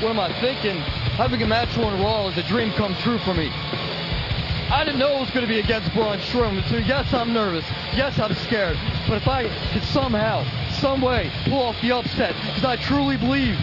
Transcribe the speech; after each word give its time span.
What 0.00 0.08
am 0.08 0.18
I 0.18 0.32
thinking? 0.40 0.80
Having 1.20 1.42
a 1.42 1.46
match 1.46 1.76
on 1.76 2.00
Raw 2.00 2.28
is 2.28 2.38
a 2.38 2.42
dream 2.44 2.72
come 2.72 2.94
true 3.04 3.18
for 3.18 3.34
me. 3.34 3.50
I 4.72 4.82
didn't 4.82 4.98
know 4.98 5.18
it 5.18 5.20
was 5.20 5.30
going 5.30 5.44
to 5.44 5.52
be 5.52 5.60
against 5.60 5.92
Braun 5.92 6.18
Strowman, 6.20 6.66
so 6.70 6.78
yes, 6.78 7.12
I'm 7.12 7.34
nervous. 7.34 7.66
Yes, 7.92 8.18
I'm 8.18 8.34
scared. 8.36 8.78
But 9.06 9.20
if 9.20 9.28
I 9.28 9.50
could 9.74 9.84
somehow, 9.84 10.46
some 10.80 11.02
way, 11.02 11.30
pull 11.44 11.60
off 11.60 11.76
the 11.82 11.92
upset, 11.92 12.34
because 12.34 12.64
I 12.64 12.76
truly 12.76 13.18
believe 13.18 13.56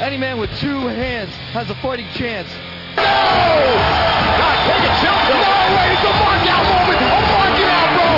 any 0.00 0.16
man 0.16 0.38
with 0.40 0.48
two 0.60 0.86
hands 0.88 1.28
has 1.52 1.68
a 1.68 1.74
fighting 1.82 2.08
chance. 2.14 2.48
No! 2.96 3.04
God, 3.04 4.56
take 4.64 4.80
it, 4.80 4.96
Shelton. 5.04 5.44
No, 5.44 5.52
wait, 5.76 5.92
it's 5.92 6.08
a 6.08 6.14
mark 6.24 6.40
out 6.48 6.64
moment. 6.72 7.04
A 7.04 7.20
mark 7.36 7.60
out, 7.68 7.88
bro. 8.00 8.16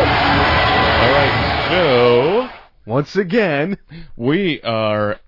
All 1.03 1.13
right, 1.19 1.35
so 1.71 2.49
Once 2.87 3.17
again, 3.17 3.79
we 4.17 4.63
are 4.63 5.19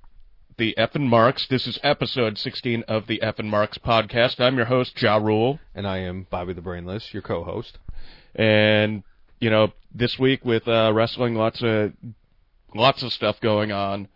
the 0.63 0.77
FN 0.79 1.09
Marks. 1.09 1.49
This 1.49 1.67
is 1.67 1.77
episode 1.83 2.39
16 2.39 2.85
of 2.87 3.09
the 3.09 3.19
FN 3.21 3.47
Marks 3.47 3.79
podcast. 3.79 4.39
I'm 4.39 4.55
your 4.55 4.67
host, 4.67 5.03
Ja 5.03 5.17
Rule. 5.17 5.59
and 5.75 5.89
I 5.89 5.99
am 5.99 6.29
Bobby 6.31 6.53
the 6.53 6.61
Brainless, 6.61 7.13
your 7.13 7.21
co-host. 7.21 7.79
And, 8.37 9.03
you 9.41 9.51
know, 9.51 9.73
this 9.93 10.21
week 10.21 10.45
with 10.45 10.69
uh, 10.69 10.93
wrestling, 10.95 11.35
lots 11.35 11.65
of 11.65 11.95
lots 12.77 13.03
of 13.03 13.13
stuff 13.13 13.41
going 13.41 13.73
on. 13.73 14.07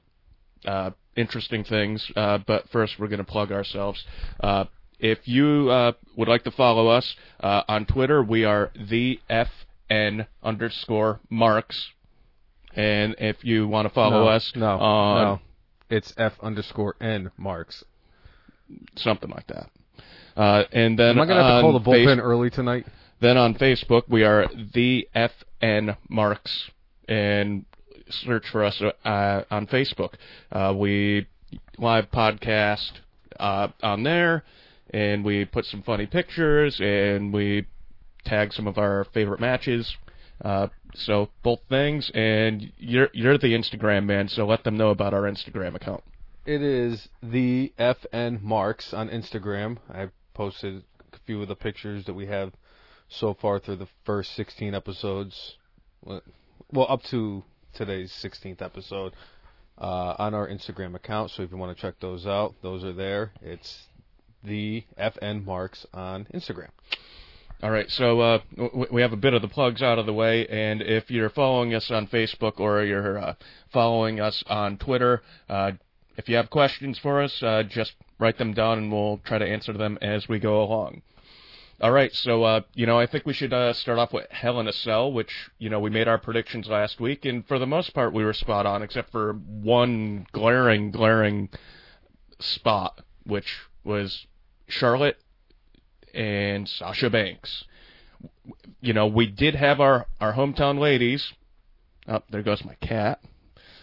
Uh, 0.64 0.92
interesting 1.16 1.64
things. 1.64 2.08
Uh, 2.14 2.38
but 2.38 2.68
first, 2.68 2.96
we're 2.96 3.08
going 3.08 3.18
to 3.18 3.24
plug 3.24 3.50
ourselves. 3.50 4.04
Uh, 4.38 4.66
if 5.00 5.26
you 5.26 5.68
uh, 5.68 5.94
would 6.16 6.28
like 6.28 6.44
to 6.44 6.52
follow 6.52 6.86
us 6.86 7.16
uh, 7.40 7.64
on 7.66 7.86
Twitter, 7.86 8.22
we 8.22 8.44
are 8.44 8.70
the 8.88 9.18
FN 9.28 10.28
underscore 10.44 11.18
Marks. 11.28 11.90
And 12.72 13.16
if 13.18 13.42
you 13.42 13.66
want 13.66 13.88
to 13.88 13.92
follow 13.92 14.26
no, 14.26 14.28
us 14.28 14.52
no, 14.54 14.78
on 14.78 15.22
no, 15.24 15.40
it's 15.90 16.12
F 16.16 16.32
underscore 16.42 16.96
N 17.00 17.30
Marks. 17.36 17.84
something 18.96 19.30
like 19.30 19.46
that. 19.46 19.70
Uh, 20.36 20.64
and 20.72 20.98
then 20.98 21.10
Am 21.16 21.20
I 21.20 21.26
gonna 21.26 21.42
have 21.42 21.58
to 21.58 21.62
call 21.62 21.72
the 21.72 21.80
bullpen 21.80 22.16
Face- 22.16 22.18
early 22.22 22.50
tonight? 22.50 22.86
Then 23.20 23.36
on 23.38 23.54
Facebook, 23.54 24.02
we 24.08 24.24
are 24.24 24.46
the 24.74 25.08
FN 25.14 25.96
Marks, 26.10 26.70
and 27.08 27.64
search 28.10 28.44
for 28.52 28.62
us 28.64 28.80
uh, 29.04 29.42
on 29.50 29.66
Facebook. 29.68 30.14
Uh, 30.52 30.74
we 30.76 31.26
live 31.78 32.10
podcast 32.10 32.90
uh, 33.40 33.68
on 33.82 34.02
there, 34.02 34.44
and 34.90 35.24
we 35.24 35.44
put 35.46 35.64
some 35.64 35.82
funny 35.82 36.06
pictures, 36.06 36.78
and 36.80 37.32
we 37.32 37.66
tag 38.26 38.52
some 38.52 38.66
of 38.66 38.76
our 38.76 39.06
favorite 39.14 39.40
matches. 39.40 39.96
Uh, 40.44 40.68
so 40.94 41.28
both 41.42 41.60
things, 41.68 42.10
and 42.14 42.72
you're 42.78 43.08
you're 43.12 43.38
the 43.38 43.54
Instagram 43.54 44.04
man, 44.04 44.28
so 44.28 44.46
let 44.46 44.64
them 44.64 44.76
know 44.76 44.90
about 44.90 45.14
our 45.14 45.22
Instagram 45.22 45.74
account. 45.74 46.02
It 46.44 46.62
is 46.62 47.08
the 47.22 47.72
FN 47.78 48.42
Marks 48.42 48.94
on 48.94 49.08
Instagram. 49.08 49.78
I've 49.90 50.12
posted 50.34 50.84
a 51.12 51.18
few 51.26 51.42
of 51.42 51.48
the 51.48 51.56
pictures 51.56 52.04
that 52.04 52.14
we 52.14 52.26
have 52.26 52.52
so 53.08 53.34
far 53.34 53.58
through 53.58 53.76
the 53.76 53.88
first 54.04 54.34
16 54.36 54.74
episodes. 54.74 55.56
Well, 56.04 56.86
up 56.88 57.02
to 57.10 57.42
today's 57.74 58.12
16th 58.22 58.62
episode 58.62 59.14
uh, 59.78 60.14
on 60.18 60.34
our 60.34 60.48
Instagram 60.48 60.94
account. 60.94 61.30
So 61.30 61.42
if 61.42 61.50
you 61.50 61.56
want 61.56 61.76
to 61.76 61.80
check 61.80 61.94
those 62.00 62.26
out, 62.26 62.54
those 62.62 62.84
are 62.84 62.92
there. 62.92 63.32
It's 63.40 63.86
the 64.44 64.84
FN 64.98 65.44
Marks 65.44 65.86
on 65.92 66.26
Instagram. 66.32 66.70
All 67.62 67.70
right, 67.70 67.90
so 67.90 68.20
uh, 68.20 68.38
we 68.90 69.00
have 69.00 69.14
a 69.14 69.16
bit 69.16 69.32
of 69.32 69.40
the 69.40 69.48
plugs 69.48 69.80
out 69.80 69.98
of 69.98 70.04
the 70.04 70.12
way, 70.12 70.46
and 70.46 70.82
if 70.82 71.10
you're 71.10 71.30
following 71.30 71.74
us 71.74 71.90
on 71.90 72.06
Facebook 72.06 72.60
or 72.60 72.84
you're 72.84 73.16
uh, 73.16 73.34
following 73.72 74.20
us 74.20 74.44
on 74.46 74.76
Twitter, 74.76 75.22
uh, 75.48 75.72
if 76.18 76.28
you 76.28 76.36
have 76.36 76.50
questions 76.50 76.98
for 76.98 77.22
us, 77.22 77.42
uh, 77.42 77.62
just 77.62 77.94
write 78.18 78.36
them 78.36 78.52
down, 78.52 78.76
and 78.76 78.92
we'll 78.92 79.22
try 79.24 79.38
to 79.38 79.46
answer 79.46 79.72
them 79.72 79.96
as 80.02 80.28
we 80.28 80.38
go 80.38 80.62
along. 80.62 81.00
All 81.80 81.92
right, 81.92 82.14
so 82.14 82.44
uh, 82.44 82.60
you 82.74 82.84
know, 82.84 82.98
I 82.98 83.06
think 83.06 83.24
we 83.24 83.32
should 83.32 83.54
uh, 83.54 83.72
start 83.72 83.98
off 83.98 84.12
with 84.12 84.30
Hell 84.30 84.60
in 84.60 84.68
a 84.68 84.72
Cell, 84.72 85.10
which 85.10 85.48
you 85.58 85.70
know 85.70 85.80
we 85.80 85.88
made 85.88 86.08
our 86.08 86.18
predictions 86.18 86.68
last 86.68 87.00
week, 87.00 87.24
and 87.24 87.46
for 87.48 87.58
the 87.58 87.66
most 87.66 87.94
part 87.94 88.12
we 88.12 88.22
were 88.22 88.34
spot 88.34 88.66
on, 88.66 88.82
except 88.82 89.10
for 89.10 89.32
one 89.32 90.26
glaring, 90.32 90.90
glaring 90.90 91.48
spot, 92.38 93.00
which 93.24 93.60
was 93.82 94.26
Charlotte 94.68 95.18
and 96.14 96.68
Sasha 96.68 97.10
Banks. 97.10 97.64
You 98.80 98.92
know, 98.92 99.06
we 99.06 99.26
did 99.26 99.54
have 99.54 99.80
our 99.80 100.06
our 100.20 100.34
hometown 100.34 100.78
ladies. 100.78 101.32
Oh, 102.08 102.22
there 102.30 102.42
goes 102.42 102.64
my 102.64 102.74
cat. 102.76 103.20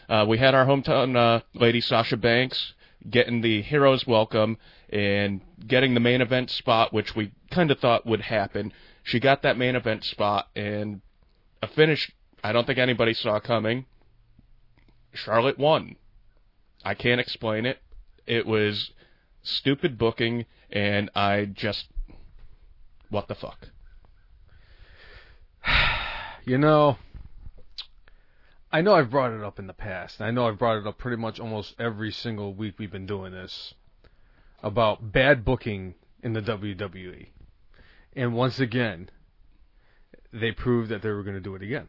Uh, 0.10 0.26
we 0.28 0.38
had 0.38 0.54
our 0.56 0.66
hometown 0.66 1.16
uh, 1.16 1.42
lady 1.54 1.82
Sasha 1.82 2.18
Banks 2.18 2.74
getting 3.10 3.42
the 3.42 3.62
hero's 3.62 4.08
welcome 4.08 4.58
and 4.90 5.42
getting 5.68 5.94
the 5.94 6.00
main 6.00 6.22
event 6.22 6.50
spot, 6.50 6.94
which 6.94 7.16
we 7.16 7.32
kind 7.52 7.72
of 7.72 7.80
thought 7.80 8.06
would 8.06 8.22
happen. 8.22 8.72
She 9.04 9.20
got 9.20 9.42
that 9.42 9.58
main 9.58 9.76
event 9.76 10.06
spot 10.06 10.48
and 10.56 11.02
a 11.62 11.68
finish 11.68 12.12
I 12.44 12.52
don't 12.52 12.68
think 12.68 12.78
anybody 12.78 13.14
saw 13.14 13.40
coming. 13.40 13.86
Charlotte 15.14 15.58
won. 15.58 15.96
I 16.84 16.94
can't 16.94 17.22
explain 17.22 17.66
it. 17.66 17.80
It 18.28 18.46
was 18.46 18.92
stupid 19.44 19.98
booking, 19.98 20.46
and 20.70 21.10
I 21.16 21.46
just 21.46 21.88
what 23.14 23.28
the 23.28 23.36
fuck. 23.36 23.70
You 26.46 26.58
know, 26.58 26.98
I 28.70 28.82
know 28.82 28.96
I've 28.96 29.10
brought 29.10 29.32
it 29.32 29.42
up 29.42 29.60
in 29.60 29.68
the 29.68 29.74
past. 29.74 30.20
I 30.20 30.32
know 30.32 30.46
I've 30.46 30.60
brought 30.60 30.78
it 30.78 30.86
up 30.86 30.98
pretty 30.98 31.16
much 31.16 31.40
almost 31.40 31.74
every 31.80 32.12
single 32.12 32.54
week 32.54 32.76
we've 32.78 32.92
been 32.92 33.06
doing 33.06 33.32
this 33.32 33.74
about 34.62 35.14
bad 35.14 35.46
booking 35.46 35.96
in 36.22 36.34
the 36.34 36.42
WWE. 36.42 37.28
And 38.14 38.34
once 38.34 38.60
again, 38.60 39.10
they 40.34 40.52
proved 40.52 40.90
that 40.90 41.02
they 41.02 41.12
were 41.12 41.24
going 41.24 41.36
to 41.36 41.40
do 41.40 41.56
it 41.56 41.62
again. 41.62 41.88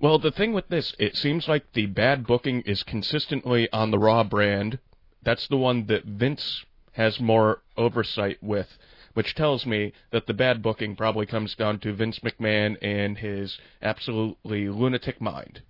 Well, 0.00 0.18
the 0.18 0.30
thing 0.30 0.54
with 0.54 0.68
this, 0.68 0.94
it 0.98 1.14
seems 1.14 1.46
like 1.46 1.74
the 1.74 1.84
bad 1.84 2.26
booking 2.26 2.62
is 2.62 2.82
consistently 2.82 3.70
on 3.70 3.90
the 3.90 3.98
Raw 3.98 4.24
brand. 4.24 4.78
That's 5.22 5.46
the 5.48 5.58
one 5.58 5.88
that 5.88 6.04
Vince 6.04 6.64
has 6.92 7.20
more 7.20 7.60
oversight 7.76 8.42
with, 8.42 8.78
which 9.16 9.34
tells 9.34 9.64
me 9.64 9.94
that 10.10 10.26
the 10.26 10.34
bad 10.34 10.60
booking 10.60 10.94
probably 10.94 11.24
comes 11.24 11.54
down 11.54 11.78
to 11.78 11.94
Vince 11.94 12.18
McMahon 12.18 12.76
and 12.82 13.16
his 13.16 13.56
absolutely 13.80 14.68
lunatic 14.68 15.22
mind. 15.22 15.62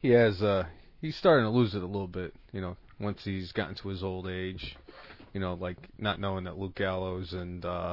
He 0.00 0.08
has, 0.08 0.42
uh, 0.42 0.64
he's 1.02 1.16
starting 1.16 1.44
to 1.44 1.50
lose 1.50 1.74
it 1.74 1.82
a 1.82 1.86
little 1.86 2.08
bit, 2.08 2.32
you 2.50 2.62
know, 2.62 2.78
once 2.98 3.24
he's 3.24 3.52
gotten 3.52 3.74
to 3.74 3.88
his 3.88 4.02
old 4.02 4.26
age. 4.26 4.74
You 5.34 5.40
know, 5.40 5.52
like 5.52 5.76
not 5.98 6.18
knowing 6.18 6.44
that 6.44 6.56
Luke 6.56 6.76
Gallows 6.76 7.34
and, 7.34 7.62
uh, 7.62 7.92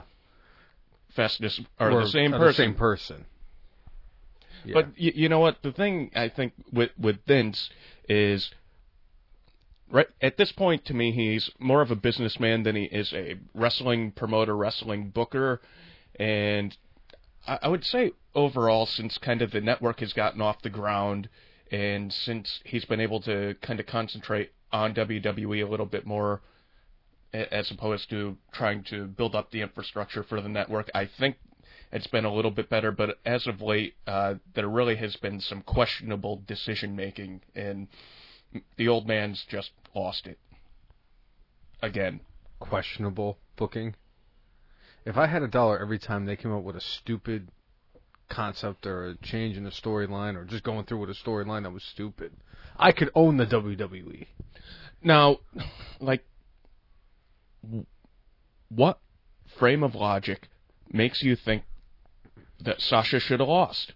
Festus 1.09 1.59
are 1.77 1.93
the 1.93 2.07
same 2.07 2.33
are 2.33 2.37
person. 2.37 2.47
The 2.47 2.53
same 2.53 2.75
person. 2.75 3.25
Yeah. 4.63 4.73
But 4.75 4.85
y- 4.91 5.11
you 5.13 5.27
know 5.27 5.39
what? 5.39 5.61
The 5.61 5.73
thing 5.73 6.11
I 6.15 6.29
think 6.29 6.53
with 6.71 6.91
with 6.97 7.17
Vince 7.27 7.69
is 8.07 8.49
right 9.89 10.07
at 10.21 10.37
this 10.37 10.51
point 10.51 10.85
to 10.85 10.93
me 10.93 11.11
he's 11.11 11.49
more 11.59 11.81
of 11.81 11.91
a 11.91 11.95
businessman 11.95 12.63
than 12.63 12.75
he 12.75 12.83
is 12.83 13.13
a 13.13 13.35
wrestling 13.53 14.11
promoter, 14.11 14.55
wrestling 14.55 15.09
booker, 15.09 15.61
and 16.19 16.75
I, 17.47 17.59
I 17.63 17.67
would 17.67 17.83
say 17.83 18.11
overall 18.35 18.85
since 18.85 19.17
kind 19.17 19.41
of 19.41 19.51
the 19.51 19.61
network 19.61 19.99
has 19.99 20.13
gotten 20.13 20.41
off 20.41 20.61
the 20.61 20.69
ground 20.69 21.29
and 21.71 22.13
since 22.13 22.61
he's 22.65 22.85
been 22.85 22.99
able 22.99 23.21
to 23.21 23.55
kind 23.61 23.79
of 23.79 23.85
concentrate 23.85 24.51
on 24.71 24.93
WWE 24.93 25.65
a 25.65 25.69
little 25.69 25.85
bit 25.85 26.05
more 26.05 26.41
as 27.33 27.69
opposed 27.71 28.09
to 28.09 28.37
trying 28.53 28.83
to 28.85 29.05
build 29.05 29.35
up 29.35 29.51
the 29.51 29.61
infrastructure 29.61 30.23
for 30.23 30.41
the 30.41 30.49
network. 30.49 30.89
I 30.95 31.09
think 31.19 31.37
it's 31.91 32.07
been 32.07 32.25
a 32.25 32.33
little 32.33 32.51
bit 32.51 32.69
better, 32.69 32.91
but 32.91 33.17
as 33.25 33.47
of 33.47 33.61
late, 33.61 33.95
uh, 34.05 34.35
there 34.55 34.67
really 34.67 34.95
has 34.97 35.15
been 35.17 35.39
some 35.39 35.61
questionable 35.61 36.41
decision 36.47 36.95
making, 36.95 37.41
and 37.55 37.87
the 38.77 38.87
old 38.87 39.07
man's 39.07 39.45
just 39.47 39.71
lost 39.93 40.27
it 40.27 40.37
again. 41.81 42.21
questionable 42.59 43.37
booking. 43.55 43.95
If 45.05 45.17
I 45.17 45.27
had 45.27 45.43
a 45.43 45.47
dollar 45.47 45.79
every 45.79 45.99
time 45.99 46.25
they 46.25 46.35
came 46.35 46.51
up 46.51 46.63
with 46.63 46.75
a 46.75 46.81
stupid 46.81 47.49
concept 48.29 48.85
or 48.85 49.07
a 49.07 49.15
change 49.17 49.55
in 49.55 49.63
the 49.63 49.69
storyline 49.69 50.35
or 50.35 50.43
just 50.43 50.63
going 50.63 50.85
through 50.85 50.99
with 50.99 51.09
a 51.09 51.13
storyline 51.13 51.63
that 51.63 51.71
was 51.71 51.83
stupid, 51.83 52.33
I 52.77 52.91
could 52.91 53.09
own 53.15 53.37
the. 53.37 53.45
WWE. 53.45 54.27
Now, 55.01 55.37
like, 55.99 56.25
what 58.69 58.99
frame 59.57 59.83
of 59.83 59.95
logic 59.95 60.49
makes 60.91 61.23
you 61.23 61.35
think 61.35 61.63
that 62.59 62.81
Sasha 62.81 63.19
should 63.19 63.39
have 63.39 63.49
lost? 63.49 63.93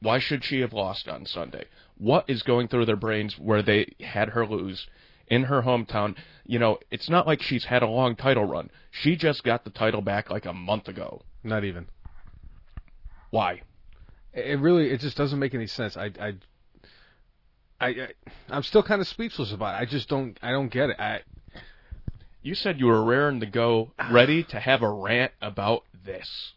Why 0.00 0.18
should 0.18 0.44
she 0.44 0.60
have 0.60 0.72
lost 0.72 1.08
on 1.08 1.26
Sunday? 1.26 1.64
What 1.98 2.30
is 2.30 2.42
going 2.42 2.68
through 2.68 2.86
their 2.86 2.96
brains 2.96 3.38
where 3.38 3.62
they 3.62 3.92
had 4.00 4.30
her 4.30 4.46
lose 4.46 4.86
in 5.26 5.44
her 5.44 5.62
hometown? 5.62 6.16
You 6.46 6.58
know, 6.58 6.78
it's 6.90 7.08
not 7.10 7.26
like 7.26 7.42
she's 7.42 7.64
had 7.64 7.82
a 7.82 7.88
long 7.88 8.16
title 8.16 8.44
run. 8.44 8.70
She 8.90 9.16
just 9.16 9.42
got 9.44 9.64
the 9.64 9.70
title 9.70 10.00
back 10.00 10.30
like 10.30 10.46
a 10.46 10.52
month 10.52 10.88
ago. 10.88 11.22
Not 11.42 11.64
even. 11.64 11.88
Why? 13.30 13.62
It 14.32 14.60
really, 14.60 14.90
it 14.90 15.00
just 15.00 15.16
doesn't 15.16 15.38
make 15.38 15.54
any 15.54 15.66
sense. 15.66 15.96
I, 15.96 16.10
I, 16.20 16.32
I, 17.80 17.88
I 17.88 18.08
I'm 18.48 18.62
still 18.62 18.82
kind 18.82 19.00
of 19.00 19.08
speechless 19.08 19.52
about 19.52 19.74
it. 19.74 19.82
I 19.82 19.90
just 19.90 20.08
don't 20.08 20.38
I 20.42 20.52
don't 20.52 20.68
get 20.68 20.90
it. 20.90 20.96
I 21.00 21.20
You 22.42 22.54
said 22.54 22.78
you 22.78 22.86
were 22.86 23.04
raring 23.04 23.40
to 23.40 23.46
go, 23.46 23.92
ready 24.10 24.44
to 24.44 24.60
have 24.60 24.82
a 24.82 24.90
rant 24.90 25.32
about 25.42 25.82
this. 26.04 26.52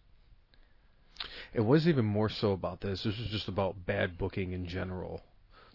it 1.54 1.62
was 1.62 1.88
even 1.88 2.06
more 2.06 2.30
so 2.30 2.52
about 2.52 2.82
this. 2.82 3.04
This 3.04 3.18
was 3.18 3.28
just 3.30 3.48
about 3.48 3.86
bad 3.86 4.18
booking 4.18 4.52
in 4.52 4.68
general. 4.68 5.22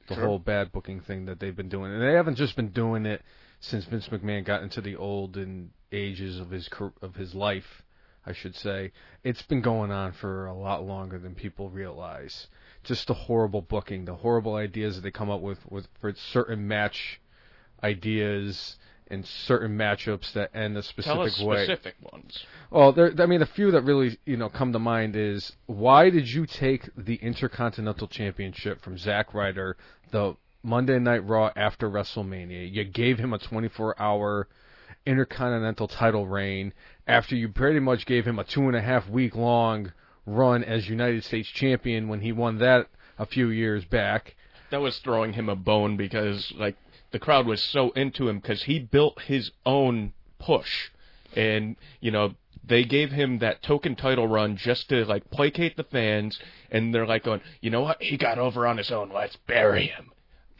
The 0.08 0.14
Sure. 0.14 0.25
whole 0.26 0.38
bad 0.38 0.70
booking 0.73 1.00
thing 1.00 1.25
that 1.26 1.41
they've 1.41 1.56
been 1.56 1.69
doing, 1.69 1.93
and 1.93 2.00
they 2.03 2.12
haven't 2.12 2.37
just 2.37 2.55
been 2.56 2.69
doing 2.70 3.06
it 3.06 3.23
since 3.61 3.85
Vince 3.87 4.08
McMahon 4.08 4.44
got 4.44 4.62
into 4.62 4.81
the 4.81 4.97
olden 4.97 5.73
ages 5.91 6.38
of 6.38 6.50
his 6.50 6.69
of 7.03 7.17
his 7.17 7.35
life, 7.35 7.82
I 8.25 8.32
should 8.32 8.55
say. 8.55 8.93
It's 9.25 9.43
been 9.43 9.62
going 9.62 9.91
on 9.91 10.12
for 10.12 10.47
a 10.47 10.55
lot 10.55 10.85
longer 10.85 11.19
than 11.19 11.35
people 11.35 11.70
realize. 11.70 12.47
Just 12.85 13.08
the 13.08 13.14
horrible 13.14 13.62
booking, 13.62 14.05
the 14.05 14.14
horrible 14.17 14.55
ideas 14.55 14.94
that 14.97 15.03
they 15.03 15.11
come 15.11 15.31
up 15.31 15.41
with 15.41 15.64
with 15.70 15.88
for 16.00 16.12
certain 16.14 16.69
match 16.69 17.20
ideas 17.82 18.79
and 19.11 19.25
certain 19.26 19.76
matchups 19.76 20.32
that 20.32 20.55
end 20.55 20.76
a 20.76 20.82
specific 20.82 21.12
Tell 21.12 21.23
us 21.23 21.41
way. 21.43 21.64
specific 21.64 21.94
ones. 22.12 22.44
Well, 22.70 22.93
there. 22.93 23.12
I 23.19 23.26
mean, 23.26 23.43
a 23.43 23.47
few 23.47 23.70
that 23.70 23.82
really 23.82 24.19
you 24.25 24.37
know 24.37 24.49
come 24.49 24.73
to 24.73 24.79
mind 24.79 25.17
is 25.17 25.53
why 25.67 26.11
did 26.11 26.29
you 26.29 26.47
take 26.47 26.88
the 26.97 27.17
Intercontinental 27.17 28.08
Championship 28.08 28.82
from 28.82 28.99
Zack 28.99 29.35
Ryder 29.35 29.76
the 30.11 30.37
Monday 30.62 30.99
Night 30.99 31.26
Raw 31.26 31.50
after 31.56 31.88
WrestleMania? 31.88 32.73
You 32.73 32.85
gave 32.85 33.19
him 33.19 33.32
a 33.32 33.38
24-hour 33.38 34.49
Intercontinental 35.06 35.87
title 35.87 36.26
reign 36.26 36.73
after 37.06 37.37
you 37.37 37.49
pretty 37.49 37.79
much 37.79 38.06
gave 38.06 38.26
him 38.26 38.38
a 38.41 38.44
two 38.44 38.62
and 38.67 38.75
a 38.75 38.81
half 38.82 39.08
week 39.08 39.37
long 39.37 39.93
run 40.26 40.64
as 40.64 40.88
United 40.88 41.23
States 41.23 41.49
Champion 41.49 42.08
when 42.08 42.20
he 42.20 42.32
won 42.32 42.58
that 42.58 42.88
a 43.19 43.25
few 43.26 43.49
years 43.49 43.85
back. 43.85 44.35
That 44.70 44.81
was 44.81 44.99
throwing 44.99 45.35
him 45.35 45.49
a 45.49 45.55
bone 45.55 45.97
because 45.97 46.53
like 46.58 46.75
the 47.11 47.19
crowd 47.19 47.47
was 47.47 47.62
so 47.62 47.91
into 47.91 48.29
him 48.29 48.38
because 48.38 48.64
he 48.64 48.79
built 48.79 49.20
his 49.23 49.50
own 49.64 50.12
push, 50.38 50.91
and 51.35 51.76
you 52.00 52.11
know 52.11 52.35
they 52.67 52.85
gave 52.85 53.12
him 53.12 53.38
that 53.38 53.62
token 53.62 53.94
title 53.94 54.26
run 54.26 54.56
just 54.56 54.88
to 54.88 55.05
like 55.05 55.31
placate 55.31 55.76
the 55.76 55.85
fans, 55.85 56.41
and 56.70 56.94
they're 56.94 57.06
like 57.06 57.23
going, 57.25 57.41
you 57.61 57.70
know 57.70 57.81
what, 57.81 58.03
he 58.03 58.17
got 58.17 58.38
over 58.38 58.67
on 58.67 58.76
his 58.76 58.91
own, 58.91 59.11
let's 59.12 59.37
bury 59.47 59.87
him. 59.87 60.11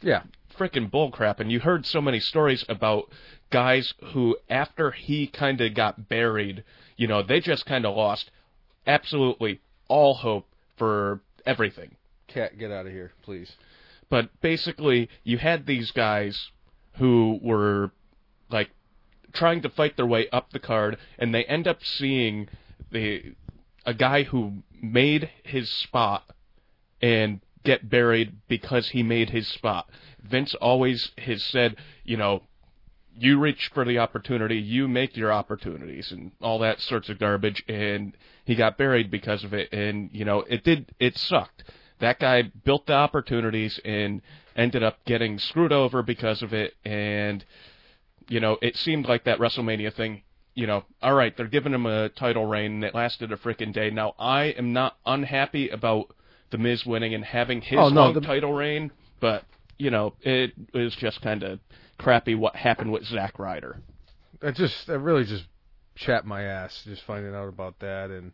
Yeah, 0.01 0.23
freaking 0.57 0.89
bullcrap. 0.89 1.39
And 1.39 1.51
you 1.51 1.59
heard 1.59 1.85
so 1.85 2.01
many 2.01 2.19
stories 2.19 2.63
about 2.69 3.09
guys 3.49 3.93
who, 4.13 4.37
after 4.49 4.91
he 4.91 5.27
kind 5.27 5.61
of 5.61 5.73
got 5.73 6.07
buried, 6.07 6.63
you 6.95 7.07
know, 7.07 7.23
they 7.23 7.39
just 7.39 7.65
kind 7.65 7.85
of 7.85 7.95
lost 7.95 8.31
absolutely 8.85 9.59
all 9.87 10.15
hope 10.15 10.47
for 10.77 11.21
everything. 11.45 11.95
cat, 12.27 12.57
get 12.57 12.71
out 12.71 12.85
of 12.85 12.91
here, 12.91 13.11
please. 13.23 13.55
But 14.09 14.29
basically, 14.41 15.09
you 15.23 15.37
had 15.37 15.65
these 15.65 15.91
guys 15.91 16.49
who 16.97 17.39
were 17.41 17.91
like 18.49 18.69
trying 19.33 19.61
to 19.61 19.69
fight 19.69 19.97
their 19.97 20.05
way 20.05 20.29
up 20.29 20.51
the 20.51 20.59
card, 20.59 20.97
and 21.19 21.33
they 21.33 21.43
end 21.45 21.67
up 21.67 21.83
seeing 21.83 22.49
the 22.91 23.35
a 23.85 23.93
guy 23.93 24.23
who 24.23 24.63
made 24.81 25.29
his 25.43 25.69
spot 25.69 26.23
and 27.01 27.39
get 27.63 27.89
buried 27.89 28.35
because 28.47 28.89
he 28.89 29.03
made 29.03 29.29
his 29.29 29.47
spot. 29.47 29.89
Vince 30.21 30.55
always 30.55 31.11
has 31.17 31.43
said, 31.43 31.75
you 32.03 32.17
know, 32.17 32.43
you 33.19 33.39
reach 33.39 33.71
for 33.73 33.83
the 33.83 33.97
opportunity, 33.97 34.57
you 34.57 34.87
make 34.87 35.17
your 35.17 35.31
opportunities, 35.31 36.11
and 36.11 36.31
all 36.41 36.59
that 36.59 36.79
sorts 36.79 37.09
of 37.09 37.17
garbage. 37.17 37.63
And 37.67 38.15
he 38.45 38.55
got 38.55 38.77
buried 38.77 39.09
because 39.09 39.43
of 39.43 39.53
it, 39.53 39.71
and 39.73 40.09
you 40.13 40.25
know, 40.25 40.41
it 40.41 40.63
did, 40.63 40.93
it 40.99 41.17
sucked. 41.17 41.63
That 41.99 42.19
guy 42.19 42.43
built 42.63 42.85
the 42.87 42.93
opportunities 42.93 43.79
and 43.83 44.21
ended 44.55 44.83
up 44.83 45.03
getting 45.05 45.39
screwed 45.39 45.71
over 45.71 46.03
because 46.03 46.41
of 46.41 46.53
it. 46.53 46.73
And 46.85 47.43
you 48.29 48.39
know, 48.39 48.57
it 48.61 48.75
seemed 48.75 49.07
like 49.07 49.23
that 49.23 49.39
WrestleMania 49.39 49.93
thing. 49.93 50.23
You 50.53 50.65
know, 50.67 50.83
all 51.03 51.13
right, 51.13 51.35
they're 51.37 51.47
giving 51.47 51.73
him 51.73 51.85
a 51.85 52.09
title 52.09 52.45
reign, 52.45 52.71
and 52.73 52.83
it 52.83 52.95
lasted 52.95 53.31
a 53.31 53.37
freaking 53.37 53.71
day. 53.71 53.91
Now, 53.91 54.15
I 54.17 54.45
am 54.45 54.73
not 54.73 54.97
unhappy 55.05 55.69
about 55.69 56.07
the 56.49 56.57
Miz 56.57 56.83
winning 56.85 57.13
and 57.13 57.23
having 57.23 57.61
his 57.61 57.77
Oh, 57.79 57.89
no, 57.89 58.01
long 58.05 58.13
the- 58.13 58.21
title 58.21 58.53
reign, 58.53 58.91
but 59.19 59.43
you 59.77 59.91
know, 59.91 60.13
it 60.21 60.53
is 60.73 60.95
just 60.95 61.21
kind 61.21 61.43
of 61.43 61.59
crappy 61.99 62.33
what 62.35 62.55
happened 62.55 62.91
with 62.91 63.05
Zack 63.05 63.37
Ryder. 63.37 63.77
That 64.39 64.55
just 64.55 64.87
that 64.87 64.97
really 64.99 65.25
just 65.25 65.45
chapped 65.95 66.25
my 66.25 66.43
ass 66.43 66.81
just 66.85 67.03
finding 67.03 67.33
out 67.35 67.47
about 67.47 67.79
that 67.79 68.09
and 68.11 68.31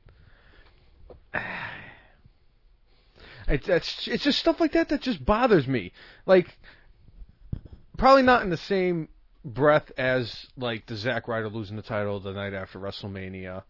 it's 3.48 3.68
it's 3.68 4.07
it's 4.07 4.24
just 4.24 4.40
stuff 4.40 4.60
like 4.60 4.74
that 4.74 4.90
that 4.90 5.01
just 5.01 5.24
bothers 5.24 5.68
me. 5.68 5.92
Like 6.25 6.57
probably 7.98 8.24
not 8.24 8.44
in 8.44 8.50
the 8.50 8.57
same 8.57 9.10
breath 9.45 9.92
as 9.98 10.48
like 10.57 10.86
the 10.86 10.95
Zack 10.95 11.28
Ryder 11.28 11.50
losing 11.50 11.75
the 11.75 11.81
title 11.81 12.19
the 12.19 12.34
night 12.34 12.54
after 12.54 12.80
WrestleMania. 12.80 13.63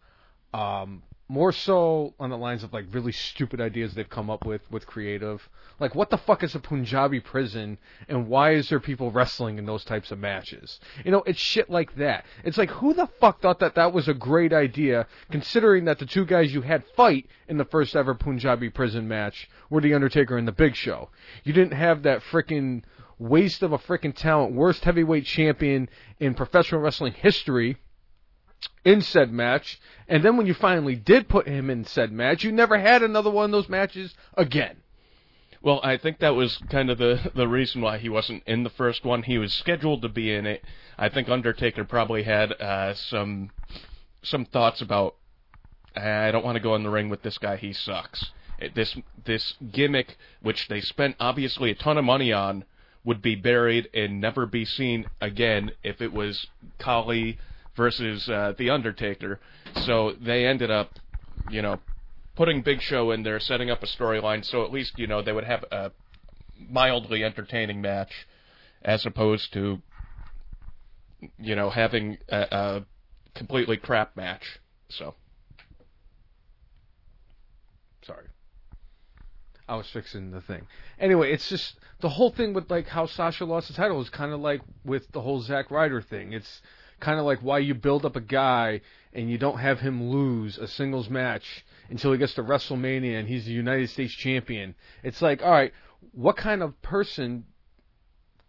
Um, 0.54 1.04
more 1.28 1.52
so 1.52 2.14
on 2.20 2.30
the 2.30 2.38
lines 2.38 2.64
of 2.64 2.74
like 2.74 2.86
really 2.92 3.12
stupid 3.12 3.62
ideas 3.62 3.94
they've 3.94 4.10
come 4.10 4.30
up 4.30 4.46
with 4.46 4.62
with 4.70 4.86
creative. 4.86 5.48
Like 5.80 5.96
what 5.96 6.10
the 6.10 6.18
fuck 6.18 6.44
is 6.44 6.54
a 6.54 6.60
Punjabi 6.60 7.22
prison 7.22 7.78
and 8.10 8.28
why 8.28 8.52
is 8.52 8.70
there 8.70 8.80
people 8.80 9.10
wrestling 9.10 9.58
in 9.58 9.66
those 9.66 9.86
types 9.86 10.12
of 10.12 10.20
matches? 10.20 10.80
You 11.06 11.12
know, 11.12 11.24
it's 11.26 11.40
shit 11.40 11.70
like 11.70 11.96
that. 11.96 12.26
It's 12.44 12.58
like 12.58 12.70
who 12.72 12.94
the 12.94 13.08
fuck 13.20 13.42
thought 13.42 13.60
that 13.60 13.76
that 13.76 13.94
was 13.94 14.08
a 14.08 14.14
great 14.14 14.54
idea 14.54 15.08
considering 15.32 15.86
that 15.86 16.00
the 16.00 16.06
two 16.06 16.26
guys 16.26 16.54
you 16.54 16.62
had 16.62 16.84
fight 16.96 17.28
in 17.48 17.58
the 17.58 17.66
first 17.66 17.96
ever 17.96 18.14
Punjabi 18.14 18.70
prison 18.70 19.08
match 19.08 19.50
were 19.70 19.82
the 19.82 19.94
Undertaker 19.94 20.38
and 20.38 20.48
the 20.48 20.52
Big 20.52 20.76
Show. 20.76 21.10
You 21.44 21.54
didn't 21.54 21.74
have 21.74 22.04
that 22.04 22.22
frickin' 22.22 22.84
waste 23.18 23.64
of 23.64 23.72
a 23.72 23.78
frickin' 23.78 24.14
talent, 24.14 24.54
worst 24.54 24.84
heavyweight 24.84 25.26
champion 25.26 25.88
in 26.20 26.34
professional 26.34 26.82
wrestling 26.82 27.14
history 27.14 27.78
in 28.86 29.02
said 29.02 29.32
match, 29.32 29.80
and 30.08 30.24
then 30.24 30.38
when 30.38 30.46
you 30.46 30.54
finally 30.54 30.96
did 30.96 31.28
put 31.30 31.48
him 31.48 31.70
in 31.70 31.86
said 31.86 32.12
match, 32.12 32.44
you 32.44 32.52
never 32.52 32.78
had 32.78 33.02
another 33.02 33.30
one 33.30 33.46
of 33.46 33.52
those 33.52 33.70
matches 33.70 34.14
again. 34.36 34.78
Well, 35.62 35.80
I 35.82 35.96
think 35.96 36.20
that 36.20 36.36
was 36.36 36.58
kind 36.70 36.90
of 36.90 36.98
the 36.98 37.32
the 37.34 37.48
reason 37.48 37.82
why 37.82 37.98
he 37.98 38.10
wasn't 38.10 38.44
in 38.46 38.64
the 38.64 38.70
first 38.70 39.06
one. 39.06 39.24
He 39.24 39.38
was 39.38 39.54
scheduled 39.54 40.02
to 40.02 40.10
be 40.10 40.34
in 40.34 40.46
it. 40.46 40.64
I 40.98 41.08
think 41.08 41.30
Undertaker 41.30 41.86
probably 41.86 42.24
had 42.24 42.52
uh, 42.52 42.94
some 42.96 43.52
some 44.22 44.46
thoughts 44.46 44.82
about 44.82 45.16
I 45.96 46.32
don't 46.32 46.44
want 46.44 46.58
to 46.58 46.64
go 46.64 46.76
in 46.76 46.84
the 46.84 46.90
ring 46.90 47.10
with 47.10 47.22
this 47.22 47.38
guy. 47.38 47.56
He 47.56 47.72
sucks. 47.72 48.32
This 48.76 48.98
this 49.24 49.56
gimmick, 49.72 50.18
which 50.42 50.68
they 50.68 50.82
spent 50.82 51.16
obviously 51.20 51.72
a 51.72 51.76
ton 51.76 51.98
of 51.98 52.04
money 52.04 52.34
on, 52.34 52.66
would 53.06 53.22
be 53.22 53.36
buried 53.36 53.90
and 53.94 54.20
never 54.20 54.46
be 54.46 54.66
seen 54.66 55.08
again 55.22 55.72
if 55.82 56.02
it 56.02 56.12
was 56.12 56.48
Khali 56.78 57.38
versus 57.76 58.28
uh, 58.30 58.54
the 58.58 58.70
Undertaker. 58.70 59.40
So 59.86 60.14
they 60.22 60.46
ended 60.46 60.72
up, 60.72 61.00
you 61.50 61.62
know, 61.62 61.80
putting 62.36 62.62
Big 62.62 62.82
Show 62.82 63.12
in 63.12 63.24
there, 63.24 63.40
setting 63.40 63.70
up 63.70 63.84
a 63.84 63.88
storyline, 63.88 64.46
so 64.46 64.64
at 64.64 64.72
least 64.72 64.94
you 64.98 65.08
know 65.08 65.22
they 65.22 65.32
would 65.32 65.44
have 65.44 65.64
a 65.72 65.92
mildly 66.70 67.24
entertaining 67.24 67.82
match, 67.82 68.28
as 68.82 69.06
opposed 69.06 69.54
to, 69.54 69.82
you 71.40 71.56
know, 71.56 71.70
having 71.70 72.18
a, 72.30 72.42
a 72.52 72.86
completely 73.36 73.78
crap 73.78 74.16
match. 74.16 74.60
So 74.90 75.16
Sorry. 78.06 78.28
I 79.68 79.76
was 79.76 79.90
fixing 79.90 80.32
the 80.32 80.42
thing. 80.42 80.68
Anyway, 81.00 81.32
it's 81.32 81.48
just 81.48 81.76
the 82.02 82.10
whole 82.10 82.32
thing 82.32 82.54
with 82.54 82.70
like 82.70 82.88
how 82.88 83.06
Sasha 83.06 83.46
lost 83.46 83.70
the 83.70 83.74
title 83.74 84.02
is 84.02 84.10
kind 84.10 84.34
of 84.34 84.42
like 84.42 84.62
with 84.84 85.10
the 85.14 85.22
whole 85.22 85.42
Zack 85.42 85.72
Ryder 85.72 86.02
thing. 86.02 86.34
It's 86.34 86.62
kind 87.04 87.20
of 87.20 87.26
like 87.26 87.40
why 87.40 87.60
you 87.60 87.74
build 87.74 88.06
up 88.06 88.16
a 88.16 88.22
guy 88.22 88.82
and 89.12 89.30
you 89.30 89.38
don't 89.38 89.60
have 89.60 89.82
him 89.82 90.10
lose 90.10 90.58
a 90.58 90.68
singles 90.68 91.10
match 91.10 91.66
until 91.90 92.14
he 92.14 92.18
gets 92.18 92.34
to 92.36 92.44
WrestleMania 92.44 93.20
and 93.20 93.28
he's 93.28 93.46
the 93.46 93.52
United 93.52 93.90
States 93.90 94.14
champion. 94.14 94.74
It's 95.04 95.22
like, 95.22 95.44
all 95.44 95.52
right, 95.52 95.74
what 96.14 96.38
kind 96.38 96.64
of 96.64 96.82
person 96.82 97.46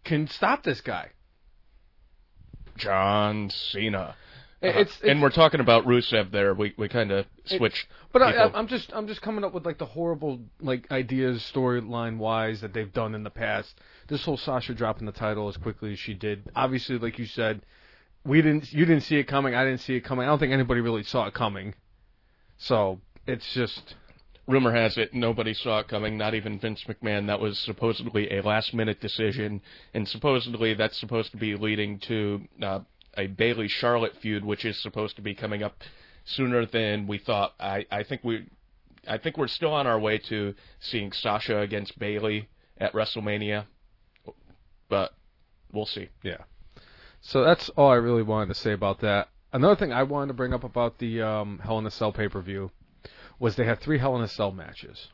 can 0.05 0.27
stop 0.27 0.63
this 0.63 0.81
guy? 0.81 1.11
John 2.77 3.49
Cena. 3.49 4.15
Uh-huh. 4.63 4.79
It's, 4.79 5.01
and 5.01 5.21
we're 5.21 5.29
talking 5.29 5.59
about 5.59 5.85
Rusev 5.85 6.31
there. 6.31 6.53
We 6.53 6.73
we 6.77 6.87
kind 6.87 7.11
of 7.11 7.25
switch. 7.43 7.87
But 8.11 8.21
I. 8.21 8.49
I'm 8.53 8.67
just 8.67 8.91
I'm 8.93 9.07
just 9.07 9.21
coming 9.21 9.43
up 9.43 9.53
with 9.53 9.65
like 9.65 9.77
the 9.77 9.85
horrible 9.85 10.39
like 10.59 10.89
ideas 10.91 11.47
storyline 11.53 12.17
wise 12.17 12.61
that 12.61 12.73
they've 12.73 12.91
done 12.91 13.13
in 13.15 13.23
the 13.23 13.29
past. 13.29 13.79
This 14.07 14.23
whole 14.25 14.37
Sasha 14.37 14.73
dropping 14.73 15.05
the 15.05 15.11
title 15.11 15.49
as 15.49 15.57
quickly 15.57 15.93
as 15.93 15.99
she 15.99 16.13
did. 16.13 16.49
Obviously, 16.55 16.97
like 16.97 17.19
you 17.19 17.25
said, 17.25 17.61
we 18.25 18.41
didn't 18.41 18.73
you 18.73 18.85
didn't 18.85 19.03
see 19.03 19.17
it 19.17 19.25
coming. 19.27 19.55
I 19.55 19.63
didn't 19.63 19.81
see 19.81 19.95
it 19.95 20.01
coming. 20.01 20.25
I 20.25 20.29
don't 20.29 20.39
think 20.39 20.51
anybody 20.51 20.81
really 20.81 21.03
saw 21.03 21.27
it 21.27 21.33
coming. 21.33 21.75
So 22.57 22.99
it's 23.27 23.53
just 23.53 23.95
rumor 24.47 24.73
has 24.73 24.97
it 24.97 25.13
nobody 25.13 25.53
saw 25.53 25.79
it 25.79 25.87
coming, 25.87 26.17
not 26.17 26.33
even 26.33 26.59
Vince 26.59 26.83
McMahon. 26.87 27.27
That 27.27 27.39
was 27.39 27.57
supposedly 27.59 28.37
a 28.37 28.41
last 28.41 28.73
minute 28.73 28.99
decision, 28.99 29.61
and 29.93 30.07
supposedly 30.07 30.73
that's 30.73 30.97
supposed 30.99 31.31
to 31.31 31.37
be 31.37 31.55
leading 31.55 31.99
to 31.99 32.41
uh, 32.61 32.79
a 33.15 33.27
Bayley 33.27 33.67
Charlotte 33.67 34.15
feud, 34.21 34.43
which 34.43 34.65
is 34.65 34.81
supposed 34.81 35.15
to 35.17 35.21
be 35.21 35.35
coming 35.35 35.63
up 35.63 35.83
sooner 36.25 36.65
than 36.65 37.07
we 37.07 37.19
thought. 37.19 37.53
I, 37.59 37.85
I 37.91 38.03
think 38.03 38.23
we. 38.23 38.47
I 39.07 39.19
think 39.19 39.37
we're 39.37 39.47
still 39.47 39.71
on 39.71 39.85
our 39.85 39.99
way 39.99 40.17
to 40.29 40.55
seeing 40.79 41.11
Sasha 41.11 41.59
against 41.59 41.99
Bayley 41.99 42.49
at 42.79 42.93
WrestleMania. 42.93 43.65
but 44.89 45.13
we'll 45.71 45.85
see. 45.85 46.09
Yeah. 46.23 46.37
So 47.27 47.43
that's 47.43 47.69
all 47.69 47.89
I 47.89 47.95
really 47.95 48.21
wanted 48.21 48.53
to 48.53 48.59
say 48.59 48.71
about 48.71 48.99
that. 48.99 49.29
Another 49.51 49.75
thing 49.75 49.91
I 49.91 50.03
wanted 50.03 50.27
to 50.27 50.35
bring 50.35 50.53
up 50.53 50.63
about 50.63 50.99
the 50.99 51.23
um, 51.23 51.59
Hell 51.63 51.79
in 51.79 51.85
a 51.87 51.91
Cell 51.91 52.11
pay 52.11 52.27
per 52.27 52.39
view 52.39 52.69
was 53.39 53.55
they 53.55 53.65
had 53.65 53.79
three 53.79 53.97
Hell 53.97 54.15
in 54.15 54.21
a 54.21 54.27
Cell 54.27 54.51
matches. 54.51 55.07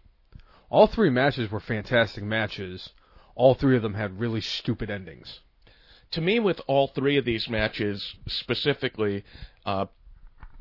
All 0.69 0.87
three 0.87 1.09
matches 1.09 1.49
were 1.49 1.61
fantastic 1.61 2.21
matches. 2.25 2.89
All 3.33 3.53
three 3.53 3.77
of 3.77 3.81
them 3.81 3.93
had 3.93 4.19
really 4.19 4.41
stupid 4.41 4.89
endings. 4.89 5.39
To 6.11 6.19
me, 6.19 6.41
with 6.41 6.59
all 6.67 6.87
three 6.89 7.15
of 7.15 7.23
these 7.23 7.47
matches 7.47 8.15
specifically, 8.27 9.23
uh, 9.65 9.85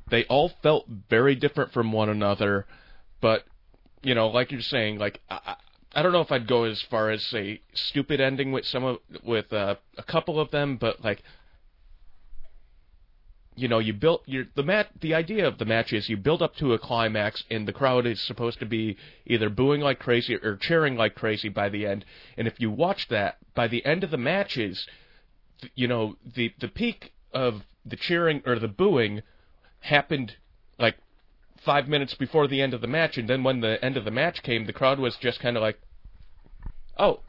they 0.09 0.27
all 0.27 0.51
felt 0.63 0.87
very 1.09 1.35
different 1.35 1.73
from 1.73 1.91
one 1.91 2.09
another. 2.09 2.65
But 3.21 3.45
you 4.03 4.15
know, 4.15 4.29
like 4.29 4.53
you're 4.53 4.61
saying, 4.61 4.99
like 4.99 5.21
I, 5.29 5.57
I 5.93 6.03
don't 6.03 6.13
know 6.13 6.21
if 6.21 6.31
I'd 6.31 6.47
go 6.47 6.63
as 6.63 6.81
far 6.83 7.11
as 7.11 7.25
say 7.25 7.63
stupid 7.75 8.21
ending 8.21 8.53
with 8.53 8.67
some 8.67 8.85
of 8.85 8.99
with 9.25 9.53
uh, 9.53 9.75
a 9.99 10.05
couple 10.05 10.39
of 10.39 10.53
them, 10.53 10.77
but 10.77 11.03
like 11.03 11.25
you 13.61 13.69
know, 13.69 13.79
you 13.79 13.93
built 13.93 14.23
your 14.27 14.47
the 14.55 14.63
mat. 14.63 14.89
The 15.03 15.15
idea 15.15 15.47
of 15.47 15.59
the 15.59 15.67
match 15.67 15.93
is 15.93 16.09
you 16.09 16.17
build 16.17 16.41
up 16.41 16.57
to 16.57 16.73
a 16.73 16.79
climax, 16.79 17.45
and 17.51 17.69
the 17.69 17.75
crowd 17.75 18.07
is 18.07 18.19
supposed 18.19 18.59
to 18.61 18.67
be 18.67 18.97
either 19.27 19.51
booing 19.51 19.83
like 19.83 19.99
crazy 19.99 20.35
or 20.37 20.57
cheering 20.57 20.97
like 20.97 21.15
crazy 21.15 21.51
by 21.51 21.69
the 21.69 21.87
end. 21.87 22.07
And 22.39 22.49
if 22.49 22.59
you 22.59 22.71
watch 22.71 23.09
that, 23.09 23.37
by 23.55 23.69
the 23.69 23.85
end 23.85 24.03
of 24.03 24.11
the 24.11 24.17
matches, 24.17 24.87
you 25.75 25.87
know, 25.87 26.17
the 26.25 26.55
the 26.59 26.69
peak 26.69 27.13
of 27.35 27.63
the 27.85 27.97
cheering 27.97 28.43
or 28.47 28.59
the 28.59 28.69
booing 28.69 29.21
happened 29.81 30.37
like 30.79 30.97
five 31.63 31.87
minutes 31.87 32.15
before 32.15 32.49
the 32.49 32.63
end 32.63 32.73
of 32.73 32.81
the 32.81 32.87
match, 32.87 33.19
and 33.19 33.29
then 33.29 33.45
when 33.45 33.61
the 33.61 33.85
end 33.85 33.99
of 33.99 34.07
the 34.07 34.11
match 34.11 34.43
came, 34.43 34.65
the 34.65 34.73
crowd 34.73 34.99
was 34.99 35.17
just 35.17 35.39
kind 35.39 35.59
of 35.59 35.63
like, 35.63 35.79
"Oh, 36.97 37.21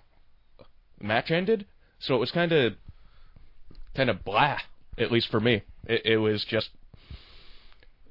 match 0.97 1.29
ended." 1.29 1.65
So 1.99 2.15
it 2.15 2.19
was 2.19 2.31
kind 2.31 2.53
of, 2.53 2.75
kind 3.93 4.09
of 4.09 4.23
blah, 4.23 4.59
at 4.97 5.11
least 5.11 5.27
for 5.27 5.41
me. 5.41 5.63
It, 5.85 6.05
it 6.05 6.17
was 6.17 6.45
just 6.45 6.69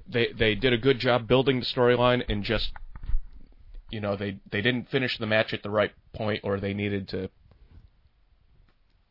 they 0.08 0.28
they 0.36 0.54
did 0.54 0.72
a 0.72 0.78
good 0.78 0.98
job 0.98 1.26
building 1.26 1.60
the 1.60 1.66
storyline 1.66 2.22
and 2.28 2.42
just 2.42 2.72
you 3.90 4.00
know 4.00 4.16
they 4.16 4.38
they 4.50 4.60
didn't 4.60 4.88
finish 4.90 5.18
the 5.18 5.26
match 5.26 5.52
at 5.52 5.62
the 5.62 5.70
right 5.70 5.92
point 6.14 6.40
or 6.44 6.58
they 6.58 6.74
needed 6.74 7.08
to 7.08 7.30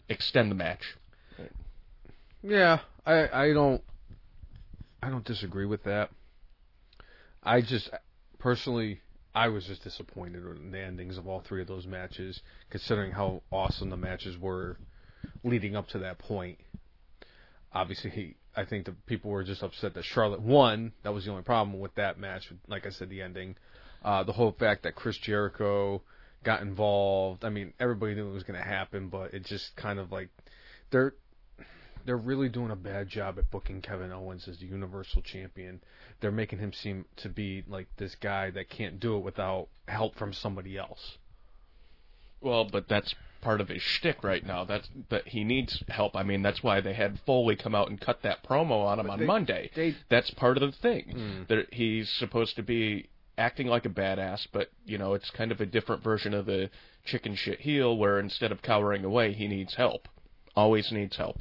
extend 0.07 0.51
the 0.51 0.55
match. 0.55 0.97
Yeah, 2.41 2.79
I 3.05 3.27
I 3.27 3.53
don't 3.53 3.81
I 5.01 5.09
don't 5.09 5.25
disagree 5.25 5.65
with 5.65 5.83
that. 5.83 6.09
I 7.43 7.61
just 7.61 7.89
personally 8.37 9.01
I 9.33 9.47
was 9.47 9.65
just 9.65 9.83
disappointed 9.83 10.43
in 10.43 10.71
the 10.71 10.79
endings 10.79 11.17
of 11.17 11.27
all 11.27 11.41
three 11.41 11.61
of 11.61 11.67
those 11.67 11.85
matches, 11.85 12.41
considering 12.69 13.11
how 13.11 13.43
awesome 13.51 13.89
the 13.89 13.97
matches 13.97 14.37
were 14.37 14.77
leading 15.43 15.75
up 15.75 15.87
to 15.89 15.99
that 15.99 16.17
point. 16.17 16.57
Obviously, 17.71 18.09
he, 18.09 18.35
I 18.55 18.65
think 18.65 18.85
the 18.85 18.91
people 19.05 19.31
were 19.31 19.43
just 19.43 19.63
upset 19.63 19.93
that 19.93 20.05
Charlotte 20.05 20.41
won. 20.41 20.91
That 21.03 21.13
was 21.13 21.25
the 21.25 21.31
only 21.31 21.43
problem 21.43 21.79
with 21.79 21.95
that 21.95 22.19
match. 22.19 22.51
Like 22.67 22.85
I 22.85 22.89
said, 22.89 23.09
the 23.09 23.21
ending, 23.21 23.55
uh, 24.03 24.23
the 24.23 24.33
whole 24.33 24.51
fact 24.51 24.83
that 24.83 24.95
Chris 24.95 25.17
Jericho 25.17 26.01
got 26.43 26.61
involved. 26.61 27.45
I 27.45 27.49
mean, 27.49 27.73
everybody 27.79 28.15
knew 28.15 28.29
it 28.29 28.33
was 28.33 28.43
going 28.43 28.59
to 28.59 28.65
happen, 28.65 29.09
but 29.09 29.33
it 29.33 29.45
just 29.45 29.75
kind 29.75 29.99
of 29.99 30.11
like 30.11 30.29
they're 30.91 31.13
they're 32.05 32.17
really 32.17 32.49
doing 32.49 32.71
a 32.71 32.75
bad 32.75 33.07
job 33.09 33.37
at 33.37 33.51
booking 33.51 33.81
Kevin 33.81 34.11
Owens 34.11 34.47
as 34.47 34.57
the 34.57 34.65
Universal 34.65 35.21
Champion. 35.21 35.81
They're 36.21 36.31
making 36.31 36.59
him 36.59 36.73
seem 36.73 37.05
to 37.17 37.29
be 37.29 37.63
like 37.67 37.87
this 37.97 38.15
guy 38.15 38.49
that 38.51 38.69
can't 38.69 38.99
do 38.99 39.17
it 39.17 39.23
without 39.23 39.67
help 39.87 40.15
from 40.15 40.33
somebody 40.33 40.77
else. 40.77 41.17
Well, 42.41 42.65
but 42.65 42.87
that's 42.87 43.13
part 43.41 43.62
of 43.62 43.69
his 43.69 43.81
shtick 43.81 44.24
right 44.24 44.46
now. 44.46 44.63
That's 44.65 44.89
that 45.10 45.27
he 45.27 45.43
needs 45.43 45.84
help. 45.89 46.15
I 46.15 46.24
mean, 46.24 46.41
that's 46.41 46.62
why 46.63 46.81
they 46.81 46.93
had 46.93 47.19
Foley 47.25 47.55
come 47.55 47.75
out 47.75 47.89
and 47.89 48.00
cut 48.00 48.22
that 48.24 48.43
promo 48.43 48.86
on 48.86 49.00
him 49.00 49.08
But 49.08 49.13
on 49.13 49.19
they- 49.19 49.25
Monday. 49.25 49.72
they- 49.75 49.96
that's 50.10 50.29
part 50.31 50.58
of 50.58 50.62
the 50.62 50.77
thing. 50.77 51.13
Mm. 51.15 51.48
That 51.48 51.74
he's 51.74 52.10
supposed 52.10 52.55
to 52.58 52.63
be 52.63 53.08
acting 53.38 53.67
like 53.67 53.86
a 53.86 53.89
badass, 53.89 54.48
but 54.51 54.69
you 54.86 54.98
know, 54.98 55.13
it's 55.13 55.29
kind 55.31 55.51
of 55.51 55.62
a 55.62 55.65
different 55.65 56.03
version 56.03 56.34
of 56.34 56.46
the 56.46 56.69
chicken 57.05 57.36
shit 57.36 57.62
heel, 57.62 57.98
where 57.98 58.19
instead 58.19 58.51
of 58.51 58.62
cowering 58.62 59.05
away, 59.05 59.34
he 59.34 59.48
needs 59.48 59.75
help. 59.75 60.08
Always 60.55 60.91
needs 60.91 61.15
help. 61.15 61.38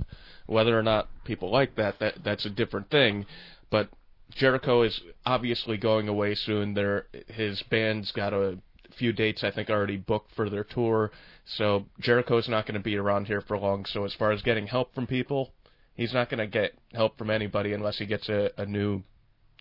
Whether 0.47 0.79
or 0.79 0.83
not 0.83 1.09
people 1.25 1.51
like 1.51 1.75
that, 1.75 1.99
that 1.99 2.23
that's 2.23 2.45
a 2.47 2.51
different 2.51 2.89
thing. 2.91 3.27
But 3.71 3.89
Jericho 4.31 4.83
is 4.83 5.01
obviously 5.27 5.77
going 5.77 6.07
away 6.09 6.35
soon. 6.37 6.75
There, 6.75 7.07
his 7.29 7.63
band's 7.65 8.13
got 8.13 8.33
a 8.33 8.59
few 8.97 9.13
dates 9.13 9.43
I 9.45 9.51
think 9.51 9.69
already 9.71 9.97
booked 9.97 10.35
for 10.35 10.49
their 10.51 10.65
tour. 10.65 11.11
So 11.51 11.87
Jericho's 11.99 12.49
not 12.49 12.67
going 12.67 12.75
to 12.75 12.81
be 12.81 12.97
around 12.97 13.27
here 13.27 13.41
for 13.41 13.59
long. 13.59 13.87
So 13.87 14.05
as 14.05 14.13
far 14.13 14.33
as 14.33 14.43
getting 14.43 14.67
help 14.67 14.95
from 14.95 15.07
people, 15.07 15.55
he's 15.95 16.13
not 16.13 16.29
going 16.29 16.39
to 16.39 16.47
get 16.47 16.75
help 16.93 17.17
from 17.17 17.31
anybody 17.31 17.73
unless 17.73 17.97
he 17.97 18.05
gets 18.05 18.29
a, 18.29 18.51
a 18.59 18.67
new 18.67 19.03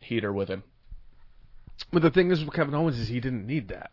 heater 0.02 0.34
with 0.34 0.50
him. 0.50 0.64
But 1.94 2.02
the 2.02 2.12
thing 2.12 2.30
is 2.30 2.44
with 2.44 2.54
Kevin 2.54 2.76
Owens 2.76 3.00
is 3.00 3.08
he 3.08 3.22
didn't 3.22 3.48
need 3.48 3.70
that. 3.70 3.92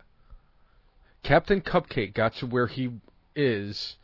Captain 1.22 1.60
Cupcake 1.60 2.14
got 2.14 2.34
to 2.36 2.46
where 2.46 2.66
he 2.66 2.90
is 3.36 3.96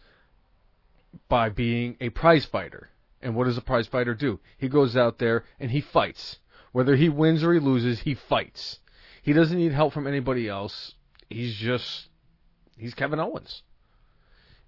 by 1.28 1.48
being 1.48 1.96
a 2.00 2.10
prize 2.10 2.44
fighter. 2.44 2.90
And 3.20 3.34
what 3.34 3.44
does 3.44 3.58
a 3.58 3.62
prize 3.62 3.88
fighter 3.88 4.14
do? 4.14 4.38
He 4.56 4.68
goes 4.68 4.96
out 4.96 5.18
there 5.18 5.44
and 5.58 5.72
he 5.72 5.80
fights. 5.80 6.38
Whether 6.70 6.94
he 6.94 7.08
wins 7.08 7.42
or 7.42 7.52
he 7.52 7.58
loses, 7.58 8.00
he 8.00 8.14
fights. 8.14 8.78
He 9.20 9.32
doesn't 9.32 9.58
need 9.58 9.72
help 9.72 9.92
from 9.92 10.06
anybody 10.06 10.48
else. 10.48 10.94
He's 11.28 11.56
just 11.56 12.08
he's 12.78 12.94
Kevin 12.94 13.18
Owens. 13.18 13.62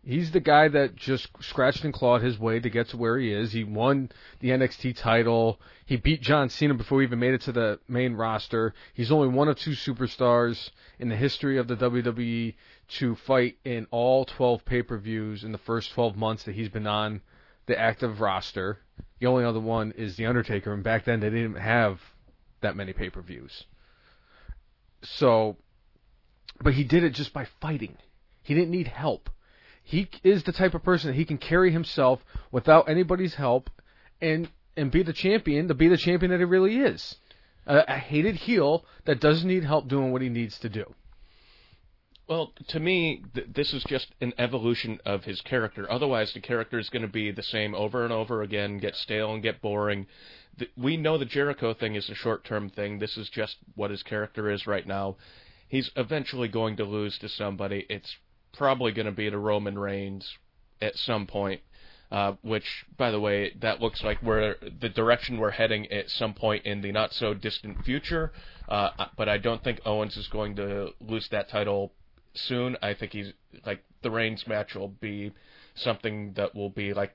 He's 0.04 0.32
the 0.32 0.40
guy 0.40 0.66
that 0.66 0.96
just 0.96 1.28
scratched 1.40 1.84
and 1.84 1.94
clawed 1.94 2.22
his 2.22 2.36
way 2.36 2.58
to 2.58 2.68
get 2.68 2.88
to 2.88 2.96
where 2.96 3.16
he 3.18 3.32
is. 3.32 3.52
He 3.52 3.62
won 3.62 4.10
the 4.40 4.48
NXT 4.48 4.96
title. 4.96 5.60
He 5.86 5.96
beat 5.96 6.20
John 6.20 6.48
Cena 6.48 6.74
before 6.74 7.00
he 7.00 7.06
even 7.06 7.20
made 7.20 7.34
it 7.34 7.42
to 7.42 7.52
the 7.52 7.78
main 7.86 8.14
roster. 8.14 8.74
He's 8.94 9.12
only 9.12 9.28
one 9.28 9.46
of 9.46 9.58
two 9.58 9.72
superstars 9.72 10.70
in 10.98 11.08
the 11.08 11.14
history 11.14 11.56
of 11.56 11.68
the 11.68 11.76
WWE 11.76 12.54
to 12.98 13.14
fight 13.14 13.58
in 13.64 13.86
all 13.92 14.24
12 14.24 14.64
pay-per-views 14.64 15.44
in 15.44 15.52
the 15.52 15.58
first 15.58 15.92
12 15.92 16.16
months 16.16 16.42
that 16.44 16.56
he's 16.56 16.68
been 16.68 16.88
on 16.88 17.20
the 17.66 17.78
active 17.78 18.20
roster. 18.20 18.80
The 19.20 19.28
only 19.28 19.44
other 19.44 19.60
one 19.60 19.92
is 19.92 20.16
The 20.16 20.26
Undertaker, 20.26 20.72
and 20.72 20.82
back 20.82 21.04
then 21.04 21.20
they 21.20 21.30
didn't 21.30 21.58
have 21.58 22.00
that 22.60 22.74
many 22.74 22.92
pay-per-views. 22.92 23.66
So, 25.02 25.58
but 26.60 26.74
he 26.74 26.82
did 26.82 27.04
it 27.04 27.10
just 27.10 27.32
by 27.32 27.46
fighting. 27.60 27.98
He 28.42 28.54
didn't 28.54 28.72
need 28.72 28.88
help. 28.88 29.30
He 29.92 30.08
is 30.24 30.42
the 30.44 30.52
type 30.52 30.72
of 30.72 30.82
person 30.82 31.08
that 31.08 31.16
he 31.16 31.26
can 31.26 31.36
carry 31.36 31.70
himself 31.70 32.24
without 32.50 32.88
anybody's 32.88 33.34
help 33.34 33.68
and 34.22 34.48
and 34.74 34.90
be 34.90 35.02
the 35.02 35.12
champion, 35.12 35.68
to 35.68 35.74
be 35.74 35.86
the 35.86 35.98
champion 35.98 36.30
that 36.30 36.38
he 36.38 36.46
really 36.46 36.78
is. 36.78 37.16
A, 37.66 37.84
a 37.86 37.98
hated 37.98 38.36
heel 38.36 38.86
that 39.04 39.20
doesn't 39.20 39.46
need 39.46 39.64
help 39.64 39.88
doing 39.88 40.10
what 40.10 40.22
he 40.22 40.30
needs 40.30 40.58
to 40.60 40.70
do. 40.70 40.94
Well, 42.26 42.54
to 42.68 42.80
me, 42.80 43.22
th- 43.34 43.48
this 43.52 43.74
is 43.74 43.84
just 43.84 44.06
an 44.22 44.32
evolution 44.38 44.98
of 45.04 45.24
his 45.24 45.42
character. 45.42 45.92
Otherwise, 45.92 46.32
the 46.32 46.40
character 46.40 46.78
is 46.78 46.88
going 46.88 47.02
to 47.02 47.18
be 47.20 47.30
the 47.30 47.42
same 47.42 47.74
over 47.74 48.02
and 48.02 48.14
over 48.14 48.40
again, 48.40 48.78
get 48.78 48.96
stale 48.96 49.34
and 49.34 49.42
get 49.42 49.60
boring. 49.60 50.06
Th- 50.58 50.70
we 50.74 50.96
know 50.96 51.18
the 51.18 51.26
Jericho 51.26 51.74
thing 51.74 51.96
is 51.96 52.08
a 52.08 52.14
short-term 52.14 52.70
thing. 52.70 52.98
This 52.98 53.18
is 53.18 53.28
just 53.28 53.58
what 53.74 53.90
his 53.90 54.02
character 54.02 54.50
is 54.50 54.66
right 54.66 54.86
now. 54.86 55.16
He's 55.68 55.90
eventually 55.96 56.48
going 56.48 56.76
to 56.76 56.84
lose 56.84 57.18
to 57.18 57.28
somebody. 57.28 57.84
It's 57.90 58.16
probably 58.52 58.92
going 58.92 59.06
to 59.06 59.12
be 59.12 59.30
to 59.30 59.38
Roman 59.38 59.78
Reigns 59.78 60.38
at 60.80 60.96
some 60.96 61.26
point. 61.26 61.60
Uh, 62.10 62.34
which, 62.42 62.84
by 62.98 63.10
the 63.10 63.18
way, 63.18 63.54
that 63.62 63.80
looks 63.80 64.04
like 64.04 64.22
we're 64.22 64.54
the 64.80 64.90
direction 64.90 65.38
we're 65.38 65.50
heading 65.50 65.90
at 65.90 66.10
some 66.10 66.34
point 66.34 66.66
in 66.66 66.82
the 66.82 66.92
not 66.92 67.10
so 67.14 67.32
distant 67.32 67.82
future. 67.86 68.30
Uh, 68.68 68.90
but 69.16 69.30
I 69.30 69.38
don't 69.38 69.64
think 69.64 69.80
Owens 69.86 70.18
is 70.18 70.28
going 70.28 70.56
to 70.56 70.90
lose 71.00 71.26
that 71.30 71.48
title 71.48 71.90
soon. 72.34 72.76
I 72.82 72.92
think 72.92 73.12
he's 73.12 73.32
like 73.64 73.82
the 74.02 74.10
Reigns 74.10 74.46
match 74.46 74.74
will 74.74 74.88
be 74.88 75.32
something 75.74 76.34
that 76.34 76.54
will 76.54 76.68
be 76.68 76.92
like 76.92 77.14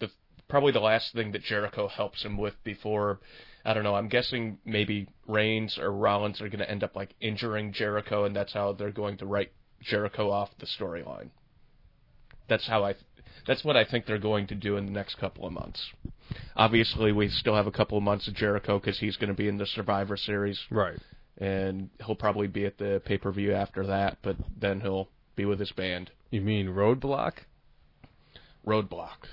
the 0.00 0.10
probably 0.48 0.72
the 0.72 0.80
last 0.80 1.14
thing 1.14 1.30
that 1.32 1.42
Jericho 1.44 1.86
helps 1.86 2.24
him 2.24 2.36
with 2.36 2.54
before. 2.64 3.20
I 3.64 3.72
don't 3.72 3.84
know. 3.84 3.94
I'm 3.94 4.08
guessing 4.08 4.58
maybe 4.64 5.06
Reigns 5.28 5.78
or 5.78 5.92
Rollins 5.92 6.40
are 6.40 6.48
going 6.48 6.58
to 6.58 6.68
end 6.68 6.82
up 6.82 6.96
like 6.96 7.14
injuring 7.20 7.72
Jericho, 7.72 8.24
and 8.24 8.34
that's 8.34 8.52
how 8.52 8.72
they're 8.72 8.90
going 8.90 9.18
to 9.18 9.26
write 9.26 9.52
Jericho 9.82 10.30
off 10.30 10.50
the 10.58 10.66
storyline. 10.66 11.30
That's 12.48 12.66
how 12.66 12.84
I. 12.84 12.94
That's 13.46 13.64
what 13.64 13.76
I 13.76 13.84
think 13.84 14.06
they're 14.06 14.18
going 14.18 14.46
to 14.48 14.54
do 14.54 14.76
in 14.76 14.86
the 14.86 14.92
next 14.92 15.16
couple 15.16 15.46
of 15.46 15.52
months. 15.52 15.90
Obviously, 16.56 17.12
we 17.12 17.28
still 17.28 17.54
have 17.54 17.66
a 17.66 17.72
couple 17.72 17.98
of 17.98 18.04
months 18.04 18.28
of 18.28 18.34
Jericho 18.34 18.78
because 18.78 18.98
he's 18.98 19.16
going 19.16 19.28
to 19.28 19.34
be 19.34 19.48
in 19.48 19.58
the 19.58 19.66
Survivor 19.66 20.16
Series 20.16 20.60
Right. 20.70 20.98
and 21.38 21.90
he'll 22.04 22.14
probably 22.14 22.46
be 22.46 22.64
at 22.66 22.78
the 22.78 23.02
pay 23.04 23.18
per 23.18 23.32
view 23.32 23.52
after 23.52 23.86
that, 23.86 24.18
but 24.22 24.36
then 24.58 24.80
he'll 24.80 25.08
be 25.34 25.44
with 25.44 25.58
his 25.58 25.72
band. 25.72 26.10
You 26.30 26.40
mean 26.40 26.68
Roadblock? 26.68 27.32
Roadblock. 28.66 29.26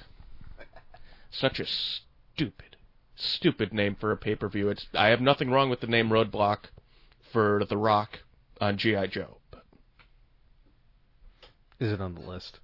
Such 1.32 1.60
a 1.60 1.65
stupid, 1.65 2.75
stupid 3.15 3.74
name 3.74 3.96
for 4.00 4.12
a 4.12 4.18
pay 4.18 4.36
per 4.36 4.48
view. 4.50 4.70
It's 4.70 4.88
I 4.94 5.08
have 5.08 5.22
nothing 5.22 5.51
wrong 5.51 5.70
with 5.70 5.82
the 5.82 5.88
name 5.88 6.10
Roadblock 6.10 6.60
for 7.32 7.63
The 7.70 7.77
Rock 7.77 8.20
on 8.60 8.77
GI 8.77 9.08
Joe. 9.10 9.38
Is 11.80 11.92
it 11.92 12.02
on 12.02 12.16
the 12.16 12.22
list? 12.22 12.60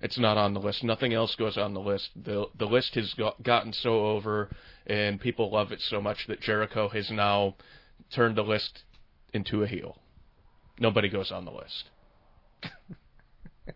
It's 0.00 0.18
not 0.18 0.38
on 0.38 0.54
the 0.54 0.60
list. 0.60 0.82
Nothing 0.82 1.12
else 1.12 1.34
goes 1.36 1.58
on 1.58 1.74
the 1.74 1.80
list. 1.80 2.10
the 2.16 2.46
The 2.56 2.66
list 2.66 2.94
has 2.94 3.12
got, 3.14 3.42
gotten 3.42 3.72
so 3.72 4.06
over, 4.06 4.48
and 4.86 5.20
people 5.20 5.50
love 5.50 5.72
it 5.72 5.80
so 5.80 6.00
much 6.00 6.26
that 6.26 6.40
Jericho 6.40 6.88
has 6.88 7.10
now 7.10 7.56
turned 8.10 8.36
the 8.36 8.42
list 8.42 8.82
into 9.32 9.62
a 9.62 9.66
heel. 9.66 9.98
Nobody 10.78 11.08
goes 11.08 11.30
on 11.30 11.44
the 11.44 11.50
list. 11.50 11.90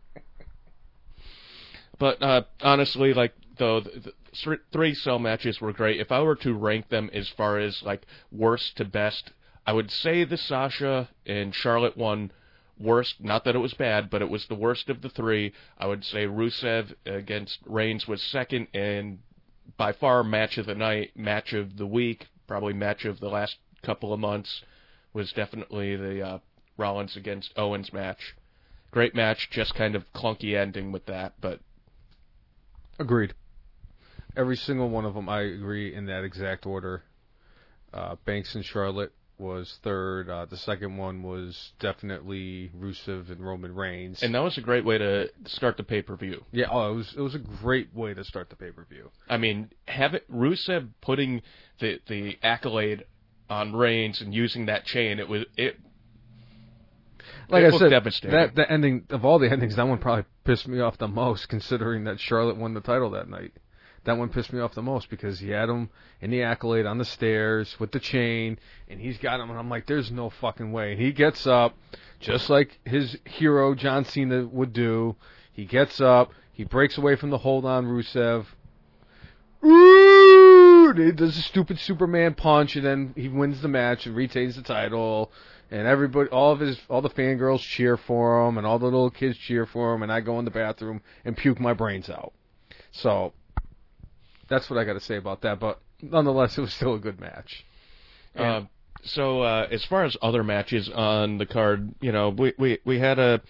but 1.99 2.23
uh, 2.23 2.43
honestly, 2.61 3.13
like 3.13 3.35
though 3.59 3.81
the, 3.81 4.13
the 4.43 4.59
three 4.73 4.95
cell 4.95 5.19
matches 5.19 5.61
were 5.61 5.73
great. 5.73 6.01
If 6.01 6.11
I 6.11 6.21
were 6.21 6.37
to 6.37 6.55
rank 6.55 6.89
them 6.89 7.11
as 7.13 7.29
far 7.29 7.59
as 7.59 7.83
like 7.83 8.07
worst 8.33 8.79
to 8.79 8.85
best, 8.85 9.33
I 9.67 9.73
would 9.73 9.91
say 9.91 10.25
the 10.25 10.39
Sasha 10.39 11.11
and 11.27 11.55
Charlotte 11.55 11.97
one 11.97 12.33
worst. 12.79 13.17
Not 13.21 13.45
that 13.45 13.55
it 13.55 13.61
was 13.61 13.75
bad, 13.75 14.11
but 14.11 14.23
it 14.23 14.29
was 14.29 14.47
the 14.47 14.55
worst 14.55 14.89
of 14.89 15.03
the 15.03 15.09
three. 15.09 15.53
I 15.79 15.87
would 15.87 16.05
say 16.05 16.27
Rusev 16.27 16.95
against 17.07 17.59
Reigns 17.67 18.07
was 18.07 18.23
second, 18.23 18.69
and 18.75 19.19
by 19.77 19.93
far 19.93 20.23
match 20.23 20.59
of 20.59 20.67
the 20.67 20.75
night, 20.75 21.17
match 21.17 21.53
of 21.53 21.77
the 21.77 21.87
week, 21.87 22.27
probably 22.47 22.73
match 22.73 23.05
of 23.05 23.21
the 23.21 23.29
last 23.29 23.57
couple 23.83 24.13
of 24.13 24.21
months 24.21 24.63
was 25.13 25.33
definitely 25.33 25.97
the 25.97 26.23
uh, 26.23 26.39
Rollins 26.77 27.17
against 27.17 27.53
Owens 27.57 27.93
match. 27.93 28.35
Great 28.91 29.15
match, 29.15 29.49
just 29.51 29.75
kind 29.75 29.95
of 29.95 30.13
clunky 30.13 30.57
ending 30.57 30.93
with 30.93 31.07
that, 31.07 31.35
but 31.41 31.61
agreed. 32.99 33.35
Every 34.37 34.57
single 34.57 34.89
one 34.91 35.05
of 35.05 35.15
them, 35.15 35.29
I 35.29 35.43
agree 35.43 35.95
in 35.95 36.07
that 36.07 36.25
exact 36.25 36.67
order. 36.67 37.03
Uh, 37.93 38.17
Banks 38.25 38.55
and 38.57 38.65
Charlotte 38.65 39.13
was 39.39 39.79
third. 39.83 40.29
Uh, 40.29 40.45
the 40.45 40.57
second 40.57 40.97
one 40.97 41.23
was 41.23 41.73
definitely 41.81 42.71
Rusev 42.79 43.31
and 43.31 43.45
Roman 43.45 43.75
Reigns. 43.75 44.23
And 44.23 44.35
that 44.35 44.43
was 44.43 44.59
a 44.59 44.61
great 44.61 44.85
way 44.85 44.99
to 44.99 45.29
start 45.47 45.77
the 45.77 45.83
pay 45.83 46.03
per 46.03 46.17
view. 46.17 46.45
Yeah, 46.53 46.67
oh, 46.71 46.93
it 46.93 46.95
was 46.95 47.15
it 47.17 47.21
was 47.21 47.35
a 47.35 47.39
great 47.39 47.95
way 47.95 48.15
to 48.15 48.25
start 48.25 48.51
the 48.51 48.57
pay 48.57 48.71
per 48.71 48.85
view. 48.85 49.11
I 49.29 49.37
mean, 49.37 49.71
have 49.87 50.15
it 50.15 50.31
Rusev 50.31 50.89
putting 51.01 51.43
the 51.81 52.01
the 52.07 52.39
accolade 52.43 53.05
on 53.51 53.75
Reigns 53.75 54.21
and 54.21 54.33
using 54.35 54.67
that 54.67 54.85
chain. 54.85 55.19
It 55.19 55.29
was 55.29 55.45
it. 55.57 55.79
Like 57.49 57.65
it 57.65 57.75
I 57.75 57.79
said, 57.79 57.91
devastating. 57.91 58.37
that 58.37 58.55
the 58.55 58.71
ending 58.71 59.07
of 59.11 59.25
all 59.25 59.39
the 59.39 59.51
endings, 59.51 59.77
that 59.77 59.87
one 59.87 59.99
probably 59.99 60.25
pissed 60.45 60.69
me 60.69 60.81
off 60.81 60.97
the 60.99 61.09
most, 61.09 61.49
considering 61.49 62.05
that 62.05 62.21
Charlotte 62.21 62.57
won 62.57 62.75
the 62.75 62.81
title 62.81 63.11
that 63.11 63.29
night 63.29 63.53
that 64.05 64.19
one 64.19 64.29
pissed 64.29 64.53
me 64.53 64.61
off 64.61 64.75
the 64.75 64.83
most 64.83 65.11
because 65.11 65.41
he 65.41 65.51
had 65.51 65.69
him 65.69 65.91
in 66.21 66.31
the 66.31 66.43
accolade 66.43 66.87
on 66.87 66.99
the 66.99 67.05
stairs 67.05 67.79
with 67.81 67.93
the 67.93 68.01
chain, 68.01 68.59
and 68.89 69.01
he's 69.01 69.19
got 69.19 69.41
him, 69.41 69.51
and 69.51 69.59
I'm 69.59 69.71
like, 69.71 69.87
there's 69.87 70.11
no 70.11 70.31
fucking 70.31 70.73
way. 70.73 70.93
And 70.93 71.01
he 71.01 71.13
gets 71.13 71.47
up, 71.47 71.77
just 72.21 72.51
like 72.51 72.79
his 72.85 73.19
hero 73.25 73.75
John 73.75 74.05
Cena 74.05 74.47
would 74.47 74.73
do. 74.73 75.17
He 75.53 75.65
gets 75.65 76.01
up, 76.01 76.33
he 76.53 76.65
breaks 76.65 76.99
away 76.99 77.17
from 77.17 77.31
the 77.31 77.39
hold 77.39 77.65
on 77.65 77.87
Rusev. 77.87 78.47
Ooh! 79.65 80.93
He 80.93 81.13
does 81.13 81.39
a 81.39 81.43
stupid 81.43 81.79
Superman 81.79 82.35
punch, 82.35 82.77
and 82.77 82.85
then 82.85 83.15
he 83.17 83.29
wins 83.29 83.63
the 83.63 83.69
match 83.69 84.07
and 84.07 84.15
retains 84.15 84.57
the 84.57 84.63
title. 84.63 85.33
And 85.71 85.87
everybody, 85.89 86.29
all 86.29 86.53
of 86.53 86.61
his, 86.61 86.79
all 86.91 87.01
the 87.01 87.09
fangirls 87.09 87.61
cheer 87.61 87.97
for 87.97 88.47
him, 88.47 88.59
and 88.59 88.67
all 88.67 88.79
the 88.79 88.85
little 88.85 89.11
kids 89.11 89.39
cheer 89.39 89.65
for 89.65 89.95
him. 89.95 90.03
And 90.03 90.13
I 90.13 90.21
go 90.21 90.39
in 90.39 90.45
the 90.45 90.51
bathroom 90.51 91.01
and 91.25 91.37
puke 91.37 91.59
my 91.59 91.73
brains 91.73 92.11
out. 92.11 92.35
So 92.93 93.33
that's 94.49 94.69
what 94.71 94.79
I 94.79 94.85
got 94.85 94.95
to 94.95 95.01
say 95.01 95.17
about 95.17 95.43
that. 95.43 95.61
But 95.61 95.81
nonetheless, 96.03 96.59
it 96.59 96.61
was 96.61 96.73
still 96.73 96.95
a 96.95 96.99
good 96.99 97.21
match. 97.21 97.65
Uh, 98.37 98.63
so 99.05 99.43
uh, 99.43 99.69
as 99.71 99.85
far 99.85 100.05
as 100.05 100.17
other 100.23 100.43
matches 100.43 100.91
on 100.93 101.39
the 101.39 101.47
card, 101.47 101.95
you 102.01 102.13
know, 102.13 102.31
we 102.31 102.53
we 102.59 102.79
we 102.85 102.99
had 102.99 103.19
a 103.19 103.41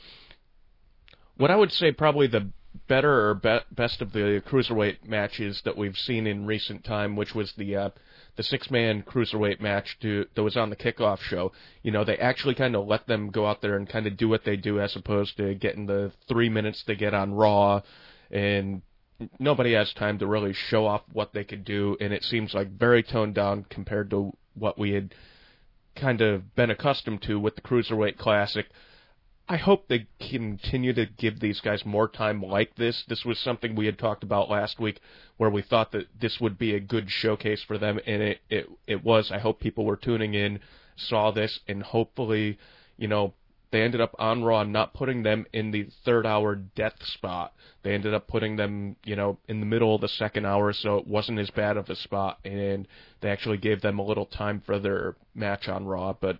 what 1.36 1.50
I 1.50 1.56
would 1.56 1.72
say 1.72 1.92
probably 1.92 2.26
the 2.26 2.50
better 2.88 3.30
or 3.30 3.34
be- 3.34 3.64
best 3.70 4.02
of 4.02 4.12
the 4.12 4.42
cruiserweight 4.46 5.04
matches 5.06 5.62
that 5.64 5.76
we've 5.76 5.96
seen 5.96 6.26
in 6.26 6.46
recent 6.46 6.84
time, 6.84 7.16
which 7.16 7.34
was 7.34 7.52
the 7.56 7.76
uh, 7.76 7.90
the 8.36 8.42
six 8.42 8.70
man 8.70 9.02
cruiserweight 9.02 9.60
match 9.60 9.96
to, 10.00 10.26
that 10.34 10.42
was 10.42 10.56
on 10.56 10.70
the 10.70 10.76
kickoff 10.76 11.20
show. 11.20 11.52
You 11.82 11.92
know, 11.92 12.04
they 12.04 12.16
actually 12.16 12.54
kind 12.54 12.74
of 12.74 12.86
let 12.86 13.06
them 13.06 13.30
go 13.30 13.46
out 13.46 13.62
there 13.62 13.76
and 13.76 13.88
kind 13.88 14.06
of 14.06 14.16
do 14.16 14.28
what 14.28 14.44
they 14.44 14.56
do 14.56 14.80
as 14.80 14.96
opposed 14.96 15.36
to 15.36 15.54
getting 15.54 15.86
the 15.86 16.12
three 16.28 16.48
minutes 16.48 16.82
they 16.86 16.96
get 16.96 17.14
on 17.14 17.32
Raw 17.32 17.82
and 18.30 18.82
nobody 19.38 19.72
has 19.72 19.92
time 19.92 20.18
to 20.18 20.26
really 20.26 20.52
show 20.52 20.86
off 20.86 21.02
what 21.12 21.32
they 21.32 21.44
could 21.44 21.64
do, 21.64 21.96
and 22.00 22.12
it 22.12 22.24
seems 22.24 22.54
like 22.54 22.70
very 22.70 23.02
toned 23.02 23.34
down 23.34 23.66
compared 23.68 24.10
to 24.10 24.32
what 24.54 24.78
we 24.78 24.92
had 24.92 25.14
kind 25.96 26.20
of 26.20 26.54
been 26.54 26.70
accustomed 26.70 27.22
to 27.22 27.38
with 27.38 27.54
the 27.54 27.62
Cruiserweight 27.62 28.18
Classic. 28.18 28.66
I 29.46 29.58
hope 29.58 29.88
they 29.88 30.06
continue 30.18 30.94
to 30.94 31.04
give 31.04 31.38
these 31.38 31.60
guys 31.60 31.84
more 31.84 32.08
time 32.08 32.42
like 32.42 32.76
this. 32.76 33.04
This 33.08 33.24
was 33.24 33.38
something 33.38 33.74
we 33.74 33.86
had 33.86 33.98
talked 33.98 34.22
about 34.22 34.48
last 34.48 34.80
week 34.80 35.00
where 35.36 35.50
we 35.50 35.60
thought 35.60 35.92
that 35.92 36.06
this 36.18 36.40
would 36.40 36.58
be 36.58 36.74
a 36.74 36.80
good 36.80 37.10
showcase 37.10 37.62
for 37.62 37.76
them 37.76 38.00
and 38.06 38.22
it 38.22 38.40
it, 38.48 38.70
it 38.86 39.04
was. 39.04 39.30
I 39.30 39.38
hope 39.38 39.60
people 39.60 39.84
were 39.84 39.98
tuning 39.98 40.32
in, 40.32 40.60
saw 40.96 41.30
this 41.30 41.60
and 41.68 41.82
hopefully, 41.82 42.58
you 42.96 43.06
know, 43.06 43.34
they 43.74 43.82
ended 43.82 44.00
up 44.00 44.14
on 44.20 44.44
Raw 44.44 44.62
not 44.62 44.94
putting 44.94 45.24
them 45.24 45.46
in 45.52 45.72
the 45.72 45.88
third 46.04 46.26
hour 46.26 46.54
death 46.54 46.94
spot. 47.02 47.52
They 47.82 47.92
ended 47.92 48.14
up 48.14 48.28
putting 48.28 48.54
them, 48.54 48.94
you 49.04 49.16
know, 49.16 49.38
in 49.48 49.58
the 49.58 49.66
middle 49.66 49.96
of 49.96 50.00
the 50.00 50.06
second 50.06 50.46
hour, 50.46 50.72
so 50.72 50.98
it 50.98 51.08
wasn't 51.08 51.40
as 51.40 51.50
bad 51.50 51.76
of 51.76 51.90
a 51.90 51.96
spot, 51.96 52.38
and 52.44 52.86
they 53.20 53.30
actually 53.30 53.56
gave 53.56 53.80
them 53.80 53.98
a 53.98 54.04
little 54.04 54.26
time 54.26 54.62
for 54.64 54.78
their 54.78 55.16
match 55.34 55.66
on 55.66 55.86
Raw. 55.86 56.12
But, 56.12 56.38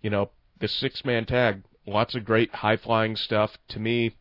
you 0.00 0.10
know, 0.10 0.30
the 0.60 0.68
six 0.68 1.04
man 1.04 1.26
tag, 1.26 1.64
lots 1.88 2.14
of 2.14 2.24
great 2.24 2.54
high 2.54 2.76
flying 2.76 3.16
stuff. 3.16 3.50
To 3.70 3.80
me, 3.80 4.14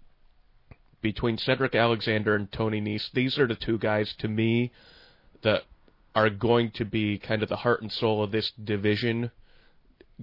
between 1.01 1.37
Cedric 1.37 1.75
Alexander 1.75 2.33
and 2.33 2.51
Tony 2.51 2.81
Nese, 2.81 3.11
these 3.13 3.37
are 3.37 3.45
the 3.45 3.53
two 3.53 3.77
guys 3.77 4.15
to 4.17 4.27
me 4.27 4.71
that 5.43 5.65
are 6.15 6.31
going 6.31 6.71
to 6.71 6.83
be 6.85 7.19
kind 7.19 7.43
of 7.43 7.49
the 7.49 7.57
heart 7.57 7.83
and 7.83 7.91
soul 7.91 8.23
of 8.23 8.31
this 8.31 8.51
division 8.63 9.29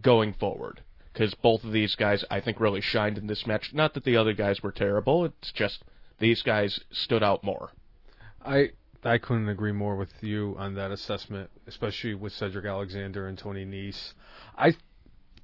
going 0.02 0.32
forward 0.32 0.82
because 1.16 1.32
both 1.36 1.64
of 1.64 1.72
these 1.72 1.94
guys 1.94 2.22
I 2.30 2.40
think 2.40 2.60
really 2.60 2.82
shined 2.82 3.16
in 3.16 3.26
this 3.26 3.46
match. 3.46 3.72
Not 3.72 3.94
that 3.94 4.04
the 4.04 4.18
other 4.18 4.34
guys 4.34 4.62
were 4.62 4.70
terrible. 4.70 5.24
It's 5.24 5.50
just 5.50 5.82
these 6.18 6.42
guys 6.42 6.78
stood 6.90 7.22
out 7.22 7.42
more. 7.42 7.70
I 8.44 8.72
I 9.02 9.16
couldn't 9.16 9.48
agree 9.48 9.72
more 9.72 9.96
with 9.96 10.12
you 10.20 10.54
on 10.58 10.74
that 10.74 10.90
assessment, 10.90 11.48
especially 11.66 12.14
with 12.14 12.34
Cedric 12.34 12.66
Alexander 12.66 13.28
and 13.28 13.38
Tony 13.38 13.64
Nese. 13.64 14.12
I, 14.58 14.74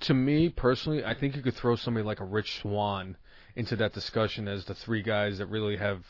to 0.00 0.12
me 0.12 0.50
personally, 0.50 1.04
I 1.04 1.14
think 1.14 1.36
you 1.36 1.42
could 1.42 1.54
throw 1.54 1.76
somebody 1.76 2.04
like 2.04 2.20
a 2.20 2.24
Rich 2.24 2.60
Swann 2.60 3.16
into 3.56 3.74
that 3.76 3.94
discussion 3.94 4.48
as 4.48 4.66
the 4.66 4.74
three 4.74 5.02
guys 5.02 5.38
that 5.38 5.46
really 5.46 5.76
have 5.76 6.04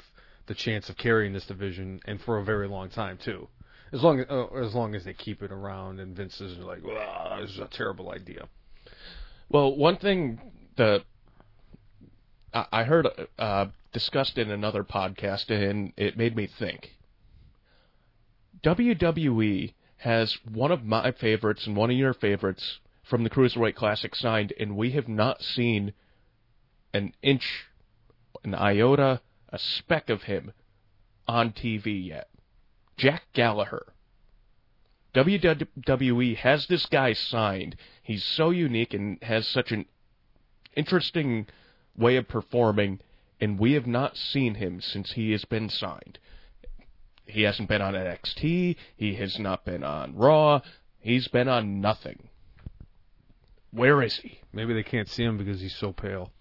the 0.46 0.54
chance 0.54 0.88
of 0.88 0.96
carrying 0.96 1.34
this 1.34 1.46
division 1.46 2.00
and 2.04 2.20
for 2.20 2.38
a 2.38 2.44
very 2.44 2.66
long 2.66 2.88
time 2.88 3.16
too. 3.16 3.46
As 3.92 4.02
long 4.02 4.18
as 4.18 4.26
uh, 4.28 4.46
as 4.56 4.74
long 4.74 4.96
as 4.96 5.04
they 5.04 5.14
keep 5.14 5.40
it 5.40 5.52
around 5.52 6.00
and 6.00 6.16
Vince 6.16 6.40
is 6.40 6.58
like, 6.58 6.82
this 7.40 7.50
is 7.50 7.58
a 7.60 7.68
terrible 7.68 8.10
idea. 8.10 8.48
Well, 9.52 9.76
one 9.76 9.98
thing 9.98 10.40
that 10.78 11.04
I 12.54 12.84
heard 12.84 13.06
uh, 13.38 13.66
discussed 13.92 14.38
in 14.38 14.50
another 14.50 14.82
podcast, 14.82 15.50
and 15.50 15.92
it 15.98 16.16
made 16.16 16.34
me 16.34 16.46
think. 16.46 16.96
WWE 18.64 19.74
has 19.98 20.38
one 20.50 20.72
of 20.72 20.84
my 20.84 21.12
favorites 21.12 21.66
and 21.66 21.76
one 21.76 21.90
of 21.90 21.96
your 21.98 22.14
favorites 22.14 22.78
from 23.02 23.24
the 23.24 23.30
Cruiserweight 23.30 23.74
Classic 23.74 24.14
signed, 24.14 24.54
and 24.58 24.74
we 24.74 24.92
have 24.92 25.06
not 25.06 25.42
seen 25.42 25.92
an 26.94 27.12
inch, 27.22 27.66
an 28.44 28.54
iota, 28.54 29.20
a 29.50 29.58
speck 29.58 30.08
of 30.08 30.22
him 30.22 30.52
on 31.28 31.52
TV 31.52 32.06
yet. 32.06 32.30
Jack 32.96 33.24
Gallagher. 33.34 33.91
WWE 35.14 36.36
has 36.36 36.66
this 36.66 36.86
guy 36.86 37.12
signed. 37.12 37.76
He's 38.02 38.24
so 38.24 38.50
unique 38.50 38.94
and 38.94 39.22
has 39.22 39.46
such 39.46 39.70
an 39.70 39.86
interesting 40.74 41.46
way 41.96 42.16
of 42.16 42.28
performing, 42.28 43.00
and 43.40 43.58
we 43.58 43.72
have 43.72 43.86
not 43.86 44.16
seen 44.16 44.54
him 44.54 44.80
since 44.80 45.12
he 45.12 45.32
has 45.32 45.44
been 45.44 45.68
signed. 45.68 46.18
He 47.26 47.42
hasn't 47.42 47.68
been 47.68 47.82
on 47.82 47.94
NXT. 47.94 48.76
He 48.96 49.14
has 49.14 49.38
not 49.38 49.64
been 49.64 49.84
on 49.84 50.16
Raw. 50.16 50.60
He's 51.00 51.28
been 51.28 51.48
on 51.48 51.80
nothing. 51.80 52.28
Where 53.70 54.02
is 54.02 54.16
he? 54.16 54.40
Maybe 54.52 54.74
they 54.74 54.82
can't 54.82 55.08
see 55.08 55.24
him 55.24 55.38
because 55.38 55.60
he's 55.60 55.74
so 55.76 55.92
pale. 55.92 56.32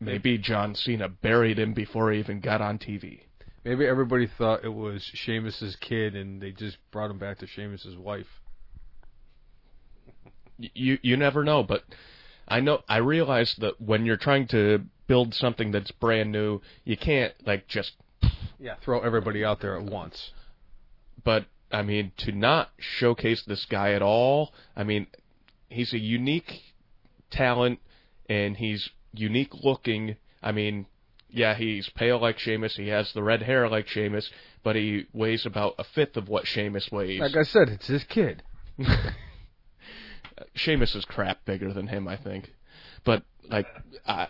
Maybe 0.00 0.38
John 0.38 0.74
Cena 0.74 1.08
buried 1.08 1.58
him 1.58 1.72
before 1.72 2.12
he 2.12 2.18
even 2.18 2.40
got 2.40 2.60
on 2.60 2.78
TV. 2.78 3.25
Maybe 3.66 3.84
everybody 3.84 4.28
thought 4.28 4.64
it 4.64 4.72
was 4.72 5.02
Sheamus's 5.12 5.74
kid, 5.74 6.14
and 6.14 6.40
they 6.40 6.52
just 6.52 6.76
brought 6.92 7.10
him 7.10 7.18
back 7.18 7.38
to 7.38 7.48
Sheamus's 7.48 7.96
wife. 7.96 8.28
You 10.56 10.98
you 11.02 11.16
never 11.16 11.42
know, 11.42 11.64
but 11.64 11.82
I 12.46 12.60
know 12.60 12.84
I 12.88 12.98
realize 12.98 13.56
that 13.58 13.80
when 13.80 14.06
you're 14.06 14.18
trying 14.18 14.46
to 14.48 14.84
build 15.08 15.34
something 15.34 15.72
that's 15.72 15.90
brand 15.90 16.30
new, 16.30 16.60
you 16.84 16.96
can't 16.96 17.34
like 17.44 17.66
just 17.66 17.90
yeah 18.60 18.76
throw 18.84 19.00
everybody 19.00 19.44
out 19.44 19.60
there 19.60 19.76
at 19.76 19.82
once. 19.82 20.30
But 21.24 21.46
I 21.72 21.82
mean, 21.82 22.12
to 22.18 22.30
not 22.30 22.70
showcase 22.78 23.42
this 23.48 23.66
guy 23.68 23.94
at 23.94 24.00
all, 24.00 24.54
I 24.76 24.84
mean, 24.84 25.08
he's 25.68 25.92
a 25.92 25.98
unique 25.98 26.62
talent 27.32 27.80
and 28.30 28.56
he's 28.56 28.90
unique 29.12 29.54
looking. 29.64 30.18
I 30.40 30.52
mean, 30.52 30.86
yeah, 31.36 31.54
he's 31.54 31.88
pale 31.94 32.18
like 32.18 32.38
Sheamus. 32.38 32.76
He 32.76 32.88
has 32.88 33.12
the 33.12 33.22
red 33.22 33.42
hair 33.42 33.68
like 33.68 33.86
Sheamus, 33.88 34.30
but 34.64 34.74
he 34.74 35.04
weighs 35.12 35.44
about 35.44 35.74
a 35.78 35.84
fifth 35.84 36.16
of 36.16 36.30
what 36.30 36.46
Sheamus 36.46 36.88
weighs. 36.90 37.20
Like 37.20 37.36
I 37.36 37.42
said, 37.42 37.68
it's 37.68 37.86
his 37.86 38.04
kid. 38.04 38.42
Sheamus 40.54 40.94
is 40.94 41.04
crap 41.04 41.44
bigger 41.44 41.74
than 41.74 41.88
him, 41.88 42.08
I 42.08 42.16
think. 42.16 42.50
But 43.04 43.22
like, 43.50 43.66
uh, 44.06 44.26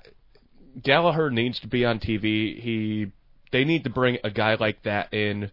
Gallagher 0.82 1.30
needs 1.30 1.60
to 1.60 1.68
be 1.68 1.84
on 1.84 2.00
TV. 2.00 2.60
He, 2.60 3.12
they 3.52 3.64
need 3.64 3.84
to 3.84 3.90
bring 3.90 4.18
a 4.24 4.30
guy 4.30 4.56
like 4.56 4.82
that 4.82 5.14
in 5.14 5.52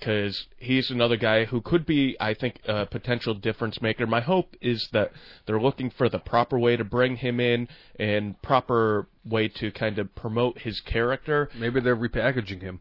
because 0.00 0.46
he's 0.56 0.90
another 0.90 1.16
guy 1.16 1.44
who 1.44 1.60
could 1.60 1.84
be, 1.84 2.16
I 2.18 2.32
think, 2.32 2.60
a 2.66 2.86
potential 2.86 3.34
difference 3.34 3.82
maker. 3.82 4.06
My 4.06 4.20
hope 4.20 4.56
is 4.60 4.88
that 4.92 5.12
they're 5.46 5.60
looking 5.60 5.90
for 5.90 6.08
the 6.08 6.18
proper 6.18 6.58
way 6.58 6.76
to 6.76 6.84
bring 6.84 7.16
him 7.16 7.38
in 7.38 7.68
and 7.98 8.40
proper 8.40 9.06
way 9.24 9.48
to 9.48 9.70
kind 9.70 9.98
of 9.98 10.14
promote 10.14 10.58
his 10.58 10.80
character. 10.80 11.50
Maybe 11.56 11.80
they're 11.80 11.96
repackaging 11.96 12.62
him. 12.62 12.80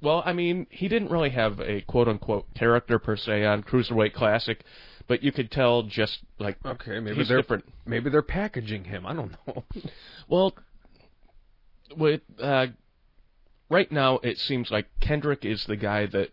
Well, 0.00 0.22
I 0.24 0.32
mean, 0.32 0.66
he 0.70 0.86
didn't 0.86 1.10
really 1.10 1.30
have 1.30 1.60
a 1.60 1.80
quote 1.82 2.08
unquote 2.08 2.46
character 2.54 2.98
per 2.98 3.16
se 3.16 3.44
on 3.44 3.62
Cruiserweight 3.64 4.14
Classic, 4.14 4.62
but 5.08 5.22
you 5.24 5.32
could 5.32 5.50
tell 5.50 5.82
just 5.82 6.18
like 6.38 6.56
Okay, 6.64 7.00
maybe 7.00 7.24
they're 7.24 7.38
different. 7.38 7.64
Maybe 7.84 8.10
they're 8.10 8.22
packaging 8.22 8.84
him. 8.84 9.06
I 9.06 9.14
don't 9.14 9.34
know. 9.46 9.64
Well, 10.28 10.54
with 11.96 12.22
uh, 12.40 12.66
right 13.74 13.90
now, 13.90 14.20
it 14.22 14.38
seems 14.38 14.70
like 14.70 14.86
Kendrick 15.00 15.44
is 15.44 15.64
the 15.66 15.76
guy 15.76 16.06
that 16.06 16.30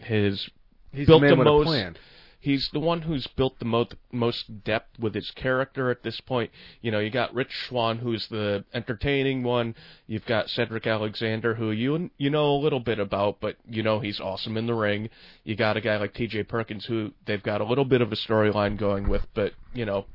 has 0.00 0.48
He's 0.92 1.06
built 1.06 1.20
the 1.20 1.28
the 1.28 1.36
most. 1.36 1.98
He's 2.42 2.70
the 2.72 2.80
one 2.80 3.02
who's 3.02 3.26
built 3.26 3.58
the 3.58 3.86
most 4.10 4.64
depth 4.64 4.98
with 4.98 5.14
his 5.14 5.30
character 5.32 5.90
at 5.90 6.02
this 6.02 6.18
point. 6.22 6.50
You 6.80 6.90
know, 6.90 6.98
you 6.98 7.10
got 7.10 7.34
Rich 7.34 7.52
Swann, 7.68 7.98
who's 7.98 8.26
the 8.28 8.64
entertaining 8.72 9.42
one. 9.42 9.74
You've 10.06 10.24
got 10.24 10.48
Cedric 10.48 10.86
Alexander, 10.86 11.54
who 11.54 11.70
you 11.70 12.10
you 12.16 12.30
know 12.30 12.46
a 12.46 12.56
little 12.56 12.80
bit 12.80 12.98
about, 12.98 13.40
but 13.40 13.56
you 13.68 13.82
know 13.82 14.00
he's 14.00 14.20
awesome 14.20 14.56
in 14.56 14.66
the 14.66 14.74
ring. 14.74 15.10
You 15.44 15.54
got 15.54 15.76
a 15.76 15.82
guy 15.82 15.98
like 15.98 16.14
T.J. 16.14 16.44
Perkins, 16.44 16.86
who 16.86 17.12
they've 17.26 17.42
got 17.42 17.60
a 17.60 17.64
little 17.64 17.84
bit 17.84 18.00
of 18.00 18.10
a 18.10 18.16
storyline 18.16 18.78
going 18.78 19.06
with, 19.06 19.26
but 19.34 19.52
you 19.74 19.84
know, 19.84 20.06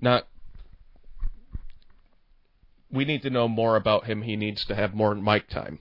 not 0.00 0.26
we 2.94 3.04
need 3.04 3.22
to 3.22 3.30
know 3.30 3.48
more 3.48 3.76
about 3.76 4.06
him. 4.06 4.22
He 4.22 4.36
needs 4.36 4.64
to 4.66 4.74
have 4.74 4.94
more 4.94 5.14
mic 5.14 5.48
time. 5.48 5.80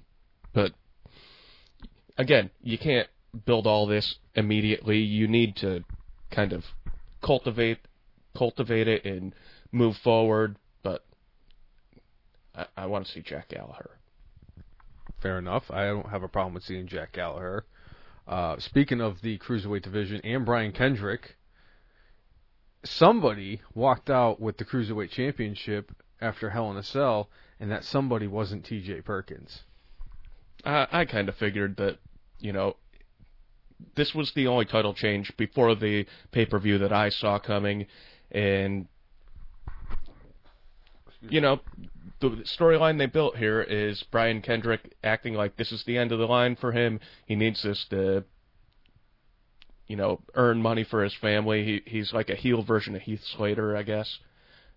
But 0.53 0.73
again, 2.17 2.51
you 2.61 2.77
can't 2.77 3.07
build 3.45 3.67
all 3.67 3.85
this 3.85 4.15
immediately. 4.35 4.99
You 4.99 5.27
need 5.27 5.55
to 5.57 5.83
kind 6.31 6.53
of 6.53 6.65
cultivate 7.21 7.79
cultivate 8.35 8.87
it 8.87 9.05
and 9.05 9.33
move 9.71 9.97
forward. 9.97 10.57
But 10.81 11.05
I, 12.55 12.65
I 12.77 12.85
want 12.85 13.05
to 13.05 13.11
see 13.11 13.21
Jack 13.21 13.49
Gallagher. 13.49 13.97
Fair 15.21 15.37
enough. 15.37 15.69
I 15.71 15.85
don't 15.85 16.09
have 16.09 16.23
a 16.23 16.27
problem 16.27 16.53
with 16.53 16.63
seeing 16.63 16.87
Jack 16.87 17.13
Gallagher. 17.13 17.65
Uh, 18.27 18.57
speaking 18.59 19.01
of 19.01 19.21
the 19.21 19.37
cruiserweight 19.37 19.83
division 19.83 20.21
and 20.23 20.45
Brian 20.45 20.71
Kendrick, 20.71 21.35
somebody 22.83 23.61
walked 23.73 24.09
out 24.09 24.39
with 24.39 24.57
the 24.57 24.65
cruiserweight 24.65 25.09
championship 25.09 25.91
after 26.21 26.49
Hell 26.49 26.71
in 26.71 26.77
a 26.77 26.83
Cell, 26.83 27.29
and 27.59 27.69
that 27.69 27.83
somebody 27.83 28.27
wasn't 28.27 28.65
T.J. 28.65 29.01
Perkins. 29.01 29.63
I, 30.63 30.87
I 30.91 31.05
kind 31.05 31.29
of 31.29 31.35
figured 31.35 31.77
that, 31.77 31.97
you 32.39 32.53
know, 32.53 32.75
this 33.95 34.13
was 34.13 34.31
the 34.35 34.47
only 34.47 34.65
title 34.65 34.93
change 34.93 35.31
before 35.37 35.75
the 35.75 36.05
pay 36.31 36.45
per 36.45 36.59
view 36.59 36.77
that 36.79 36.93
I 36.93 37.09
saw 37.09 37.39
coming, 37.39 37.87
and 38.31 38.87
you 41.29 41.41
know, 41.41 41.59
the 42.19 42.43
storyline 42.59 42.97
they 42.97 43.05
built 43.05 43.37
here 43.37 43.61
is 43.61 44.03
Brian 44.11 44.41
Kendrick 44.41 44.95
acting 45.03 45.33
like 45.33 45.55
this 45.57 45.71
is 45.71 45.83
the 45.85 45.97
end 45.97 46.11
of 46.11 46.19
the 46.19 46.25
line 46.25 46.55
for 46.55 46.71
him. 46.71 46.99
He 47.25 47.35
needs 47.35 47.63
this 47.63 47.85
to, 47.89 48.23
you 49.87 49.95
know, 49.95 50.21
earn 50.35 50.61
money 50.61 50.83
for 50.83 51.03
his 51.03 51.13
family. 51.15 51.63
He 51.63 51.81
he's 51.89 52.13
like 52.13 52.29
a 52.29 52.35
heel 52.35 52.63
version 52.63 52.95
of 52.95 53.01
Heath 53.01 53.23
Slater, 53.35 53.75
I 53.75 53.83
guess, 53.83 54.19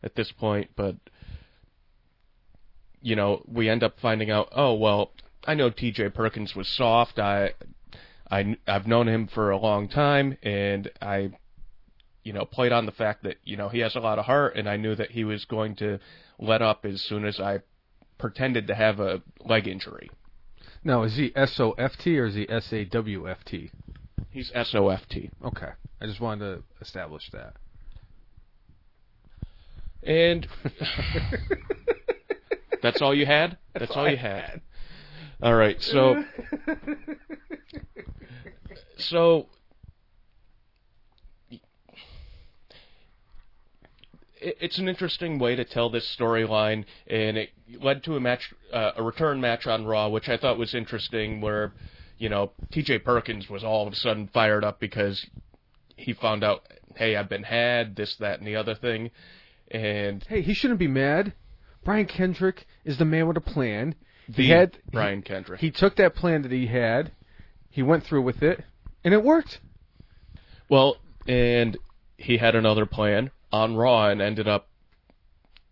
at 0.02 0.14
this 0.14 0.32
point. 0.32 0.70
But 0.76 0.96
you 3.00 3.16
know, 3.16 3.42
we 3.46 3.68
end 3.68 3.82
up 3.82 3.98
finding 4.00 4.30
out. 4.30 4.48
Oh 4.52 4.74
well, 4.74 5.12
I 5.46 5.54
know 5.54 5.70
T.J. 5.70 6.10
Perkins 6.10 6.54
was 6.54 6.68
soft. 6.68 7.18
I 7.18 7.52
I 8.30 8.56
I've 8.66 8.86
known 8.86 9.08
him 9.08 9.28
for 9.28 9.50
a 9.50 9.58
long 9.58 9.88
time, 9.88 10.36
and 10.42 10.90
I 11.00 11.30
you 12.26 12.32
know, 12.32 12.44
played 12.44 12.72
on 12.72 12.86
the 12.86 12.92
fact 12.92 13.22
that, 13.22 13.36
you 13.44 13.56
know, 13.56 13.68
he 13.68 13.78
has 13.78 13.94
a 13.94 14.00
lot 14.00 14.18
of 14.18 14.24
heart 14.24 14.56
and 14.56 14.68
I 14.68 14.76
knew 14.76 14.96
that 14.96 15.12
he 15.12 15.22
was 15.22 15.44
going 15.44 15.76
to 15.76 16.00
let 16.40 16.60
up 16.60 16.84
as 16.84 17.00
soon 17.00 17.24
as 17.24 17.38
I 17.38 17.60
pretended 18.18 18.66
to 18.66 18.74
have 18.74 18.98
a 18.98 19.22
leg 19.44 19.68
injury. 19.68 20.10
Now, 20.82 21.04
is 21.04 21.16
he 21.16 21.30
S 21.36 21.60
O 21.60 21.70
F 21.78 21.92
T 21.96 22.18
or 22.18 22.26
is 22.26 22.34
he 22.34 22.50
S 22.50 22.72
A 22.72 22.84
W 22.84 23.30
F 23.30 23.44
T? 23.44 23.70
He's 24.30 24.48
SOFT. 24.48 25.30
Okay. 25.44 25.68
I 26.00 26.06
just 26.06 26.20
wanted 26.20 26.56
to 26.56 26.62
establish 26.80 27.30
that. 27.30 27.54
And 30.02 30.48
that's 32.82 33.00
all 33.00 33.14
you 33.14 33.26
had? 33.26 33.56
That's, 33.72 33.92
all 33.92 34.10
you 34.10 34.16
had. 34.16 34.62
All 35.42 35.54
right. 35.54 35.80
So 35.82 36.24
So 38.98 39.48
it- 44.40 44.56
it's 44.60 44.78
an 44.78 44.88
interesting 44.88 45.38
way 45.38 45.54
to 45.56 45.64
tell 45.64 45.90
this 45.90 46.06
storyline, 46.16 46.84
and 47.06 47.36
it 47.36 47.50
led 47.80 48.02
to 48.04 48.16
a 48.16 48.20
match, 48.20 48.52
uh, 48.72 48.92
a 48.96 49.02
return 49.02 49.40
match 49.40 49.66
on 49.66 49.84
Raw, 49.84 50.08
which 50.08 50.28
I 50.28 50.36
thought 50.36 50.58
was 50.58 50.74
interesting, 50.74 51.40
where 51.40 51.72
you 52.18 52.28
know 52.28 52.52
T.J. 52.70 53.00
Perkins 53.00 53.50
was 53.50 53.62
all 53.64 53.86
of 53.86 53.92
a 53.92 53.96
sudden 53.96 54.28
fired 54.28 54.64
up 54.64 54.80
because 54.80 55.26
he 55.96 56.12
found 56.12 56.42
out, 56.44 56.64
hey, 56.96 57.16
I've 57.16 57.28
been 57.28 57.42
had, 57.42 57.96
this, 57.96 58.16
that, 58.16 58.38
and 58.38 58.46
the 58.46 58.56
other 58.56 58.74
thing, 58.74 59.10
and 59.70 60.24
Hey, 60.24 60.40
he 60.42 60.54
shouldn't 60.54 60.78
be 60.80 60.88
mad. 60.88 61.32
Brian 61.84 62.06
Kendrick 62.06 62.66
is 62.84 62.98
the 62.98 63.04
man 63.04 63.26
with 63.28 63.36
a 63.36 63.40
plan. 63.42 63.94
The 64.28 64.44
he 64.44 64.48
had 64.50 64.78
Brian 64.90 65.22
Kendrick. 65.22 65.60
He 65.60 65.70
took 65.70 65.96
that 65.96 66.14
plan 66.14 66.42
that 66.42 66.52
he 66.52 66.66
had, 66.66 67.12
he 67.70 67.82
went 67.82 68.04
through 68.04 68.22
with 68.22 68.42
it, 68.42 68.64
and 69.04 69.14
it 69.14 69.22
worked. 69.22 69.60
Well, 70.68 70.96
and 71.28 71.76
he 72.16 72.38
had 72.38 72.54
another 72.54 72.86
plan 72.86 73.30
on 73.52 73.76
Raw 73.76 74.08
and 74.08 74.20
ended 74.20 74.48
up 74.48 74.68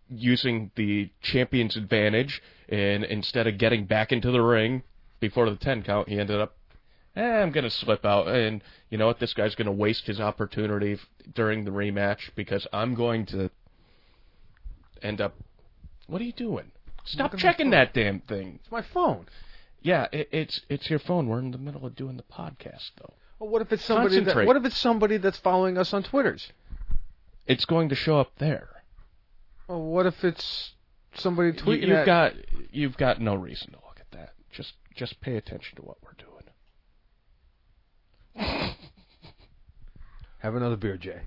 using 0.08 0.70
the 0.76 1.10
champion's 1.22 1.76
advantage. 1.76 2.42
And 2.68 3.04
instead 3.04 3.46
of 3.46 3.58
getting 3.58 3.86
back 3.86 4.12
into 4.12 4.30
the 4.30 4.40
ring 4.40 4.82
before 5.20 5.48
the 5.50 5.56
10 5.56 5.82
count, 5.82 6.08
he 6.08 6.18
ended 6.18 6.40
up, 6.40 6.56
eh, 7.16 7.22
I'm 7.22 7.50
going 7.50 7.64
to 7.64 7.70
slip 7.70 8.04
out. 8.04 8.28
And 8.28 8.62
you 8.90 8.98
know 8.98 9.06
what? 9.06 9.20
This 9.20 9.34
guy's 9.34 9.54
going 9.54 9.66
to 9.66 9.72
waste 9.72 10.06
his 10.06 10.20
opportunity 10.20 10.94
f- 10.94 11.08
during 11.34 11.64
the 11.64 11.70
rematch 11.70 12.30
because 12.34 12.66
I'm 12.72 12.94
going 12.94 13.26
to 13.26 13.50
end 15.02 15.20
up. 15.20 15.34
What 16.06 16.20
are 16.20 16.24
you 16.24 16.32
doing? 16.32 16.70
Stop 17.04 17.32
Look 17.32 17.40
at 17.40 17.44
my 17.44 17.50
checking 17.50 17.70
that 17.70 17.92
damn 17.94 18.20
thing. 18.20 18.58
It's 18.62 18.70
my 18.72 18.82
phone. 18.82 19.26
Yeah, 19.82 20.06
it, 20.12 20.28
it's 20.32 20.60
it's 20.68 20.88
your 20.88 20.98
phone. 20.98 21.28
We're 21.28 21.38
in 21.40 21.50
the 21.50 21.58
middle 21.58 21.84
of 21.84 21.94
doing 21.94 22.16
the 22.16 22.22
podcast, 22.22 22.92
though. 22.98 23.12
Well, 23.38 23.50
what 23.50 23.60
if 23.62 23.72
it's 23.72 23.84
somebody? 23.84 24.14
That, 24.16 24.24
Concentrate. 24.24 24.46
what 24.46 24.56
if 24.56 24.64
it's 24.64 24.76
somebody 24.78 25.16
that's 25.18 25.38
following 25.38 25.76
us 25.76 25.92
on 25.92 26.02
Twitters? 26.02 26.50
It's 27.46 27.66
going 27.66 27.90
to 27.90 27.94
show 27.94 28.18
up 28.18 28.32
there. 28.38 28.68
Well, 29.68 29.82
what 29.82 30.06
if 30.06 30.24
it's 30.24 30.72
somebody 31.14 31.48
You, 31.48 31.54
tweeting? 31.54 31.88
you've 31.88 31.96
at- 31.98 32.06
got 32.06 32.32
you've 32.72 32.96
got 32.96 33.20
no 33.20 33.34
reason 33.34 33.72
to 33.72 33.76
look 33.86 33.98
at 34.00 34.10
that. 34.12 34.32
Just 34.50 34.72
just 34.94 35.20
pay 35.20 35.36
attention 35.36 35.76
to 35.76 35.82
what 35.82 35.98
we're 36.02 36.12
doing. 36.12 36.30
Have 40.38 40.54
another 40.54 40.76
beer, 40.76 40.96
Jay. 40.96 41.22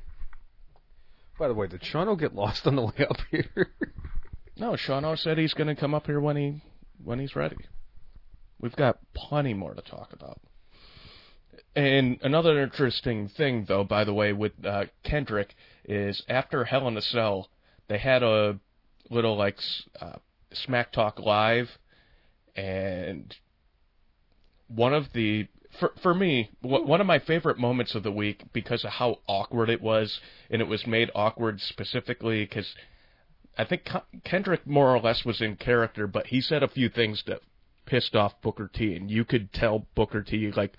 By 1.37 1.47
the 1.47 1.53
way, 1.53 1.67
did 1.67 1.83
Sean 1.83 2.15
get 2.17 2.33
lost 2.33 2.65
on 2.65 2.75
the 2.75 2.81
way 2.83 3.05
up 3.07 3.17
here? 3.29 3.69
No, 4.59 4.71
Shano 4.71 5.17
said 5.17 5.37
he's 5.37 5.53
going 5.53 5.67
to 5.67 5.79
come 5.79 5.93
up 5.93 6.07
here 6.07 6.19
when 6.19 6.35
he 6.35 6.61
when 7.03 7.19
he's 7.19 7.35
ready. 7.35 7.57
We've 8.59 8.75
got 8.75 8.97
plenty 9.13 9.53
more 9.53 9.73
to 9.73 9.81
talk 9.81 10.13
about. 10.13 10.39
And 11.75 12.17
another 12.23 12.61
interesting 12.63 13.29
thing, 13.29 13.65
though, 13.67 13.83
by 13.83 14.03
the 14.03 14.13
way, 14.13 14.33
with 14.33 14.53
uh, 14.65 14.85
Kendrick 15.03 15.53
is 15.85 16.23
after 16.27 16.63
Hell 16.63 16.87
in 16.87 16.97
a 16.97 17.01
Cell, 17.01 17.49
they 17.87 17.99
had 17.99 18.23
a 18.23 18.59
little 19.11 19.37
like 19.37 19.57
uh, 20.01 20.13
Smack 20.51 20.91
Talk 20.91 21.19
live, 21.19 21.69
and 22.55 23.35
one 24.67 24.93
of 24.93 25.13
the 25.13 25.47
for 25.79 25.93
for 26.01 26.15
me 26.15 26.49
one 26.61 26.99
of 26.99 27.05
my 27.05 27.19
favorite 27.19 27.59
moments 27.59 27.93
of 27.93 28.01
the 28.01 28.11
week 28.11 28.41
because 28.53 28.83
of 28.83 28.91
how 28.93 29.19
awkward 29.27 29.69
it 29.69 29.81
was, 29.81 30.19
and 30.49 30.63
it 30.63 30.67
was 30.67 30.87
made 30.87 31.11
awkward 31.13 31.61
specifically 31.61 32.43
because 32.43 32.73
I 33.57 33.65
think 33.65 33.85
Ke- 33.85 34.23
Kendrick 34.23 34.67
more 34.67 34.95
or 34.95 34.99
less 34.99 35.25
was 35.25 35.41
in 35.41 35.55
character, 35.55 36.07
but 36.07 36.27
he 36.27 36.41
said 36.41 36.63
a 36.63 36.67
few 36.67 36.89
things 36.89 37.23
that 37.27 37.41
pissed 37.85 38.15
off 38.15 38.39
Booker 38.41 38.69
T, 38.71 38.95
and 38.95 39.09
you 39.09 39.25
could 39.25 39.51
tell 39.53 39.85
Booker 39.95 40.21
T 40.21 40.51
like 40.51 40.73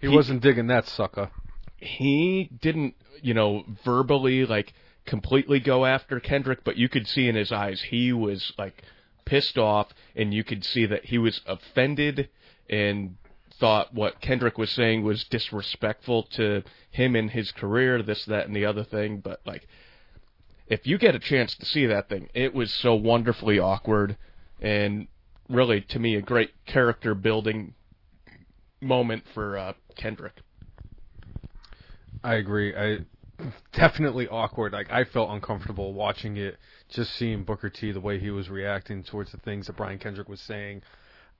he 0.00 0.08
wasn't 0.08 0.42
digging 0.42 0.68
that 0.68 0.86
sucker. 0.86 1.30
he 1.76 2.50
didn't, 2.60 2.94
you 3.22 3.34
know, 3.34 3.64
verbally 3.84 4.46
like 4.46 4.72
completely 5.04 5.60
go 5.60 5.84
after 5.84 6.20
Kendrick, 6.20 6.64
but 6.64 6.76
you 6.76 6.88
could 6.88 7.06
see 7.06 7.28
in 7.28 7.34
his 7.34 7.52
eyes 7.52 7.82
he 7.90 8.12
was 8.12 8.52
like 8.58 8.82
pissed 9.24 9.58
off, 9.58 9.88
and 10.14 10.32
you 10.32 10.44
could 10.44 10.64
see 10.64 10.86
that 10.86 11.04
he 11.06 11.18
was 11.18 11.40
offended 11.46 12.28
and 12.70 13.16
thought 13.58 13.94
what 13.94 14.20
Kendrick 14.20 14.58
was 14.58 14.70
saying 14.70 15.02
was 15.02 15.24
disrespectful 15.24 16.24
to 16.24 16.62
him 16.90 17.16
and 17.16 17.30
his 17.30 17.52
career, 17.52 18.02
this, 18.02 18.24
that, 18.26 18.46
and 18.46 18.54
the 18.54 18.66
other 18.66 18.84
thing. 18.84 19.18
But 19.18 19.40
like, 19.46 19.66
if 20.66 20.86
you 20.86 20.98
get 20.98 21.14
a 21.14 21.18
chance 21.18 21.54
to 21.56 21.66
see 21.66 21.86
that 21.86 22.08
thing, 22.08 22.28
it 22.34 22.54
was 22.54 22.72
so 22.72 22.94
wonderfully 22.94 23.58
awkward 23.58 24.16
and 24.60 25.06
really, 25.48 25.80
to 25.80 25.98
me, 25.98 26.16
a 26.16 26.22
great 26.22 26.50
character 26.66 27.14
building 27.14 27.74
moment 28.80 29.24
for 29.34 29.56
uh, 29.56 29.72
Kendrick. 29.96 30.40
I 32.24 32.34
agree. 32.34 32.74
I 32.74 32.98
definitely 33.72 34.28
awkward. 34.28 34.72
Like 34.72 34.90
I 34.90 35.04
felt 35.04 35.30
uncomfortable 35.30 35.92
watching 35.92 36.36
it, 36.36 36.56
just 36.88 37.14
seeing 37.14 37.44
Booker 37.44 37.68
T 37.68 37.92
the 37.92 38.00
way 38.00 38.18
he 38.18 38.30
was 38.30 38.48
reacting 38.48 39.02
towards 39.02 39.32
the 39.32 39.38
things 39.38 39.66
that 39.66 39.76
Brian 39.76 39.98
Kendrick 39.98 40.28
was 40.28 40.40
saying. 40.40 40.82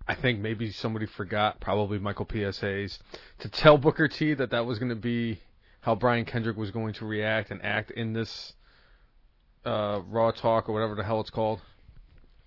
I 0.08 0.14
think 0.14 0.38
maybe 0.38 0.70
somebody 0.70 1.06
forgot, 1.06 1.58
probably 1.58 1.98
Michael 1.98 2.28
PSA's, 2.30 3.00
to 3.40 3.48
tell 3.48 3.76
Booker 3.76 4.06
T 4.06 4.34
that 4.34 4.50
that 4.50 4.64
was 4.64 4.78
going 4.78 4.90
to 4.90 4.94
be 4.94 5.40
how 5.80 5.94
Brian 5.94 6.24
Kendrick 6.24 6.56
was 6.56 6.70
going 6.70 6.92
to 6.94 7.06
react 7.06 7.50
and 7.50 7.64
act 7.64 7.90
in 7.90 8.12
this 8.12 8.52
uh, 9.66 10.00
Raw 10.08 10.30
Talk 10.30 10.68
or 10.68 10.72
whatever 10.72 10.94
the 10.94 11.04
hell 11.04 11.20
it's 11.20 11.30
called. 11.30 11.60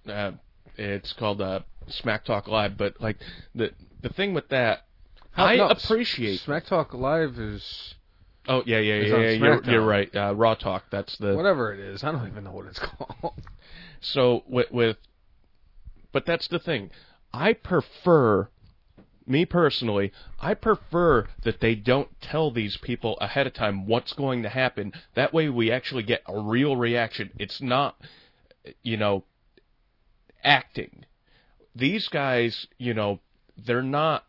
Uh, 0.07 0.31
it's 0.77 1.13
called 1.13 1.41
uh, 1.41 1.59
Smack 1.87 2.25
Talk 2.25 2.47
Live, 2.47 2.77
but 2.77 2.99
like 2.99 3.17
the 3.53 3.71
the 4.01 4.09
thing 4.09 4.33
with 4.33 4.49
that, 4.49 4.85
How- 5.31 5.45
I 5.45 5.55
no, 5.57 5.67
appreciate. 5.67 6.39
Smack 6.39 6.65
Talk 6.65 6.93
Live 6.93 7.37
is 7.37 7.95
Oh 8.47 8.63
yeah, 8.65 8.79
yeah, 8.79 8.95
yeah, 8.95 9.17
yeah 9.17 9.29
you're, 9.31 9.63
you're 9.63 9.85
right. 9.85 10.13
Uh, 10.15 10.33
Raw 10.35 10.55
Talk. 10.55 10.85
That's 10.89 11.15
the 11.17 11.35
whatever 11.35 11.71
it 11.71 11.79
is. 11.79 12.03
I 12.03 12.11
don't 12.11 12.27
even 12.27 12.43
know 12.43 12.51
what 12.51 12.65
it's 12.65 12.79
called. 12.79 13.33
So 14.01 14.43
with, 14.47 14.71
with 14.71 14.97
but 16.11 16.25
that's 16.25 16.47
the 16.47 16.57
thing. 16.57 16.89
I 17.31 17.53
prefer 17.53 18.49
me 19.29 19.45
personally, 19.45 20.11
I 20.39 20.53
prefer 20.53 21.27
that 21.43 21.59
they 21.59 21.75
don't 21.75 22.09
tell 22.21 22.51
these 22.51 22.77
people 22.77 23.17
ahead 23.19 23.47
of 23.47 23.53
time 23.53 23.85
what's 23.85 24.13
going 24.13 24.43
to 24.43 24.49
happen. 24.49 24.93
That 25.15 25.33
way 25.33 25.49
we 25.49 25.71
actually 25.71 26.03
get 26.03 26.23
a 26.27 26.39
real 26.39 26.75
reaction. 26.75 27.31
It's 27.37 27.61
not 27.61 27.95
you 28.83 28.97
know 28.97 29.23
acting. 30.43 31.05
These 31.75 32.07
guys, 32.07 32.67
you 32.77 32.93
know, 32.93 33.19
they're 33.57 33.81
not 33.81 34.25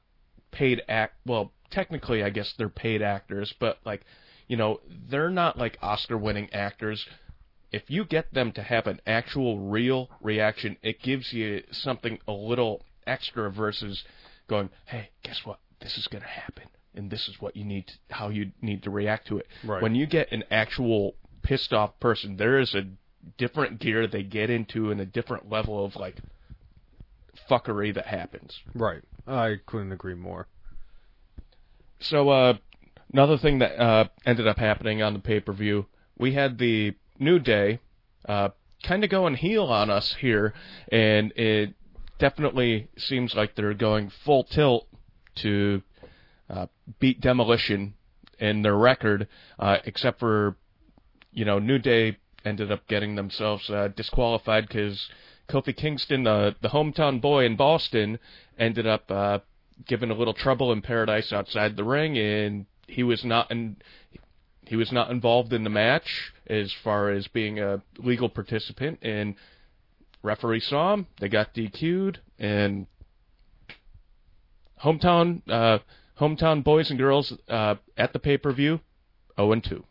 paid 0.50 0.82
act 0.88 1.14
well, 1.26 1.52
technically 1.70 2.22
I 2.22 2.30
guess 2.30 2.52
they're 2.58 2.68
paid 2.68 3.02
actors, 3.02 3.54
but 3.58 3.78
like, 3.84 4.04
you 4.48 4.56
know, 4.56 4.80
they're 5.08 5.30
not 5.30 5.56
like 5.56 5.78
Oscar 5.80 6.18
winning 6.18 6.52
actors 6.52 7.06
if 7.72 7.88
you 7.88 8.04
get 8.04 8.32
them 8.34 8.52
to 8.52 8.62
have 8.62 8.86
an 8.86 9.00
actual 9.06 9.58
real 9.58 10.10
reaction, 10.20 10.76
it 10.82 11.00
gives 11.00 11.32
you 11.32 11.62
something 11.70 12.18
a 12.26 12.32
little 12.32 12.82
extra 13.06 13.50
versus 13.50 14.04
going, 14.50 14.68
"Hey, 14.86 15.10
guess 15.22 15.40
what? 15.44 15.60
This 15.80 15.96
is 15.96 16.06
going 16.08 16.22
to 16.22 16.28
happen, 16.28 16.64
and 16.94 17.10
this 17.10 17.28
is 17.28 17.40
what 17.40 17.56
you 17.56 17.64
need, 17.64 17.86
to, 17.86 17.94
how 18.10 18.28
you 18.28 18.50
need 18.60 18.82
to 18.82 18.90
react 18.90 19.28
to 19.28 19.38
it." 19.38 19.46
Right. 19.64 19.82
When 19.82 19.94
you 19.94 20.06
get 20.06 20.30
an 20.32 20.44
actual 20.50 21.14
pissed 21.42 21.72
off 21.72 21.98
person, 22.00 22.36
there 22.36 22.58
is 22.58 22.74
a 22.74 22.82
different 23.38 23.80
gear 23.80 24.06
they 24.06 24.22
get 24.22 24.50
into 24.50 24.90
and 24.90 25.00
a 25.00 25.06
different 25.06 25.48
level 25.48 25.84
of 25.84 25.96
like 25.96 26.16
fuckery 27.50 27.94
that 27.94 28.06
happens. 28.06 28.60
right. 28.74 29.02
I 29.26 29.56
couldn't 29.66 29.92
agree 29.92 30.14
more. 30.14 30.48
So 32.00 32.30
uh, 32.30 32.54
another 33.12 33.38
thing 33.38 33.58
that 33.60 33.80
uh, 33.80 34.08
ended 34.24 34.48
up 34.48 34.58
happening 34.58 35.02
on 35.02 35.12
the 35.12 35.20
pay 35.20 35.40
per 35.40 35.52
view, 35.52 35.86
we 36.18 36.34
had 36.34 36.58
the 36.58 36.94
New 37.18 37.38
Day 37.38 37.80
uh, 38.26 38.48
kind 38.82 39.04
of 39.04 39.10
going 39.10 39.34
heel 39.34 39.64
on 39.64 39.90
us 39.90 40.16
here, 40.20 40.54
and 40.90 41.32
it 41.36 41.74
definitely 42.20 42.88
seems 42.96 43.34
like 43.34 43.56
they're 43.56 43.74
going 43.74 44.12
full 44.24 44.44
tilt 44.44 44.86
to 45.36 45.82
uh, 46.48 46.66
beat 47.00 47.20
Demolition 47.20 47.94
in 48.38 48.62
their 48.62 48.76
record, 48.76 49.26
uh, 49.58 49.78
except 49.84 50.20
for 50.20 50.56
you 51.32 51.44
know 51.44 51.58
New 51.58 51.78
Day 51.78 52.18
ended 52.44 52.70
up 52.70 52.86
getting 52.86 53.16
themselves 53.16 53.68
uh, 53.68 53.88
disqualified 53.96 54.68
because 54.68 55.08
Kofi 55.48 55.76
Kingston, 55.76 56.26
uh, 56.26 56.52
the 56.62 56.68
hometown 56.68 57.20
boy 57.20 57.44
in 57.44 57.56
Boston, 57.56 58.18
ended 58.58 58.86
up 58.86 59.10
uh, 59.10 59.40
given 59.86 60.10
a 60.10 60.14
little 60.14 60.34
trouble 60.34 60.72
in 60.72 60.82
paradise 60.82 61.32
outside 61.32 61.76
the 61.76 61.84
ring, 61.84 62.16
and 62.16 62.66
he 62.86 63.02
was 63.02 63.24
not 63.24 63.50
in, 63.50 63.76
he 64.66 64.76
was 64.76 64.92
not 64.92 65.10
involved 65.10 65.52
in 65.52 65.64
the 65.64 65.70
match 65.70 66.32
as 66.46 66.72
far 66.84 67.10
as 67.10 67.26
being 67.28 67.58
a 67.58 67.82
legal 67.98 68.28
participant. 68.28 68.98
And 69.02 69.34
referee 70.22 70.60
saw 70.60 70.94
him, 70.94 71.06
they 71.18 71.28
got 71.28 71.54
DQ'd, 71.54 72.20
and 72.38 72.86
hometown 74.82 75.42
uh, 75.48 75.78
hometown 76.18 76.62
boys 76.62 76.90
and 76.90 76.98
girls 76.98 77.32
uh, 77.48 77.76
at 77.96 78.12
the 78.12 78.18
pay 78.18 78.36
per 78.38 78.52
view, 78.52 78.80
zero 79.36 79.52
and 79.52 79.64
two. 79.64 79.84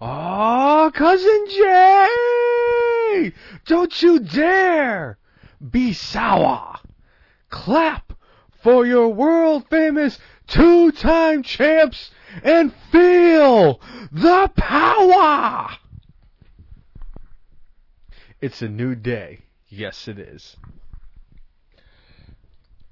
Oh, 0.00 0.90
cousin 0.94 1.46
Jay! 1.48 3.32
Don't 3.66 4.02
you 4.02 4.18
dare 4.18 5.18
be 5.70 5.92
sour. 5.92 6.78
Clap 7.50 8.12
for 8.62 8.84
your 8.86 9.08
world 9.12 9.66
famous 9.70 10.18
two 10.48 10.90
time 10.92 11.42
champs 11.42 12.10
and 12.42 12.72
feel 12.90 13.80
the 14.10 14.50
power. 14.56 15.70
It's 18.42 18.60
a 18.60 18.68
new 18.68 18.96
day. 18.96 19.38
Yes, 19.68 20.08
it 20.08 20.18
is. 20.18 20.56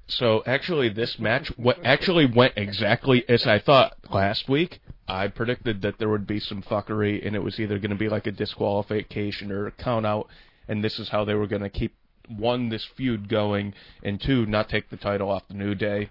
So 0.07 0.45
actually, 0.47 0.91
this 0.91 1.19
match 1.19 1.53
actually 1.85 2.27
went 2.27 2.55
exactly 2.57 3.29
as 3.29 3.49
I 3.49 3.59
thought 3.59 3.97
last 4.11 4.49
week. 4.49 4.81
I 5.09 5.27
predicted 5.27 5.83
that 5.83 5.99
there 5.99 6.09
would 6.09 6.27
be 6.27 6.39
some 6.39 6.63
fuckery, 6.63 7.27
and 7.27 7.35
it 7.35 7.43
was 7.43 7.59
either 7.59 7.81
going 7.81 7.91
to 7.91 7.97
be 7.97 8.09
like 8.09 8.29
a 8.29 8.33
disqualification 8.33 9.51
or 9.51 9.67
a 9.67 9.73
count 9.73 10.07
out, 10.07 10.29
and 10.69 10.85
this 10.85 11.01
is 11.01 11.09
how 11.09 11.25
they 11.25 11.35
were 11.35 11.49
going 11.49 11.63
to 11.63 11.69
keep 11.69 11.97
one 12.29 12.69
this 12.69 12.85
feud 12.97 13.29
going, 13.29 13.75
and 14.05 14.21
two 14.21 14.47
not 14.47 14.69
take 14.69 14.89
the 14.89 14.97
title 14.97 15.31
off 15.31 15.49
the 15.49 15.55
New 15.55 15.75
Day. 15.75 16.11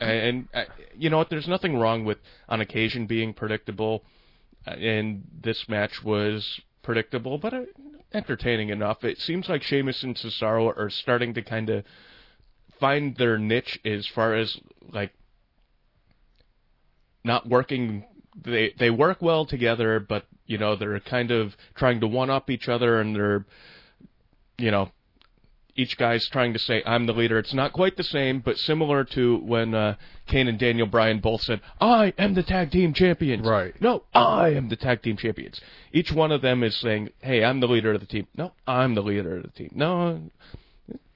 And 0.00 0.48
uh, 0.52 0.64
you 0.96 1.10
know 1.10 1.18
what? 1.18 1.30
There's 1.30 1.46
nothing 1.46 1.76
wrong 1.76 2.04
with 2.04 2.18
on 2.48 2.60
occasion 2.60 3.06
being 3.06 3.34
predictable, 3.34 4.02
and 4.66 5.22
this 5.42 5.68
match 5.68 6.02
was 6.02 6.60
predictable, 6.88 7.36
but 7.36 7.52
uh, 7.52 7.60
entertaining 8.14 8.70
enough. 8.70 9.04
It 9.04 9.18
seems 9.18 9.46
like 9.46 9.62
Sheamus 9.62 10.02
and 10.02 10.16
Cesaro 10.16 10.74
are 10.74 10.88
starting 10.88 11.34
to 11.34 11.42
kind 11.42 11.68
of 11.68 11.84
find 12.80 13.14
their 13.18 13.36
niche 13.36 13.78
as 13.84 14.06
far 14.14 14.34
as 14.34 14.56
like 14.90 15.12
not 17.24 17.46
working 17.46 18.04
they 18.42 18.72
they 18.78 18.88
work 18.88 19.20
well 19.20 19.44
together 19.44 20.00
but 20.00 20.24
you 20.46 20.56
know 20.56 20.76
they're 20.76 21.00
kind 21.00 21.30
of 21.30 21.52
trying 21.74 22.00
to 22.00 22.06
one 22.06 22.30
up 22.30 22.48
each 22.48 22.68
other 22.68 23.00
and 23.00 23.14
they're 23.14 23.44
you 24.56 24.70
know 24.70 24.88
each 25.78 25.96
guy's 25.96 26.28
trying 26.28 26.52
to 26.52 26.58
say 26.58 26.82
I'm 26.84 27.06
the 27.06 27.12
leader. 27.12 27.38
It's 27.38 27.54
not 27.54 27.72
quite 27.72 27.96
the 27.96 28.02
same, 28.02 28.40
but 28.40 28.58
similar 28.58 29.04
to 29.04 29.36
when 29.38 29.74
uh, 29.74 29.94
Kane 30.26 30.48
and 30.48 30.58
Daniel 30.58 30.88
Bryan 30.88 31.20
both 31.20 31.42
said, 31.42 31.60
"I 31.80 32.12
am 32.18 32.34
the 32.34 32.42
tag 32.42 32.72
team 32.72 32.92
champions." 32.92 33.46
Right. 33.46 33.80
No, 33.80 34.02
I 34.12 34.50
am 34.50 34.68
the 34.68 34.76
tag 34.76 35.02
team 35.02 35.16
champions. 35.16 35.60
Each 35.92 36.12
one 36.12 36.32
of 36.32 36.42
them 36.42 36.64
is 36.64 36.76
saying, 36.76 37.10
"Hey, 37.20 37.44
I'm 37.44 37.60
the 37.60 37.68
leader 37.68 37.92
of 37.92 38.00
the 38.00 38.06
team." 38.06 38.26
No, 38.36 38.52
I'm 38.66 38.94
the 38.94 39.02
leader 39.02 39.36
of 39.36 39.44
the 39.44 39.50
team. 39.50 39.70
No, 39.72 40.20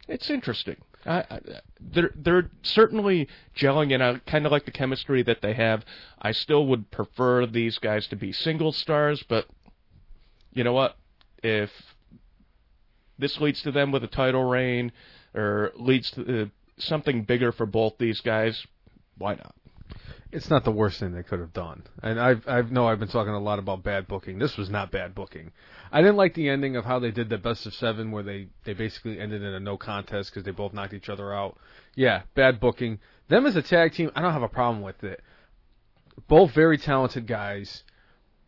it's 0.07 0.31
interesting. 0.31 0.77
I, 1.05 1.25
I, 1.29 1.40
they're 1.81 2.12
they're 2.14 2.51
certainly 2.62 3.29
gelling, 3.57 3.92
and 3.92 4.03
I 4.03 4.20
kind 4.31 4.46
of 4.46 4.53
like 4.53 4.64
the 4.64 4.70
chemistry 4.70 5.25
that 5.25 5.42
they 5.42 5.55
have. 5.55 5.85
I 6.20 6.31
still 6.31 6.66
would 6.68 6.92
prefer 6.92 7.46
these 7.46 7.79
guys 7.79 8.07
to 8.09 8.16
be 8.16 8.31
single 8.31 8.70
stars, 8.70 9.25
but 9.29 9.46
you 10.55 10.62
know 10.62 10.72
what? 10.72 10.96
If 11.42 11.70
this 13.18 13.40
leads 13.40 13.62
to 13.62 13.72
them 13.72 13.92
with 13.92 14.05
a 14.05 14.09
title 14.09 14.44
reign, 14.44 14.92
or 15.35 15.72
leads 15.77 16.11
to 16.12 16.42
uh, 16.42 16.46
something 16.79 17.25
bigger 17.25 17.53
for 17.53 17.66
both 17.66 17.94
these 17.98 18.20
guys, 18.20 18.66
why 19.18 19.35
not? 19.35 19.55
It's 20.31 20.48
not 20.48 20.64
the 20.64 20.70
worst 20.70 20.98
thing 20.98 21.12
they 21.12 21.22
could 21.22 21.40
have 21.40 21.53
done. 21.53 21.83
And 22.03 22.18
I've 22.18 22.48
I 22.48 22.62
know 22.62 22.88
I've 22.88 22.98
been 22.98 23.09
talking 23.09 23.35
a 23.35 23.38
lot 23.38 23.59
about 23.59 23.83
bad 23.83 24.09
booking. 24.09 24.38
This 24.38 24.57
was 24.57 24.70
not 24.70 24.90
bad 24.90 25.14
booking. 25.14 25.53
I 25.92 26.01
didn't 26.01 26.16
like 26.16 26.33
the 26.33 26.48
ending 26.48 26.75
of 26.75 26.87
how 26.87 26.98
they 26.98 27.11
did 27.11 27.29
the 27.29 27.37
best 27.37 27.66
of 27.66 27.75
seven, 27.75 28.11
where 28.11 28.22
they 28.22 28.48
they 28.64 28.72
basically 28.72 29.20
ended 29.20 29.42
in 29.42 29.53
a 29.53 29.61
no 29.61 29.77
contest 29.77 30.31
because 30.31 30.44
they 30.44 30.51
both 30.51 30.72
knocked 30.72 30.94
each 30.94 31.11
other 31.11 31.35
out. 31.35 31.59
Yeah, 31.94 32.22
bad 32.35 32.61
booking. 32.61 32.98
Them 33.29 33.44
as 33.44 33.57
a 33.57 33.62
tag 33.62 33.92
team, 33.92 34.11
I 34.14 34.22
don't 34.22 34.33
have 34.33 34.42
a 34.42 34.48
problem 34.48 34.83
with 34.83 35.05
it. 35.05 35.20
Both 36.29 36.53
very 36.53 36.79
talented 36.79 37.27
guys. 37.27 37.85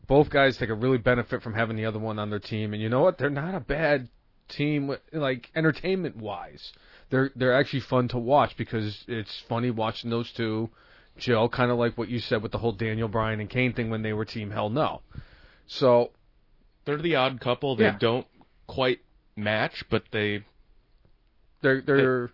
Both 0.06 0.30
guys 0.30 0.56
that 0.58 0.66
could 0.66 0.82
really 0.82 0.98
benefit 0.98 1.42
from 1.42 1.52
having 1.52 1.76
the 1.76 1.86
other 1.86 1.98
one 1.98 2.18
on 2.18 2.30
their 2.30 2.38
team. 2.38 2.72
And 2.72 2.82
you 2.82 2.88
know 2.88 3.00
what? 3.00 3.18
They're 3.18 3.30
not 3.30 3.54
a 3.54 3.60
bad 3.60 4.08
team, 4.48 4.94
like 5.12 5.50
entertainment 5.54 6.16
wise. 6.16 6.72
They're 7.10 7.30
they're 7.36 7.54
actually 7.54 7.80
fun 7.80 8.08
to 8.08 8.18
watch 8.18 8.56
because 8.56 9.04
it's 9.08 9.42
funny 9.48 9.70
watching 9.70 10.10
those 10.10 10.30
two 10.32 10.70
Jill, 11.16 11.48
kind 11.48 11.70
of 11.70 11.78
like 11.78 11.96
what 11.96 12.08
you 12.08 12.18
said 12.18 12.42
with 12.42 12.50
the 12.50 12.58
whole 12.58 12.72
Daniel 12.72 13.06
Bryan 13.08 13.38
and 13.40 13.48
Kane 13.48 13.72
thing 13.72 13.88
when 13.88 14.02
they 14.02 14.12
were 14.12 14.24
Team 14.24 14.50
Hell 14.50 14.68
No. 14.70 15.00
So 15.66 16.10
They're 16.84 16.96
the 17.00 17.14
odd 17.16 17.40
couple. 17.40 17.76
They 17.76 17.84
Yeah. 17.84 17.96
don't 17.98 18.26
quite 18.66 19.00
match, 19.36 19.84
but 19.90 20.02
they 20.10 20.44
They're 21.62 21.80
they're 21.82 22.30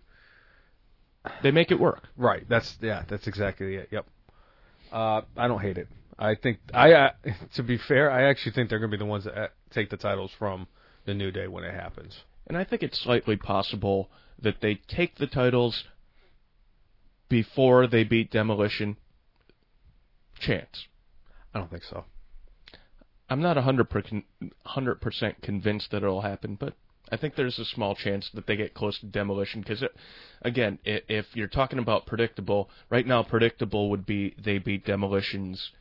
they 1.43 1.51
make 1.51 1.69
it 1.71 1.79
work. 1.79 2.07
right. 2.17 2.47
That's 2.49 2.77
yeah. 2.81 3.03
That's 3.07 3.27
exactly 3.27 3.75
it. 3.75 3.89
Yep. 3.91 4.05
Uh, 4.91 5.21
I 5.37 5.47
don't 5.47 5.61
hate 5.61 5.77
it. 5.77 5.87
I 6.17 6.35
think 6.35 6.57
I 6.73 6.93
uh, 6.93 7.09
to 7.55 7.63
be 7.63 7.77
fair, 7.77 8.09
I 8.11 8.23
actually 8.29 8.53
think 8.53 8.69
they're 8.69 8.79
going 8.79 8.91
to 8.91 8.97
be 8.97 8.99
the 9.03 9.05
ones 9.09 9.25
that 9.25 9.37
uh, 9.37 9.47
take 9.69 9.89
the 9.89 9.97
titles 9.97 10.31
from 10.39 10.67
the 11.05 11.13
New 11.13 11.31
Day 11.31 11.47
when 11.47 11.63
it 11.63 11.73
happens. 11.73 12.21
And 12.47 12.57
I 12.57 12.63
think 12.63 12.83
it's 12.83 13.01
slightly 13.01 13.37
possible 13.37 14.09
that 14.41 14.61
they 14.61 14.81
take 14.87 15.15
the 15.15 15.27
titles 15.27 15.83
before 17.29 17.87
they 17.87 18.03
beat 18.03 18.31
Demolition. 18.31 18.97
Chance. 20.39 20.87
I 21.53 21.59
don't 21.59 21.69
think 21.69 21.83
so. 21.83 22.05
I'm 23.29 23.41
not 23.41 23.55
100% 23.55 24.23
100% 24.67 25.41
convinced 25.41 25.91
that 25.91 26.03
it'll 26.03 26.21
happen, 26.21 26.57
but 26.59 26.73
I 27.11 27.17
think 27.17 27.35
there's 27.35 27.59
a 27.59 27.65
small 27.65 27.95
chance 27.95 28.29
that 28.33 28.47
they 28.47 28.55
get 28.55 28.73
close 28.73 28.99
to 28.99 29.05
demolition 29.05 29.61
because, 29.61 29.83
again, 30.41 30.79
if 30.83 31.25
you're 31.33 31.47
talking 31.47 31.79
about 31.79 32.05
predictable, 32.05 32.69
right 32.89 33.05
now 33.05 33.23
predictable 33.23 33.89
would 33.89 34.05
be 34.05 34.35
they 34.43 34.57
beat 34.57 34.85
demolition's 34.85 35.71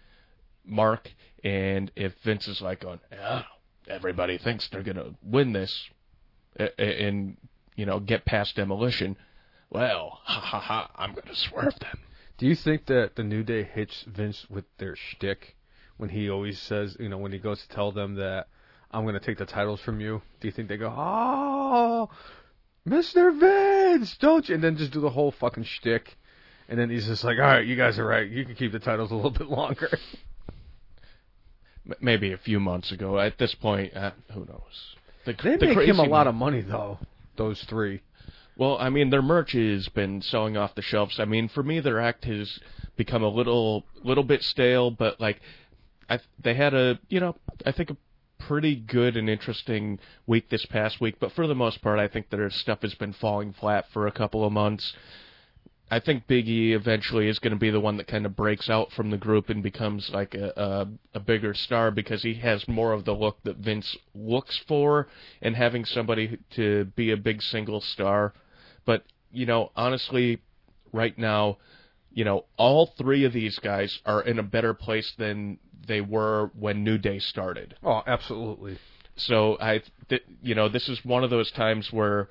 mark, 0.65 1.09
and 1.45 1.91
if 1.97 2.13
Vince 2.25 2.49
is 2.49 2.61
like 2.61 2.81
going, 2.81 3.01
yeah, 3.11 3.43
everybody 3.91 4.39
thinks 4.39 4.69
they're 4.69 4.83
gonna 4.83 5.15
win 5.23 5.53
this, 5.53 5.91
and 6.79 7.37
you 7.77 7.87
know 7.87 8.01
get 8.01 8.25
past 8.25 8.57
demolition, 8.57 9.17
well, 9.71 10.21
ha 10.25 10.41
ha 10.41 10.61
ha, 10.61 10.91
I'm 10.97 11.15
gonna 11.15 11.35
swerve 11.35 11.79
them. 11.79 11.99
Do 12.41 12.47
you 12.47 12.55
think 12.55 12.87
that 12.87 13.17
the 13.17 13.23
New 13.23 13.43
Day 13.43 13.65
hits 13.65 14.03
Vince 14.09 14.47
with 14.49 14.65
their 14.79 14.97
shtick 14.97 15.57
when 15.99 16.09
he 16.09 16.31
always 16.31 16.59
says, 16.59 16.97
you 16.99 17.11
know, 17.11 17.19
when 17.19 17.33
he 17.33 17.39
goes 17.39 17.61
to 17.61 17.69
tell 17.69 17.93
them 17.93 18.15
that 18.15 18.49
I'm 18.91 19.03
going 19.03 19.13
to 19.13 19.21
take 19.21 19.37
the 19.37 19.45
titles 19.45 19.83
from 19.83 20.01
you? 20.01 20.23
Do 20.41 20.49
you 20.49 20.53
think 20.53 20.71
they 20.71 20.79
go, 20.79 20.91
oh, 20.91 22.09
Mr. 22.89 23.39
Vince, 23.39 24.17
don't 24.17 24.49
you? 24.49 24.55
And 24.55 24.65
then 24.65 24.79
just 24.79 24.91
do 24.91 25.03
the 25.03 25.11
whole 25.11 25.33
fucking 25.33 25.65
shtick. 25.65 26.17
And 26.67 26.79
then 26.79 26.89
he's 26.89 27.07
just 27.07 27.25
like, 27.25 27.37
all 27.37 27.45
right, 27.45 27.67
you 27.67 27.77
guys 27.77 27.99
are 27.99 28.07
right. 28.07 28.27
You 28.27 28.47
can 28.47 28.55
keep 28.55 28.73
the 28.73 28.79
titles 28.79 29.11
a 29.11 29.15
little 29.15 29.31
bit 29.31 29.49
longer. 29.51 29.91
M- 31.87 31.95
Maybe 32.01 32.33
a 32.33 32.39
few 32.39 32.61
months 32.61 32.93
ago. 32.93 33.19
At 33.19 33.39
this 33.39 33.55
point, 33.55 33.95
uh, 33.97 34.13
who 34.33 34.41
knows? 34.41 34.97
The, 35.27 35.33
They 35.33 35.57
the 35.57 35.67
make 35.67 35.77
crazy 35.77 35.91
him 35.91 35.99
a 35.99 36.05
lot 36.05 36.27
of 36.27 36.35
money, 36.35 36.61
though, 36.63 36.99
those 37.37 37.63
three. 37.69 38.01
Well, 38.57 38.77
I 38.79 38.91
mean, 38.91 39.11
their 39.11 39.23
merch 39.23 39.53
has 39.53 39.89
been 39.89 40.21
selling 40.23 40.57
off 40.57 40.75
the 40.75 40.83
shelves. 40.83 41.19
I 41.19 41.25
mean, 41.25 41.49
for 41.49 41.63
me, 41.63 41.81
their 41.81 42.01
act 42.01 42.25
has 42.25 42.59
become 42.97 43.23
a 43.23 43.29
little, 43.29 43.85
little 44.05 44.25
bit 44.25 44.43
stale. 44.43 44.91
But 44.91 45.21
like, 45.21 45.41
I 46.09 46.21
they 46.43 46.55
had 46.55 46.75
a, 46.75 46.99
you 47.09 47.21
know, 47.21 47.37
I 47.65 47.73
think 47.73 47.91
a 47.91 47.97
pretty 48.39 48.75
good 48.77 49.17
and 49.17 49.31
interesting 49.31 49.99
week 50.27 50.51
this 50.51 50.67
past 50.67 51.01
week. 51.01 51.17
But 51.21 51.33
for 51.33 51.47
the 51.47 51.55
most 51.55 51.81
part, 51.81 51.99
I 51.99 52.09
think 52.09 52.29
their 52.29 52.51
stuff 52.51 52.83
has 52.83 52.95
been 52.95 53.13
falling 53.15 53.55
flat 53.55 53.87
for 53.93 54.07
a 54.07 54.13
couple 54.13 54.45
of 54.45 54.53
months. 54.53 54.93
I 55.91 55.99
think 55.99 56.27
Big 56.27 56.49
E 56.49 56.73
eventually 56.73 57.29
is 57.29 57.41
going 57.41 57.53
to 57.53 57.59
be 57.59 57.71
the 57.71 57.81
one 57.81 57.97
that 57.97 58.07
kind 58.07 58.25
of 58.25 58.37
breaks 58.37 58.71
out 58.71 58.93
from 58.93 59.11
the 59.11 59.17
group 59.17 59.49
and 59.49 59.63
becomes 59.63 60.11
like 60.11 60.35
a, 60.35 60.53
a 60.57 61.19
a 61.19 61.21
bigger 61.21 61.53
star 61.53 61.91
because 61.91 62.23
he 62.23 62.35
has 62.35 62.69
more 62.69 62.93
of 62.93 63.05
the 63.05 63.13
look 63.13 63.43
that 63.43 63.57
Vince 63.57 63.97
looks 64.15 64.57
for, 64.69 65.09
and 65.43 65.57
having 65.57 65.85
somebody 65.85 66.39
to 66.51 66.85
be 66.97 67.11
a 67.11 67.17
big 67.17 67.43
single 67.43 67.81
star. 67.81 68.33
But 68.85 69.05
you 69.33 69.47
know, 69.47 69.73
honestly, 69.75 70.41
right 70.93 71.17
now, 71.19 71.59
you 72.13 72.25
know, 72.25 72.45
all 72.57 72.87
three 72.99 73.25
of 73.25 73.33
these 73.33 73.59
guys 73.59 74.01
are 74.07 74.23
in 74.23 74.39
a 74.39 74.45
better 74.45 74.75
place 74.75 75.13
than 75.19 75.59
they 75.87 76.01
were 76.01 76.51
when 76.59 76.85
New 76.85 76.99
Day 76.99 77.19
started. 77.19 77.75
Oh, 77.83 78.03
absolutely. 78.07 78.79
So 79.17 79.57
I, 79.61 79.83
th- 80.09 80.23
you 80.43 80.55
know, 80.55 80.69
this 80.69 80.89
is 80.89 81.05
one 81.05 81.25
of 81.25 81.31
those 81.31 81.51
times 81.51 81.93
where 81.93 82.29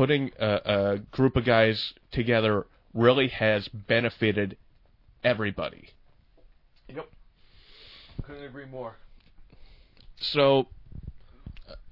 putting 0.00 0.30
a, 0.38 0.60
a 0.64 0.98
group 1.10 1.36
of 1.36 1.44
guys 1.44 1.92
together 2.10 2.66
really 2.94 3.28
has 3.28 3.68
benefited 3.68 4.56
everybody. 5.22 5.90
Yep. 6.88 7.06
Couldn't 8.22 8.44
agree 8.44 8.64
more. 8.64 8.96
So 10.16 10.68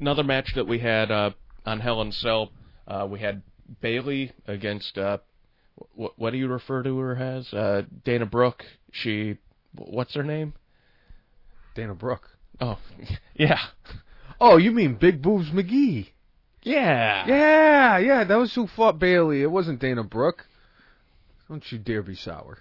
another 0.00 0.24
match 0.24 0.52
that 0.54 0.66
we 0.66 0.78
had 0.78 1.10
uh, 1.10 1.32
on 1.66 1.80
Hell 1.80 2.00
in 2.00 2.12
Cell, 2.12 2.50
uh, 2.86 3.06
we 3.10 3.20
had 3.20 3.42
Bayley 3.82 4.32
against 4.46 4.96
uh, 4.96 5.18
what, 5.94 6.12
what 6.16 6.30
do 6.30 6.38
you 6.38 6.48
refer 6.48 6.82
to 6.82 6.98
her 6.98 7.14
as? 7.14 7.52
Uh, 7.52 7.82
Dana 8.06 8.24
Brooke. 8.24 8.64
She, 8.90 9.36
what's 9.74 10.14
her 10.14 10.22
name? 10.22 10.54
Dana 11.74 11.94
Brooke. 11.94 12.30
Oh, 12.58 12.78
yeah, 13.34 13.58
Oh, 14.40 14.56
you 14.56 14.70
mean 14.70 14.94
Big 14.94 15.20
Boobs 15.20 15.50
McGee? 15.50 16.08
Yeah, 16.68 17.26
Yeah, 17.26 17.98
yeah, 17.98 18.24
that 18.24 18.36
was 18.36 18.54
who 18.54 18.66
fought 18.66 18.98
Bayley. 18.98 19.42
It 19.42 19.50
wasn't 19.50 19.80
Dana 19.80 20.04
Brooke. 20.04 20.44
Don't 21.48 21.64
you 21.72 21.78
dare 21.78 22.02
be 22.02 22.14
sour. 22.14 22.58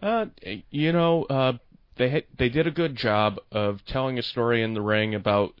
Uh, 0.00 0.26
you 0.70 0.92
know, 0.92 1.24
uh, 1.24 1.54
they 1.96 2.08
had, 2.08 2.24
they 2.38 2.48
did 2.48 2.68
a 2.68 2.70
good 2.70 2.94
job 2.94 3.38
of 3.50 3.84
telling 3.84 4.18
a 4.18 4.22
story 4.22 4.62
in 4.62 4.74
the 4.74 4.80
ring 4.80 5.16
about 5.16 5.54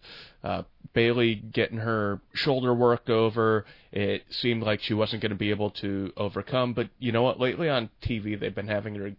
uh, 0.44 0.62
Bayley 0.92 1.34
getting 1.34 1.78
her 1.78 2.20
shoulder 2.34 2.72
worked 2.72 3.10
over. 3.10 3.66
It 3.90 4.22
seemed 4.30 4.62
like 4.62 4.80
she 4.80 4.94
wasn't 4.94 5.22
going 5.22 5.30
to 5.30 5.36
be 5.36 5.50
able 5.50 5.70
to 5.82 6.12
overcome, 6.16 6.72
but 6.72 6.88
you 7.00 7.10
know 7.10 7.22
what? 7.22 7.40
Lately 7.40 7.68
on 7.68 7.90
TV, 8.00 8.38
they've 8.38 8.54
been 8.54 8.68
having 8.68 8.94
her 8.94 9.12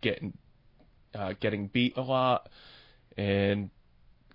getting 0.00 0.32
uh, 1.14 1.34
getting 1.38 1.68
beat 1.68 1.96
a 1.96 2.02
lot, 2.02 2.48
and 3.16 3.68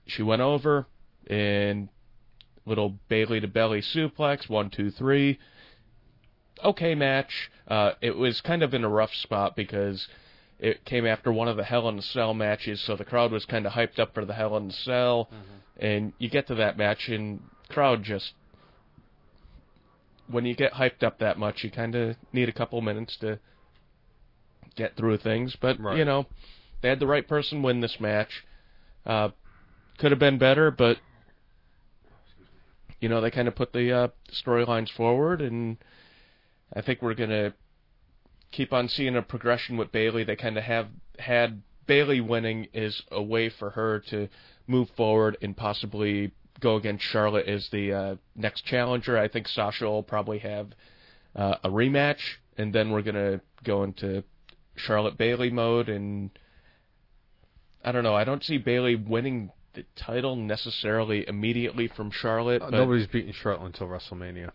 she 0.05 0.21
went 0.21 0.41
over 0.41 0.85
and 1.27 1.89
little 2.69 2.93
Bayley 3.09 3.39
to 3.41 3.47
belly 3.47 3.81
suplex 3.81 4.47
one 4.47 4.69
two 4.69 4.91
three 4.91 5.39
okay 6.63 6.95
match. 6.95 7.49
Uh, 7.67 7.91
it 8.01 8.15
was 8.15 8.41
kind 8.41 8.63
of 8.63 8.73
in 8.73 8.83
a 8.83 8.89
rough 8.89 9.13
spot 9.13 9.55
because 9.55 10.07
it 10.59 10.85
came 10.85 11.05
after 11.05 11.31
one 11.31 11.47
of 11.47 11.57
the 11.57 11.63
Hell 11.63 11.89
in 11.89 11.97
a 11.97 12.01
Cell 12.01 12.33
matches, 12.33 12.81
so 12.85 12.95
the 12.95 13.05
crowd 13.05 13.31
was 13.31 13.45
kind 13.45 13.65
of 13.65 13.73
hyped 13.73 13.97
up 13.97 14.13
for 14.13 14.25
the 14.25 14.33
Hell 14.33 14.55
in 14.57 14.69
a 14.69 14.73
Cell, 14.73 15.29
and 15.77 16.13
you 16.19 16.29
get 16.29 16.47
to 16.47 16.55
that 16.55 16.77
match 16.77 17.07
and 17.07 17.41
crowd 17.69 18.03
just 18.03 18.33
when 20.27 20.45
you 20.45 20.55
get 20.55 20.73
hyped 20.73 21.01
up 21.01 21.19
that 21.19 21.39
much, 21.39 21.63
you 21.63 21.71
kind 21.71 21.95
of 21.95 22.15
need 22.33 22.49
a 22.49 22.51
couple 22.51 22.79
minutes 22.81 23.17
to 23.17 23.39
get 24.75 24.95
through 24.95 25.17
things. 25.17 25.55
But 25.59 25.79
Right. 25.79 25.97
you 25.97 26.05
know, 26.05 26.27
they 26.81 26.89
had 26.89 26.99
the 26.99 27.07
right 27.07 27.27
person 27.27 27.63
win 27.63 27.79
this 27.79 27.99
match. 27.99 28.43
Uh, 29.05 29.29
could 29.97 30.11
have 30.11 30.19
been 30.19 30.37
better, 30.37 30.69
but 30.71 30.97
you 32.99 33.09
know 33.09 33.21
they 33.21 33.31
kind 33.31 33.47
of 33.47 33.55
put 33.55 33.73
the 33.73 33.91
uh, 33.91 34.07
storylines 34.31 34.91
forward, 34.91 35.41
and 35.41 35.77
I 36.73 36.81
think 36.81 37.01
we're 37.01 37.13
gonna 37.13 37.53
keep 38.51 38.73
on 38.73 38.89
seeing 38.89 39.15
a 39.15 39.21
progression 39.21 39.77
with 39.77 39.91
Bayley. 39.91 40.23
They 40.23 40.35
kind 40.35 40.57
of 40.57 40.63
have 40.63 40.87
had 41.17 41.61
Bayley 41.87 42.21
winning 42.21 42.67
is 42.73 43.01
a 43.11 43.21
way 43.21 43.49
for 43.49 43.71
her 43.71 43.99
to 44.09 44.29
move 44.67 44.89
forward 44.95 45.37
and 45.41 45.55
possibly 45.55 46.31
go 46.59 46.75
against 46.75 47.03
Charlotte 47.03 47.47
as 47.47 47.67
the 47.71 47.93
uh, 47.93 48.15
next 48.35 48.65
challenger. 48.65 49.17
I 49.17 49.27
think 49.27 49.47
Sasha 49.47 49.85
will 49.85 50.03
probably 50.03 50.39
have 50.39 50.67
uh, 51.35 51.55
a 51.63 51.69
rematch, 51.69 52.19
and 52.57 52.73
then 52.73 52.91
we're 52.91 53.01
gonna 53.01 53.41
go 53.63 53.83
into 53.83 54.23
Charlotte 54.75 55.17
Bayley 55.17 55.49
mode. 55.49 55.89
And 55.89 56.31
I 57.83 57.91
don't 57.91 58.03
know. 58.03 58.15
I 58.15 58.23
don't 58.23 58.43
see 58.43 58.57
Bayley 58.57 58.95
winning 58.95 59.51
the 59.79 60.01
title 60.01 60.35
necessarily 60.35 61.27
immediately 61.27 61.87
from 61.87 62.11
Charlotte. 62.11 62.61
Uh, 62.61 62.71
but 62.71 62.77
nobody's 62.77 63.07
beating 63.07 63.33
Charlotte 63.33 63.65
until 63.65 63.87
WrestleMania. 63.87 64.51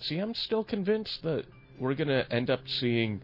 See, 0.00 0.18
I'm 0.18 0.34
still 0.34 0.64
convinced 0.64 1.22
that 1.22 1.44
we're 1.78 1.94
gonna 1.94 2.26
end 2.30 2.50
up 2.50 2.60
seeing 2.66 3.22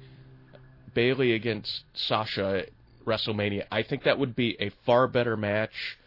Bayley 0.94 1.32
against 1.32 1.82
Sasha 1.94 2.64
at 2.64 2.70
WrestleMania. 3.04 3.64
I 3.70 3.82
think 3.82 4.04
that 4.04 4.18
would 4.18 4.36
be 4.36 4.56
a 4.60 4.70
far 4.86 5.08
better 5.08 5.36
match 5.36 5.98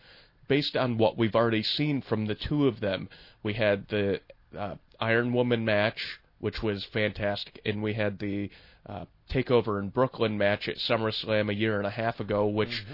based 0.47 0.76
on 0.76 0.97
what 0.97 1.17
we've 1.17 1.36
already 1.36 1.63
seen 1.63 2.01
from 2.01 2.26
the 2.26 2.36
two 2.36 2.67
of 2.67 2.80
them. 2.80 3.09
We 3.43 3.53
had 3.53 3.88
the 3.89 4.22
uh, 4.57 4.76
Iron 4.99 5.34
Woman 5.34 5.65
match, 5.65 6.19
which 6.39 6.61
was 6.61 6.86
fantastic, 6.93 7.59
and 7.65 7.82
we 7.84 7.93
had 7.93 8.19
the 8.19 8.49
uh, 8.86 9.05
Takeover 9.32 9.80
in 9.80 9.89
Brooklyn 9.89 10.38
match 10.38 10.67
at 10.67 10.78
SummerSlam 10.78 11.49
a 11.49 11.53
year 11.53 11.78
and 11.78 11.88
a 11.88 11.91
half 11.91 12.19
ago, 12.19 12.47
which 12.47 12.86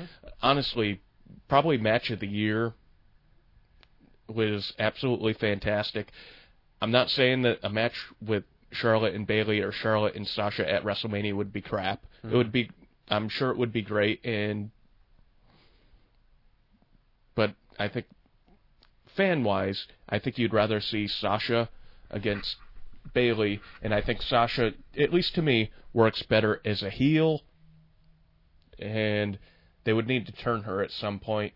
honestly 0.42 1.02
probably 1.48 1.78
match 1.78 2.10
of 2.10 2.20
the 2.20 2.28
year 2.28 2.74
was 4.28 4.74
absolutely 4.80 5.34
fantastic. 5.34 6.12
I'm 6.82 6.92
not 6.92 7.10
saying 7.10 7.44
that 7.44 7.60
a 7.64 7.70
match 7.70 7.94
with 8.26 8.44
Charlotte 8.72 9.16
and 9.16 9.26
Bayley 9.26 9.62
or 9.62 9.72
Charlotte 9.72 10.16
and 10.16 10.28
Sasha 10.28 10.70
at 10.70 10.84
WrestleMania 10.84 11.36
would 11.36 11.54
be 11.54 11.62
crap. 11.62 12.04
It 12.24 12.28
mm-hmm. 12.28 12.38
would 12.38 12.52
be 12.52 12.70
I'm 13.10 13.30
sure 13.30 13.52
it 13.52 13.58
would 13.58 13.72
be 13.72 13.82
great 13.82 14.24
and 14.26 14.72
but 17.36 17.54
I 17.80 17.88
think 17.88 18.08
fan 19.16 19.44
wise, 19.44 19.86
I 20.10 20.20
think 20.20 20.38
you'd 20.38 20.54
rather 20.54 20.82
see 20.82 21.08
Sasha 21.08 21.70
against 22.12 22.58
Bayley 23.14 23.62
and 23.82 23.94
I 23.94 24.02
think 24.02 24.22
Sasha 24.22 24.74
at 24.98 25.14
least 25.14 25.36
to 25.36 25.42
me 25.42 25.72
works 25.94 26.22
better 26.24 26.62
as 26.66 26.84
a 26.84 26.90
heel 26.90 27.42
and 28.78 29.40
they 29.88 29.94
would 29.94 30.08
need 30.08 30.26
to 30.26 30.32
turn 30.34 30.64
her 30.64 30.84
at 30.84 30.92
some 30.92 31.20
point 31.20 31.54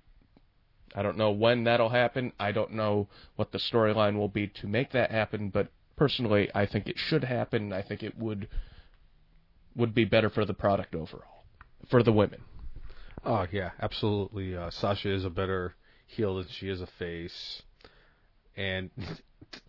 I 0.96 1.02
don't 1.02 1.18
know 1.18 1.32
when 1.32 1.64
that'll 1.64 1.90
happen. 1.90 2.34
I 2.40 2.52
don't 2.52 2.74
know 2.74 3.08
what 3.36 3.52
the 3.52 3.60
storyline 3.60 4.18
will 4.18 4.28
be 4.28 4.48
to 4.48 4.68
make 4.68 4.92
that 4.92 5.12
happen, 5.12 5.50
but 5.50 5.70
personally, 5.96 6.50
I 6.54 6.66
think 6.66 6.88
it 6.88 6.98
should 6.98 7.24
happen. 7.24 7.72
I 7.72 7.82
think 7.82 8.04
it 8.04 8.18
would 8.18 8.48
would 9.76 9.94
be 9.94 10.04
better 10.04 10.30
for 10.30 10.44
the 10.44 10.54
product 10.54 10.96
overall, 10.96 11.46
for 11.90 12.04
the 12.04 12.12
women. 12.12 12.42
Oh 13.24 13.48
yeah, 13.52 13.72
absolutely. 13.82 14.56
Uh, 14.56 14.70
Sasha 14.70 15.14
is 15.14 15.24
a 15.24 15.30
better 15.30 15.76
heel 16.08 16.36
than 16.36 16.48
she 16.50 16.68
is 16.68 16.82
a 16.82 16.88
face, 17.00 17.62
and 18.58 18.90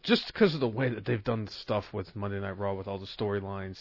just 0.02 0.26
because 0.26 0.54
of 0.54 0.60
the 0.60 0.68
way 0.68 0.88
that 0.88 1.04
they've 1.04 1.22
done 1.22 1.46
stuff 1.46 1.84
with 1.92 2.16
Monday 2.16 2.40
Night 2.40 2.58
Raw 2.58 2.74
with 2.74 2.88
all 2.88 2.98
the 2.98 3.06
storylines, 3.06 3.78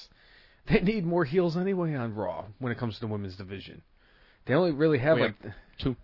they 0.68 0.82
need 0.82 1.06
more 1.06 1.26
heels 1.26 1.58
anyway 1.58 1.96
on 1.96 2.14
Raw 2.14 2.46
when 2.60 2.72
it 2.72 2.78
comes 2.78 2.96
to 2.96 3.02
the 3.02 3.08
women's 3.08 3.36
division. 3.36 3.82
They 4.46 4.54
only 4.54 4.72
really 4.72 4.98
have 5.00 5.18
We 5.18 5.24
like 5.24 5.36
two. 5.80 5.96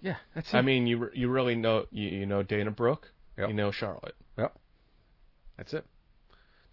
yeah, 0.00 0.16
that's 0.34 0.52
it. 0.52 0.56
I 0.56 0.62
mean, 0.62 0.86
you 0.86 1.10
you 1.14 1.28
really 1.28 1.54
know 1.54 1.86
you, 1.90 2.08
you 2.08 2.26
know 2.26 2.42
Dana 2.42 2.70
Brooke, 2.70 3.10
Yep. 3.38 3.48
you 3.48 3.54
know 3.54 3.70
Charlotte. 3.70 4.14
Yep. 4.38 4.56
That's 5.56 5.74
it. 5.74 5.84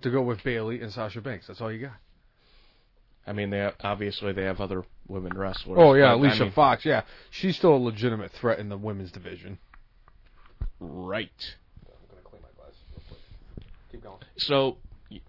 To 0.02 0.10
go 0.10 0.22
with 0.22 0.44
Bayley 0.44 0.82
and 0.82 0.92
Sasha 0.92 1.22
Banks. 1.22 1.48
That's 1.48 1.62
all 1.62 1.72
you 1.72 1.80
got. 1.82 1.94
I 3.28 3.34
mean, 3.34 3.52
they 3.52 3.60
have, 3.60 3.76
obviously 3.82 4.34
they 4.34 4.44
have 4.46 4.60
other 4.60 4.84
women 5.08 5.38
wrestlers. 5.38 5.78
Oh 5.80 5.94
yeah, 5.94 6.06
but, 6.06 6.10
I 6.10 6.14
Alicia 6.14 6.44
mean- 6.46 6.52
Fox. 6.54 6.86
Yeah, 6.86 7.04
she's 7.30 7.56
still 7.56 7.76
a 7.76 7.78
legitimate 7.78 8.32
threat 8.32 8.58
in 8.60 8.70
the 8.70 8.78
women's 8.78 9.12
division. 9.12 9.60
right? 10.80 11.30
I'm 11.86 11.94
gonna 12.10 12.22
clean 12.24 12.42
my 12.42 12.50
glass. 12.58 12.74
Real 12.92 13.04
quick. 13.08 13.66
Keep 13.92 14.04
going. 14.04 14.18
So 14.38 14.78
y- 15.12 15.20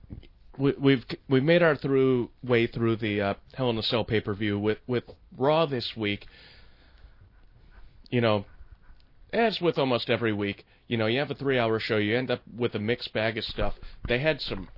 we, 0.58 0.74
we've 0.78 1.04
we've 1.28 1.42
made 1.42 1.62
our 1.62 1.76
through 1.76 2.30
way 2.42 2.66
through 2.66 2.96
the 2.96 3.20
uh, 3.20 3.34
Hell 3.54 3.70
in 3.70 3.78
a 3.78 3.82
Cell 3.82 4.04
pay 4.04 4.20
per 4.20 4.34
view 4.34 4.58
with 4.58 4.78
with 4.86 5.04
Raw 5.36 5.66
this 5.66 5.96
week. 5.96 6.26
You 8.10 8.20
know, 8.20 8.44
as 9.32 9.60
with 9.60 9.78
almost 9.78 10.10
every 10.10 10.32
week, 10.32 10.66
you 10.88 10.98
know, 10.98 11.06
you 11.06 11.18
have 11.20 11.30
a 11.30 11.34
three 11.34 11.58
hour 11.58 11.78
show, 11.78 11.96
you 11.96 12.16
end 12.16 12.30
up 12.30 12.42
with 12.54 12.74
a 12.74 12.78
mixed 12.78 13.12
bag 13.12 13.38
of 13.38 13.44
stuff. 13.44 13.74
They 14.06 14.18
had 14.18 14.40
some 14.40 14.68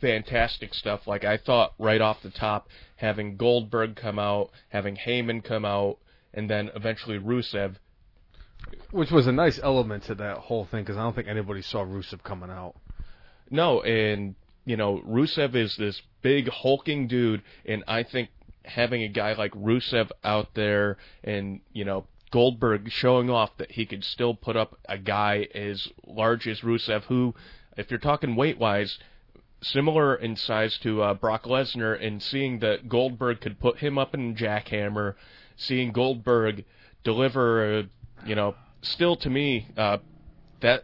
fantastic 0.00 0.74
stuff. 0.74 1.06
Like 1.06 1.24
I 1.24 1.36
thought 1.36 1.74
right 1.78 2.00
off 2.00 2.22
the 2.22 2.30
top, 2.30 2.68
having 2.96 3.36
Goldberg 3.36 3.96
come 3.96 4.18
out, 4.18 4.50
having 4.68 4.96
Heyman 4.96 5.42
come 5.42 5.64
out, 5.64 5.98
and 6.32 6.48
then 6.48 6.70
eventually 6.74 7.18
Rusev. 7.18 7.76
Which 8.90 9.10
was 9.10 9.26
a 9.26 9.32
nice 9.32 9.60
element 9.62 10.04
to 10.04 10.14
that 10.16 10.38
whole 10.38 10.64
thing 10.64 10.82
because 10.82 10.96
I 10.96 11.02
don't 11.02 11.14
think 11.14 11.28
anybody 11.28 11.62
saw 11.62 11.84
Rusev 11.84 12.22
coming 12.22 12.50
out. 12.50 12.76
No, 13.50 13.82
and 13.82 14.34
you 14.66 14.76
know, 14.76 15.00
Rusev 15.08 15.54
is 15.54 15.76
this 15.76 16.02
big 16.20 16.48
hulking 16.48 17.06
dude, 17.06 17.42
and 17.64 17.84
I 17.86 18.02
think 18.02 18.28
having 18.64 19.02
a 19.04 19.08
guy 19.08 19.32
like 19.32 19.52
Rusev 19.52 20.10
out 20.24 20.48
there 20.54 20.98
and, 21.22 21.60
you 21.72 21.84
know, 21.84 22.06
Goldberg 22.32 22.90
showing 22.90 23.30
off 23.30 23.56
that 23.58 23.70
he 23.70 23.86
could 23.86 24.02
still 24.02 24.34
put 24.34 24.56
up 24.56 24.76
a 24.88 24.98
guy 24.98 25.46
as 25.54 25.88
large 26.04 26.48
as 26.48 26.60
Rusev, 26.60 27.04
who, 27.04 27.34
if 27.76 27.90
you're 27.90 28.00
talking 28.00 28.34
weight 28.34 28.58
wise, 28.58 28.98
similar 29.62 30.16
in 30.16 30.34
size 30.34 30.76
to 30.82 31.00
uh, 31.00 31.14
Brock 31.14 31.44
Lesnar, 31.44 32.04
and 32.04 32.20
seeing 32.20 32.58
that 32.58 32.88
Goldberg 32.88 33.40
could 33.40 33.60
put 33.60 33.78
him 33.78 33.96
up 33.96 34.14
in 34.14 34.34
jackhammer, 34.34 35.14
seeing 35.56 35.92
Goldberg 35.92 36.64
deliver, 37.04 37.78
uh, 37.78 37.82
you 38.26 38.34
know, 38.34 38.56
still 38.82 39.14
to 39.16 39.30
me, 39.30 39.68
uh, 39.76 39.98
that 40.60 40.82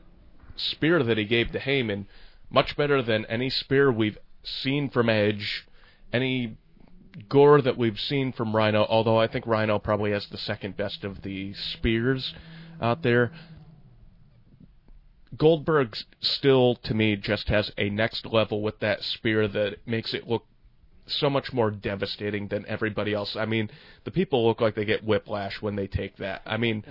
spear 0.55 1.03
that 1.03 1.19
he 1.19 1.25
gave 1.25 1.51
to 1.51 1.59
Heyman, 1.59 2.07
much 2.53 2.77
better 2.77 3.03
than 3.03 3.25
any 3.27 3.51
spear 3.51 3.91
we've 3.91 4.19
seen 4.45 4.91
from 4.91 5.09
Edge, 5.09 5.67
any 6.13 6.57
gore 7.29 7.61
that 7.63 7.77
we've 7.77 7.99
seen 7.99 8.33
from 8.33 8.55
Rhino, 8.55 8.87
although 8.89 9.19
I 9.19 9.27
think 9.27 9.47
Rhino 9.47 9.79
probably 9.79 10.13
has 10.13 10.27
the 10.27 10.39
second 10.39 10.77
best 10.77 11.05
of 11.05 11.23
the 11.23 11.55
spears 11.55 12.35
out 12.81 13.03
there. 13.03 13.33
Goldberg 15.37 15.97
still, 16.21 16.77
to 16.77 16.95
me, 16.95 17.17
just 17.17 17.49
has 17.49 17.71
a 17.79 17.89
next 17.89 18.27
level 18.27 18.61
with 18.61 18.81
that 18.81 19.03
spear 19.03 19.49
that 19.49 19.87
makes 19.87 20.13
it 20.13 20.29
look 20.29 20.45
so 21.07 21.31
much 21.31 21.53
more 21.53 21.71
devastating 21.71 22.49
than 22.49 22.67
everybody 22.69 23.15
else. 23.15 23.35
I 23.35 23.47
mean, 23.47 23.71
the 24.05 24.11
people 24.11 24.47
look 24.47 24.61
like 24.61 24.75
they 24.75 24.85
get 24.85 25.05
whiplash 25.05 25.61
when 25.63 25.75
they 25.75 25.87
take 25.87 26.19
that. 26.19 26.43
I 26.45 26.59
mean, 26.59 26.85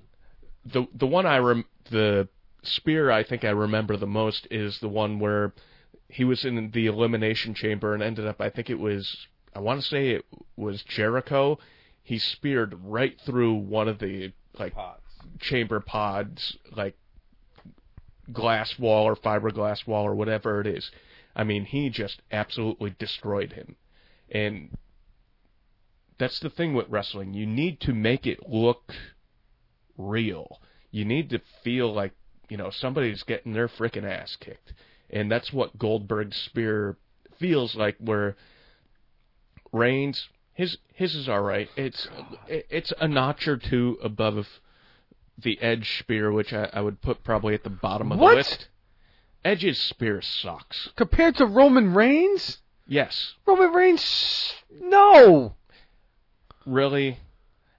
the 0.64 0.86
the 0.94 1.06
one 1.06 1.26
I 1.26 1.38
rem- 1.38 1.66
the 1.90 2.28
spear 2.62 3.10
I 3.10 3.22
think 3.22 3.44
I 3.44 3.50
remember 3.50 3.96
the 3.96 4.06
most 4.06 4.46
is 4.50 4.78
the 4.78 4.88
one 4.88 5.18
where 5.18 5.52
he 6.08 6.24
was 6.24 6.44
in 6.44 6.70
the 6.72 6.86
elimination 6.86 7.54
chamber 7.54 7.94
and 7.94 8.02
ended 8.02 8.26
up 8.26 8.40
I 8.40 8.50
think 8.50 8.70
it 8.70 8.78
was 8.78 9.26
I 9.54 9.60
want 9.60 9.80
to 9.80 9.86
say 9.86 10.10
it 10.10 10.24
was 10.56 10.82
Jericho. 10.82 11.58
He 12.02 12.18
speared 12.18 12.74
right 12.84 13.20
through 13.20 13.54
one 13.54 13.88
of 13.88 13.98
the 13.98 14.32
like 14.58 14.74
chamber 15.38 15.80
pods, 15.80 16.56
like 16.74 16.96
glass 18.32 18.78
wall 18.78 19.04
or 19.04 19.16
fiberglass 19.16 19.86
wall 19.86 20.06
or 20.06 20.14
whatever 20.14 20.60
it 20.60 20.66
is. 20.66 20.90
I 21.34 21.44
mean, 21.44 21.64
he 21.64 21.90
just 21.90 22.22
absolutely 22.30 22.94
destroyed 22.98 23.52
him. 23.52 23.76
And 24.30 24.76
that's 26.18 26.40
the 26.40 26.50
thing 26.50 26.74
with 26.74 26.88
wrestling. 26.88 27.34
You 27.34 27.46
need 27.46 27.80
to 27.80 27.92
make 27.92 28.26
it 28.26 28.48
look 28.48 28.92
real. 29.96 30.60
You 30.90 31.04
need 31.04 31.30
to 31.30 31.40
feel 31.64 31.92
like, 31.92 32.12
you 32.48 32.56
know, 32.56 32.70
somebody's 32.70 33.22
getting 33.22 33.52
their 33.52 33.68
freaking 33.68 34.04
ass 34.04 34.36
kicked. 34.40 34.72
And 35.10 35.30
that's 35.30 35.52
what 35.52 35.78
Goldberg's 35.78 36.36
spear 36.36 36.96
feels 37.38 37.74
like 37.74 37.96
where 37.98 38.36
Reigns 39.72 40.28
his 40.54 40.76
his 40.94 41.14
is 41.14 41.28
all 41.28 41.40
right. 41.40 41.68
It's 41.76 42.06
it's 42.48 42.92
a 43.00 43.08
notch 43.08 43.48
or 43.48 43.56
two 43.56 43.98
above 44.02 44.46
the 45.38 45.60
Edge 45.62 45.98
spear, 45.98 46.30
which 46.30 46.52
I, 46.52 46.68
I 46.72 46.80
would 46.82 47.00
put 47.00 47.24
probably 47.24 47.54
at 47.54 47.64
the 47.64 47.70
bottom 47.70 48.12
of 48.12 48.18
What? 48.18 48.30
the 48.32 48.36
list. 48.36 48.68
Edge's 49.44 49.80
spear 49.80 50.20
sucks. 50.22 50.90
Compared 50.94 51.36
to 51.36 51.46
Roman 51.46 51.94
Reigns, 51.94 52.58
Yes, 52.86 53.34
Roman 53.46 53.72
Reigns, 53.72 54.54
no. 54.80 55.54
really. 56.66 57.18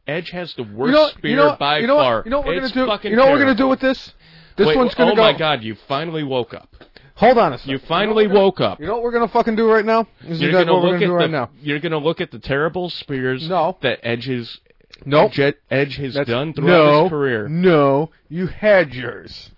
Edge 0.05 0.32
has 0.32 0.53
the 0.55 0.64
worst 0.64 0.88
you 0.89 0.91
know, 0.91 1.07
spear 1.09 1.32
you 1.32 1.38
know, 1.38 1.55
by 1.57 1.78
you 1.78 1.88
know 1.88 1.95
far. 1.97 2.18
What, 2.18 2.26
you 2.26 2.32
know 2.32 2.38
what 2.39 2.47
we're 2.47 2.53
It's 2.64 2.72
gonna 2.74 2.97
do? 3.01 3.09
You 3.09 3.16
know 3.16 3.26
what 3.26 3.32
we're 3.34 3.39
gonna 3.39 3.55
do 3.55 3.68
with 3.70 3.80
this? 3.80 4.14
This 4.56 4.68
Wait, 4.68 4.78
one's 4.78 4.93
gonna 4.95 5.12
oh 5.14 5.16
go. 5.16 5.22
my 5.22 5.38
god, 5.38 5.64
you 5.64 5.76
finally 5.88 6.24
woke 6.24 6.54
up. 6.54 6.70
Hold 7.16 7.38
on 7.38 7.54
a 7.54 7.58
second. 7.58 7.72
You 7.72 7.80
finally 7.88 8.28
know 8.28 8.34
woke 8.36 8.60
up. 8.62 8.80
You 8.80 8.88
know 8.88 8.93
what 8.95 9.04
we're 9.04 9.12
gonna 9.12 9.28
fucking 9.28 9.56
do 9.56 9.70
right 9.72 9.86
now? 9.86 10.04
This 10.22 10.24
You're 10.24 10.32
is 10.32 10.41
exactly 10.41 10.66
gonna 10.66 10.74
what 10.74 10.84
we're 10.84 10.91
look 10.93 11.01
at 11.01 11.08
the 11.08 11.14
right 11.14 11.30
now. 11.30 11.49
you're 11.62 11.80
gonna 11.80 11.97
look 11.97 12.22
at 12.22 12.32
the 12.32 12.39
terrible 12.39 12.89
spears 12.89 13.47
No. 13.47 13.78
that 13.82 13.99
Edge 14.04 14.26
has 14.26 14.60
Nope. 15.06 15.38
Edge, 15.38 15.56
Edge 15.72 15.95
has 15.97 16.14
That's- 16.14 16.28
done 16.32 16.54
throughout 16.54 16.68
no, 16.91 17.04
his 17.04 17.10
career. 17.10 17.47
No, 17.49 18.12
you 18.30 18.47
had 18.47 18.93
yours. 18.93 19.51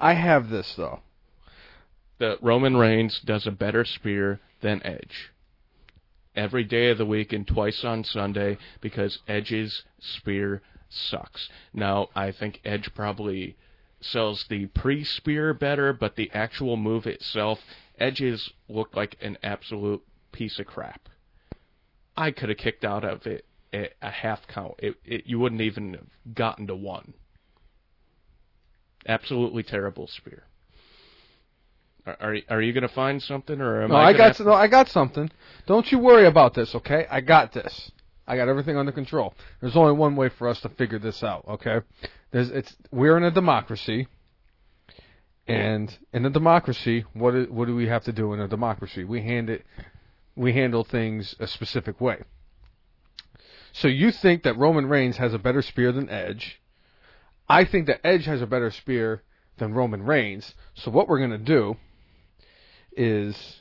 I 0.00 0.14
have 0.14 0.48
this 0.50 0.74
though. 0.74 1.00
that 2.18 2.42
Roman 2.42 2.76
Reigns 2.76 3.20
does 3.20 3.46
a 3.46 3.50
better 3.52 3.84
spear 3.84 4.40
than 4.60 4.84
Edge. 4.84 5.30
Every 6.34 6.64
day 6.64 6.90
of 6.90 6.98
the 6.98 7.06
week 7.06 7.32
and 7.32 7.46
twice 7.46 7.84
on 7.84 8.02
Sunday 8.04 8.58
because 8.80 9.20
Edge's 9.28 9.84
spear 10.00 10.62
sucks. 10.88 11.48
Now, 11.72 12.08
I 12.16 12.32
think 12.32 12.60
Edge 12.64 12.92
probably 12.94 13.56
sells 14.00 14.44
the 14.48 14.66
pre 14.66 15.04
spear 15.04 15.52
better, 15.54 15.92
but 15.92 16.16
the 16.16 16.30
actual 16.32 16.76
move 16.76 17.06
itself, 17.06 17.60
Edge's 17.98 18.50
looked 18.68 18.96
like 18.96 19.16
an 19.20 19.38
absolute 19.42 20.02
piece 20.32 20.58
of 20.58 20.66
crap. 20.66 21.08
I 22.16 22.30
could 22.30 22.48
have 22.48 22.58
kicked 22.58 22.84
out 22.84 23.04
of 23.04 23.26
it 23.26 23.44
a, 23.72 23.90
a 24.02 24.10
half 24.10 24.46
count. 24.48 24.74
It, 24.78 24.96
it, 25.04 25.26
you 25.26 25.38
wouldn't 25.38 25.60
even 25.60 25.94
have 25.94 26.34
gotten 26.34 26.66
to 26.68 26.74
one. 26.76 27.14
Absolutely 29.06 29.62
terrible 29.62 30.06
spear. 30.06 30.44
Are 32.06 32.16
are, 32.20 32.36
are 32.50 32.62
you 32.62 32.72
going 32.72 32.82
to 32.88 32.94
find 32.94 33.22
something, 33.22 33.60
or 33.60 33.82
am 33.82 33.90
No, 33.90 33.96
I? 33.96 34.08
I 34.08 34.12
got 34.12 34.36
have- 34.36 34.46
no, 34.46 34.52
I 34.52 34.66
got 34.66 34.88
something. 34.88 35.30
Don't 35.66 35.90
you 35.92 35.98
worry 35.98 36.26
about 36.26 36.54
this, 36.54 36.74
okay? 36.74 37.06
I 37.10 37.20
got 37.20 37.52
this. 37.52 37.90
I 38.28 38.36
got 38.36 38.48
everything 38.48 38.76
under 38.76 38.92
control. 38.92 39.34
There's 39.60 39.76
only 39.76 39.94
one 39.94 40.14
way 40.14 40.28
for 40.28 40.48
us 40.48 40.60
to 40.60 40.68
figure 40.68 40.98
this 40.98 41.22
out, 41.22 41.44
okay? 41.48 41.80
There's 42.30 42.50
it's 42.50 42.76
we're 42.92 43.16
in 43.16 43.24
a 43.24 43.30
democracy. 43.30 44.06
And 45.46 45.96
in 46.12 46.26
a 46.26 46.30
democracy, 46.30 47.06
what 47.14 47.30
do, 47.30 47.46
what 47.50 47.66
do 47.68 47.74
we 47.74 47.88
have 47.88 48.04
to 48.04 48.12
do 48.12 48.34
in 48.34 48.40
a 48.40 48.46
democracy? 48.46 49.04
We 49.04 49.22
hand 49.22 49.48
it 49.48 49.64
we 50.36 50.52
handle 50.52 50.84
things 50.84 51.34
a 51.40 51.46
specific 51.46 52.00
way. 52.00 52.22
So 53.72 53.88
you 53.88 54.12
think 54.12 54.44
that 54.44 54.56
Roman 54.56 54.86
Reigns 54.86 55.16
has 55.16 55.34
a 55.34 55.38
better 55.38 55.62
spear 55.62 55.90
than 55.90 56.08
Edge. 56.08 56.60
I 57.48 57.64
think 57.64 57.86
that 57.86 58.06
Edge 58.06 58.26
has 58.26 58.40
a 58.40 58.46
better 58.46 58.70
spear 58.70 59.22
than 59.58 59.74
Roman 59.74 60.02
Reigns. 60.02 60.54
So 60.74 60.90
what 60.90 61.08
we're 61.08 61.18
going 61.18 61.30
to 61.30 61.38
do 61.38 61.76
is 62.96 63.56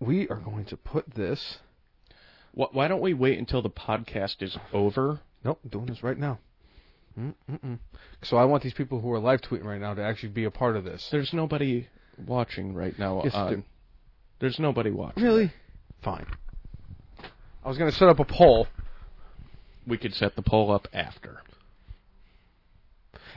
we 0.00 0.28
are 0.28 0.36
going 0.36 0.64
to 0.66 0.76
put 0.76 1.14
this. 1.14 1.58
Wh- 2.54 2.72
Why 2.74 2.88
don't 2.88 3.00
we 3.00 3.14
wait 3.14 3.38
until 3.38 3.62
the 3.62 3.70
podcast 3.70 4.42
is 4.42 4.56
over? 4.72 5.20
Nope, 5.44 5.60
I'm 5.64 5.70
doing 5.70 5.86
this 5.86 6.02
right 6.02 6.18
now. 6.18 6.38
Mm-mm-mm. 7.18 7.78
So 8.22 8.36
I 8.36 8.44
want 8.44 8.62
these 8.62 8.74
people 8.74 9.00
who 9.00 9.12
are 9.12 9.20
live 9.20 9.40
tweeting 9.40 9.64
right 9.64 9.80
now 9.80 9.94
to 9.94 10.02
actually 10.02 10.30
be 10.30 10.44
a 10.44 10.50
part 10.50 10.76
of 10.76 10.84
this. 10.84 11.08
There's 11.12 11.32
nobody 11.32 11.86
watching 12.26 12.74
right 12.74 12.98
now. 12.98 13.22
Yes, 13.24 13.34
on- 13.34 13.50
there- 13.50 13.64
there's 14.40 14.58
nobody 14.58 14.90
watching. 14.90 15.22
Really? 15.22 15.52
Fine. 16.02 16.26
I 17.64 17.68
was 17.68 17.78
going 17.78 17.90
to 17.90 17.96
set 17.96 18.08
up 18.08 18.18
a 18.18 18.24
poll. 18.24 18.66
we 19.86 19.96
could 19.98 20.12
set 20.14 20.34
the 20.34 20.42
poll 20.42 20.70
up 20.72 20.88
after. 20.92 21.40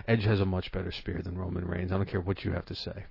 Edge 0.07 0.23
has 0.23 0.39
a 0.39 0.45
much 0.45 0.71
better 0.71 0.91
spear 0.91 1.21
than 1.23 1.37
Roman 1.37 1.65
Reigns. 1.65 1.91
I 1.91 1.97
don't 1.97 2.07
care 2.09 2.21
what 2.21 2.43
you 2.43 2.51
have 2.51 2.65
to 2.67 2.75
say. 2.75 3.05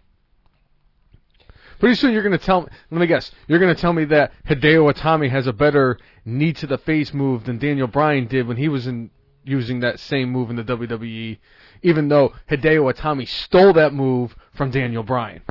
Pretty 1.79 1.95
soon 1.95 2.12
you're 2.12 2.22
going 2.22 2.39
to 2.39 2.45
tell 2.45 2.62
me, 2.62 2.68
let 2.91 3.01
me 3.01 3.07
guess, 3.07 3.31
you're 3.49 3.59
going 3.59 3.74
to 3.74 3.81
tell 3.81 3.93
me 3.93 4.05
that 4.07 4.33
Hideo 4.49 4.93
Itami 4.93 5.31
has 5.31 5.47
a 5.47 5.53
better 5.53 5.99
knee 6.24 6.53
to 6.55 6.66
the 6.66 6.79
face 6.79 7.12
move 7.12 7.45
than 7.45 7.59
Daniel 7.59 7.87
Bryan 7.87 8.27
did 8.27 8.47
when 8.47 8.57
he 8.57 8.68
was 8.68 8.87
in 8.87 9.11
using 9.45 9.81
that 9.81 10.01
same 10.01 10.31
move 10.31 10.51
in 10.51 10.57
the 10.57 10.64
WWE, 10.64 11.39
even 11.83 12.09
though 12.09 12.33
Hideo 12.51 12.93
Itami 12.93 13.29
stole 13.29 13.72
that 13.74 13.93
move 13.93 14.35
from 14.55 14.70
Daniel 14.70 15.03
Bryan. 15.03 15.43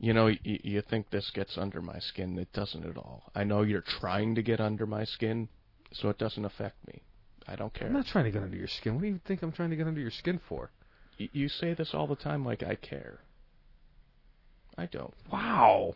You 0.00 0.12
know, 0.12 0.24
y- 0.26 0.38
you 0.42 0.82
think 0.82 1.10
this 1.10 1.30
gets 1.30 1.56
under 1.56 1.80
my 1.80 1.98
skin. 1.98 2.38
It 2.38 2.52
doesn't 2.52 2.84
at 2.84 2.96
all. 2.96 3.30
I 3.34 3.44
know 3.44 3.62
you're 3.62 3.80
trying 3.80 4.34
to 4.34 4.42
get 4.42 4.60
under 4.60 4.86
my 4.86 5.04
skin, 5.04 5.48
so 5.92 6.08
it 6.08 6.18
doesn't 6.18 6.44
affect 6.44 6.76
me. 6.86 7.02
I 7.46 7.56
don't 7.56 7.72
care. 7.72 7.88
I'm 7.88 7.94
not 7.94 8.06
trying 8.06 8.24
to 8.24 8.30
get 8.30 8.42
under 8.42 8.56
your 8.56 8.68
skin. 8.68 8.94
What 8.94 9.02
do 9.02 9.08
you 9.08 9.20
think 9.24 9.42
I'm 9.42 9.52
trying 9.52 9.70
to 9.70 9.76
get 9.76 9.86
under 9.86 10.00
your 10.00 10.10
skin 10.10 10.40
for? 10.48 10.70
You 11.16 11.48
say 11.48 11.74
this 11.74 11.94
all 11.94 12.06
the 12.06 12.16
time 12.16 12.44
like 12.44 12.62
I 12.62 12.74
care. 12.74 13.20
I 14.76 14.86
don't. 14.86 15.14
Wow. 15.32 15.94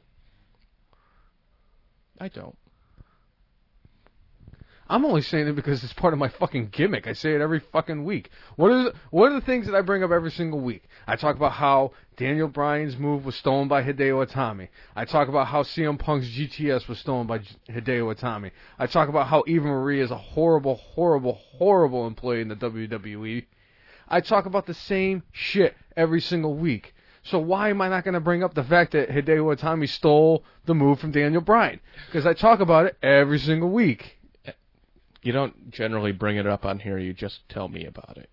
I 2.21 2.29
don't. 2.29 2.57
I'm 4.91 5.05
only 5.05 5.21
saying 5.21 5.49
it 5.49 5.55
because 5.55 5.85
it's 5.85 5.93
part 5.93 6.15
of 6.15 6.19
my 6.19 6.29
fucking 6.29 6.71
gimmick. 6.71 7.07
I 7.07 7.13
say 7.13 7.35
it 7.35 7.43
every 7.43 7.61
fucking 7.61 8.05
week. 8.05 8.31
What 8.57 8.71
are 8.71 8.85
the, 8.85 8.95
what 9.11 9.31
are 9.31 9.35
the 9.35 9.45
things 9.45 9.67
that 9.67 9.75
I 9.75 9.83
bring 9.83 10.03
up 10.03 10.11
every 10.11 10.31
single 10.31 10.61
week? 10.61 10.85
I 11.07 11.17
talk 11.17 11.37
about 11.37 11.53
how 11.53 11.93
Daniel 12.17 12.49
Bryan's 12.49 12.97
move 12.97 13.27
was 13.27 13.37
stolen 13.37 13.69
by 13.69 13.83
Hideo 13.83 14.27
Itami. 14.27 14.69
I 14.97 15.05
talk 15.05 15.29
about 15.29 15.49
how 15.49 15.63
CM 15.63 15.99
Punk's 15.99 16.27
GTS 16.29 16.89
was 16.89 16.99
stolen 16.99 17.27
by 17.27 17.41
Hideo 17.69 18.15
Itami. 18.15 18.51
I 18.79 18.87
talk 18.87 19.11
about 19.11 19.27
how 19.27 19.45
Eva 19.47 19.67
Marie 19.67 20.01
is 20.01 20.11
a 20.11 20.17
horrible, 20.17 20.77
horrible, 20.77 21.35
horrible 21.35 22.07
employee 22.07 22.41
in 22.41 22.49
the 22.49 22.57
WWE. 22.57 23.45
I 24.09 24.23
talk 24.23 24.47
about 24.47 24.65
the 24.65 24.75
same 24.75 25.23
shit 25.33 25.77
every 25.99 26.23
single 26.23 26.55
week. 26.55 26.95
So 27.31 27.39
why 27.39 27.71
am 27.71 27.81
I 27.81 27.89
not 27.89 28.05
going 28.05 28.15
to 28.15 28.21
bring 28.21 28.43
up 28.43 28.55
the 28.55 28.65
fact 28.65 28.93
that 28.93 29.11
Hideo 29.11 29.55
Itami 29.57 29.89
stole 29.89 30.45
the 30.67 30.75
move 30.75 30.99
from 30.99 31.13
Daniel 31.13 31.43
Bryan? 31.43 31.81
Because 32.07 32.27
I 32.27 32.33
talk 32.33 32.61
about 32.61 32.87
it 32.87 32.97
every 33.03 33.39
single 33.39 33.71
week. 33.71 34.19
You 35.23 35.33
don't 35.33 35.71
generally 35.71 36.13
bring 36.13 36.37
it 36.37 36.47
up 36.47 36.65
on 36.65 36.79
here. 36.79 36.97
You 36.97 37.13
just 37.13 37.41
tell 37.49 37.69
me 37.69 37.85
about 37.85 38.17
it. 38.17 38.31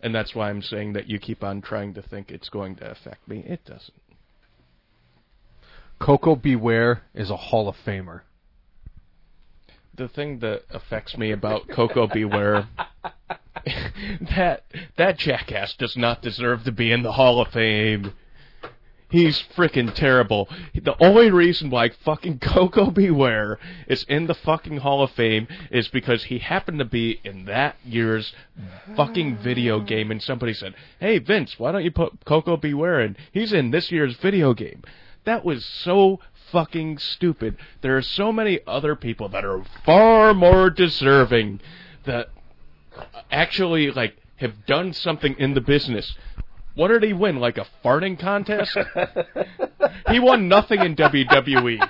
And 0.00 0.14
that's 0.14 0.34
why 0.34 0.48
I'm 0.48 0.62
saying 0.62 0.92
that 0.94 1.08
you 1.08 1.18
keep 1.18 1.42
on 1.42 1.60
trying 1.60 1.94
to 1.94 2.02
think 2.02 2.30
it's 2.30 2.48
going 2.48 2.76
to 2.76 2.90
affect 2.90 3.26
me. 3.28 3.44
It 3.46 3.64
doesn't. 3.64 3.92
Koko 6.00 6.36
B. 6.36 6.54
Ware 6.54 7.02
is 7.14 7.30
a 7.30 7.36
Hall 7.36 7.68
of 7.68 7.74
Famer. 7.84 8.20
The 9.98 10.06
thing 10.06 10.38
that 10.38 10.62
affects 10.70 11.18
me 11.18 11.32
about 11.32 11.66
Koko 11.66 12.06
B. 12.06 12.24
Ware 12.24 12.68
that 14.36 14.62
that 14.96 15.18
jackass 15.18 15.74
does 15.74 15.96
not 15.96 16.22
deserve 16.22 16.62
to 16.64 16.72
be 16.72 16.92
in 16.92 17.02
the 17.02 17.10
Hall 17.10 17.40
of 17.40 17.48
Fame. 17.48 18.12
He's 19.10 19.42
freaking 19.56 19.92
terrible. 19.92 20.48
The 20.72 20.94
only 21.02 21.32
reason 21.32 21.68
why 21.68 21.88
fucking 21.88 22.38
Koko 22.42 22.92
B. 22.92 23.10
Ware 23.10 23.58
is 23.88 24.04
in 24.04 24.28
the 24.28 24.34
fucking 24.34 24.76
Hall 24.76 25.02
of 25.02 25.10
Fame 25.10 25.48
is 25.72 25.88
because 25.88 26.22
he 26.24 26.38
happened 26.38 26.78
to 26.78 26.84
be 26.84 27.20
in 27.24 27.46
that 27.46 27.74
year's 27.84 28.32
fucking 28.94 29.38
video 29.38 29.80
game, 29.80 30.12
and 30.12 30.22
somebody 30.22 30.54
said, 30.54 30.74
"Hey 31.00 31.18
Vince, 31.18 31.58
why 31.58 31.72
don't 31.72 31.82
you 31.82 31.90
put 31.90 32.24
Koko 32.24 32.56
B. 32.56 32.72
Ware 32.72 33.00
in? 33.00 33.16
He's 33.32 33.52
in 33.52 33.72
this 33.72 33.90
year's 33.90 34.14
video 34.14 34.54
game." 34.54 34.84
That 35.24 35.44
was 35.44 35.64
so 35.64 36.20
fucking 36.50 36.98
stupid. 36.98 37.56
There 37.80 37.96
are 37.96 38.02
so 38.02 38.32
many 38.32 38.60
other 38.66 38.96
people 38.96 39.28
that 39.30 39.44
are 39.44 39.64
far 39.84 40.34
more 40.34 40.70
deserving 40.70 41.60
that 42.04 42.28
actually 43.30 43.90
like 43.90 44.16
have 44.36 44.66
done 44.66 44.92
something 44.92 45.34
in 45.38 45.54
the 45.54 45.60
business. 45.60 46.14
What 46.74 46.88
did 46.88 47.02
he 47.02 47.12
win? 47.12 47.40
Like 47.40 47.58
a 47.58 47.66
farting 47.84 48.18
contest? 48.18 48.76
he 50.10 50.20
won 50.20 50.48
nothing 50.48 50.80
in 50.80 50.94
WWE. 50.94 51.88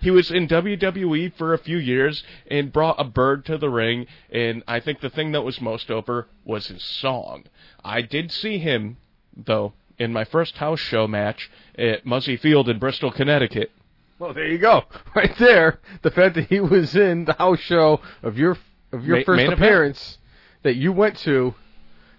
He 0.00 0.10
was 0.10 0.30
in 0.30 0.46
WWE 0.46 1.34
for 1.36 1.54
a 1.54 1.58
few 1.58 1.78
years 1.78 2.22
and 2.48 2.72
brought 2.72 3.00
a 3.00 3.04
bird 3.04 3.44
to 3.46 3.58
the 3.58 3.70
ring, 3.70 4.06
and 4.30 4.62
I 4.68 4.80
think 4.80 5.00
the 5.00 5.10
thing 5.10 5.32
that 5.32 5.42
was 5.42 5.60
most 5.60 5.90
over 5.90 6.28
was 6.44 6.68
his 6.68 6.82
song. 6.82 7.44
I 7.84 8.02
did 8.02 8.30
see 8.30 8.58
him, 8.58 8.98
though, 9.36 9.72
in 9.98 10.12
my 10.12 10.24
first 10.24 10.56
house 10.56 10.80
show 10.80 11.06
match 11.06 11.50
at 11.78 12.04
Muzzy 12.06 12.36
Field 12.36 12.68
in 12.68 12.78
Bristol, 12.78 13.10
Connecticut. 13.10 13.70
Well, 14.18 14.32
there 14.32 14.46
you 14.46 14.58
go, 14.58 14.84
right 15.14 15.36
there. 15.38 15.80
The 16.02 16.10
fact 16.10 16.34
that 16.36 16.46
he 16.48 16.60
was 16.60 16.94
in 16.96 17.24
the 17.26 17.34
house 17.34 17.60
show 17.60 18.00
of 18.22 18.38
your 18.38 18.56
of 18.92 19.04
your 19.04 19.18
Ma- 19.18 19.24
first 19.24 19.36
main 19.36 19.46
event. 19.52 19.60
appearance 19.62 20.18
that 20.62 20.76
you 20.76 20.92
went 20.92 21.18
to, 21.18 21.54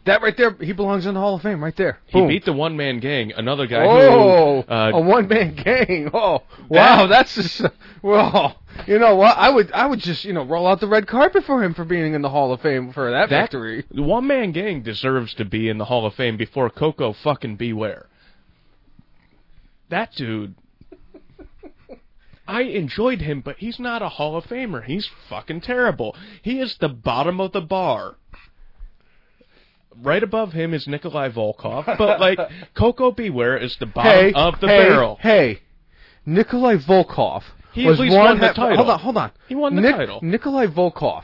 that 0.07 0.21
right 0.21 0.35
there, 0.35 0.51
he 0.59 0.73
belongs 0.73 1.05
in 1.05 1.13
the 1.13 1.19
Hall 1.19 1.35
of 1.35 1.41
Fame, 1.41 1.63
right 1.63 1.75
there. 1.75 1.99
He 2.07 2.19
Boom. 2.19 2.27
beat 2.27 2.43
the 2.45 2.53
one 2.53 2.75
man 2.75 2.99
gang, 2.99 3.31
another 3.31 3.67
guy 3.67 3.85
Oh, 3.85 4.63
who 4.63 4.71
uh, 4.73 4.91
a 4.95 4.99
one 5.01 5.27
man 5.27 5.55
gang. 5.55 6.09
Oh, 6.13 6.43
wow, 6.69 7.07
that's 7.07 7.35
just 7.35 7.61
well. 8.01 8.59
You 8.85 8.99
know 8.99 9.15
what? 9.15 9.37
I 9.37 9.49
would 9.49 9.71
I 9.71 9.85
would 9.85 9.99
just 9.99 10.25
you 10.25 10.33
know 10.33 10.43
roll 10.43 10.67
out 10.67 10.79
the 10.79 10.87
red 10.87 11.07
carpet 11.07 11.43
for 11.45 11.63
him 11.63 11.73
for 11.73 11.85
being 11.85 12.13
in 12.13 12.21
the 12.21 12.29
Hall 12.29 12.51
of 12.51 12.61
Fame 12.61 12.91
for 12.91 13.11
that, 13.11 13.29
that 13.29 13.51
victory. 13.51 13.85
the 13.91 14.01
one 14.03 14.27
man 14.27 14.51
gang 14.51 14.81
deserves 14.81 15.33
to 15.35 15.45
be 15.45 15.69
in 15.69 15.77
the 15.77 15.85
Hall 15.85 16.05
of 16.05 16.13
Fame 16.15 16.37
before 16.37 16.69
Coco 16.69 17.13
fucking 17.13 17.55
Beware. 17.57 18.07
That 19.89 20.13
dude. 20.15 20.55
I 22.49 22.61
enjoyed 22.61 23.19
him, 23.21 23.41
but 23.41 23.57
he's 23.57 23.77
not 23.77 24.01
a 24.01 24.07
Hall 24.07 24.37
of 24.37 24.45
Famer. 24.45 24.83
He's 24.85 25.09
fucking 25.29 25.61
terrible. 25.61 26.15
He 26.41 26.61
is 26.61 26.77
the 26.77 26.87
bottom 26.87 27.41
of 27.41 27.51
the 27.51 27.59
bar. 27.61 28.15
Right 30.01 30.21
above 30.21 30.53
him 30.53 30.73
is 30.73 30.87
Nikolai 30.87 31.29
Volkov, 31.29 31.85
but 31.97 32.19
like 32.19 32.39
Koko 32.73 33.11
B. 33.11 33.29
Ware 33.29 33.57
is 33.57 33.75
the 33.77 33.85
bottom 33.85 34.11
Hey, 34.11 34.33
of 34.33 34.59
the 34.59 34.67
hey, 34.67 34.77
barrel. 34.89 35.17
Hey, 35.19 35.61
Nikolai 36.25 36.75
Volkov 36.77 37.43
He 37.73 37.85
was 37.85 37.99
one 37.99 38.09
won 38.09 38.39
the 38.39 38.53
title. 38.53 38.75
Hold 38.77 38.89
on, 38.89 38.99
hold 38.99 39.17
on. 39.17 39.31
He 39.47 39.55
won 39.55 39.75
the 39.75 39.81
Nik- 39.81 39.95
title. 39.95 40.19
Nikolai 40.21 40.67
Volkov 40.67 41.23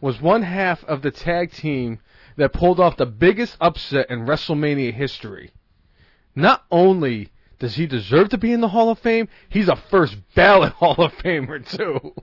was 0.00 0.20
one 0.20 0.42
half 0.42 0.82
of 0.84 1.02
the 1.02 1.10
tag 1.10 1.52
team 1.52 2.00
that 2.36 2.52
pulled 2.52 2.80
off 2.80 2.96
the 2.96 3.06
biggest 3.06 3.56
upset 3.60 4.10
in 4.10 4.20
WrestleMania 4.26 4.92
history. 4.94 5.50
Not 6.34 6.64
only 6.70 7.30
does 7.58 7.74
he 7.74 7.86
deserve 7.86 8.30
to 8.30 8.38
be 8.38 8.52
in 8.52 8.60
the 8.62 8.68
Hall 8.68 8.88
of 8.90 8.98
Fame, 8.98 9.28
he's 9.50 9.68
a 9.68 9.76
first 9.76 10.16
ballot 10.34 10.72
Hall 10.80 10.94
of 10.98 11.12
Famer 11.18 11.64
too. 11.76 12.14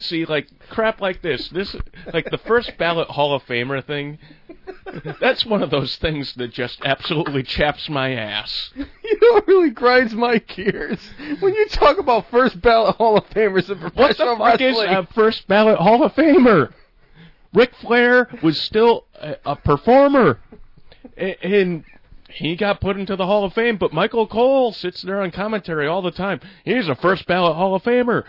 See, 0.00 0.24
like 0.24 0.46
crap 0.70 1.00
like 1.00 1.22
this, 1.22 1.48
this 1.48 1.74
like 2.12 2.30
the 2.30 2.38
first 2.38 2.76
ballot 2.78 3.08
Hall 3.08 3.34
of 3.34 3.44
Famer 3.46 3.84
thing. 3.84 4.18
That's 5.20 5.44
one 5.44 5.62
of 5.62 5.70
those 5.70 5.96
things 5.96 6.34
that 6.34 6.52
just 6.52 6.80
absolutely 6.84 7.42
chaps 7.42 7.88
my 7.88 8.12
ass. 8.12 8.70
You 9.08 9.18
know 9.22 9.32
what 9.32 9.48
really 9.48 9.70
grinds 9.70 10.14
my 10.14 10.36
gears 10.36 11.00
when 11.40 11.54
you 11.54 11.66
talk 11.68 11.96
about 11.96 12.30
first 12.30 12.60
ballot 12.60 12.96
Hall 12.96 13.16
of 13.16 13.24
Famers 13.30 13.70
in 13.70 13.78
What 13.94 14.18
the 14.18 14.36
fuck 14.36 14.60
is 14.60 14.76
wrestling. 14.76 14.90
a 14.96 15.06
first 15.14 15.48
ballot 15.48 15.78
Hall 15.78 16.04
of 16.04 16.12
Famer? 16.14 16.72
Ric 17.54 17.74
Flair 17.76 18.28
was 18.42 18.60
still 18.60 19.06
a, 19.14 19.36
a 19.46 19.56
performer, 19.56 20.38
A- 21.16 21.42
and 21.42 21.84
he 22.28 22.54
got 22.54 22.82
put 22.82 22.98
into 22.98 23.16
the 23.16 23.24
Hall 23.24 23.44
of 23.44 23.54
Fame. 23.54 23.78
But 23.78 23.94
Michael 23.94 24.26
Cole 24.26 24.72
sits 24.72 25.00
there 25.00 25.22
on 25.22 25.30
commentary 25.30 25.86
all 25.88 26.02
the 26.02 26.10
time. 26.10 26.40
He's 26.66 26.86
a 26.86 26.94
first 26.94 27.26
ballot 27.26 27.56
Hall 27.56 27.74
of 27.74 27.82
Famer. 27.82 28.24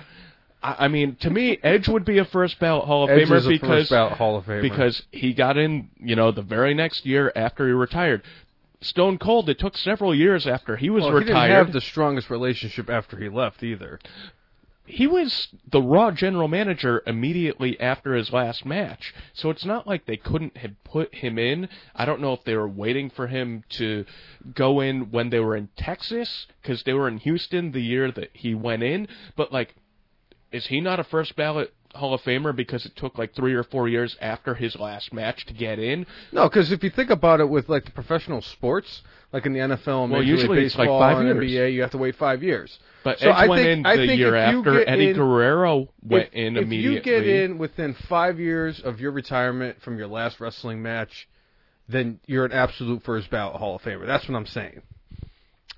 I, 0.62 0.86
I 0.86 0.88
mean, 0.88 1.16
to 1.22 1.30
me, 1.30 1.58
Edge 1.64 1.88
would 1.88 2.06
be 2.06 2.18
a 2.18 2.26
first 2.26 2.60
ballot 2.60 2.86
Hall 2.86 3.04
of 3.04 3.10
Edge 3.10 3.28
Famer 3.28 3.48
because 3.48 3.90
Hall 3.90 4.38
of 4.38 4.46
Famer. 4.46 4.62
because 4.62 5.02
he 5.12 5.34
got 5.34 5.58
in, 5.58 5.90
you 6.00 6.16
know, 6.16 6.32
the 6.32 6.42
very 6.42 6.74
next 6.74 7.06
year 7.06 7.32
after 7.36 7.66
he 7.68 7.74
retired. 7.74 8.24
Stone 8.82 9.18
Cold, 9.18 9.50
it 9.50 9.60
took 9.60 9.76
several 9.76 10.16
years 10.16 10.48
after 10.48 10.78
he 10.78 10.90
was 10.90 11.04
well, 11.04 11.18
he 11.18 11.26
didn't 11.26 11.50
have 11.50 11.74
the 11.74 11.82
strongest 11.82 12.30
relationship 12.30 12.90
after 12.90 13.18
he 13.18 13.28
left 13.28 13.62
either. 13.62 14.00
he 14.86 15.06
was 15.06 15.50
the 15.70 15.82
Raw 15.82 16.12
general 16.12 16.48
manager 16.48 17.04
immediately 17.06 17.80
after 17.80 18.16
his 18.16 18.32
last 18.32 18.66
match. 18.66 19.14
So 19.34 19.50
it's 19.50 19.66
not 19.66 19.86
like 19.86 20.06
they 20.06 20.16
couldn't 20.16 20.56
have 20.58 20.72
put 20.86 21.14
him 21.14 21.38
in. 21.38 21.68
I 21.94 22.06
don't 22.06 22.22
know 22.22 22.32
if 22.34 22.44
they 22.46 22.56
were 22.56 22.70
waiting 22.70 23.10
for 23.10 23.28
him 23.28 23.66
to 23.72 24.06
go 24.56 24.80
in 24.80 25.12
when 25.12 25.30
they 25.30 25.40
were 25.42 25.58
in 25.58 25.70
Texas 25.78 26.48
because 26.62 26.82
they 26.84 26.94
were 26.94 27.08
in 27.10 27.18
Houston 27.18 27.72
the 27.74 27.82
year 27.84 28.12
that 28.14 28.30
he 28.34 28.56
went 28.56 28.82
in. 28.84 29.10
But 29.36 29.52
like, 29.52 29.76
is 30.52 30.68
he 30.68 30.82
not 30.82 31.00
a 31.00 31.04
first 31.04 31.36
ballot 31.36 31.74
Hall 31.96 32.14
of 32.14 32.22
Famer 32.22 32.56
because 32.56 32.86
it 32.86 32.96
took 32.96 33.18
like 33.18 33.34
three 33.34 33.54
or 33.54 33.64
four 33.64 33.88
years 33.90 34.16
after 34.22 34.54
his 34.56 34.76
last 34.76 35.12
match 35.14 35.46
to 35.48 35.54
get 35.54 35.80
in? 35.80 36.06
No, 36.32 36.48
because 36.48 36.72
if 36.72 36.84
you 36.84 36.90
think 36.92 37.10
about 37.10 37.40
it 37.40 37.50
with 37.50 37.68
like 37.70 37.86
the 37.86 37.92
professional 37.92 38.42
sports, 38.42 39.02
like 39.34 39.46
in 39.46 39.54
the 39.54 39.60
NFL 39.60 40.04
and 40.04 40.12
Well, 40.12 40.22
Major 40.22 40.22
League 40.22 40.28
usually 40.40 40.66
it's 40.66 40.76
like 40.76 40.86
Baseball 40.88 41.00
five 41.00 41.24
years. 41.24 41.38
NBA, 41.38 41.74
you 41.74 41.82
have 41.82 41.92
to 41.92 41.98
wait 41.98 42.16
five 42.16 42.44
years. 42.44 42.78
But 43.04 43.20
So 43.20 43.30
Edge 43.30 43.36
I 43.36 43.48
went 43.48 43.62
think- 43.64 43.80
in 43.80 43.86
I 43.86 43.96
the 43.98 44.08
think 44.08 44.20
year 44.20 44.36
after 44.36 44.88
Eddie 44.88 45.10
in- 45.12 45.16
Guerrero 45.16 45.88
went 46.04 46.28
if, 46.28 46.34
in 46.34 46.58
immediately. 46.58 46.98
if 46.98 47.06
you 47.06 47.12
get 47.24 47.28
in 47.28 47.58
within 47.58 47.96
five 48.08 48.40
years 48.40 48.80
of 48.82 49.00
your 49.00 49.12
retirement 49.12 49.82
from 49.82 49.98
your 49.98 50.08
last 50.08 50.40
wrestling 50.40 50.82
match, 50.82 51.28
then 51.88 52.20
you're 52.28 52.46
an 52.46 52.52
absolute 52.52 53.02
first 53.04 53.30
ballot 53.32 53.56
Hall 53.56 53.76
of 53.76 53.82
Famer. 53.82 54.06
That's 54.06 54.28
what 54.28 54.36
I'm 54.36 54.46
saying. 54.46 54.82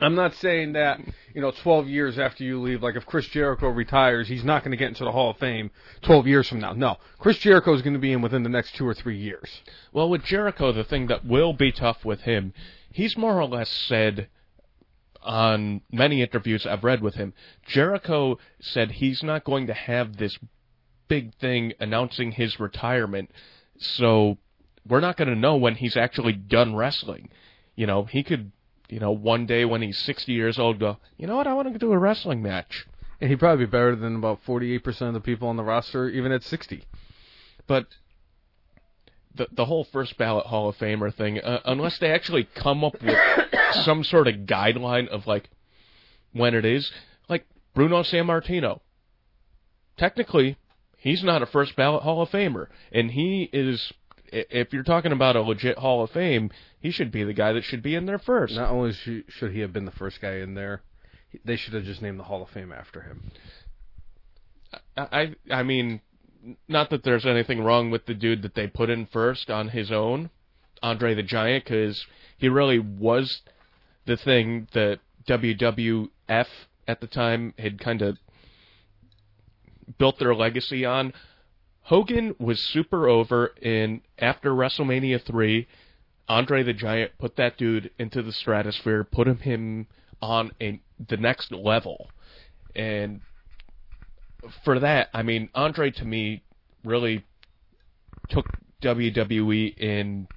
I'm 0.01 0.15
not 0.15 0.33
saying 0.35 0.73
that, 0.73 0.99
you 1.33 1.41
know, 1.41 1.51
12 1.51 1.87
years 1.87 2.17
after 2.17 2.43
you 2.43 2.59
leave, 2.59 2.81
like 2.81 2.95
if 2.95 3.05
Chris 3.05 3.27
Jericho 3.27 3.69
retires, 3.69 4.27
he's 4.27 4.43
not 4.43 4.63
going 4.63 4.71
to 4.71 4.77
get 4.77 4.87
into 4.89 5.03
the 5.03 5.11
Hall 5.11 5.29
of 5.29 5.37
Fame 5.37 5.69
12 6.01 6.27
years 6.27 6.49
from 6.49 6.59
now. 6.59 6.73
No. 6.73 6.97
Chris 7.19 7.37
Jericho 7.37 7.73
is 7.73 7.81
going 7.81 7.93
to 7.93 7.99
be 7.99 8.11
in 8.11 8.21
within 8.21 8.43
the 8.43 8.49
next 8.49 8.75
two 8.75 8.87
or 8.87 8.95
three 8.95 9.17
years. 9.17 9.61
Well, 9.93 10.09
with 10.09 10.23
Jericho, 10.23 10.71
the 10.71 10.83
thing 10.83 11.07
that 11.07 11.23
will 11.23 11.53
be 11.53 11.71
tough 11.71 12.03
with 12.03 12.21
him, 12.21 12.53
he's 12.91 13.15
more 13.15 13.39
or 13.39 13.45
less 13.45 13.69
said 13.69 14.27
on 15.21 15.81
many 15.91 16.21
interviews 16.21 16.65
I've 16.65 16.83
read 16.83 17.01
with 17.01 17.15
him, 17.15 17.33
Jericho 17.67 18.39
said 18.59 18.91
he's 18.91 19.21
not 19.21 19.43
going 19.43 19.67
to 19.67 19.73
have 19.73 20.17
this 20.17 20.37
big 21.07 21.35
thing 21.35 21.73
announcing 21.79 22.31
his 22.31 22.59
retirement, 22.59 23.29
so 23.77 24.37
we're 24.87 24.99
not 24.99 25.17
going 25.17 25.27
to 25.27 25.35
know 25.35 25.57
when 25.57 25.75
he's 25.75 25.95
actually 25.95 26.33
done 26.33 26.75
wrestling. 26.75 27.29
You 27.75 27.85
know, 27.85 28.05
he 28.05 28.23
could, 28.23 28.51
you 28.91 28.99
know, 28.99 29.11
one 29.11 29.45
day 29.45 29.63
when 29.63 29.81
he's 29.81 29.97
60 29.99 30.33
years 30.33 30.59
old 30.59 30.79
go, 30.79 30.97
you 31.17 31.25
know 31.25 31.37
what, 31.37 31.47
I 31.47 31.53
want 31.53 31.71
to 31.71 31.79
do 31.79 31.93
a 31.93 31.97
wrestling 31.97 32.41
match. 32.41 32.85
And 33.21 33.29
he'd 33.29 33.39
probably 33.39 33.65
be 33.65 33.71
better 33.71 33.95
than 33.95 34.17
about 34.17 34.43
48% 34.45 35.01
of 35.01 35.13
the 35.13 35.21
people 35.21 35.47
on 35.47 35.55
the 35.55 35.63
roster, 35.63 36.09
even 36.09 36.31
at 36.31 36.43
60. 36.43 36.83
But 37.67 37.87
the 39.33 39.47
the 39.51 39.65
whole 39.65 39.85
first 39.85 40.17
ballot 40.17 40.47
Hall 40.47 40.67
of 40.67 40.77
Famer 40.77 41.13
thing, 41.13 41.39
uh, 41.39 41.61
unless 41.63 41.97
they 41.99 42.11
actually 42.11 42.43
come 42.55 42.83
up 42.83 43.01
with 43.01 43.17
some 43.83 44.03
sort 44.03 44.27
of 44.27 44.35
guideline 44.41 45.07
of 45.07 45.25
like 45.25 45.49
when 46.33 46.53
it 46.53 46.65
is, 46.65 46.91
like 47.29 47.45
Bruno 47.73 48.03
Sammartino. 48.03 48.81
Technically, 49.97 50.57
he's 50.97 51.23
not 51.23 51.41
a 51.41 51.45
first 51.45 51.75
ballot 51.77 52.03
Hall 52.03 52.21
of 52.21 52.29
Famer, 52.29 52.67
and 52.91 53.11
he 53.11 53.49
is. 53.53 53.93
If 54.33 54.71
you're 54.71 54.83
talking 54.83 55.11
about 55.11 55.35
a 55.35 55.41
legit 55.41 55.77
Hall 55.77 56.03
of 56.03 56.11
Fame, 56.11 56.51
he 56.81 56.91
should 56.91 57.11
be 57.11 57.23
the 57.23 57.33
guy 57.33 57.53
that 57.53 57.63
should 57.63 57.83
be 57.83 57.95
in 57.95 58.05
there 58.05 58.19
first. 58.19 58.55
Not 58.55 58.71
only 58.71 58.93
should 58.93 59.51
he 59.51 59.59
have 59.59 59.71
been 59.71 59.85
the 59.85 59.91
first 59.91 60.19
guy 60.19 60.37
in 60.37 60.55
there, 60.55 60.81
they 61.45 61.55
should 61.55 61.73
have 61.73 61.83
just 61.83 62.01
named 62.01 62.19
the 62.19 62.23
Hall 62.23 62.43
of 62.43 62.49
Fame 62.49 62.71
after 62.71 63.01
him. 63.01 63.31
I 64.97 65.35
I 65.49 65.63
mean, 65.63 66.01
not 66.67 66.89
that 66.89 67.03
there's 67.03 67.25
anything 67.25 67.63
wrong 67.63 67.91
with 67.91 68.05
the 68.05 68.13
dude 68.13 68.41
that 68.41 68.55
they 68.55 68.67
put 68.67 68.89
in 68.89 69.05
first 69.05 69.49
on 69.49 69.69
his 69.69 69.91
own, 69.91 70.29
Andre 70.81 71.13
the 71.13 71.23
Giant, 71.23 71.65
because 71.65 72.05
he 72.37 72.49
really 72.49 72.79
was 72.79 73.41
the 74.05 74.17
thing 74.17 74.67
that 74.73 74.99
WWF 75.27 76.47
at 76.87 76.99
the 76.99 77.07
time 77.07 77.53
had 77.59 77.79
kind 77.79 78.01
of 78.01 78.17
built 79.97 80.17
their 80.19 80.33
legacy 80.33 80.83
on. 80.83 81.13
Hogan 81.83 82.35
was 82.39 82.59
super 82.59 83.07
over, 83.07 83.53
and 83.61 84.01
after 84.17 84.51
WrestleMania 84.51 85.23
3, 85.23 85.67
Andre 86.31 86.63
the 86.63 86.71
Giant 86.71 87.11
put 87.19 87.35
that 87.35 87.57
dude 87.57 87.91
into 87.99 88.23
the 88.23 88.31
stratosphere, 88.31 89.03
put 89.03 89.27
him, 89.27 89.39
him 89.39 89.87
on 90.21 90.53
a, 90.61 90.79
the 91.09 91.17
next 91.17 91.51
level. 91.51 92.13
And 92.73 93.19
for 94.63 94.79
that, 94.79 95.09
I 95.13 95.23
mean, 95.23 95.49
Andre 95.53 95.91
to 95.91 96.05
me 96.05 96.45
really 96.85 97.25
took 98.29 98.47
WWE 98.81 99.77
in. 99.77 100.29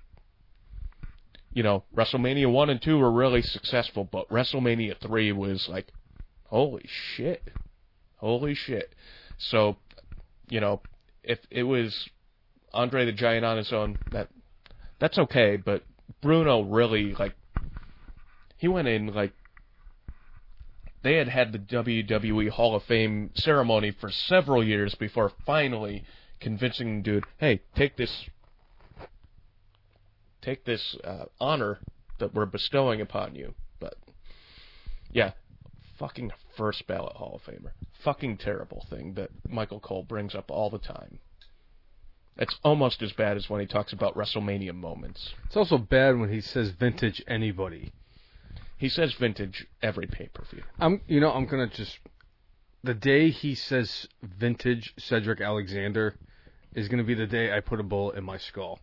You 1.52 1.62
know, 1.62 1.84
WrestleMania 1.94 2.50
one 2.50 2.70
and 2.70 2.82
two 2.82 2.98
were 2.98 3.12
really 3.12 3.42
successful, 3.42 4.02
but 4.02 4.28
WrestleMania 4.28 5.00
three 5.00 5.30
was 5.30 5.68
like, 5.68 5.92
holy 6.46 6.84
shit, 7.14 7.48
holy 8.16 8.54
shit. 8.54 8.92
So, 9.38 9.76
you 10.48 10.58
know, 10.58 10.80
if 11.22 11.38
it 11.52 11.62
was 11.62 12.08
Andre 12.72 13.04
the 13.04 13.12
Giant 13.12 13.44
on 13.44 13.58
his 13.58 13.72
own, 13.72 14.00
that 14.10 14.30
that's 15.00 15.18
okay. 15.18 15.56
But 15.56 15.82
Bruno 16.22 16.62
really 16.62 17.14
like, 17.14 17.34
he 18.56 18.68
went 18.68 18.88
in 18.88 19.12
like 19.14 19.32
they 21.04 21.16
had 21.16 21.28
had 21.28 21.52
the 21.52 21.58
WWE 21.58 22.48
Hall 22.48 22.74
of 22.74 22.82
Fame 22.84 23.30
ceremony 23.34 23.90
for 24.00 24.10
several 24.10 24.64
years 24.64 24.94
before 24.94 25.30
finally 25.44 26.04
convincing 26.40 26.96
the 26.96 27.02
dude, 27.02 27.24
hey, 27.36 27.60
take 27.76 27.96
this, 27.96 28.24
take 30.40 30.64
this 30.64 30.96
uh, 31.04 31.26
honor 31.38 31.78
that 32.18 32.34
we're 32.34 32.46
bestowing 32.46 33.02
upon 33.02 33.34
you. 33.34 33.54
But 33.80 33.96
yeah, 35.12 35.32
fucking 35.98 36.30
first 36.56 36.86
ballot 36.86 37.16
Hall 37.16 37.38
of 37.38 37.52
Famer, 37.52 37.72
fucking 38.02 38.38
terrible 38.38 38.86
thing 38.88 39.12
that 39.14 39.30
Michael 39.46 39.80
Cole 39.80 40.04
brings 40.04 40.34
up 40.34 40.50
all 40.50 40.70
the 40.70 40.78
time. 40.78 41.18
It's 42.36 42.58
almost 42.64 43.00
as 43.02 43.12
bad 43.12 43.36
as 43.36 43.48
when 43.48 43.60
he 43.60 43.66
talks 43.66 43.92
about 43.92 44.16
WrestleMania 44.16 44.74
moments. 44.74 45.34
It's 45.46 45.56
also 45.56 45.78
bad 45.78 46.18
when 46.18 46.32
he 46.32 46.40
says 46.40 46.70
vintage 46.70 47.22
anybody. 47.28 47.92
He 48.76 48.88
says 48.88 49.14
vintage 49.14 49.66
every 49.82 50.06
pay 50.06 50.28
per 50.28 50.44
view. 50.44 50.62
I'm, 50.78 51.00
you 51.06 51.20
know, 51.20 51.30
I'm 51.30 51.46
gonna 51.46 51.68
just 51.68 51.98
the 52.82 52.94
day 52.94 53.30
he 53.30 53.54
says 53.54 54.08
vintage 54.22 54.92
Cedric 54.98 55.40
Alexander 55.40 56.16
is 56.74 56.88
gonna 56.88 57.04
be 57.04 57.14
the 57.14 57.26
day 57.26 57.52
I 57.52 57.60
put 57.60 57.80
a 57.80 57.84
bullet 57.84 58.16
in 58.16 58.24
my 58.24 58.36
skull. 58.36 58.80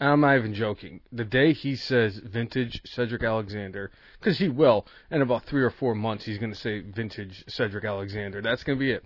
And 0.00 0.10
I'm 0.10 0.20
not 0.20 0.36
even 0.36 0.54
joking. 0.54 1.00
The 1.12 1.24
day 1.24 1.52
he 1.52 1.76
says 1.76 2.18
vintage 2.18 2.82
Cedric 2.84 3.22
Alexander, 3.22 3.92
because 4.18 4.38
he 4.38 4.48
will, 4.48 4.86
in 5.10 5.22
about 5.22 5.44
three 5.44 5.62
or 5.62 5.70
four 5.70 5.94
months, 5.94 6.24
he's 6.24 6.38
gonna 6.38 6.56
say 6.56 6.80
vintage 6.80 7.44
Cedric 7.46 7.84
Alexander. 7.84 8.42
That's 8.42 8.64
gonna 8.64 8.78
be 8.78 8.90
it. 8.90 9.04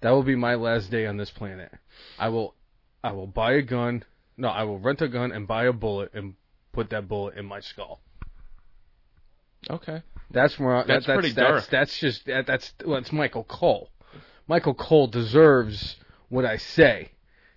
That 0.00 0.10
will 0.10 0.22
be 0.22 0.36
my 0.36 0.54
last 0.54 0.92
day 0.92 1.06
on 1.06 1.16
this 1.16 1.30
planet. 1.30 1.72
I 2.20 2.28
will, 2.28 2.54
I 3.02 3.12
will 3.12 3.26
buy 3.26 3.52
a 3.52 3.62
gun. 3.62 4.04
No, 4.36 4.48
I 4.48 4.64
will 4.64 4.78
rent 4.78 5.00
a 5.02 5.08
gun 5.08 5.32
and 5.32 5.46
buy 5.46 5.64
a 5.64 5.72
bullet 5.72 6.12
and 6.14 6.34
put 6.72 6.90
that 6.90 7.08
bullet 7.08 7.36
in 7.36 7.46
my 7.46 7.60
skull. 7.60 8.00
Okay. 9.68 10.02
That's 10.30 10.58
where 10.58 10.76
I, 10.76 10.84
That's 10.84 11.06
that, 11.06 11.14
pretty 11.14 11.32
that's, 11.32 11.36
that's, 11.36 11.66
dark. 11.66 11.70
that's 11.70 11.98
just 11.98 12.26
that, 12.26 12.46
that's 12.46 12.72
well, 12.84 12.98
it's 12.98 13.12
Michael 13.12 13.44
Cole. 13.44 13.90
Michael 14.46 14.74
Cole 14.74 15.06
deserves 15.06 15.96
what 16.28 16.44
I 16.44 16.56
say. 16.56 17.10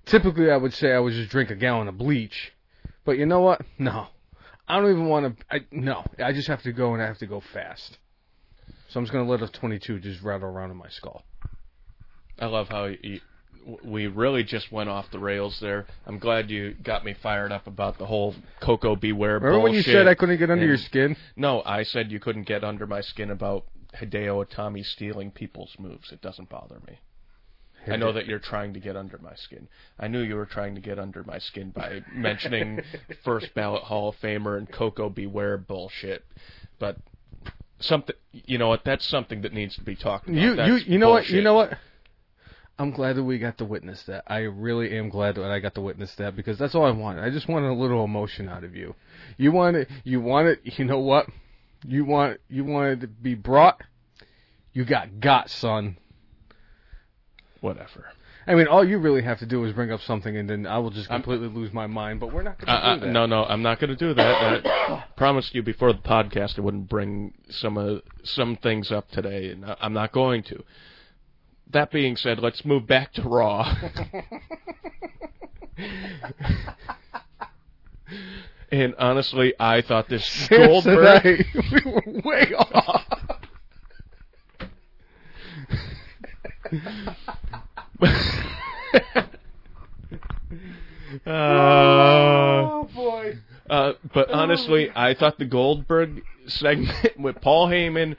Typically, 0.06 0.50
I 0.50 0.58
would 0.58 0.74
say 0.74 0.92
I 0.92 1.00
would 1.00 1.14
just 1.14 1.30
drink 1.30 1.52
a 1.52 1.56
gallon 1.56 1.88
of 1.88 1.98
bleach, 1.98 2.54
but 3.06 3.18
you 3.18 3.26
know 3.26 3.42
what? 3.42 3.62
No, 3.78 4.08
I 4.68 4.80
don't 4.80 4.90
even 4.92 5.08
want 5.08 5.38
to. 5.38 5.46
I 5.52 5.60
no, 5.72 6.04
I 6.24 6.34
just 6.34 6.48
have 6.48 6.62
to 6.64 6.72
go 6.72 6.94
and 6.94 7.02
I 7.02 7.08
have 7.08 7.18
to 7.20 7.28
go 7.28 7.42
fast. 7.54 7.98
So 8.90 9.00
I'm 9.00 9.06
just 9.06 9.14
gonna 9.14 9.30
let 9.30 9.42
a 9.42 9.48
22 9.48 10.00
just 10.00 10.22
rattle 10.22 10.48
around 10.50 10.72
in 10.72 10.78
my 10.78 10.90
skull. 10.90 11.24
I 12.40 12.46
love 12.48 12.70
how 12.70 12.86
you, 12.86 13.20
we 13.84 14.08
really 14.08 14.44
just 14.44 14.72
went 14.72 14.90
off 14.90 15.10
the 15.12 15.20
rails 15.20 15.60
there. 15.60 15.86
I'm 16.06 16.20
glad 16.20 16.50
you 16.50 16.74
got 16.84 17.06
me 17.06 17.14
fired 17.22 17.52
up 17.52 17.68
about 17.68 17.98
the 17.98 18.06
whole 18.06 18.36
Koko 18.62 18.96
B. 18.96 19.12
Ware 19.12 19.36
Remember 19.36 19.60
when 19.60 19.74
you 19.74 19.82
said 19.82 20.08
I 20.08 20.16
couldn't 20.16 20.38
get 20.38 20.50
under 20.50 20.64
and- 20.64 20.70
your 20.70 20.78
skin? 20.78 21.16
No, 21.36 21.62
I 21.66 21.84
said 21.84 22.12
you 22.12 22.20
couldn't 22.20 22.44
get 22.44 22.64
under 22.64 22.88
my 22.88 23.02
skin 23.02 23.32
about 23.32 23.66
Hideo 23.96 24.46
Itami 24.46 24.86
stealing 24.86 25.32
people's 25.32 25.76
moves. 25.78 26.12
It 26.12 26.22
doesn't 26.22 26.50
bother 26.50 26.80
me. 26.88 27.00
I 27.88 27.96
know 27.96 28.12
that 28.12 28.28
you're 28.28 28.40
trying 28.40 28.74
to 28.74 28.80
get 28.80 28.96
under 28.96 29.18
my 29.18 29.34
skin. 29.36 29.68
I 30.00 30.08
knew 30.08 30.20
you 30.20 30.36
were 30.36 30.46
trying 30.46 30.76
to 30.76 30.82
get 30.82 31.00
under 31.00 31.24
my 31.24 31.40
skin 31.40 31.72
by 31.72 32.02
mentioning 32.14 32.82
first 33.24 33.54
ballot 33.56 33.84
Hall 33.84 34.10
of 34.10 34.16
Famer 34.18 34.58
and 34.58 34.72
Koko 34.72 35.10
B. 35.10 35.26
Ware 35.26 35.58
bullshit. 35.58 36.24
But 36.78 36.98
something, 37.80 38.16
you 38.32 38.58
know 38.58 38.68
what? 38.68 38.84
That's 38.86 39.06
something 39.08 39.42
that 39.42 39.54
needs 39.54 39.76
to 39.78 39.84
be 39.84 39.96
talked 39.96 40.28
about. 40.28 40.40
You 40.40 40.50
you 40.50 40.56
That's 40.56 40.86
you 40.86 40.98
know 41.00 41.10
what? 41.10 41.30
You 41.30 41.42
know 41.42 41.56
what? 41.56 41.78
I'm 42.82 42.92
glad 42.92 43.16
that 43.16 43.24
we 43.24 43.38
got 43.38 43.58
to 43.60 43.66
witness 43.66 44.02
that. 44.04 44.24
I 44.28 44.40
really 44.40 44.98
am 44.98 45.10
glad 45.10 45.36
that 45.36 45.46
I 45.52 45.60
got 45.60 45.76
to 45.76 45.82
witness 45.82 46.14
that 46.16 46.36
because 46.36 46.58
that's 46.58 46.74
all 46.76 46.86
I 46.86 46.92
wanted. 46.92 47.24
I 47.24 47.30
just 47.30 47.48
wanted 47.48 47.70
a 47.70 47.74
little 47.74 48.04
emotion 48.04 48.50
out 48.50 48.64
of 48.64 48.76
you. 48.76 48.96
You 49.38 49.52
wanted 49.52 49.88
you 50.04 50.20
wanted 50.20 50.60
you 50.64 50.86
know 50.86 51.00
what? 51.00 51.28
You 51.86 52.06
want 52.06 52.40
you 52.50 52.64
wanted 52.64 53.02
to 53.02 53.08
be 53.08 53.36
brought. 53.36 53.82
You 54.74 54.86
got 54.86 55.20
got, 55.20 55.50
son. 55.50 55.98
Whatever. 57.60 58.06
I 58.48 58.56
mean, 58.56 58.68
all 58.68 58.84
you 58.84 58.98
really 58.98 59.22
have 59.22 59.38
to 59.40 59.46
do 59.46 59.64
is 59.66 59.74
bring 59.74 59.92
up 59.92 60.02
something, 60.02 60.36
and 60.36 60.50
then 60.50 60.66
I 60.66 60.80
will 60.80 60.90
just 60.90 61.12
I'm- 61.12 61.22
completely 61.22 61.48
lose 61.48 61.72
my 61.72 61.86
mind. 61.86 62.20
But 62.20 62.34
we're 62.34 62.42
not 62.42 62.58
going 62.58 62.68
to 62.68 62.74
Uh, 62.74 62.76
uh, 62.78 62.96
do 62.96 63.02
that. 63.02 63.12
no, 63.12 63.26
no, 63.28 63.46
I'm 63.46 63.62
not 63.62 63.80
going 63.80 63.92
to 63.92 63.96
do 63.96 64.16
that. 64.16 64.66
I 64.66 65.04
promised 65.16 65.54
you 65.54 65.62
before 65.62 65.94
the 65.94 66.00
podcast 66.00 66.58
I 66.58 66.62
wouldn't 66.62 66.90
bring 66.90 67.34
some 67.50 67.78
uh, 67.78 68.00
some 68.24 68.56
things 68.56 68.92
up 68.92 69.10
today, 69.12 69.50
and 69.52 69.76
I'm 69.80 69.94
not 69.94 70.12
going 70.12 70.42
to. 70.44 70.64
That 71.72 71.92
being 71.92 72.18
said, 72.18 72.40
let's 72.40 72.66
move 72.66 72.86
back 72.86 73.14
to 73.14 73.22
Raw. 73.22 73.74
and 78.72 78.94
honestly, 79.00 79.54
I 79.58 79.82
thought 79.82 80.10
this 80.10 80.48
Goldberg. 80.50 81.24
Tonight, 81.24 81.46
we 81.72 81.82
were 81.92 82.04
way 82.24 82.54
off. 82.54 83.06
Uh, 91.26 91.30
oh 91.30 92.90
boy. 92.96 93.38
Uh, 93.70 93.94
but 94.14 94.32
honestly, 94.32 94.90
I 94.96 95.14
thought 95.14 95.38
the 95.38 95.46
Goldberg 95.46 96.24
segment 96.48 97.20
with 97.20 97.42
Paul 97.42 97.68
Heyman, 97.68 98.16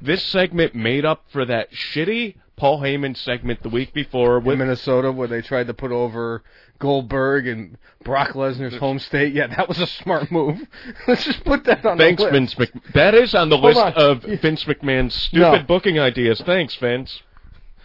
this 0.00 0.24
segment 0.24 0.74
made 0.74 1.04
up 1.04 1.22
for 1.32 1.44
that 1.44 1.70
shitty 1.70 2.36
Paul 2.60 2.78
Heyman 2.82 3.16
segment 3.16 3.62
the 3.62 3.70
week 3.70 3.94
before 3.94 4.36
in 4.36 4.44
with 4.44 4.58
Minnesota 4.58 5.10
where 5.10 5.26
they 5.26 5.40
tried 5.40 5.68
to 5.68 5.72
put 5.72 5.92
over 5.92 6.42
Goldberg 6.78 7.46
and 7.46 7.78
Brock 8.04 8.32
Lesnar's 8.34 8.76
home 8.76 8.98
state. 8.98 9.32
Yeah, 9.32 9.46
that 9.46 9.66
was 9.66 9.78
a 9.80 9.86
smart 9.86 10.30
move. 10.30 10.60
Let's 11.08 11.24
just 11.24 11.42
put 11.46 11.64
that 11.64 11.86
on 11.86 11.96
Thanks, 11.96 12.22
the 12.22 12.30
list. 12.30 12.58
Vince. 12.58 12.70
That 12.92 13.14
is 13.14 13.34
on 13.34 13.48
the 13.48 13.56
Hold 13.56 13.76
list 13.76 13.86
on. 13.86 13.92
of 13.94 14.22
Vince 14.42 14.64
McMahon's 14.64 15.14
stupid 15.14 15.40
No. 15.40 15.62
booking 15.62 15.98
ideas. 15.98 16.42
Thanks, 16.44 16.76
Vince. 16.76 17.22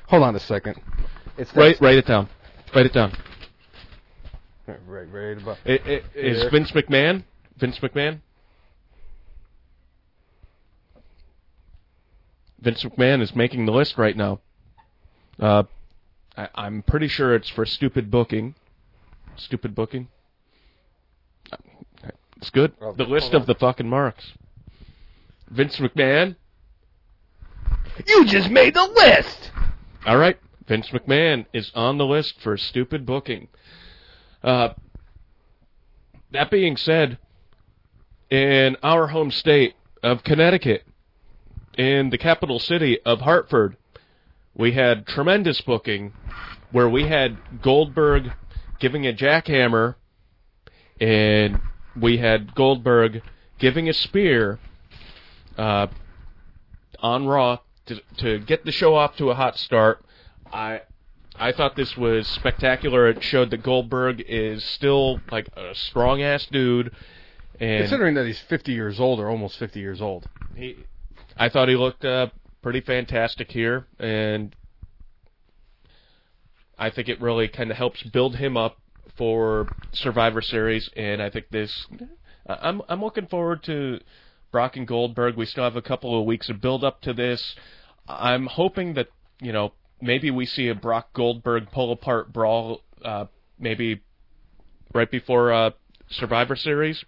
Hold 0.08 0.24
on 0.24 0.36
a 0.36 0.42
second. 0.42 0.76
It's 1.38 1.54
that- 1.54 1.80
Write 1.80 1.96
it 1.98 2.06
down. 2.06 2.28
Write 2.76 2.86
it 2.88 2.94
down. 2.94 3.14
Right, 4.68 4.80
right, 4.86 5.08
right 5.10 5.38
about. 5.42 5.58
It, 5.64 5.88
it, 5.88 6.04
is. 6.14 6.44
Vince 6.52 6.72
McMahon? 6.72 7.24
Vince 7.58 7.80
McMahon? 7.80 8.20
Vince 12.60 12.84
McMahon 12.84 13.22
is 13.22 13.34
making 13.34 13.66
the 13.66 13.72
list 13.72 13.98
right 13.98 14.18
now. 14.18 14.42
Uh, 15.40 15.64
I, 16.38 16.50
I'm 16.56 16.82
pretty 16.82 17.08
sure 17.08 17.36
it's 17.36 17.50
for 17.50 17.66
stupid 17.66 18.10
booking. 18.10 18.56
Stupid 19.36 19.76
booking. 19.76 20.08
It's 22.38 22.50
good. 22.50 22.74
Oh, 22.82 22.94
the 22.94 23.06
list 23.06 23.34
of 23.34 23.46
the 23.46 23.56
fucking 23.56 23.88
marks. 23.88 24.34
Vince 25.50 25.78
McMahon. 25.78 26.36
You 28.06 28.26
just 28.26 28.50
made 28.50 28.74
the 28.74 28.86
list. 28.86 29.52
All 30.06 30.18
right, 30.18 30.38
Vince 30.68 30.90
McMahon 30.90 31.46
is 31.54 31.72
on 31.74 31.98
the 31.98 32.06
list 32.06 32.42
for 32.42 32.58
stupid 32.58 33.06
booking. 33.06 33.48
Uh, 34.44 34.70
that 36.32 36.52
being 36.52 36.76
said, 36.76 37.18
in 38.30 38.76
our 38.84 39.08
home 39.08 39.32
state 39.32 39.76
of 40.04 40.24
Connecticut, 40.24 40.84
in 41.78 42.10
the 42.10 42.18
capital 42.18 42.60
city 42.60 43.00
of 43.06 43.22
Hartford, 43.22 43.78
we 44.56 44.72
had 44.72 45.06
tremendous 45.06 45.62
booking 45.62 46.14
where 46.72 46.90
we 46.90 47.08
had 47.08 47.38
Goldberg 47.62 48.32
giving 48.80 49.06
a 49.06 49.14
jackhammer, 49.14 49.96
and 51.00 51.60
we 52.00 52.18
had 52.18 52.56
Goldberg 52.56 53.22
giving 53.60 53.90
a 53.90 53.94
spear 53.94 54.60
uh, 55.58 55.88
on 57.00 57.28
Raw 57.28 57.60
to, 57.86 58.02
to 58.18 58.40
get 58.40 58.66
the 58.66 58.72
show 58.72 58.96
off 58.96 59.16
to 59.18 59.30
a 59.30 59.36
hot 59.36 59.58
start. 59.58 60.04
I 60.52 60.82
I 61.38 61.52
thought 61.52 61.76
this 61.76 61.98
was 61.98 62.28
spectacular. 62.28 63.08
It 63.08 63.22
showed 63.24 63.50
that 63.52 63.62
Goldberg 63.62 64.24
is 64.26 64.64
still 64.64 65.20
like 65.32 65.50
a 65.58 65.76
strong 65.76 66.22
ass 66.22 66.46
dude, 66.46 66.92
and 67.60 67.82
Considering 67.82 68.16
that 68.16 68.26
he's 68.26 68.40
50 68.40 68.72
years 68.72 69.00
old 69.00 69.20
or 69.20 69.30
almost 69.30 69.58
50 69.58 69.80
years 69.80 70.02
old. 70.02 70.28
he, 70.56 70.78
I 71.38 71.50
thought 71.50 71.68
he 71.68 71.76
looked 71.76 72.06
uh, 72.06 72.28
pretty 72.66 72.82
fantastic 72.82 73.52
here, 73.52 73.86
and 74.00 74.56
I 76.80 76.90
think 76.90 77.10
it 77.10 77.22
really 77.22 77.48
kind 77.48 77.70
of 77.70 77.78
helps 77.78 78.02
build 78.02 78.38
him 78.38 78.58
up 78.58 78.78
for 79.20 79.68
Survivor 79.94 80.42
Series. 80.42 80.90
And 80.96 81.22
I 81.22 81.30
think 81.30 81.52
this, 81.52 81.86
I'm 82.48 82.82
I'm 82.90 83.02
looking 83.04 83.28
forward 83.28 83.62
to 83.66 84.00
Brock 84.52 84.78
and 84.78 84.88
Goldberg. 84.88 85.36
We 85.38 85.46
still 85.46 85.64
have 85.64 85.76
a 85.76 85.82
couple 85.84 86.20
of 86.20 86.26
weeks 86.26 86.50
of 86.50 86.60
build 86.60 86.84
up 86.84 87.02
to 87.02 87.14
this. 87.14 87.56
I'm 88.08 88.48
hoping 88.48 88.96
that 88.96 89.10
you 89.40 89.54
know 89.54 89.74
maybe 90.02 90.32
we 90.32 90.48
see 90.48 90.70
a 90.70 90.74
Brock 90.74 91.14
Goldberg 91.14 91.70
pull 91.72 91.92
apart 91.92 92.34
brawl, 92.34 92.82
uh, 93.04 93.26
maybe 93.60 94.02
right 94.92 95.12
before 95.12 95.54
uh, 95.54 95.70
Survivor 96.10 96.56
Series. 96.56 97.06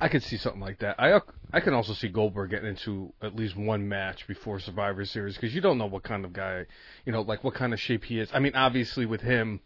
I 0.00 0.08
could 0.08 0.22
see 0.22 0.36
something 0.36 0.60
like 0.60 0.78
that. 0.78 0.96
I 0.98 1.20
I 1.52 1.60
can 1.60 1.74
also 1.74 1.92
see 1.92 2.08
Goldberg 2.08 2.50
getting 2.50 2.68
into 2.68 3.12
at 3.20 3.34
least 3.34 3.56
one 3.56 3.88
match 3.88 4.26
before 4.28 4.60
Survivor 4.60 5.04
Series 5.04 5.34
because 5.34 5.54
you 5.54 5.60
don't 5.60 5.78
know 5.78 5.86
what 5.86 6.04
kind 6.04 6.24
of 6.24 6.32
guy, 6.32 6.66
you 7.04 7.12
know, 7.12 7.22
like 7.22 7.42
what 7.42 7.54
kind 7.54 7.72
of 7.72 7.80
shape 7.80 8.04
he 8.04 8.20
is. 8.20 8.30
I 8.32 8.38
mean, 8.38 8.54
obviously 8.54 9.06
with 9.06 9.22
him, 9.22 9.60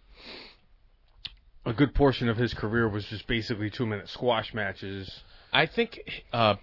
a 1.67 1.73
good 1.73 1.95
portion 1.95 2.29
of 2.29 2.37
his 2.37 2.55
career 2.55 2.89
was 2.89 3.05
just 3.07 3.27
basically 3.27 3.69
two 3.69 3.87
minute 3.87 4.09
squash 4.09 4.55
matches. 4.55 5.23
I 5.53 5.67
think, 5.67 6.01
uh, 6.33 6.57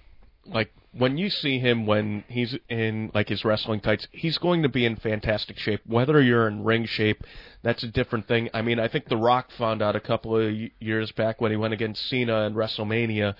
like 0.45 0.71
when 0.91 1.17
you 1.17 1.29
see 1.29 1.59
him 1.59 1.85
when 1.85 2.23
he's 2.27 2.55
in 2.67 3.11
like 3.13 3.29
his 3.29 3.45
wrestling 3.45 3.79
tights, 3.79 4.07
he's 4.11 4.37
going 4.37 4.63
to 4.63 4.69
be 4.69 4.85
in 4.85 4.95
fantastic 4.95 5.57
shape. 5.57 5.81
Whether 5.85 6.21
you're 6.21 6.47
in 6.47 6.63
ring 6.63 6.85
shape, 6.85 7.23
that's 7.61 7.83
a 7.83 7.87
different 7.87 8.27
thing. 8.27 8.49
I 8.53 8.61
mean, 8.61 8.79
I 8.79 8.87
think 8.87 9.07
The 9.07 9.17
Rock 9.17 9.51
found 9.51 9.81
out 9.81 9.95
a 9.95 9.99
couple 9.99 10.37
of 10.37 10.53
years 10.79 11.11
back 11.11 11.39
when 11.39 11.51
he 11.51 11.57
went 11.57 11.73
against 11.73 12.07
Cena 12.09 12.45
in 12.45 12.53
WrestleMania. 12.53 13.35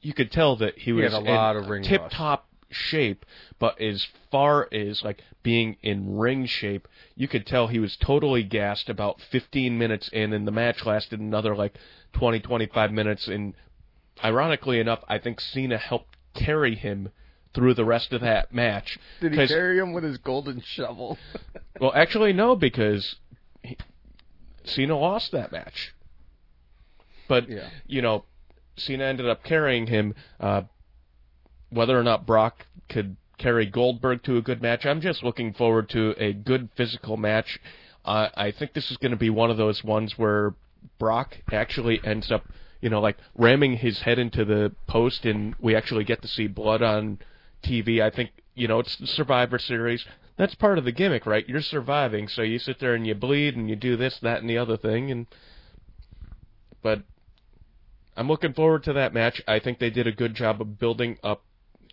You 0.00 0.14
could 0.14 0.32
tell 0.32 0.56
that 0.56 0.78
he 0.78 0.92
was 0.92 1.12
a 1.12 1.18
lot 1.18 1.56
in 1.56 1.64
of 1.64 1.68
ring 1.68 1.82
tip 1.82 2.08
top 2.10 2.46
shape, 2.70 3.26
but 3.58 3.80
as 3.80 4.06
far 4.30 4.68
as 4.72 5.02
like 5.04 5.22
being 5.42 5.76
in 5.82 6.16
ring 6.16 6.46
shape, 6.46 6.88
you 7.14 7.28
could 7.28 7.46
tell 7.46 7.66
he 7.66 7.78
was 7.78 7.96
totally 7.96 8.42
gassed 8.42 8.88
about 8.88 9.20
15 9.20 9.76
minutes 9.76 10.08
in, 10.08 10.32
and 10.32 10.46
the 10.46 10.52
match 10.52 10.86
lasted 10.86 11.20
another 11.20 11.54
like 11.54 11.76
20, 12.14 12.40
25 12.40 12.92
minutes. 12.92 13.28
And 13.28 13.54
ironically 14.24 14.80
enough, 14.80 15.04
I 15.08 15.18
think 15.18 15.40
Cena 15.40 15.76
helped 15.76 16.16
carry 16.44 16.74
him 16.74 17.10
through 17.54 17.74
the 17.74 17.84
rest 17.84 18.12
of 18.12 18.20
that 18.20 18.52
match. 18.54 18.98
Did 19.20 19.32
he 19.32 19.46
carry 19.48 19.78
him 19.78 19.92
with 19.92 20.04
his 20.04 20.18
golden 20.18 20.60
shovel? 20.64 21.18
Well, 21.80 21.92
actually, 21.94 22.34
no, 22.34 22.56
because 22.56 23.16
he, 23.62 23.74
Cena 24.64 24.98
lost 24.98 25.32
that 25.32 25.50
match. 25.50 25.94
But 27.26 27.48
Yeah. 27.48 27.70
you 27.86 28.02
know, 28.02 28.24
Cena 28.76 29.04
ended 29.04 29.26
up 29.26 29.42
carrying 29.42 29.86
him. 29.86 30.14
Uh, 30.38 30.62
whether 31.70 31.98
or 31.98 32.02
not 32.02 32.26
Brock 32.26 32.66
could 32.90 33.16
carry 33.38 33.64
Goldberg 33.64 34.22
to 34.24 34.36
a 34.36 34.42
good 34.42 34.60
match, 34.60 34.84
I'm 34.84 35.00
just 35.00 35.22
looking 35.22 35.54
forward 35.54 35.88
to 35.90 36.14
a 36.18 36.34
good 36.34 36.68
physical 36.76 37.16
match. 37.16 37.58
Uh, 38.04 38.28
I 38.34 38.50
think 38.50 38.74
this 38.74 38.90
is 38.90 38.98
going 38.98 39.12
to 39.12 39.16
be 39.16 39.30
one 39.30 39.50
of 39.50 39.56
those 39.56 39.82
ones 39.82 40.18
where 40.18 40.54
Brock 40.98 41.38
actually 41.50 41.98
ends 42.04 42.30
up, 42.30 42.44
you 42.80 42.90
know, 42.90 43.00
like 43.00 43.16
ramming 43.34 43.76
his 43.76 44.00
head 44.00 44.18
into 44.18 44.44
the 44.44 44.72
post, 44.86 45.24
and 45.24 45.54
we 45.60 45.74
actually 45.74 46.04
get 46.04 46.22
to 46.22 46.28
see 46.28 46.46
blood 46.46 46.82
on 46.82 47.18
TV. 47.62 48.00
I 48.02 48.10
think, 48.10 48.30
you 48.54 48.68
know, 48.68 48.80
it's 48.80 48.96
the 48.96 49.06
Survivor 49.06 49.58
Series. 49.58 50.04
That's 50.36 50.54
part 50.54 50.78
of 50.78 50.84
the 50.84 50.92
gimmick, 50.92 51.26
right? 51.26 51.46
You're 51.48 51.60
surviving, 51.60 52.28
so 52.28 52.42
you 52.42 52.58
sit 52.58 52.80
there 52.80 52.94
and 52.94 53.06
you 53.06 53.14
bleed 53.14 53.56
and 53.56 53.68
you 53.68 53.76
do 53.76 53.96
this, 53.96 54.18
that, 54.20 54.40
and 54.40 54.48
the 54.48 54.58
other 54.58 54.76
thing, 54.76 55.10
and 55.10 55.26
but 56.82 57.02
I'm 58.16 58.28
looking 58.28 58.54
forward 58.54 58.84
to 58.84 58.92
that 58.94 59.14
match. 59.14 59.42
I 59.46 59.58
think 59.58 59.78
they 59.78 59.90
did 59.90 60.06
a 60.06 60.12
good 60.12 60.34
job 60.34 60.60
of 60.60 60.78
building 60.78 61.18
up. 61.22 61.42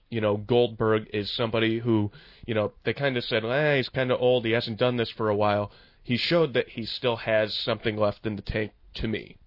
You 0.09 0.21
know, 0.21 0.37
Goldberg 0.37 1.07
is 1.13 1.29
somebody 1.29 1.79
who, 1.79 2.11
you 2.45 2.53
know, 2.53 2.71
they 2.85 2.93
kind 2.93 3.17
of 3.17 3.25
said, 3.25 3.43
eh, 3.43 3.77
he's 3.77 3.89
kind 3.89 4.11
of 4.11 4.21
old. 4.21 4.45
He 4.45 4.51
hasn't 4.51 4.79
done 4.79 4.95
this 4.95 5.09
for 5.09 5.29
a 5.29 5.35
while. 5.35 5.71
He 6.03 6.15
showed 6.15 6.53
that 6.53 6.69
he 6.69 6.85
still 6.85 7.17
has 7.17 7.53
something 7.53 7.97
left 7.97 8.25
in 8.25 8.37
the 8.37 8.41
tank 8.41 8.71
to 8.95 9.07
me. 9.09 9.37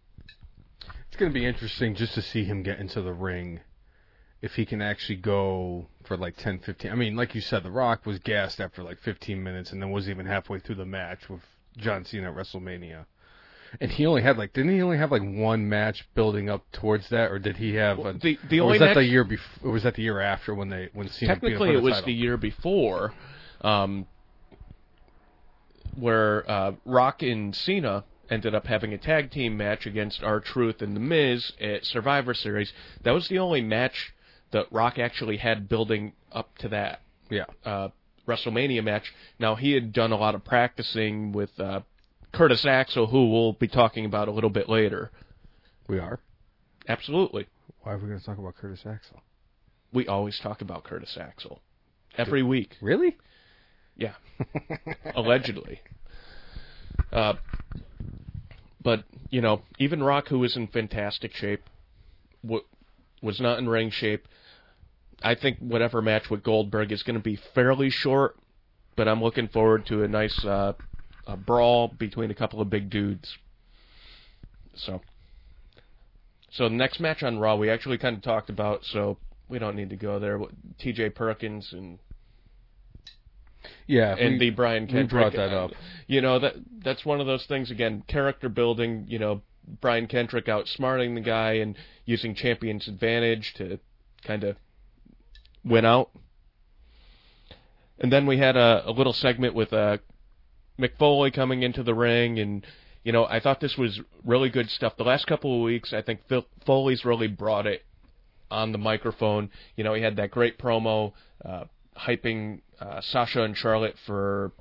It's 1.10 1.18
going 1.18 1.32
to 1.32 1.34
be 1.38 1.44
interesting 1.44 1.96
just 1.96 2.14
to 2.14 2.22
see 2.22 2.44
him 2.44 2.62
get 2.62 2.78
into 2.78 3.02
the 3.02 3.12
ring. 3.12 3.60
If 4.42 4.52
he 4.54 4.64
can 4.64 4.80
actually 4.80 5.16
go 5.16 5.88
for 6.04 6.16
like 6.16 6.36
10, 6.36 6.60
15. 6.60 6.90
I 6.90 6.94
mean, 6.94 7.16
like 7.16 7.34
you 7.34 7.40
said, 7.40 7.64
The 7.64 7.70
Rock 7.70 8.06
was 8.06 8.20
gassed 8.20 8.60
after 8.60 8.82
like 8.82 8.98
15 9.00 9.42
minutes 9.42 9.72
and 9.72 9.82
then 9.82 9.90
wasn't 9.90 10.14
even 10.14 10.26
halfway 10.26 10.60
through 10.60 10.76
the 10.76 10.86
match 10.86 11.28
with 11.28 11.40
John 11.76 12.04
Cena 12.04 12.30
at 12.30 12.36
WrestleMania. 12.36 13.06
And 13.80 13.90
he 13.90 14.06
only 14.06 14.22
had 14.22 14.38
like, 14.38 14.52
didn't 14.52 14.72
he 14.72 14.80
only 14.82 14.98
have 14.98 15.10
like 15.10 15.22
one 15.22 15.68
match 15.68 16.08
building 16.14 16.48
up 16.48 16.64
towards 16.72 17.08
that, 17.10 17.30
or 17.30 17.38
did 17.40 17.56
he 17.56 17.74
have? 17.74 17.98
A, 17.98 18.12
the- 18.14 18.38
the 18.48 18.60
only 18.60 18.78
was 18.78 18.80
that 18.80 18.94
the 18.94 19.04
year 19.04 19.24
before? 19.24 19.72
Was 19.72 19.82
that 19.82 19.94
the 19.94 20.02
year 20.02 20.20
after 20.20 20.54
when 20.54 20.68
they 20.70 20.88
when 20.92 21.08
Cena 21.08 21.34
Technically, 21.34 21.74
it 21.74 21.82
was 21.82 21.94
title? 21.94 22.06
the 22.06 22.12
year 22.12 22.36
before, 22.36 23.12
um, 23.60 24.06
where 25.94 26.50
uh, 26.50 26.72
Rock 26.84 27.22
and 27.22 27.54
Cena 27.54 28.04
ended 28.30 28.54
up 28.54 28.66
having 28.66 28.92
a 28.92 28.98
tag 28.98 29.30
team 29.30 29.56
match 29.56 29.86
against 29.86 30.22
R-Truth 30.22 30.82
and 30.82 30.94
The 30.94 31.00
Miz 31.00 31.52
at 31.60 31.84
Survivor 31.84 32.34
Series. 32.34 32.72
That 33.02 33.12
was 33.12 33.28
the 33.28 33.38
only 33.38 33.60
match 33.60 34.12
that 34.52 34.72
Rock 34.72 34.98
actually 34.98 35.38
had 35.38 35.68
building 35.68 36.12
up 36.32 36.56
to 36.58 36.68
that 36.68 37.02
yeah. 37.28 37.44
uh, 37.64 37.88
WrestleMania 38.26 38.84
match. 38.84 39.12
Now 39.38 39.56
he 39.56 39.72
had 39.72 39.92
done 39.92 40.12
a 40.12 40.16
lot 40.16 40.34
of 40.34 40.44
practicing 40.44 41.32
with 41.32 41.58
uh, 41.58 41.80
Curtis 42.32 42.64
Axel, 42.64 43.06
who 43.06 43.30
we'll 43.30 43.52
be 43.52 43.68
talking 43.68 44.04
about 44.04 44.28
a 44.28 44.32
little 44.32 44.50
bit 44.50 44.68
later. 44.68 45.10
We 45.88 45.98
are. 45.98 46.20
Absolutely, 46.88 47.46
Why 47.82 47.92
are 47.92 47.98
we 47.98 48.08
going 48.08 48.18
to 48.18 48.24
talk 48.24 48.38
about 48.38 48.56
Curtis 48.56 48.80
Axel? 48.86 49.22
we 49.92 50.06
always 50.06 50.38
talk 50.38 50.60
about 50.60 50.84
Curtis 50.84 51.16
Axel 51.20 51.60
every 52.16 52.42
week. 52.42 52.76
Really? 52.80 53.16
Yeah, 53.96 54.14
allegedly. 55.14 55.80
Uh, 57.12 57.34
but 58.82 59.04
you 59.30 59.40
know, 59.40 59.62
even 59.78 60.02
Rock, 60.02 60.28
who 60.28 60.38
was 60.38 60.56
in 60.56 60.66
fantastic 60.66 61.34
shape, 61.34 61.62
w- 62.42 62.64
was 63.22 63.40
not 63.40 63.58
in 63.58 63.68
ring 63.68 63.90
shape. 63.90 64.26
I 65.22 65.34
think 65.34 65.58
whatever 65.58 66.00
match 66.00 66.30
with 66.30 66.42
Goldberg 66.42 66.92
is 66.92 67.02
going 67.02 67.16
to 67.16 67.22
be 67.22 67.38
fairly 67.54 67.90
short, 67.90 68.36
but 68.96 69.06
I'm 69.06 69.22
looking 69.22 69.48
forward 69.48 69.86
to 69.86 70.02
a 70.02 70.08
nice 70.08 70.44
uh, 70.44 70.72
a 71.26 71.36
brawl 71.36 71.88
between 71.88 72.30
a 72.30 72.34
couple 72.34 72.60
of 72.60 72.70
big 72.70 72.90
dudes. 72.90 73.36
So, 74.74 75.02
so 76.50 76.68
the 76.68 76.74
next 76.74 77.00
match 77.00 77.22
on 77.22 77.38
Raw 77.38 77.56
we 77.56 77.70
actually 77.70 77.98
kind 77.98 78.16
of 78.16 78.22
talked 78.22 78.48
about. 78.48 78.84
So 78.84 79.18
we 79.48 79.58
don't 79.58 79.76
need 79.76 79.90
to 79.90 79.96
go 79.96 80.18
there. 80.18 80.40
T.J. 80.78 81.10
Perkins 81.10 81.72
and 81.72 81.98
Yeah, 83.86 84.14
and 84.16 84.32
we- 84.34 84.38
the 84.38 84.50
Brian 84.50 84.84
we 84.84 84.88
Kendrick. 84.92 85.10
brought 85.10 85.32
that 85.32 85.52
uh, 85.52 85.64
up. 85.66 85.70
You 86.06 86.20
know 86.20 86.38
that 86.38 86.54
that's 86.84 87.04
one 87.04 87.20
of 87.20 87.26
those 87.26 87.44
things 87.46 87.70
again. 87.70 88.02
Character 88.08 88.48
building. 88.48 89.06
You 89.08 89.18
know, 89.18 89.42
Brian 89.80 90.06
Kendrick 90.06 90.46
outsmarting 90.46 91.14
the 91.14 91.20
guy 91.20 91.54
and 91.54 91.76
using 92.04 92.34
champion's 92.34 92.88
advantage 92.88 93.54
to 93.58 93.78
kind 94.26 94.44
of 94.44 94.56
win 95.64 95.84
out. 95.84 96.10
And 97.98 98.10
then 98.12 98.26
we 98.26 98.38
had 98.38 98.56
a, 98.56 98.82
a 98.86 98.92
little 98.92 99.12
segment 99.12 99.54
with 99.54 99.72
uh, 99.72 99.98
Mick 100.78 100.96
Foley 100.98 101.30
coming 101.30 101.62
into 101.62 101.82
the 101.82 101.94
ring, 101.94 102.38
and 102.38 102.66
you 103.04 103.12
know 103.12 103.26
I 103.26 103.40
thought 103.40 103.60
this 103.60 103.76
was 103.76 104.00
really 104.24 104.48
good 104.48 104.70
stuff. 104.70 104.94
The 104.96 105.04
last 105.04 105.26
couple 105.26 105.54
of 105.54 105.62
weeks, 105.62 105.92
I 105.92 106.00
think 106.02 106.20
Phil, 106.28 106.46
Foley's 106.64 107.04
really 107.04 107.28
brought 107.28 107.66
it 107.66 107.84
on 108.50 108.72
the 108.72 108.78
microphone. 108.78 109.50
You 109.76 109.84
know, 109.84 109.92
he 109.94 110.02
had 110.02 110.16
that 110.16 110.30
great 110.30 110.58
promo 110.58 111.12
uh, 111.44 111.64
hyping 111.96 112.62
uh, 112.80 113.00
Sasha 113.00 113.42
and 113.42 113.56
Charlotte 113.56 113.96
for 114.06 114.52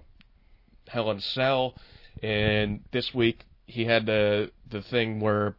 Hell 0.87 1.11
in 1.11 1.17
a 1.17 1.21
Cell, 1.21 1.75
and 2.21 2.81
this 2.91 3.13
week 3.13 3.45
he 3.65 3.85
had 3.85 4.05
the 4.05 4.51
the 4.69 4.81
thing 4.81 5.19
where 5.19 5.55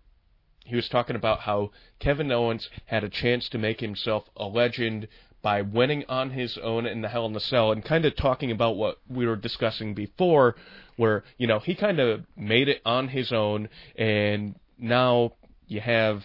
he 0.64 0.76
was 0.76 0.88
talking 0.88 1.16
about 1.16 1.40
how 1.40 1.70
Kevin 1.98 2.30
Owens 2.30 2.68
had 2.86 3.02
a 3.02 3.08
chance 3.08 3.48
to 3.48 3.58
make 3.58 3.80
himself 3.80 4.24
a 4.36 4.44
legend 4.44 5.08
by 5.42 5.62
winning 5.62 6.04
on 6.08 6.30
his 6.30 6.58
own 6.58 6.86
in 6.86 7.00
the 7.00 7.08
Hell 7.08 7.26
in 7.26 7.32
the 7.32 7.40
Cell, 7.40 7.72
and 7.72 7.84
kind 7.84 8.04
of 8.04 8.14
talking 8.14 8.50
about 8.50 8.76
what 8.76 8.98
we 9.08 9.26
were 9.26 9.36
discussing 9.36 9.94
before, 9.94 10.54
where 10.96 11.24
you 11.38 11.46
know 11.46 11.60
he 11.60 11.74
kind 11.74 11.98
of 11.98 12.24
made 12.36 12.68
it 12.68 12.82
on 12.84 13.08
his 13.08 13.32
own, 13.32 13.68
and 13.96 14.54
now 14.78 15.32
you 15.66 15.80
have 15.80 16.24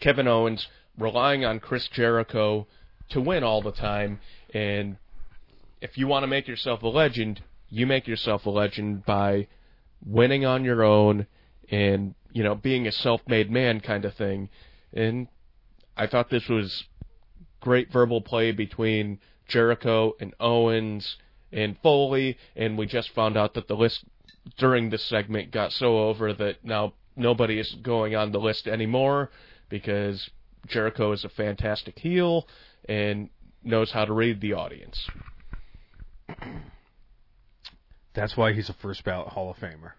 Kevin 0.00 0.28
Owens 0.28 0.66
relying 0.98 1.44
on 1.44 1.58
Chris 1.58 1.88
Jericho 1.88 2.66
to 3.10 3.20
win 3.20 3.44
all 3.44 3.62
the 3.62 3.72
time, 3.72 4.20
and 4.52 4.96
if 5.82 5.98
you 5.98 6.06
want 6.06 6.22
to 6.22 6.28
make 6.28 6.46
yourself 6.46 6.82
a 6.82 6.88
legend, 6.88 7.42
you 7.68 7.86
make 7.86 8.06
yourself 8.06 8.46
a 8.46 8.50
legend 8.50 9.04
by 9.04 9.48
winning 10.04 10.46
on 10.46 10.64
your 10.64 10.84
own 10.84 11.26
and 11.70 12.14
you 12.32 12.42
know 12.42 12.54
being 12.54 12.86
a 12.86 12.92
self-made 12.92 13.50
man 13.50 13.80
kind 13.80 14.04
of 14.04 14.14
thing. 14.14 14.48
And 14.92 15.26
I 15.96 16.06
thought 16.06 16.30
this 16.30 16.48
was 16.48 16.84
great 17.60 17.92
verbal 17.92 18.20
play 18.20 18.52
between 18.52 19.18
Jericho 19.48 20.14
and 20.20 20.34
Owens 20.38 21.16
and 21.50 21.76
Foley, 21.82 22.38
and 22.54 22.78
we 22.78 22.86
just 22.86 23.12
found 23.14 23.36
out 23.36 23.54
that 23.54 23.66
the 23.66 23.76
list 23.76 24.04
during 24.58 24.90
this 24.90 25.04
segment 25.04 25.50
got 25.50 25.72
so 25.72 25.98
over 25.98 26.32
that 26.32 26.64
now 26.64 26.94
nobody 27.16 27.58
is 27.58 27.74
going 27.82 28.14
on 28.14 28.30
the 28.30 28.40
list 28.40 28.68
anymore 28.68 29.30
because 29.68 30.30
Jericho 30.68 31.10
is 31.10 31.24
a 31.24 31.28
fantastic 31.28 31.98
heel 31.98 32.46
and 32.88 33.30
knows 33.64 33.90
how 33.90 34.04
to 34.04 34.12
read 34.12 34.40
the 34.40 34.52
audience. 34.52 35.08
That's 38.14 38.36
why 38.36 38.52
he's 38.52 38.68
a 38.68 38.74
first 38.74 39.04
ballot 39.04 39.28
Hall 39.28 39.50
of 39.50 39.56
Famer. 39.56 39.92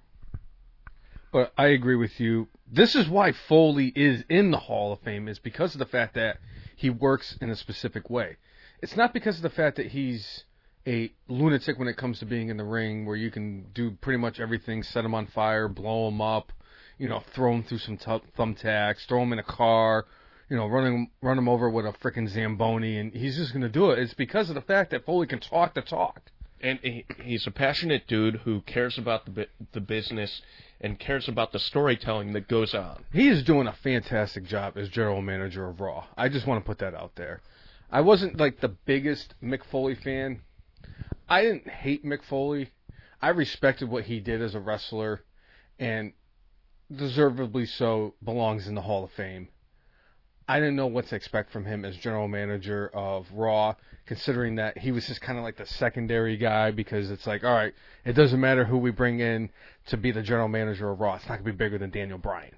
But 1.31 1.51
I 1.57 1.67
agree 1.67 1.95
with 1.95 2.19
you. 2.19 2.47
This 2.71 2.95
is 2.95 3.09
why 3.09 3.31
Foley 3.31 3.91
is 3.95 4.23
in 4.29 4.51
the 4.51 4.59
Hall 4.59 4.93
of 4.93 4.99
Fame 4.99 5.27
is 5.27 5.39
because 5.39 5.73
of 5.73 5.79
the 5.79 5.85
fact 5.85 6.13
that 6.13 6.37
he 6.75 6.91
works 6.91 7.35
in 7.41 7.49
a 7.49 7.55
specific 7.55 8.09
way. 8.09 8.37
It's 8.81 8.95
not 8.95 9.13
because 9.13 9.37
of 9.37 9.41
the 9.41 9.49
fact 9.49 9.77
that 9.77 9.87
he's 9.87 10.43
a 10.85 11.11
lunatic 11.27 11.79
when 11.79 11.87
it 11.87 11.97
comes 11.97 12.19
to 12.19 12.25
being 12.25 12.49
in 12.49 12.57
the 12.57 12.63
ring, 12.63 13.05
where 13.05 13.15
you 13.15 13.31
can 13.31 13.65
do 13.73 13.91
pretty 13.91 14.17
much 14.17 14.39
everything: 14.39 14.83
set 14.83 15.05
him 15.05 15.15
on 15.15 15.25
fire, 15.27 15.67
blow 15.67 16.07
him 16.07 16.21
up, 16.21 16.51
you 16.99 17.09
know, 17.09 17.23
throw 17.33 17.53
him 17.53 17.63
through 17.63 17.79
some 17.79 17.97
t- 17.97 18.21
thumbtacks, 18.37 19.05
throw 19.07 19.23
him 19.23 19.33
in 19.33 19.39
a 19.39 19.43
car, 19.43 20.05
you 20.49 20.57
know, 20.57 20.67
run 20.67 20.85
him 20.85 21.07
run 21.21 21.37
him 21.37 21.47
over 21.49 21.69
with 21.69 21.85
a 21.85 21.93
freaking 21.93 22.27
zamboni, 22.29 22.97
and 22.97 23.13
he's 23.13 23.37
just 23.37 23.53
going 23.53 23.63
to 23.63 23.69
do 23.69 23.91
it. 23.91 23.99
It's 23.99 24.13
because 24.13 24.49
of 24.49 24.55
the 24.55 24.61
fact 24.61 24.91
that 24.91 25.05
Foley 25.05 25.27
can 25.27 25.39
talk 25.39 25.73
the 25.73 25.81
talk. 25.81 26.21
and 26.61 26.79
he, 26.81 27.05
he's 27.23 27.45
a 27.47 27.51
passionate 27.51 28.07
dude 28.07 28.35
who 28.37 28.61
cares 28.61 28.97
about 28.97 29.25
the 29.25 29.47
the 29.73 29.81
business 29.81 30.41
and 30.81 30.99
cares 30.99 31.27
about 31.29 31.51
the 31.53 31.59
storytelling 31.59 32.33
that 32.33 32.47
goes 32.47 32.73
on. 32.73 33.03
He 33.13 33.29
is 33.29 33.43
doing 33.43 33.67
a 33.67 33.73
fantastic 33.83 34.43
job 34.45 34.77
as 34.77 34.89
general 34.89 35.21
manager 35.21 35.67
of 35.67 35.79
Raw. 35.79 36.05
I 36.17 36.29
just 36.29 36.45
want 36.47 36.63
to 36.63 36.67
put 36.67 36.79
that 36.79 36.93
out 36.93 37.15
there. 37.15 37.41
I 37.91 38.01
wasn't 38.01 38.37
like 38.37 38.59
the 38.59 38.75
biggest 38.85 39.33
Mick 39.41 39.63
Foley 39.71 39.95
fan. 39.95 40.41
I 41.29 41.43
didn't 41.43 41.69
hate 41.69 42.03
Mick 42.05 42.23
Foley. 42.29 42.71
I 43.21 43.29
respected 43.29 43.87
what 43.89 44.03
he 44.05 44.19
did 44.19 44.41
as 44.41 44.55
a 44.55 44.59
wrestler, 44.59 45.21
and 45.79 46.11
deservedly 46.93 47.65
so 47.65 48.13
belongs 48.23 48.67
in 48.67 48.75
the 48.75 48.81
Hall 48.81 49.05
of 49.05 49.11
Fame. 49.11 49.47
I 50.47 50.59
didn't 50.59 50.75
know 50.75 50.87
what 50.87 51.07
to 51.07 51.15
expect 51.15 51.51
from 51.51 51.65
him 51.65 51.85
as 51.85 51.95
general 51.95 52.27
manager 52.27 52.89
of 52.93 53.31
Raw, 53.31 53.75
considering 54.05 54.55
that 54.55 54.77
he 54.77 54.91
was 54.91 55.07
just 55.07 55.21
kind 55.21 55.37
of 55.37 55.43
like 55.43 55.55
the 55.55 55.65
secondary 55.65 56.35
guy 56.35 56.71
because 56.71 57.09
it's 57.11 57.25
like, 57.25 57.43
all 57.43 57.53
right, 57.53 57.73
it 58.03 58.13
doesn't 58.13 58.39
matter 58.39 58.65
who 58.65 58.77
we 58.77 58.91
bring 58.91 59.19
in 59.19 59.49
to 59.87 59.97
be 59.97 60.11
the 60.11 60.21
general 60.21 60.49
manager 60.49 60.89
of 60.89 60.99
Raw. 60.99 61.15
It's 61.15 61.23
not 61.29 61.35
going 61.35 61.45
to 61.45 61.51
be 61.53 61.57
bigger 61.57 61.77
than 61.77 61.91
Daniel 61.91 62.17
Bryan. 62.17 62.55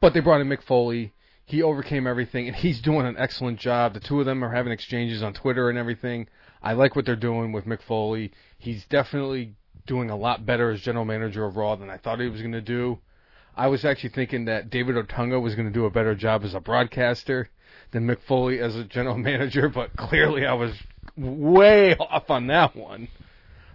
But 0.00 0.12
they 0.12 0.20
brought 0.20 0.42
in 0.42 0.48
Mick 0.48 0.62
Foley. 0.62 1.12
He 1.46 1.62
overcame 1.62 2.06
everything, 2.06 2.46
and 2.46 2.56
he's 2.56 2.80
doing 2.80 3.06
an 3.06 3.16
excellent 3.18 3.58
job. 3.58 3.94
The 3.94 4.00
two 4.00 4.20
of 4.20 4.26
them 4.26 4.44
are 4.44 4.52
having 4.52 4.72
exchanges 4.72 5.22
on 5.22 5.32
Twitter 5.32 5.70
and 5.70 5.78
everything. 5.78 6.28
I 6.62 6.74
like 6.74 6.94
what 6.94 7.06
they're 7.06 7.16
doing 7.16 7.52
with 7.52 7.64
Mick 7.64 7.82
Foley. 7.82 8.32
He's 8.58 8.84
definitely 8.86 9.54
doing 9.86 10.10
a 10.10 10.16
lot 10.16 10.44
better 10.44 10.70
as 10.70 10.80
general 10.80 11.04
manager 11.04 11.44
of 11.44 11.56
Raw 11.56 11.76
than 11.76 11.90
I 11.90 11.96
thought 11.96 12.20
he 12.20 12.28
was 12.28 12.40
going 12.40 12.52
to 12.52 12.60
do. 12.60 12.98
I 13.56 13.68
was 13.68 13.84
actually 13.84 14.10
thinking 14.10 14.46
that 14.46 14.70
David 14.70 14.96
Otunga 14.96 15.40
was 15.40 15.54
going 15.54 15.68
to 15.68 15.72
do 15.72 15.84
a 15.84 15.90
better 15.90 16.14
job 16.14 16.44
as 16.44 16.54
a 16.54 16.60
broadcaster 16.60 17.48
than 17.92 18.06
Mick 18.06 18.18
Foley 18.26 18.60
as 18.60 18.74
a 18.74 18.84
general 18.84 19.16
manager, 19.30 19.68
but 19.68 19.96
clearly 19.96 20.44
I 20.44 20.54
was 20.54 20.72
way 21.16 21.94
off 21.96 22.30
on 22.30 22.48
that 22.48 22.74
one. 22.74 23.08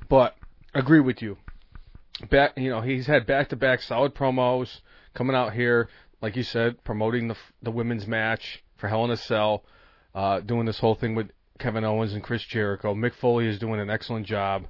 But 0.10 0.36
agree 0.74 1.00
with 1.00 1.22
you. 1.22 1.38
Back, 2.30 2.58
you 2.58 2.70
know, 2.70 2.82
he's 2.82 3.08
had 3.08 3.26
back-to-back 3.26 3.82
solid 3.82 4.14
promos 4.14 4.82
coming 5.14 5.36
out 5.36 5.54
here, 5.54 5.88
like 6.22 6.36
you 6.36 6.44
said, 6.44 6.84
promoting 6.84 7.30
the 7.30 7.36
the 7.62 7.72
women's 7.72 8.06
match 8.06 8.62
for 8.76 8.90
Hell 8.90 9.06
in 9.06 9.12
a 9.12 9.18
Cell, 9.18 9.64
uh, 10.14 10.42
doing 10.42 10.66
this 10.66 10.80
whole 10.80 10.96
thing 10.96 11.16
with 11.16 11.32
Kevin 11.60 11.86
Owens 11.86 12.14
and 12.14 12.24
Chris 12.24 12.44
Jericho. 12.44 12.94
Mick 12.94 13.14
Foley 13.14 13.48
is 13.48 13.58
doing 13.58 13.80
an 13.80 13.90
excellent 13.90 14.26
job 14.26 14.68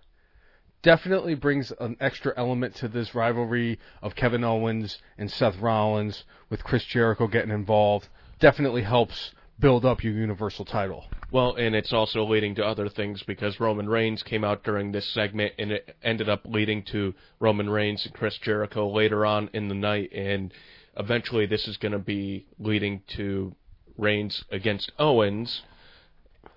definitely 0.81 1.35
brings 1.35 1.71
an 1.79 1.97
extra 1.99 2.33
element 2.37 2.75
to 2.75 2.87
this 2.87 3.13
rivalry 3.13 3.79
of 4.01 4.15
Kevin 4.15 4.43
Owens 4.43 4.97
and 5.17 5.31
Seth 5.31 5.57
Rollins 5.59 6.23
with 6.49 6.63
Chris 6.63 6.83
Jericho 6.85 7.27
getting 7.27 7.51
involved. 7.51 8.07
Definitely 8.39 8.83
helps 8.83 9.31
build 9.59 9.85
up 9.85 10.03
your 10.03 10.13
Universal 10.13 10.65
title. 10.65 11.05
Well, 11.31 11.55
and 11.55 11.75
it's 11.75 11.91
also 11.91 12.23
leading 12.23 12.55
to 12.55 12.65
other 12.65 12.89
things 12.89 13.21
because 13.23 13.59
Roman 13.59 13.89
Reigns 13.89 14.23
came 14.23 14.43
out 14.43 14.63
during 14.63 14.91
this 14.91 15.07
segment 15.09 15.53
and 15.59 15.71
it 15.71 15.95
ended 16.01 16.29
up 16.29 16.41
leading 16.45 16.83
to 16.83 17.13
Roman 17.39 17.69
Reigns 17.69 18.05
and 18.05 18.15
Chris 18.15 18.37
Jericho 18.37 18.89
later 18.89 19.25
on 19.25 19.49
in 19.53 19.67
the 19.67 19.75
night 19.75 20.11
and 20.13 20.53
eventually 20.97 21.45
this 21.45 21.67
is 21.67 21.77
going 21.77 21.91
to 21.91 21.99
be 21.99 22.45
leading 22.57 23.01
to 23.15 23.53
Reigns 23.97 24.43
against 24.49 24.91
Owens. 24.97 25.61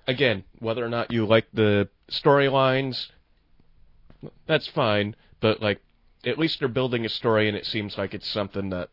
Again, 0.06 0.44
whether 0.60 0.84
or 0.84 0.88
not 0.88 1.12
you 1.12 1.26
like 1.26 1.46
the 1.52 1.88
storylines, 2.08 3.08
that's 4.46 4.66
fine, 4.68 5.16
but 5.40 5.60
like 5.60 5.80
at 6.24 6.38
least 6.38 6.58
they're 6.60 6.68
building 6.68 7.04
a 7.04 7.08
story 7.08 7.48
and 7.48 7.56
it 7.56 7.66
seems 7.66 7.98
like 7.98 8.14
it's 8.14 8.28
something 8.28 8.70
that 8.70 8.90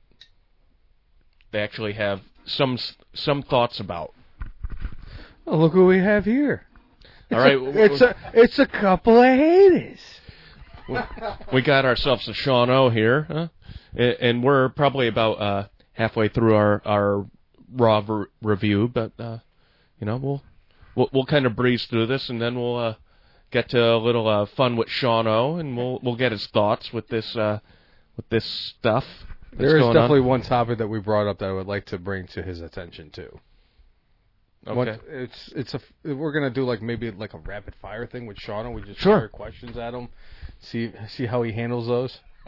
they 1.51 1.59
actually 1.59 1.93
have 1.93 2.21
some 2.45 2.77
some 3.13 3.41
thoughts 3.43 3.79
about. 3.79 4.13
Oh, 5.45 5.57
look 5.57 5.73
what 5.73 5.83
we 5.85 5.99
have 5.99 6.25
here. 6.25 6.63
All 7.31 7.39
right, 7.39 7.57
It's 7.59 8.01
a 8.01 8.15
it's 8.33 8.59
a 8.59 8.65
couple 8.65 9.21
of 9.21 9.25
haters. 9.37 9.99
we 11.53 11.61
got 11.61 11.85
ourselves 11.85 12.27
a 12.27 12.33
Sean 12.33 12.69
O 12.69 12.89
here, 12.89 13.23
huh? 13.29 13.47
A- 13.95 14.23
and 14.23 14.43
we're 14.43 14.69
probably 14.69 15.07
about 15.07 15.33
uh, 15.33 15.67
halfway 15.93 16.27
through 16.29 16.55
our 16.55 16.81
our 16.85 17.25
raw 17.71 18.03
re- 18.07 18.25
review, 18.41 18.87
but 18.87 19.11
uh, 19.19 19.37
you 19.99 20.05
know 20.07 20.17
we'll 20.17 20.43
we'll, 20.95 21.09
we'll 21.13 21.25
kind 21.25 21.45
of 21.45 21.55
breeze 21.55 21.85
through 21.85 22.07
this, 22.07 22.29
and 22.29 22.41
then 22.41 22.55
we'll 22.55 22.77
uh, 22.77 22.95
get 23.51 23.69
to 23.69 23.83
a 23.93 23.97
little 23.97 24.27
uh, 24.27 24.45
fun 24.45 24.75
with 24.77 24.89
Sean 24.89 25.27
O, 25.27 25.55
and 25.57 25.75
we'll 25.77 25.99
we'll 26.03 26.15
get 26.15 26.31
his 26.31 26.45
thoughts 26.47 26.91
with 26.93 27.07
this 27.07 27.35
uh, 27.35 27.59
with 28.17 28.27
this 28.29 28.45
stuff. 28.45 29.05
There 29.51 29.77
is 29.77 29.85
definitely 29.87 30.19
on. 30.19 30.25
one 30.25 30.41
topic 30.43 30.77
that 30.77 30.87
we 30.87 30.99
brought 30.99 31.27
up 31.27 31.39
that 31.39 31.49
I 31.49 31.51
would 31.51 31.67
like 31.67 31.85
to 31.87 31.97
bring 31.97 32.27
to 32.27 32.43
his 32.43 32.61
attention 32.61 33.09
too. 33.09 33.39
okay. 34.67 34.75
What- 34.77 34.87
it's 35.07 35.51
it's 35.55 35.73
a 35.73 35.81
we're 36.13 36.31
gonna 36.31 36.49
do 36.51 36.63
like 36.65 36.81
maybe 36.81 37.09
like 37.11 37.33
a 37.33 37.39
rapid 37.39 37.73
fire 37.81 38.05
thing 38.05 38.25
with 38.27 38.37
Sean 38.37 38.71
we 38.73 38.81
just 38.83 38.99
Sure. 38.99 39.19
fire 39.19 39.27
questions 39.29 39.77
at 39.77 39.93
him, 39.93 40.09
see 40.59 40.91
see 41.07 41.25
how 41.25 41.41
he 41.43 41.51
handles 41.51 41.87
those. 41.87 42.19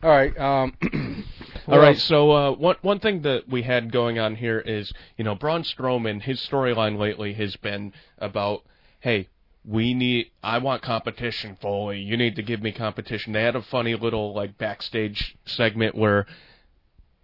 All 0.00 0.10
right. 0.10 0.36
Um, 0.38 0.74
All 1.66 1.78
right, 1.80 1.96
else? 1.96 2.04
so 2.04 2.30
uh, 2.30 2.52
one 2.52 2.76
one 2.82 3.00
thing 3.00 3.22
that 3.22 3.48
we 3.48 3.62
had 3.62 3.90
going 3.90 4.18
on 4.20 4.36
here 4.36 4.60
is, 4.60 4.92
you 5.16 5.24
know, 5.24 5.34
Braun 5.34 5.64
Strowman. 5.64 6.22
His 6.22 6.38
storyline 6.40 6.98
lately 6.98 7.32
has 7.34 7.56
been 7.56 7.92
about, 8.18 8.62
hey, 9.00 9.28
we 9.64 9.94
need, 9.94 10.30
I 10.42 10.58
want 10.58 10.82
competition, 10.82 11.56
Foley. 11.60 12.00
You 12.00 12.16
need 12.16 12.36
to 12.36 12.42
give 12.42 12.62
me 12.62 12.72
competition. 12.72 13.32
They 13.32 13.42
had 13.42 13.56
a 13.56 13.62
funny 13.62 13.94
little 13.94 14.34
like 14.34 14.56
backstage 14.56 15.36
segment 15.44 15.94
where 15.94 16.26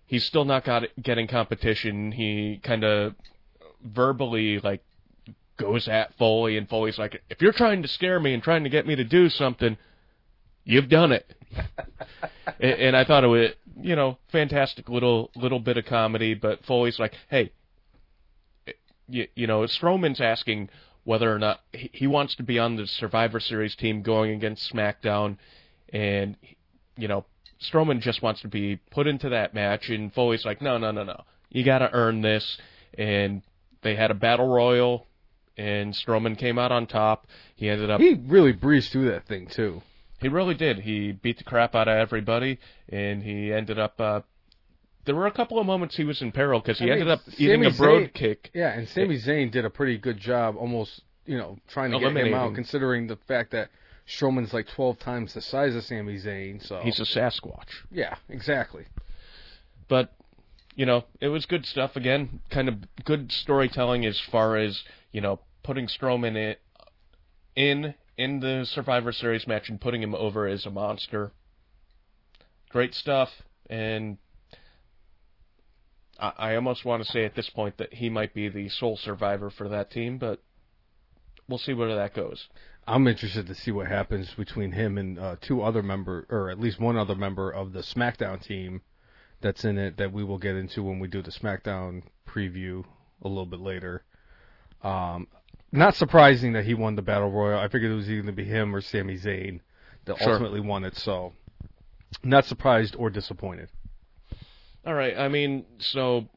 he's 0.07 0.25
still 0.25 0.45
not 0.45 0.65
got 0.65 0.85
getting 1.01 1.27
competition. 1.27 2.13
He 2.13 2.61
kind 2.63 2.85
of 2.85 3.15
verbally 3.83 4.59
like 4.61 4.83
goes 5.57 5.89
at 5.89 6.17
Foley, 6.19 6.57
and 6.57 6.69
Foley's 6.69 6.99
like, 6.99 7.23
if 7.31 7.41
you're 7.41 7.53
trying 7.53 7.83
to 7.83 7.89
scare 7.89 8.19
me 8.21 8.35
and 8.35 8.43
trying 8.43 8.65
to 8.65 8.71
get 8.71 8.87
me 8.87 8.97
to 8.97 9.05
do 9.05 9.29
something, 9.29 9.77
you've 10.65 10.89
done 10.89 11.13
it. 11.13 11.33
and, 12.61 12.73
and 12.73 12.97
I 12.97 13.05
thought 13.05 13.25
it 13.25 13.29
was, 13.29 13.51
you 13.81 13.97
know, 13.97 14.19
fantastic 14.33 14.89
little 14.89 15.31
little 15.37 15.61
bit 15.61 15.77
of 15.77 15.87
comedy. 15.87 16.35
But 16.35 16.65
Foley's 16.65 16.99
like, 16.99 17.15
hey, 17.29 17.53
you, 19.09 19.29
you 19.35 19.47
know, 19.47 19.61
Strowman's 19.61 20.21
asking 20.21 20.69
whether 21.05 21.33
or 21.33 21.39
not 21.39 21.61
he, 21.73 22.07
wants 22.07 22.35
to 22.37 22.43
be 22.43 22.59
on 22.59 22.77
the 22.77 22.87
Survivor 22.87 23.41
Series 23.41 23.77
team 23.77 24.03
going 24.03 24.33
against 24.33 24.73
SmackDown, 24.73 25.39
and 25.93 26.37
you 26.97 27.09
know, 27.09 27.25
Strowman 27.63 28.01
just 28.01 28.23
wants 28.23 28.41
to 28.43 28.49
be 28.49 28.77
put 28.91 29.07
into 29.07 29.29
that 29.29 29.55
match, 29.55 29.91
and 29.91 30.13
Foley's 30.13 30.45
like, 30.45 30.61
no, 30.61 30.79
no, 30.79 30.91
no, 30.91 31.05
no, 31.05 31.25
you 31.51 31.65
got 31.65 31.79
to 31.79 31.91
earn 31.93 32.23
this, 32.23 32.59
and 32.97 33.43
they 33.83 33.95
had 33.95 34.11
a 34.11 34.15
battle 34.15 34.49
royal, 34.49 35.07
and 35.57 35.95
Strowman 35.95 36.37
came 36.39 36.59
out 36.59 36.73
on 36.73 36.87
top. 36.87 37.27
He 37.55 37.69
ended 37.69 37.91
up. 37.91 38.01
He 38.01 38.15
really 38.15 38.53
breezed 38.53 38.91
through 38.91 39.11
that 39.11 39.27
thing 39.27 39.47
too. 39.47 39.83
He 40.21 40.29
really 40.29 40.55
did. 40.55 40.81
He 40.81 41.13
beat 41.13 41.39
the 41.39 41.45
crap 41.45 41.75
out 41.75 41.87
of 41.87 41.97
everybody, 41.97 42.59
and 42.89 43.23
he 43.23 43.53
ended 43.53 43.79
up. 43.79 44.01
Uh, 44.01 44.21
there 45.05 45.15
were 45.15 45.27
a 45.27 45.31
couple 45.33 45.59
of 45.59 45.67
moments 45.67 45.97
he 45.97 46.05
was 46.05 46.21
in 46.23 46.33
peril 46.33 46.61
because 46.61 46.79
he 46.79 46.85
I 46.87 46.89
mean, 46.89 46.93
ended 47.03 47.09
up 47.09 47.21
Sami 47.25 47.37
eating 47.39 47.65
a 47.67 47.71
broad 47.71 48.03
Zayn- 48.03 48.15
kick. 48.15 48.51
Yeah, 48.55 48.73
and 48.73 48.89
Sami 48.89 49.19
Zayn 49.19 49.51
did 49.51 49.65
a 49.65 49.71
pretty 49.71 49.99
good 49.99 50.19
job, 50.19 50.57
almost 50.57 51.03
you 51.27 51.39
know, 51.39 51.59
trying 51.69 51.91
to 51.93 51.99
get 51.99 52.15
him 52.17 52.35
out, 52.35 52.55
considering 52.55 53.07
the 53.07 53.17
fact 53.29 53.53
that 53.53 53.71
Strowman's 54.07 54.53
like 54.53 54.67
twelve 54.69 54.99
times 54.99 55.33
the 55.35 55.41
size 55.41 55.75
of 55.75 55.85
Sami 55.85 56.19
Zayn. 56.19 56.67
So 56.67 56.81
He's 56.83 57.01
a 57.01 57.05
Sasquatch. 57.05 57.71
yeah, 57.91 58.17
exactly. 58.29 58.85
but 59.89 60.13
you 60.77 60.85
know 60.87 61.05
it 61.21 61.29
was 61.29 61.47
good 61.47 61.65
stuff 61.65 61.95
again 61.95 62.41
kind 62.51 62.69
of 62.69 62.75
good 63.05 63.31
storytelling 63.31 64.05
as 64.05 64.19
far 64.19 64.57
as 64.57 64.83
you 65.13 65.21
know 65.21 65.39
putting 65.63 65.87
Strowman 65.87 66.37
in 66.37 66.57
in 67.55 67.95
in 68.17 68.41
the 68.41 68.65
Survivor 68.67 69.13
Series 69.13 69.47
match 69.47 69.69
and 69.69 69.81
putting 69.81 70.03
him 70.03 70.15
over 70.17 70.49
as 70.49 70.67
a 70.67 70.71
monster 70.71 71.31
great 72.71 72.93
stuff 72.95 73.31
and 73.71 74.19
I, 76.19 76.55
almost 76.55 76.85
want 76.85 77.05
to 77.05 77.11
say 77.11 77.25
at 77.25 77.35
this 77.35 77.51
point 77.51 77.79
that 77.79 77.93
he 77.95 78.09
might 78.09 78.35
be 78.35 78.49
the 78.49 78.69
sole 78.69 78.97
survivor 78.97 79.51
for 79.51 79.69
that 79.69 79.91
team 79.91 80.19
but 80.19 80.43
we'll 81.49 81.59
see 81.59 81.75
where 81.75 81.95
that 81.95 82.15
goes 82.15 82.49
I'm 82.87 83.07
interested 83.09 83.47
to 83.47 83.55
see 83.55 83.71
what 83.71 83.87
happens 83.87 84.33
between 84.37 84.73
him 84.73 84.99
and 84.99 85.19
uh, 85.19 85.37
two 85.41 85.63
other 85.63 85.83
member, 85.83 86.27
or 86.29 86.51
at 86.51 86.61
least 86.61 86.79
one 86.79 86.97
other 86.97 87.15
member 87.15 87.51
of 87.51 87.73
the 87.73 87.81
SmackDown 87.81 88.43
team 88.43 88.83
that's 89.41 89.65
in 89.65 89.79
it 89.79 89.97
that 89.97 90.13
we 90.13 90.23
will 90.23 90.39
get 90.39 90.57
into 90.57 90.83
when 90.83 90.99
we 90.99 91.09
do 91.09 91.23
the 91.23 91.31
SmackDown 91.31 92.03
preview 92.29 92.85
a 93.23 93.29
little 93.29 93.47
bit 93.47 93.61
later. 93.61 94.03
Um, 94.83 95.29
not 95.73 95.95
surprising 95.95 96.53
that 96.53 96.65
he 96.67 96.75
won 96.75 96.95
the 96.95 97.03
Battle 97.03 97.31
Royal. 97.31 97.59
I 97.59 97.69
figured 97.69 97.91
it 97.91 97.95
was 97.95 98.09
either 98.09 98.23
going 98.23 98.37
to 98.37 98.43
be 98.43 98.49
him 98.49 98.75
or 98.75 98.81
Sami 98.81 99.17
Zayn 99.17 99.61
that 100.05 100.19
Sure. 100.19 100.33
ultimately 100.33 100.61
won 100.61 100.85
it. 100.85 100.95
So, 100.97 101.33
not 102.23 102.45
surprised 102.45 102.95
or 102.97 103.09
disappointed. 103.09 103.71
All 104.87 104.95
right. 104.95 105.17
I 105.17 105.29
mean, 105.29 105.65
so 105.79 106.29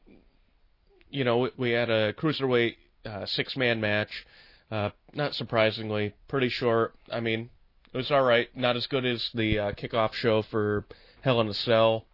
you 1.10 1.24
know, 1.24 1.50
we- 1.56 1.70
had 1.70 1.90
a 1.90 2.12
cruiserweight 2.12 2.76
uh, 3.04 3.26
six-man 3.26 3.80
match. 3.80 4.26
Uh, 4.70 4.90
not 5.14 5.34
surprisingly, 5.34 6.14
pretty 6.28 6.48
short. 6.48 6.94
I 7.10 7.20
mean, 7.20 7.48
it 7.92 7.96
was 7.96 8.10
all 8.10 8.22
right. 8.22 8.54
Not 8.54 8.76
as 8.76 8.86
good 8.86 9.06
as 9.06 9.30
the 9.34 9.58
uh, 9.58 9.72
kickoff 9.72 10.12
show 10.12 10.42
for 10.42 10.84
Hell 11.22 11.40
in 11.40 11.48
a 11.48 11.54
Cell. 11.54 12.04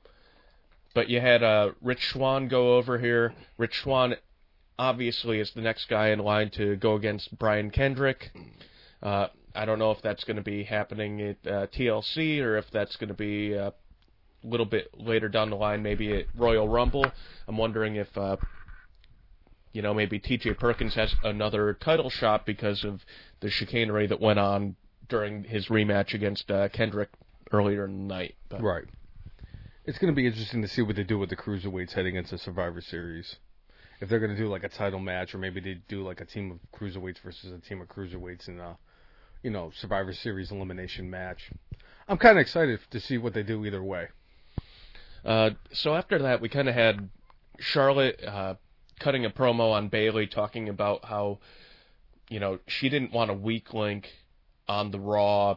But 0.94 1.08
you 1.08 1.20
had 1.20 1.42
uh, 1.42 1.72
Rich 1.82 2.10
Swann 2.10 2.46
go 2.46 2.76
over 2.76 2.98
here. 2.98 3.34
Rich 3.58 3.80
Swann 3.82 4.14
obviously 4.78 5.40
is 5.40 5.50
the 5.52 5.60
next 5.60 5.88
guy 5.88 6.08
in 6.08 6.20
line 6.20 6.50
to 6.50 6.76
go 6.76 6.94
against 6.94 7.36
Brian 7.36 7.70
Kendrick. 7.70 8.30
Uh, 9.02 9.26
I 9.56 9.64
don't 9.64 9.80
know 9.80 9.90
if 9.90 10.02
that's 10.02 10.22
going 10.22 10.36
to 10.36 10.42
be 10.42 10.62
happening 10.62 11.20
at 11.20 11.36
uh, 11.46 11.66
TLC 11.66 12.40
or 12.40 12.56
if 12.56 12.70
that's 12.70 12.94
going 12.96 13.08
to 13.08 13.14
be 13.14 13.56
uh, 13.56 13.72
little 14.44 14.66
bit 14.66 14.88
later 14.98 15.28
down 15.28 15.50
the 15.50 15.56
line, 15.56 15.82
maybe 15.82 16.12
at 16.12 16.26
Royal 16.36 16.68
Rumble. 16.68 17.06
I'm 17.48 17.56
wondering 17.56 17.96
if, 17.96 18.16
uh, 18.16 18.36
you 19.72 19.82
know, 19.82 19.94
maybe 19.94 20.18
T.J. 20.18 20.54
Perkins 20.54 20.94
has 20.94 21.14
another 21.24 21.74
title 21.74 22.10
shot 22.10 22.46
because 22.46 22.84
of 22.84 23.04
the 23.40 23.50
chicanery 23.50 24.06
that 24.06 24.20
went 24.20 24.38
on 24.38 24.76
during 25.08 25.44
his 25.44 25.68
rematch 25.68 26.14
against 26.14 26.50
uh, 26.50 26.68
Kendrick 26.68 27.10
earlier 27.52 27.84
in 27.84 28.08
the 28.08 28.14
night. 28.14 28.34
But, 28.48 28.62
Right. 28.62 28.84
It's 29.86 29.98
going 29.98 30.12
to 30.12 30.16
be 30.16 30.26
interesting 30.26 30.62
to 30.62 30.68
see 30.68 30.80
what 30.80 30.96
they 30.96 31.04
do 31.04 31.18
with 31.18 31.28
the 31.28 31.36
cruiserweights 31.36 31.92
heading 31.92 32.16
into 32.16 32.38
Survivor 32.38 32.80
Series. 32.80 33.36
If 34.00 34.08
they're 34.08 34.18
going 34.18 34.34
to 34.34 34.36
do 34.36 34.48
like 34.48 34.64
a 34.64 34.68
title 34.68 34.98
match, 34.98 35.34
or 35.34 35.38
maybe 35.38 35.60
they 35.60 35.74
do 35.88 36.02
like 36.02 36.20
a 36.22 36.24
team 36.24 36.50
of 36.50 36.58
cruiserweights 36.78 37.20
versus 37.20 37.52
a 37.52 37.58
team 37.58 37.82
of 37.82 37.88
cruiserweights 37.88 38.48
in 38.48 38.60
a, 38.60 38.78
you 39.42 39.50
know, 39.50 39.70
Survivor 39.78 40.14
Series 40.14 40.50
elimination 40.50 41.10
match. 41.10 41.50
I'm 42.08 42.16
kind 42.16 42.38
of 42.38 42.42
excited 42.42 42.80
to 42.90 43.00
see 43.00 43.18
what 43.18 43.34
they 43.34 43.42
do 43.42 43.64
either 43.66 43.82
way. 43.82 44.08
Uh, 45.24 45.50
so 45.72 45.94
after 45.94 46.18
that, 46.20 46.40
we 46.40 46.48
kind 46.48 46.68
of 46.68 46.74
had 46.74 47.08
Charlotte 47.58 48.22
uh, 48.22 48.54
cutting 49.00 49.24
a 49.24 49.30
promo 49.30 49.72
on 49.72 49.88
Bayley, 49.88 50.26
talking 50.26 50.68
about 50.68 51.04
how, 51.04 51.38
you 52.28 52.40
know, 52.40 52.58
she 52.66 52.88
didn't 52.88 53.12
want 53.12 53.30
a 53.30 53.34
weak 53.34 53.72
link 53.72 54.08
on 54.68 54.90
the 54.90 55.00
Raw 55.00 55.56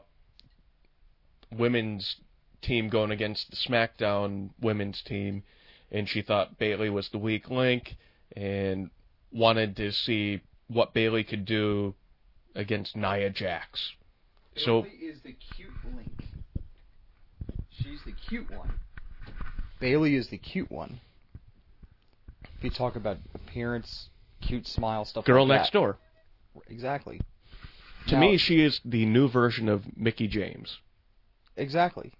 women's 1.51 2.17
team 2.61 2.89
going 2.89 3.11
against 3.11 3.49
the 3.49 3.57
SmackDown 3.57 4.49
women's 4.61 5.01
team, 5.01 5.43
and 5.91 6.07
she 6.07 6.21
thought 6.21 6.57
Bayley 6.57 6.89
was 6.89 7.09
the 7.09 7.17
weak 7.17 7.49
link, 7.49 7.95
and 8.35 8.89
wanted 9.31 9.75
to 9.77 9.91
see 9.91 10.41
what 10.67 10.93
Bayley 10.93 11.23
could 11.23 11.45
do 11.45 11.95
against 12.55 12.95
Nia 12.95 13.29
Jax. 13.29 13.93
So 14.55 14.81
Bayley 14.81 14.95
is 14.95 15.19
the 15.23 15.35
cute 15.55 15.69
link. 15.95 16.23
She's 17.69 17.99
the 18.05 18.13
cute 18.27 18.49
one. 18.49 18.73
Bayley 19.79 20.15
is 20.15 20.29
the 20.29 20.37
cute 20.37 20.71
one. 20.71 20.99
If 22.57 22.63
you 22.63 22.69
talk 22.69 22.95
about 22.95 23.17
appearance, 23.35 24.09
cute 24.41 24.65
smile, 24.67 25.05
stuff 25.05 25.25
girl 25.25 25.47
like 25.47 25.59
next 25.59 25.71
that. 25.73 25.79
door. 25.79 25.97
Exactly. 26.67 27.21
To 28.07 28.15
Now- 28.15 28.21
me, 28.21 28.37
she 28.37 28.61
is 28.61 28.79
the 28.83 29.05
new 29.05 29.27
version 29.27 29.69
of 29.69 29.83
Mickie 29.97 30.27
James. 30.27 30.77
Exactly. 31.55 32.13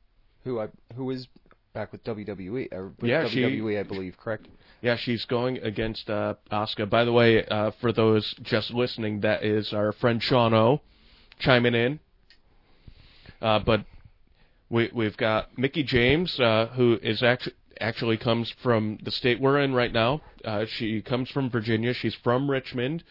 Who 0.44 0.60
I 0.60 0.68
who 0.96 1.10
is 1.12 1.28
back 1.74 1.92
with 1.92 2.04
WWE 2.04 2.68
or 2.72 2.94
with 3.00 3.10
Yeah, 3.10 3.28
she- 3.28 3.42
WWE 3.42 3.80
I 3.80 3.84
believe, 3.84 4.18
correct? 4.18 4.48
Yeah, 4.82 4.96
she's 4.96 5.26
going 5.26 5.58
against 5.58 6.10
uh, 6.10 6.36
Asuka. 6.52 6.88
By 6.90 7.04
the 7.04 7.12
way, 7.12 7.44
uh, 7.46 7.72
for 7.82 7.92
those 7.92 8.36
just 8.44 8.72
listening, 8.72 9.22
that 9.22 9.44
is 9.44 9.74
our 9.74 9.92
friend 9.92 10.22
Sean 10.22 10.54
O 10.54 10.82
chiming 11.40 11.74
in. 11.74 12.00
Uh, 13.42 13.60
but 13.60 13.86
we 14.70 14.90
we've 14.94 15.18
got 15.18 15.58
Mickie 15.58 15.84
James, 15.84 16.40
uh, 16.40 16.68
who 16.76 17.00
is 17.02 17.24
actually 17.24 17.56
actually 17.80 18.18
comes 18.18 18.54
from 18.64 18.98
the 19.04 19.12
state 19.12 19.40
we're 19.40 19.60
in 19.60 19.74
right 19.74 19.94
now. 19.94 20.22
Uh, 20.44 20.66
she 20.66 21.02
comes 21.02 21.30
from 21.30 21.50
Virginia. 21.50 21.94
She's 21.94 22.16
from 22.16 22.50
Richmond, 22.50 23.04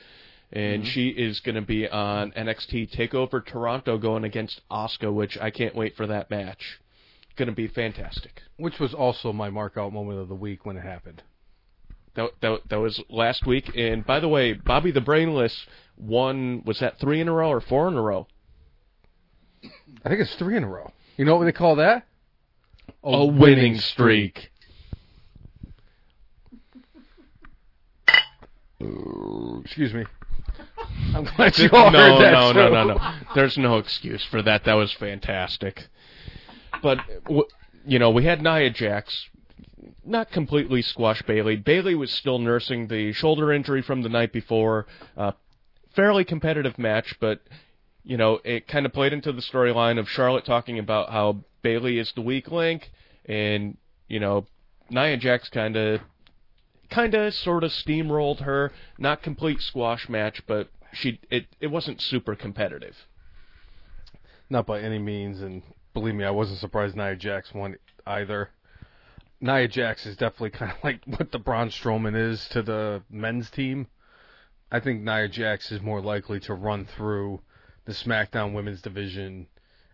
and 0.52 0.86
she 0.86 1.08
is 1.08 1.40
going 1.40 1.54
to 1.54 1.62
be 1.62 1.88
on 1.88 2.32
NXT 2.32 2.94
Takeover 2.94 3.44
Toronto, 3.44 3.98
going 3.98 4.24
against 4.24 4.60
Asuka, 4.70 5.12
which 5.12 5.38
I 5.38 5.50
can't 5.50 5.74
wait 5.74 5.96
for 5.96 6.06
that 6.06 6.30
match. 6.30 6.80
Going 7.36 7.48
to 7.48 7.54
be 7.54 7.68
fantastic. 7.68 8.42
Which 8.56 8.78
was 8.78 8.94
also 8.94 9.32
my 9.32 9.50
mark 9.50 9.76
out 9.76 9.92
moment 9.92 10.20
of 10.20 10.28
the 10.28 10.34
week 10.34 10.64
when 10.64 10.76
it 10.76 10.82
happened. 10.82 11.22
That, 12.14 12.30
that 12.40 12.60
that 12.70 12.80
was 12.80 13.02
last 13.10 13.46
week. 13.46 13.70
And 13.76 14.04
by 14.06 14.20
the 14.20 14.28
way, 14.28 14.54
Bobby 14.54 14.90
the 14.90 15.02
Brainless 15.02 15.66
won. 15.98 16.62
Was 16.64 16.80
that 16.80 16.98
three 16.98 17.20
in 17.20 17.28
a 17.28 17.32
row 17.32 17.50
or 17.50 17.60
four 17.60 17.88
in 17.88 17.94
a 17.94 18.02
row? 18.02 18.26
I 20.04 20.08
think 20.08 20.20
it's 20.20 20.34
three 20.36 20.56
in 20.56 20.64
a 20.64 20.68
row. 20.68 20.92
You 21.16 21.24
know 21.24 21.36
what 21.36 21.44
they 21.44 21.52
call 21.52 21.76
that? 21.76 22.06
A, 23.02 23.24
winning 23.24 23.78
streak. 23.78 24.50
Excuse 28.80 29.94
me. 29.94 30.04
I'm 31.14 31.24
glad 31.24 31.56
you 31.58 31.70
all 31.72 31.90
no, 31.90 31.98
heard 31.98 32.24
that. 32.24 32.32
no, 32.32 32.52
no, 32.52 32.68
too. 32.68 32.74
no, 32.74 32.84
no. 32.94 33.14
There's 33.34 33.56
no 33.56 33.78
excuse 33.78 34.24
for 34.24 34.42
that. 34.42 34.64
That 34.64 34.74
was 34.74 34.92
fantastic. 34.92 35.86
But 36.82 36.98
you 37.86 37.98
know, 37.98 38.10
we 38.10 38.24
had 38.24 38.42
Nia 38.42 38.70
Jax 38.70 39.28
not 40.04 40.30
completely 40.30 40.82
squash 40.82 41.22
Bayley. 41.22 41.56
Bayley 41.56 41.94
was 41.94 42.12
still 42.12 42.38
nursing 42.38 42.88
the 42.88 43.12
shoulder 43.12 43.52
injury 43.52 43.82
from 43.82 44.02
the 44.02 44.08
night 44.08 44.32
before. 44.32 44.86
Uh, 45.16 45.32
fairly 45.94 46.24
competitive 46.24 46.78
match, 46.78 47.14
but 47.20 47.40
you 48.06 48.16
know, 48.16 48.38
it 48.44 48.68
kind 48.68 48.86
of 48.86 48.92
played 48.92 49.12
into 49.12 49.32
the 49.32 49.42
storyline 49.42 49.98
of 49.98 50.08
Charlotte 50.08 50.44
talking 50.44 50.78
about 50.78 51.10
how 51.10 51.44
Bayley 51.62 51.98
is 51.98 52.12
the 52.12 52.20
weak 52.20 52.52
link, 52.52 52.92
and 53.24 53.76
you 54.06 54.20
know, 54.20 54.46
Nia 54.88 55.16
Jax 55.16 55.48
kind 55.48 55.76
of, 55.76 56.00
kind 56.88 57.14
of, 57.14 57.34
sort 57.34 57.64
of 57.64 57.72
steamrolled 57.72 58.42
her. 58.42 58.70
Not 58.96 59.22
complete 59.22 59.60
squash 59.60 60.08
match, 60.08 60.40
but 60.46 60.68
she 60.92 61.18
it 61.30 61.46
it 61.60 61.66
wasn't 61.66 62.00
super 62.00 62.36
competitive. 62.36 62.94
Not 64.48 64.66
by 64.66 64.80
any 64.80 65.00
means, 65.00 65.40
and 65.40 65.62
believe 65.92 66.14
me, 66.14 66.24
I 66.24 66.30
wasn't 66.30 66.60
surprised 66.60 66.94
Nia 66.94 67.16
Jax 67.16 67.52
won 67.52 67.74
either. 68.06 68.50
Nia 69.40 69.66
Jax 69.66 70.06
is 70.06 70.16
definitely 70.16 70.50
kind 70.50 70.70
of 70.70 70.78
like 70.84 71.00
what 71.06 71.32
the 71.32 71.40
Braun 71.40 71.70
Strowman 71.70 72.14
is 72.14 72.48
to 72.50 72.62
the 72.62 73.02
men's 73.10 73.50
team. 73.50 73.88
I 74.70 74.78
think 74.78 75.02
Nia 75.02 75.26
Jax 75.26 75.72
is 75.72 75.82
more 75.82 76.00
likely 76.00 76.38
to 76.40 76.54
run 76.54 76.84
through 76.84 77.40
the 77.86 77.92
SmackDown 77.92 78.52
Women's 78.52 78.82
division 78.82 79.46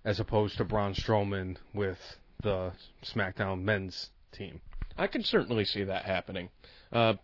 as 0.05 0.19
opposed 0.19 0.57
to 0.57 0.65
Braun 0.65 0.95
Strowman 0.95 1.57
with 1.73 1.99
the 2.43 2.73
SmackDown 3.05 3.63
Men's 3.63 4.11
team. 4.33 4.61
I 4.99 5.07
can 5.07 5.23
certainly 5.23 5.65
see 5.65 5.85
that 5.85 6.05
happening. 6.05 6.49
Uh, 6.91 7.15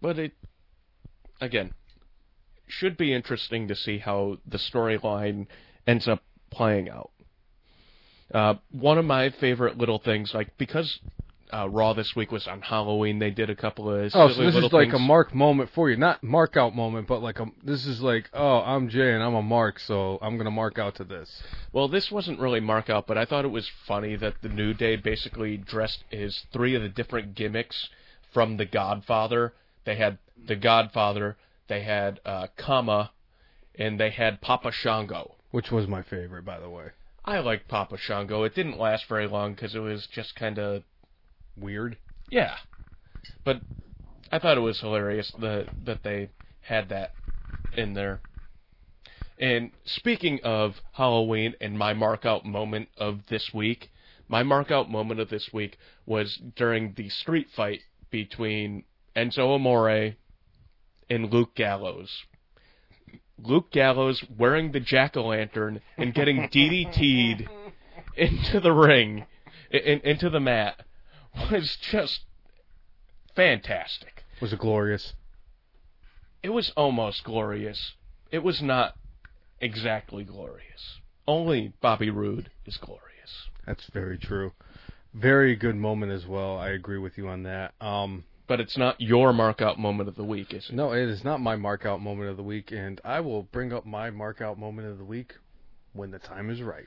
but 0.00 0.18
it, 0.18 0.32
again, 1.40 1.74
should 2.66 2.96
be 2.96 3.12
interesting 3.12 3.68
to 3.68 3.74
see 3.74 3.98
how 3.98 4.38
the 4.46 4.58
storyline 4.58 5.46
ends 5.86 6.08
up 6.08 6.22
playing 6.50 6.88
out. 6.88 7.10
Uh, 8.32 8.54
one 8.70 8.98
of 8.98 9.04
my 9.04 9.30
favorite 9.30 9.76
little 9.76 9.98
things, 9.98 10.32
like 10.32 10.56
because 10.56 10.98
uh, 11.52 11.68
Raw 11.68 11.92
this 11.92 12.14
week 12.16 12.32
was 12.32 12.46
on 12.46 12.62
Halloween, 12.62 13.18
they 13.18 13.30
did 13.30 13.50
a 13.50 13.54
couple 13.56 13.90
of 13.90 14.10
Oh, 14.14 14.28
so 14.28 14.42
this 14.44 14.54
is 14.54 14.72
like 14.72 14.88
things. 14.88 14.94
a 14.94 14.98
mark 14.98 15.34
moment 15.34 15.70
for 15.74 15.90
you, 15.90 15.96
not 15.96 16.22
mark 16.22 16.56
out 16.56 16.74
moment, 16.74 17.06
but 17.06 17.22
like 17.22 17.38
a 17.38 17.46
this 17.62 17.86
is 17.86 18.00
like, 18.00 18.30
oh, 18.32 18.58
I'm 18.58 18.88
Jay 18.88 19.12
and 19.12 19.22
I'm 19.22 19.34
a 19.34 19.42
mark, 19.42 19.78
so 19.78 20.18
I'm 20.22 20.36
gonna 20.36 20.50
mark 20.50 20.78
out 20.78 20.96
to 20.96 21.04
this. 21.04 21.42
Well, 21.72 21.88
this 21.88 22.10
wasn't 22.10 22.40
really 22.40 22.60
mark 22.60 22.88
out, 22.90 23.06
but 23.06 23.18
I 23.18 23.24
thought 23.24 23.44
it 23.44 23.48
was 23.48 23.70
funny 23.86 24.16
that 24.16 24.34
the 24.42 24.48
New 24.48 24.74
Day 24.74 24.96
basically 24.96 25.56
dressed 25.56 26.04
as 26.12 26.44
three 26.52 26.74
of 26.74 26.82
the 26.82 26.88
different 26.88 27.34
gimmicks 27.34 27.88
from 28.32 28.56
The 28.56 28.66
Godfather. 28.66 29.52
They 29.84 29.96
had 29.96 30.18
The 30.46 30.56
Godfather, 30.56 31.36
they 31.68 31.82
had 31.82 32.20
uh, 32.24 32.48
Kama, 32.56 33.12
and 33.76 33.98
they 33.98 34.10
had 34.10 34.40
Papa 34.40 34.72
Shango. 34.72 35.34
Which 35.50 35.70
was 35.70 35.86
my 35.86 36.02
favorite, 36.02 36.44
by 36.44 36.58
the 36.58 36.70
way. 36.70 36.86
I 37.24 37.38
liked 37.38 37.68
Papa 37.68 37.96
Shango. 37.96 38.42
It 38.42 38.54
didn't 38.54 38.78
last 38.78 39.06
very 39.08 39.26
long 39.26 39.54
because 39.54 39.74
it 39.74 39.78
was 39.78 40.06
just 40.06 40.34
kind 40.36 40.58
of 40.58 40.82
Weird. 41.56 41.98
yeah, 42.30 42.56
but 43.44 43.62
I 44.30 44.38
thought 44.38 44.56
it 44.56 44.62
was 44.62 44.80
hilarious 44.80 45.30
that 45.40 45.68
that 45.84 46.02
they 46.02 46.30
had 46.60 46.88
that 46.88 47.14
in 47.72 47.94
there. 47.94 48.20
And 49.38 49.72
speaking 49.84 50.40
of 50.44 50.80
Halloween 50.92 51.54
and 51.60 51.78
my 51.78 51.92
mark 51.92 52.24
out 52.24 52.44
moment 52.44 52.88
of 52.96 53.26
this 53.28 53.52
week, 53.52 53.90
my 54.28 54.42
mark 54.42 54.70
out 54.70 54.90
moment 54.90 55.20
of 55.20 55.28
this 55.28 55.52
week 55.52 55.76
was 56.06 56.40
during 56.56 56.94
the 56.94 57.08
street 57.08 57.48
fight 57.54 57.80
between 58.10 58.84
Enzo 59.16 59.54
Amore 59.54 60.14
and 61.10 61.32
Luke 61.32 61.54
Gallows. 61.54 62.24
Luke 63.38 63.72
Gallows 63.72 64.24
wearing 64.38 64.72
the 64.72 64.80
jack 64.80 65.16
o' 65.16 65.26
lantern 65.26 65.80
and 65.96 66.14
getting 66.14 66.48
DDT'd 66.52 67.48
into 68.16 68.60
the 68.60 68.72
ring, 68.72 69.26
in, 69.70 70.00
into 70.00 70.30
the 70.30 70.40
mat, 70.40 70.80
was 71.50 71.76
just 71.90 72.20
fantastic. 73.34 74.24
Was 74.40 74.52
it 74.52 74.58
glorious? 74.58 75.14
It 76.42 76.50
was 76.50 76.72
almost 76.76 77.24
glorious. 77.24 77.92
It 78.30 78.42
was 78.42 78.60
not 78.60 78.94
exactly 79.60 80.24
glorious. 80.24 81.00
Only 81.26 81.72
Bobby 81.80 82.10
Roode 82.10 82.50
is 82.66 82.76
glorious. 82.76 83.48
That's 83.66 83.86
very 83.92 84.18
true. 84.18 84.52
Very 85.14 85.56
good 85.56 85.76
moment 85.76 86.12
as 86.12 86.26
well. 86.26 86.58
I 86.58 86.70
agree 86.70 86.98
with 86.98 87.16
you 87.16 87.28
on 87.28 87.44
that. 87.44 87.72
Um, 87.80 88.24
But 88.46 88.60
it's 88.60 88.76
not 88.76 89.00
your 89.00 89.32
mark 89.32 89.62
out 89.62 89.78
moment 89.78 90.08
of 90.08 90.16
the 90.16 90.24
week, 90.24 90.52
is 90.52 90.68
it? 90.68 90.74
no, 90.74 90.92
it 90.92 91.08
is 91.08 91.24
not 91.24 91.40
my 91.40 91.56
mark 91.56 91.86
out 91.86 92.02
moment 92.02 92.28
of 92.30 92.36
the 92.36 92.42
week, 92.42 92.72
and 92.72 93.00
I 93.04 93.20
will 93.20 93.44
bring 93.44 93.72
up 93.72 93.86
my 93.86 94.10
mark 94.10 94.40
out 94.42 94.58
moment 94.58 94.88
of 94.88 94.98
the 94.98 95.04
week 95.04 95.32
when 95.94 96.10
the 96.10 96.18
time 96.18 96.50
is 96.50 96.60
right. 96.60 96.86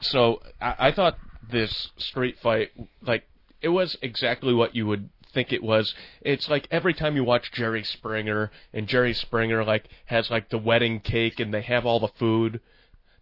So 0.00 0.40
I, 0.60 0.74
I 0.78 0.92
thought 0.92 1.18
this 1.50 1.88
street 1.98 2.36
fight, 2.40 2.70
like, 3.02 3.24
it 3.62 3.68
was 3.68 3.96
exactly 4.02 4.54
what 4.54 4.74
you 4.74 4.86
would 4.86 5.10
think 5.32 5.52
it 5.52 5.62
was. 5.62 5.94
It's 6.20 6.48
like 6.48 6.66
every 6.70 6.94
time 6.94 7.16
you 7.16 7.24
watch 7.24 7.52
Jerry 7.52 7.84
Springer, 7.84 8.50
and 8.72 8.86
Jerry 8.86 9.14
Springer 9.14 9.64
like 9.64 9.88
has 10.06 10.30
like 10.30 10.48
the 10.48 10.58
wedding 10.58 11.00
cake, 11.00 11.40
and 11.40 11.52
they 11.52 11.62
have 11.62 11.86
all 11.86 12.00
the 12.00 12.08
food. 12.08 12.60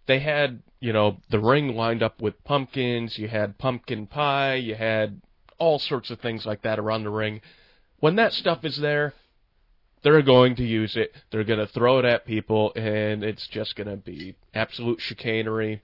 They 0.07 0.21
had, 0.21 0.63
you 0.81 0.93
know, 0.93 1.19
the 1.31 1.39
ring 1.41 1.77
lined 1.77 2.03
up 2.03 2.21
with 2.21 2.43
pumpkins. 2.45 3.19
You 3.19 3.29
had 3.29 3.59
pumpkin 3.59 4.07
pie. 4.07 4.55
You 4.55 4.75
had 4.75 5.21
all 5.59 5.79
sorts 5.79 6.11
of 6.11 6.21
things 6.21 6.47
like 6.47 6.63
that 6.63 6.79
around 6.79 7.05
the 7.05 7.11
ring. 7.11 7.41
When 8.01 8.17
that 8.17 8.33
stuff 8.33 8.65
is 8.65 8.79
there, 8.79 9.13
they're 10.03 10.23
going 10.23 10.57
to 10.57 10.65
use 10.65 10.97
it. 10.97 11.13
They're 11.31 11.45
going 11.45 11.59
to 11.59 11.67
throw 11.67 11.99
it 11.99 12.05
at 12.05 12.25
people, 12.25 12.73
and 12.77 13.25
it's 13.25 13.47
just 13.49 13.77
going 13.77 13.89
to 13.89 13.97
be 13.97 14.37
absolute 14.55 15.01
chicanery. 15.01 15.83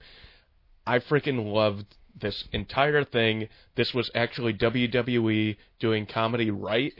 I 0.87 0.99
freaking 0.99 1.51
loved 1.53 1.85
this 2.19 2.45
entire 2.51 3.03
thing. 3.03 3.49
This 3.75 3.93
was 3.93 4.09
actually 4.15 4.53
WWE 4.53 5.57
doing 5.79 6.05
comedy 6.05 6.51
right. 6.51 6.93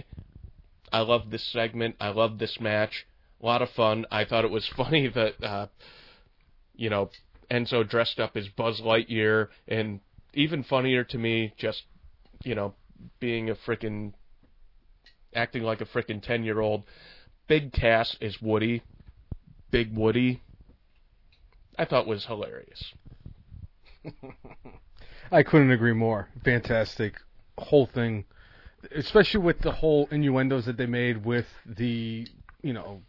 I 0.91 0.99
loved 0.99 1.31
this 1.31 1.45
segment. 1.51 1.95
I 1.99 2.09
loved 2.09 2.39
this 2.39 2.57
match. 2.59 3.05
A 3.41 3.45
lot 3.45 3.61
of 3.61 3.69
fun. 3.71 4.05
I 4.11 4.25
thought 4.25 4.45
it 4.45 4.51
was 4.51 4.69
funny 4.77 5.07
that, 5.07 5.43
uh, 5.43 5.67
you 6.75 6.89
know, 6.89 7.09
Enzo 7.49 7.87
dressed 7.87 8.19
up 8.19 8.35
as 8.35 8.47
Buzz 8.49 8.81
Lightyear, 8.81 9.49
and 9.67 9.99
even 10.33 10.63
funnier 10.63 11.03
to 11.03 11.17
me, 11.17 11.53
just, 11.57 11.83
you 12.43 12.55
know, 12.55 12.73
being 13.19 13.49
a 13.49 13.55
freaking, 13.55 14.13
acting 15.33 15.63
like 15.63 15.81
a 15.81 15.85
freaking 15.85 16.21
10 16.21 16.43
year 16.43 16.59
old. 16.59 16.83
Big 17.47 17.71
Cass 17.71 18.15
is 18.19 18.41
Woody. 18.41 18.81
Big 19.69 19.95
Woody. 19.95 20.41
I 21.77 21.85
thought 21.85 22.07
was 22.07 22.25
hilarious. 22.25 22.93
I 25.31 25.43
couldn't 25.43 25.71
agree 25.71 25.93
more. 25.93 26.29
Fantastic 26.43 27.15
whole 27.57 27.85
thing, 27.87 28.25
especially 28.95 29.41
with 29.41 29.59
the 29.61 29.71
whole 29.71 30.07
innuendos 30.11 30.65
that 30.65 30.77
they 30.77 30.85
made 30.85 31.25
with 31.25 31.45
the, 31.65 32.27
you 32.61 32.73
know, 32.73 33.01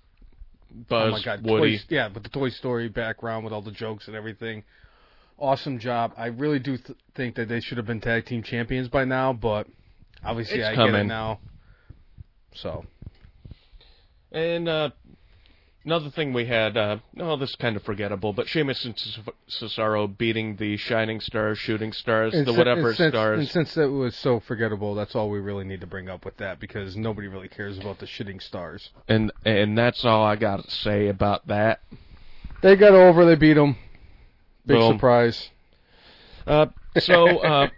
Buzz, 0.88 1.08
oh 1.08 1.10
my 1.12 1.22
God, 1.22 1.44
Woody. 1.44 1.78
Toy, 1.78 1.84
yeah, 1.88 2.08
with 2.12 2.22
the 2.22 2.28
Toy 2.28 2.50
Story 2.50 2.88
background 2.88 3.44
with 3.44 3.52
all 3.52 3.62
the 3.62 3.70
jokes 3.70 4.08
and 4.08 4.16
everything. 4.16 4.64
Awesome 5.38 5.78
job. 5.78 6.12
I 6.16 6.26
really 6.26 6.58
do 6.58 6.76
th- 6.76 6.98
think 7.14 7.36
that 7.36 7.48
they 7.48 7.60
should 7.60 7.76
have 7.76 7.86
been 7.86 8.00
tag 8.00 8.26
team 8.26 8.42
champions 8.42 8.88
by 8.88 9.04
now, 9.04 9.32
but 9.32 9.66
obviously 10.24 10.60
It's 10.60 10.68
I 10.78 10.86
get 10.86 10.94
it 10.94 11.04
now. 11.04 11.40
So 12.54 12.84
And 14.32 14.68
uh, 14.68 14.90
another 15.86 16.10
thing 16.10 16.32
we 16.32 16.44
had, 16.46 16.76
uh, 16.76 16.98
oh, 17.20 17.36
this 17.36 17.50
is 17.50 17.56
kind 17.56 17.76
of 17.76 17.82
forgettable, 17.84 18.32
but 18.32 18.48
Sheamus 18.48 18.84
and 18.84 18.94
Cesaro 19.48 20.06
beating 20.18 20.56
the 20.56 20.76
Shining 20.76 21.20
Stars, 21.20 21.58
Shooting 21.58 21.92
Stars, 21.92 22.34
And 22.34 22.46
the 22.46 22.52
si- 22.52 22.58
whatever 22.58 22.88
and 22.88 22.96
since, 22.96 23.12
stars. 23.14 23.38
And 23.38 23.48
since 23.48 23.76
it 23.76 23.86
was 23.86 24.14
so 24.16 24.40
forgettable, 24.40 24.94
that's 24.94 25.14
all 25.14 25.30
we 25.30 25.38
really 25.38 25.64
need 25.64 25.80
to 25.80 25.86
bring 25.86 26.08
up 26.10 26.24
with 26.24 26.36
that 26.38 26.60
because 26.60 26.96
nobody 26.96 27.28
really 27.28 27.48
cares 27.48 27.78
about 27.78 27.98
the 28.00 28.06
shitting 28.06 28.42
stars. 28.42 28.90
and 29.08 29.32
and 29.44 29.78
that's 29.78 30.04
all 30.04 30.24
I 30.24 30.36
got 30.36 30.62
to 30.64 30.70
say 30.70 31.08
about 31.08 31.46
that. 31.46 31.80
They 32.62 32.76
got 32.76 32.92
over. 32.92 33.24
They 33.24 33.36
beat 33.36 33.54
them. 33.54 33.76
Big 34.66 34.78
Boom. 34.78 34.94
surprise. 34.94 35.50
Uh, 36.46 36.66
so 36.98 37.38
uh, 37.38 37.68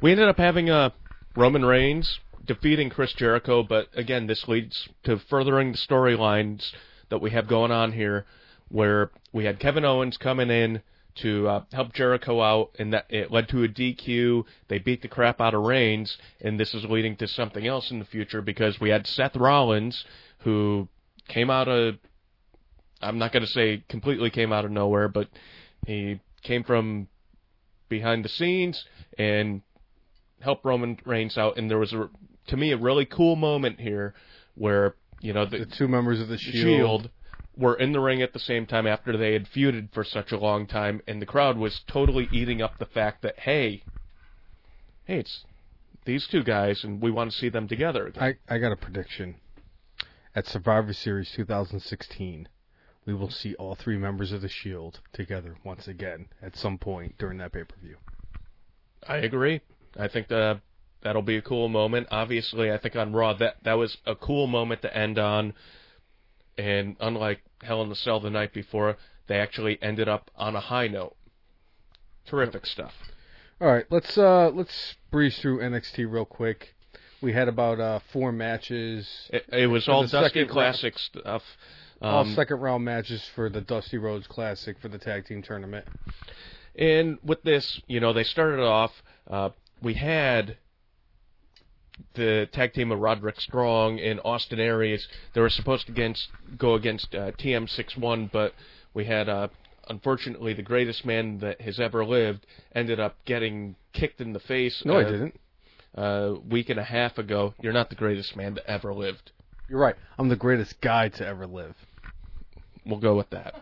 we 0.00 0.12
ended 0.12 0.28
up 0.28 0.36
having 0.38 0.68
uh, 0.70 0.90
Roman 1.36 1.64
Reigns 1.64 2.18
defeating 2.44 2.90
Chris 2.90 3.12
Jericho, 3.14 3.62
but 3.62 3.88
again, 3.94 4.26
this 4.26 4.46
leads 4.48 4.88
to 5.04 5.18
furthering 5.30 5.72
the 5.72 5.78
storylines 5.78 6.70
that 7.10 7.20
we 7.20 7.30
have 7.30 7.48
going 7.48 7.70
on 7.70 7.92
here, 7.92 8.26
where 8.68 9.10
we 9.32 9.44
had 9.44 9.60
Kevin 9.60 9.84
Owens 9.84 10.16
coming 10.16 10.50
in 10.50 10.82
to 11.22 11.46
uh, 11.46 11.64
help 11.72 11.92
Jericho 11.92 12.40
out, 12.40 12.70
and 12.78 12.92
that 12.92 13.06
it 13.08 13.30
led 13.30 13.48
to 13.48 13.62
a 13.62 13.68
DQ. 13.68 14.44
They 14.68 14.78
beat 14.78 15.02
the 15.02 15.08
crap 15.08 15.40
out 15.40 15.54
of 15.54 15.62
Reigns, 15.62 16.16
and 16.40 16.58
this 16.58 16.74
is 16.74 16.84
leading 16.84 17.16
to 17.16 17.28
something 17.28 17.66
else 17.66 17.90
in 17.90 18.00
the 18.00 18.04
future 18.04 18.42
because 18.42 18.80
we 18.80 18.90
had 18.90 19.06
Seth 19.06 19.36
Rollins, 19.36 20.04
who 20.38 20.88
came 21.28 21.50
out 21.50 21.68
of 21.68 21.96
I'm 23.04 23.18
not 23.18 23.32
going 23.32 23.44
to 23.44 23.50
say 23.50 23.84
completely 23.88 24.30
came 24.30 24.52
out 24.52 24.64
of 24.64 24.70
nowhere, 24.70 25.08
but 25.08 25.28
he 25.86 26.20
came 26.42 26.64
from 26.64 27.08
behind 27.88 28.24
the 28.24 28.28
scenes 28.28 28.84
and 29.18 29.62
helped 30.40 30.64
Roman 30.64 30.98
Reigns 31.04 31.36
out. 31.36 31.58
And 31.58 31.70
there 31.70 31.78
was, 31.78 31.92
a, 31.92 32.08
to 32.48 32.56
me, 32.56 32.72
a 32.72 32.76
really 32.76 33.06
cool 33.06 33.36
moment 33.36 33.80
here 33.80 34.14
where 34.54 34.94
you 35.20 35.32
know 35.32 35.46
the, 35.46 35.58
The 35.58 35.66
two 35.66 35.88
members 35.88 36.20
of 36.20 36.28
the 36.28 36.34
the 36.34 36.38
Shield. 36.38 37.02
Shield 37.02 37.10
were 37.56 37.74
in 37.74 37.92
the 37.92 38.00
ring 38.00 38.20
at 38.20 38.32
the 38.32 38.38
same 38.38 38.66
time 38.66 38.86
after 38.86 39.16
they 39.16 39.32
had 39.32 39.46
feuded 39.46 39.92
for 39.92 40.04
such 40.04 40.32
a 40.32 40.38
long 40.38 40.66
time, 40.66 41.00
and 41.06 41.22
the 41.22 41.26
crowd 41.26 41.56
was 41.56 41.80
totally 41.86 42.28
eating 42.32 42.60
up 42.60 42.78
the 42.78 42.86
fact 42.86 43.22
that 43.22 43.38
hey, 43.40 43.84
hey, 45.04 45.18
it's 45.18 45.44
these 46.04 46.26
two 46.26 46.42
guys, 46.42 46.84
and 46.84 47.00
we 47.00 47.10
want 47.10 47.30
to 47.30 47.36
see 47.36 47.48
them 47.48 47.68
together. 47.68 48.08
Again. 48.08 48.36
I, 48.48 48.54
I 48.54 48.58
got 48.58 48.72
a 48.72 48.76
prediction. 48.76 49.36
At 50.36 50.46
Survivor 50.46 50.92
Series 50.92 51.30
2016, 51.36 52.48
we 53.06 53.14
will 53.14 53.30
see 53.30 53.54
all 53.54 53.76
three 53.76 53.96
members 53.96 54.32
of 54.32 54.42
the 54.42 54.48
Shield 54.48 55.00
together 55.12 55.56
once 55.64 55.86
again 55.86 56.26
at 56.42 56.56
some 56.56 56.76
point 56.76 57.16
during 57.18 57.38
that 57.38 57.52
pay 57.52 57.64
per 57.64 57.76
view. 57.80 57.96
I 59.06 59.18
agree. 59.18 59.60
I 59.96 60.08
think 60.08 60.28
that 60.28 60.60
that'll 61.04 61.22
be 61.22 61.36
a 61.36 61.42
cool 61.42 61.68
moment. 61.68 62.08
Obviously, 62.10 62.72
I 62.72 62.78
think 62.78 62.96
on 62.96 63.12
Raw 63.12 63.34
that 63.34 63.56
that 63.62 63.74
was 63.74 63.96
a 64.06 64.16
cool 64.16 64.46
moment 64.48 64.82
to 64.82 64.96
end 64.96 65.18
on. 65.18 65.54
And 66.58 66.96
unlike 67.00 67.42
Hell 67.62 67.82
in 67.82 67.88
the 67.88 67.96
Cell 67.96 68.18
the 68.20 68.30
night 68.30 68.52
before, 68.52 68.96
they 69.28 69.38
actually 69.38 69.78
ended 69.82 70.08
up 70.08 70.30
on 70.36 70.56
a 70.56 70.60
high 70.60 70.88
note. 70.88 71.14
Terrific 72.26 72.66
stuff. 72.66 72.92
All 73.60 73.68
right, 73.72 73.84
let's 73.90 74.16
uh 74.18 74.50
let's 74.52 74.94
breeze 75.10 75.38
through 75.38 75.60
NXT 75.60 76.10
real 76.10 76.24
quick. 76.24 76.74
We 77.20 77.32
had 77.32 77.48
about 77.48 77.80
uh, 77.80 78.00
four 78.12 78.32
matches, 78.32 79.08
It, 79.32 79.44
it 79.50 79.66
was 79.68 79.88
all 79.88 80.02
Dusty 80.02 80.18
second 80.26 80.40
round- 80.42 80.50
Classic 80.50 80.98
stuff. 80.98 81.42
all 82.02 82.20
Um, 82.20 82.34
second 82.34 82.60
round 82.60 82.84
matches 82.84 83.24
for 83.34 83.48
the 83.48 83.62
Dusty 83.62 83.96
Rhodes 83.96 84.26
Classic 84.26 84.76
for 84.78 84.88
the 84.88 84.98
tag 84.98 85.24
team 85.26 85.40
tournament. 85.42 85.86
And 86.76 87.18
with 87.24 87.42
this, 87.42 87.80
you 87.86 88.00
know, 88.00 88.12
they 88.12 88.24
started 88.24 88.60
off. 88.60 88.92
Uh, 89.30 89.50
we 89.80 89.94
had 89.94 90.58
the 92.14 92.48
tag 92.52 92.72
team 92.72 92.92
of 92.92 92.98
Roderick 92.98 93.40
Strong 93.40 94.00
and 94.00 94.20
Austin 94.24 94.60
Aries. 94.60 95.06
They 95.32 95.40
were 95.40 95.50
supposed 95.50 95.86
to 95.86 95.92
against 95.92 96.28
go 96.56 96.74
against 96.74 97.14
uh, 97.14 97.32
TM61, 97.32 98.30
but 98.32 98.54
we 98.92 99.04
had, 99.04 99.28
uh, 99.28 99.48
unfortunately, 99.88 100.54
the 100.54 100.62
greatest 100.62 101.04
man 101.04 101.38
that 101.38 101.60
has 101.60 101.80
ever 101.80 102.04
lived 102.04 102.46
ended 102.74 103.00
up 103.00 103.16
getting 103.24 103.76
kicked 103.92 104.20
in 104.20 104.32
the 104.32 104.40
face. 104.40 104.82
No, 104.84 104.96
uh, 104.96 105.00
I 105.00 105.04
didn't. 105.04 105.40
A 105.96 106.34
week 106.48 106.70
and 106.70 106.80
a 106.80 106.84
half 106.84 107.18
ago. 107.18 107.54
You're 107.60 107.72
not 107.72 107.88
the 107.88 107.96
greatest 107.96 108.36
man 108.36 108.54
that 108.54 108.68
ever 108.68 108.92
lived. 108.92 109.30
You're 109.68 109.80
right. 109.80 109.94
I'm 110.18 110.28
the 110.28 110.36
greatest 110.36 110.80
guy 110.80 111.08
to 111.08 111.26
ever 111.26 111.46
live. 111.46 111.76
We'll 112.84 113.00
go 113.00 113.16
with 113.16 113.30
that. 113.30 113.54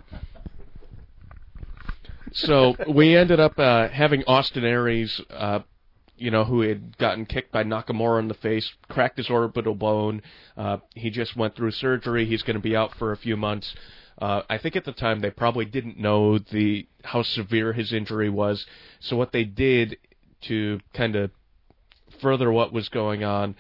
So 2.33 2.75
we 2.89 3.17
ended 3.17 3.41
up 3.41 3.59
uh, 3.59 3.89
having 3.89 4.25
Austin 4.25 4.65
Aries, 4.65 5.21
uh, 5.31 5.61
you 6.23 6.31
know, 6.31 6.45
who 6.45 6.61
had 6.61 6.97
gotten 6.99 7.27
kicked 7.27 7.51
by 7.51 7.65
Nakamura 7.65 8.21
in 8.21 8.29
the 8.29 8.35
face, 8.35 8.73
cracked 8.89 9.17
his 9.17 9.29
orbital 9.29 9.75
bone. 9.75 10.23
Uh, 10.57 10.79
he 10.95 11.11
just 11.11 11.37
went 11.37 11.57
through 11.57 11.73
surgery. 11.73 12.25
He's 12.25 12.43
going 12.45 12.55
to 12.55 12.63
be 12.63 12.77
out 12.77 12.95
for 12.95 13.11
a 13.11 13.17
few 13.17 13.37
months. 13.37 13.75
Uh, 14.19 14.43
I 14.49 14.59
think 14.59 14.77
at 14.77 14.85
the 14.85 14.93
time 14.93 15.19
they 15.19 15.31
probably 15.31 15.65
didn't 15.65 15.99
know 15.99 16.39
the 16.39 16.87
how 17.03 17.23
severe 17.23 17.73
his 17.73 17.93
injury 17.93 18.31
was. 18.31 18.65
So 19.01 19.17
what 19.17 19.33
they 19.33 19.43
did 19.43 19.97
to 20.43 20.79
kind 20.95 21.17
of 21.17 21.33
further 22.21 22.53
what 22.53 22.73
was 22.73 22.89
going 22.89 23.25
on, 23.25 23.57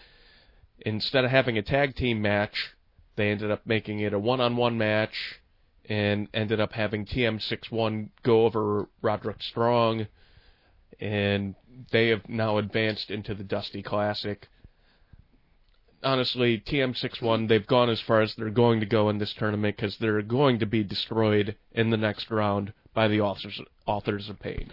instead 0.86 1.24
of 1.24 1.32
having 1.32 1.58
a 1.58 1.62
tag 1.62 1.96
team 1.96 2.22
match, 2.22 2.70
they 3.16 3.30
ended 3.30 3.50
up 3.50 3.66
making 3.66 3.98
it 3.98 4.14
a 4.14 4.18
one-on-one 4.20 4.78
match 4.78 5.40
and 5.88 6.28
ended 6.32 6.60
up 6.60 6.74
having 6.74 7.06
TM61 7.06 8.10
go 8.22 8.44
over 8.44 8.88
Roderick 9.02 9.42
Strong, 9.42 10.06
and 11.02 11.56
they 11.90 12.08
have 12.08 12.28
now 12.28 12.58
advanced 12.58 13.10
into 13.10 13.34
the 13.34 13.42
Dusty 13.42 13.82
Classic. 13.82 14.48
Honestly, 16.04 16.62
TM61, 16.64 17.48
they've 17.48 17.66
gone 17.66 17.90
as 17.90 18.00
far 18.00 18.20
as 18.20 18.34
they're 18.34 18.50
going 18.50 18.80
to 18.80 18.86
go 18.86 19.08
in 19.08 19.18
this 19.18 19.34
tournament 19.34 19.76
because 19.76 19.96
they're 19.98 20.22
going 20.22 20.60
to 20.60 20.66
be 20.66 20.84
destroyed 20.84 21.56
in 21.72 21.90
the 21.90 21.96
next 21.96 22.30
round 22.30 22.72
by 22.94 23.08
the 23.08 23.20
authors, 23.20 23.60
authors 23.86 24.28
of 24.28 24.38
pain. 24.38 24.70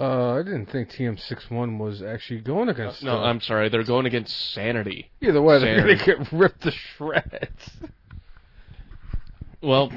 Uh, 0.00 0.34
I 0.34 0.42
didn't 0.42 0.66
think 0.66 0.90
TM61 0.90 1.78
was 1.78 2.02
actually 2.02 2.40
going 2.40 2.68
against. 2.68 3.02
No, 3.02 3.18
uh, 3.18 3.22
I'm 3.22 3.40
sorry, 3.40 3.68
they're 3.68 3.82
going 3.84 4.06
against 4.06 4.52
Sanity. 4.52 5.10
Either 5.20 5.42
way, 5.42 5.58
they're 5.58 5.80
gonna 5.80 6.04
get 6.04 6.32
ripped 6.32 6.62
to 6.62 6.70
shreds. 6.70 7.70
Well, 9.60 9.92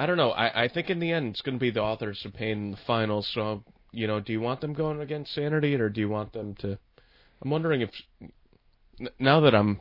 I 0.00 0.06
don't 0.06 0.16
know. 0.16 0.30
I, 0.30 0.64
I 0.64 0.68
think 0.68 0.88
in 0.88 0.98
the 0.98 1.12
end 1.12 1.32
it's 1.32 1.42
going 1.42 1.56
to 1.58 1.60
be 1.60 1.70
the 1.70 1.82
authors 1.82 2.24
of 2.24 2.32
pain 2.32 2.52
in 2.52 2.70
the 2.70 2.78
finals. 2.86 3.28
So 3.34 3.62
you 3.92 4.06
know, 4.06 4.18
do 4.18 4.32
you 4.32 4.40
want 4.40 4.62
them 4.62 4.72
going 4.72 4.98
against 4.98 5.34
Sanity, 5.34 5.74
or 5.74 5.90
do 5.90 6.00
you 6.00 6.08
want 6.08 6.32
them 6.32 6.54
to? 6.60 6.78
I'm 7.42 7.50
wondering 7.50 7.82
if 7.82 7.90
now 9.18 9.40
that 9.40 9.54
I'm 9.54 9.78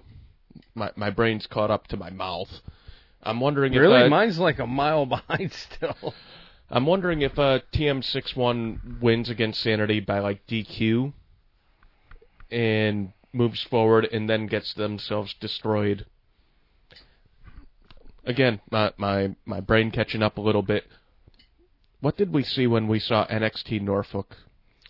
my 0.76 0.92
my 0.98 1.10
brain's 1.10 1.48
caught 1.48 1.72
up 1.72 1.88
to 1.88 1.98
my 1.98 2.10
mouth. 2.10 2.50
I'm 3.24 3.40
wondering 3.40 3.74
if 3.74 3.80
really, 3.80 4.04
uh, 4.04 4.10
mine's 4.10 4.40
like 4.40 4.60
a 4.60 4.68
mile 4.68 5.06
behind 5.18 5.54
still. 5.54 6.14
I'm 6.70 6.86
wondering 6.86 7.22
if 7.22 7.40
uh, 7.40 7.60
TM61 7.74 9.00
wins 9.00 9.30
against 9.30 9.62
Sanity 9.62 10.02
by 10.02 10.20
like 10.20 10.46
DQ 10.48 11.14
and 12.52 13.14
moves 13.32 13.64
forward 13.64 14.04
and 14.12 14.30
then 14.30 14.48
gets 14.48 14.74
themselves 14.74 15.34
destroyed. 15.40 16.06
Again, 18.30 18.62
my 18.70 18.94
my 18.96 19.36
my 19.44 19.60
brain 19.60 19.90
catching 19.90 20.22
up 20.22 20.38
a 20.38 20.42
little 20.42 20.62
bit. 20.62 20.86
What 22.00 22.16
did 22.16 22.32
we 22.32 22.44
see 22.44 22.68
when 22.68 22.88
we 22.88 23.00
saw 23.00 23.26
NXT 23.26 23.82
Norfolk 23.82 24.38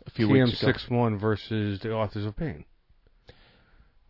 a 0.05 0.09
few 0.09 0.27
weeks 0.27 0.61
ago? 0.61 0.73
TM61 0.73 1.21
versus 1.21 1.79
the 1.79 1.93
Authors 1.93 2.25
of 2.25 2.35
Pain. 2.35 2.65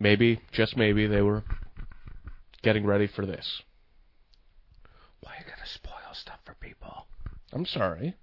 Maybe, 0.00 0.40
just 0.50 0.76
maybe, 0.76 1.06
they 1.06 1.22
were 1.22 1.44
getting 2.62 2.84
ready 2.84 3.06
for 3.06 3.24
this. 3.24 3.62
Why 5.20 5.34
you 5.38 5.44
gotta 5.44 5.68
spoil 5.68 6.12
stuff 6.12 6.40
for 6.44 6.54
people? 6.54 7.06
I'm 7.52 7.66
sorry. 7.66 8.16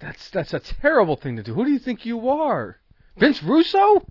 That's 0.00 0.30
that's 0.30 0.52
a 0.52 0.58
terrible 0.58 1.14
thing 1.14 1.36
to 1.36 1.44
do. 1.44 1.54
Who 1.54 1.64
do 1.64 1.70
you 1.70 1.78
think 1.78 2.04
you 2.04 2.28
are, 2.28 2.80
Vince 3.16 3.40
Russo? 3.40 4.04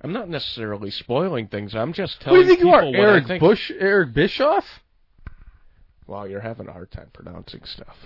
I'm 0.00 0.12
not 0.12 0.28
necessarily 0.28 0.92
spoiling 0.92 1.48
things. 1.48 1.74
I'm 1.74 1.92
just 1.92 2.20
telling. 2.20 2.38
Who 2.38 2.44
do 2.44 2.48
you 2.48 2.54
think 2.54 2.64
you 2.64 2.72
are, 2.72 2.84
what 2.84 2.94
I 2.94 2.98
Eric 2.98 3.26
think. 3.26 3.40
Bush, 3.40 3.72
Eric 3.76 4.14
Bischoff? 4.14 4.64
Wow, 6.06 6.24
you're 6.24 6.40
having 6.40 6.68
a 6.68 6.72
hard 6.72 6.90
time 6.90 7.08
pronouncing 7.12 7.62
stuff. 7.64 7.96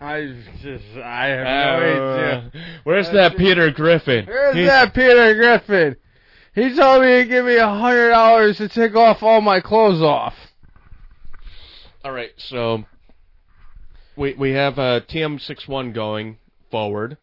I 0.00 0.42
just 0.60 0.84
I 1.02 1.26
have 1.28 1.46
no 1.46 2.14
Uh, 2.54 2.60
where's 2.84 3.10
that 3.10 3.36
Peter 3.36 3.70
Griffin? 3.70 4.26
Where's 4.26 4.54
He- 4.54 4.64
that 4.64 4.92
Peter 4.94 5.34
Griffin? 5.34 5.96
He 6.54 6.74
told 6.74 7.02
me 7.02 7.22
to 7.22 7.24
give 7.24 7.44
me 7.46 7.56
a 7.56 7.68
hundred 7.68 8.10
dollars 8.10 8.58
to 8.58 8.68
take 8.68 8.94
off 8.96 9.22
all 9.22 9.40
my 9.40 9.60
clothes 9.60 10.02
off. 10.02 10.34
All 12.04 12.12
right, 12.12 12.32
so 12.36 12.84
we 14.16 14.34
we 14.34 14.50
have 14.52 14.78
uh, 14.78 15.00
TM61 15.08 15.94
going 15.94 16.38
forward. 16.70 17.16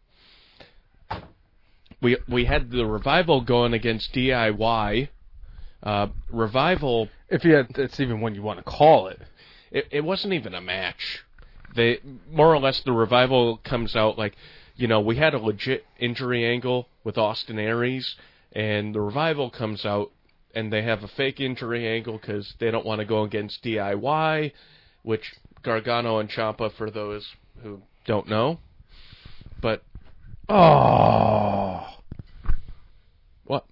We 2.01 2.17
we 2.27 2.45
had 2.45 2.71
the 2.71 2.85
revival 2.85 3.41
going 3.41 3.73
against 3.73 4.13
DIY. 4.13 5.09
Uh, 5.83 6.07
revival. 6.31 7.09
If 7.29 7.43
you 7.43 7.55
had, 7.55 7.67
that's 7.75 7.99
even 7.99 8.21
what 8.21 8.33
you 8.35 8.41
want 8.41 8.59
to 8.59 8.63
call 8.63 9.07
it. 9.07 9.21
It, 9.75 9.89
it 9.91 10.05
wasn't 10.05 10.33
even 10.33 10.53
a 10.53 10.61
match. 10.61 11.25
They 11.75 11.99
more 12.31 12.53
or 12.53 12.59
less 12.59 12.79
the 12.79 12.93
revival 12.93 13.57
comes 13.57 13.93
out 13.93 14.17
like, 14.17 14.33
you 14.77 14.87
know, 14.87 15.01
we 15.01 15.17
had 15.17 15.33
a 15.33 15.37
legit 15.37 15.85
injury 15.99 16.45
angle 16.45 16.87
with 17.03 17.17
Austin 17.17 17.59
Aries, 17.59 18.15
and 18.53 18.95
the 18.95 19.01
revival 19.01 19.49
comes 19.49 19.85
out 19.85 20.11
and 20.53 20.71
they 20.71 20.83
have 20.83 21.03
a 21.03 21.09
fake 21.09 21.41
injury 21.41 21.85
angle 21.85 22.17
because 22.17 22.55
they 22.59 22.71
don't 22.71 22.85
want 22.85 22.99
to 22.99 23.05
go 23.05 23.23
against 23.23 23.61
DIY, 23.63 24.53
which 25.03 25.33
Gargano 25.61 26.19
and 26.19 26.29
Ciampa 26.29 26.71
for 26.71 26.89
those 26.89 27.35
who 27.61 27.81
don't 28.05 28.29
know. 28.29 28.59
But 29.61 29.83
Oh, 30.47 31.85
what? 33.43 33.65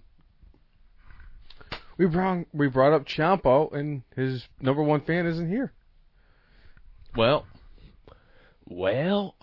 we 1.97 2.07
brought 2.07 2.45
we 2.53 2.67
brought 2.67 2.91
up 2.91 3.05
Ciampa, 3.05 3.73
and 3.73 4.01
his 4.17 4.45
number 4.59 4.83
one 4.83 4.99
fan 4.99 5.25
isn't 5.25 5.47
here. 5.47 5.71
Well, 7.15 7.45
well, 8.65 9.35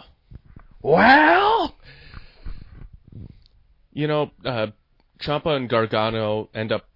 Well, 0.82 1.76
you 3.92 4.06
know, 4.06 4.30
uh, 4.44 4.68
Ciampa 5.20 5.56
and 5.56 5.68
Gargano 5.68 6.48
end 6.54 6.72
up, 6.72 6.86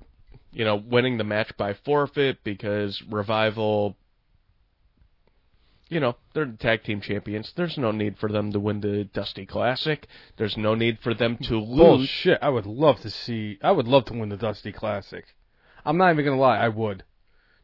you 0.53 0.65
know, 0.65 0.77
winning 0.77 1.19
the 1.19 1.25
match 1.25 1.57
by 1.57 1.75
forfeit 1.75 2.43
because 2.43 3.03
Revival, 3.09 3.97
you 5.89 6.01
know, 6.01 6.17
they're 6.33 6.47
the 6.47 6.57
tag 6.57 6.83
team 6.83 7.01
champions. 7.01 7.53
There's 7.55 7.77
no 7.77 7.91
need 7.91 8.19
for 8.19 8.31
them 8.31 8.51
to 8.53 8.59
win 8.59 8.81
the 8.81 9.05
Dusty 9.05 9.45
Classic. 9.47 10.07
There's 10.39 10.57
no 10.57 10.75
need 10.75 10.99
for 11.01 11.15
them 11.15 11.37
to 11.43 11.59
lose. 11.59 11.79
bullshit. 11.79 12.39
I 12.43 12.49
would 12.49 12.67
love 12.67 13.01
to 13.01 13.11
see. 13.11 13.59
I 13.63 13.71
would 13.73 13.87
love 13.87 14.07
to 14.07 14.15
win 14.15 14.31
the 14.31 14.37
Dusty 14.37 14.73
Classic. 14.73 15.25
I'm 15.85 15.99
not 15.99 16.13
even 16.13 16.25
gonna 16.25 16.41
lie. 16.41 16.59
I 16.59 16.69
would. 16.69 17.05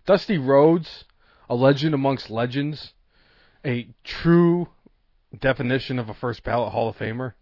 Dusty 0.07 0.37
Rhodes, 0.39 1.05
a 1.49 1.55
legend 1.55 1.95
amongst 1.95 2.29
legends, 2.31 2.93
a 3.65 3.89
true 4.05 4.69
definition 5.39 5.99
of 5.99 6.09
a 6.09 6.15
first 6.15 6.43
ballot 6.45 6.73
Hall 6.73 6.89
of 6.89 6.97
Famer, 6.97 7.35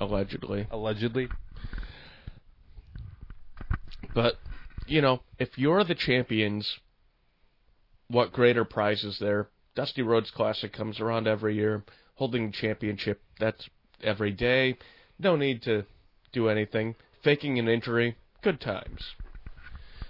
Allegedly. 0.00 0.66
allegedly. 0.70 1.30
But, 4.14 4.34
you 4.86 5.00
know, 5.00 5.20
if 5.38 5.56
you're 5.56 5.84
the 5.84 5.94
champions, 5.94 6.78
what 8.08 8.32
greater 8.32 8.64
prize 8.64 9.04
is 9.04 9.18
there? 9.18 9.48
Dusty 9.74 10.02
Rhodes 10.02 10.30
Classic 10.30 10.72
comes 10.72 11.00
around 11.00 11.26
every 11.26 11.54
year. 11.54 11.84
Holding 12.14 12.46
the 12.46 12.52
championship, 12.52 13.20
that's 13.38 13.68
every 14.02 14.32
day. 14.32 14.78
No 15.18 15.36
need 15.36 15.62
to 15.62 15.84
do 16.32 16.48
anything. 16.48 16.94
Faking 17.22 17.58
an 17.58 17.68
injury, 17.68 18.16
good 18.42 18.60
times. 18.60 19.02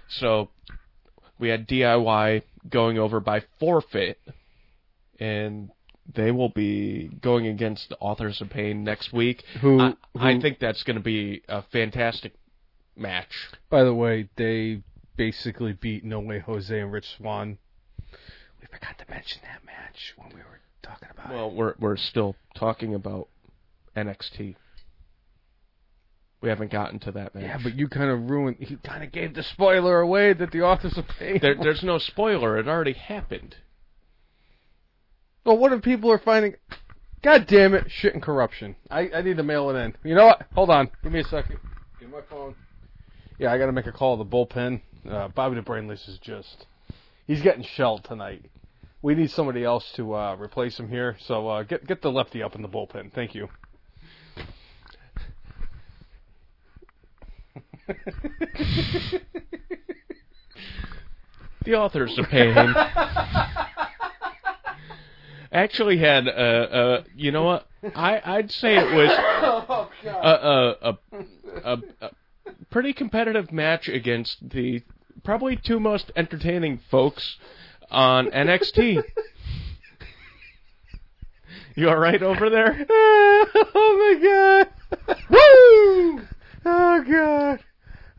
So, 0.07 0.49
we 1.39 1.49
had 1.49 1.67
DIY 1.67 2.43
going 2.69 2.97
over 2.97 3.19
by 3.19 3.43
forfeit, 3.59 4.19
and 5.19 5.69
they 6.13 6.31
will 6.31 6.49
be 6.49 7.09
going 7.21 7.47
against 7.47 7.89
the 7.89 7.97
Authors 7.97 8.41
of 8.41 8.49
Pain 8.49 8.83
next 8.83 9.11
week. 9.11 9.43
Who- 9.61 9.79
I, 9.81 9.93
I 10.17 10.39
think 10.39 10.59
that's 10.59 10.83
going 10.83 10.97
to 10.97 11.03
be 11.03 11.43
a 11.49 11.61
fantastic 11.63 12.33
match. 12.95 13.49
By 13.69 13.83
the 13.83 13.93
way, 13.93 14.29
they 14.37 14.81
basically 15.17 15.73
beat 15.73 16.03
No 16.05 16.19
Way 16.19 16.39
Jose 16.39 16.77
and 16.79 16.91
Rich 16.91 17.07
Swann. 17.17 17.57
We 18.61 18.67
forgot 18.71 18.97
to 18.99 19.05
mention 19.09 19.41
that 19.43 19.65
match 19.65 20.13
when 20.15 20.29
we 20.29 20.35
were 20.39 20.61
talking 20.81 21.09
about 21.11 21.29
Well, 21.33 21.51
we're 21.51 21.75
we're 21.79 21.97
still 21.97 22.35
talking 22.55 22.93
about 22.95 23.27
NXT. 23.95 24.55
We 26.41 26.49
haven't 26.49 26.71
gotten 26.71 26.99
to 26.99 27.11
that 27.13 27.33
match. 27.33 27.43
Yeah, 27.43 27.57
but 27.63 27.73
you 27.75 27.87
kind 27.87 28.11
of 28.11 28.29
ruined. 28.29 28.57
You 28.59 28.77
kind 28.77 29.03
of 29.03 29.11
gave 29.11 29.33
the 29.33 29.43
spoiler 29.43 29.99
away 29.99 30.33
that 30.33 30.51
the 30.51 30.61
authors 30.61 30.97
of 30.97 31.05
pain. 31.19 31.39
there, 31.41 31.55
there's 31.61 31.83
no 31.83 31.97
spoiler. 31.97 32.57
It 32.59 32.67
already 32.67 32.93
happened. 32.93 33.55
Well, 35.47 35.57
what 35.57 35.71
if 35.71 35.81
people 35.81 36.11
are 36.11 36.19
finding? 36.19 36.55
God 37.23 37.47
damn 37.47 37.73
it! 37.73 37.89
Shit 37.89 38.13
and 38.13 38.21
corruption. 38.21 38.75
I, 38.91 39.09
I 39.15 39.21
need 39.21 39.37
to 39.37 39.43
mail 39.43 39.69
it 39.69 39.75
in. 39.75 39.95
You 40.03 40.13
know 40.13 40.25
what? 40.25 40.45
Hold 40.55 40.69
on. 40.69 40.91
Give 41.01 41.13
me 41.13 41.21
a 41.21 41.23
second. 41.23 41.57
Get 42.01 42.11
my 42.11 42.19
phone. 42.29 42.53
Yeah, 43.39 43.53
I 43.53 43.57
got 43.57 43.67
to 43.67 43.71
make 43.71 43.87
a 43.87 43.93
call 43.93 44.17
to 44.17 44.25
the 44.25 44.29
bullpen. 44.29 44.81
Uh, 45.09 45.29
Bobby 45.29 45.55
the 45.55 45.61
Brainless 45.61 46.05
is 46.09 46.19
just. 46.19 46.65
He's 47.27 47.41
getting 47.41 47.63
shelled 47.63 48.03
tonight. 48.03 48.43
We 49.01 49.15
need 49.15 49.31
somebody 49.31 49.63
else 49.63 49.89
to 49.95 50.15
uh, 50.15 50.35
replace 50.35 50.77
him 50.77 50.89
here. 50.89 51.15
So 51.21 51.47
uh, 51.47 51.63
get 51.63 51.87
get 51.87 52.01
the 52.01 52.11
lefty 52.11 52.43
up 52.43 52.53
in 52.55 52.61
the 52.61 52.67
bullpen. 52.67 53.13
Thank 53.13 53.33
you. 53.33 53.47
The 61.63 61.75
authors 61.75 62.17
of 62.17 62.25
pain 62.29 62.55
actually 65.51 65.97
had 65.97 66.27
a, 66.27 66.79
a 66.79 67.03
you 67.15 67.31
know 67.31 67.43
what 67.43 67.67
I 67.95 68.21
I'd 68.23 68.51
say 68.51 68.77
it 68.77 68.93
was 68.93 69.09
a, 70.03 70.09
a, 70.09 70.77
a, 70.81 70.97
a, 71.63 71.77
a 72.01 72.11
pretty 72.69 72.93
competitive 72.93 73.51
match 73.51 73.87
against 73.87 74.49
the 74.49 74.81
probably 75.23 75.55
two 75.55 75.79
most 75.79 76.11
entertaining 76.15 76.79
folks 76.89 77.37
on 77.89 78.29
NXT. 78.31 79.03
You 81.75 81.89
all 81.89 81.97
right 81.97 82.23
over 82.23 82.49
there? 82.49 82.87
oh 82.89 84.17
my 84.19 84.65
god! 85.05 85.17
Woo! 85.29 86.27
Oh 86.65 87.03
god! 87.07 87.59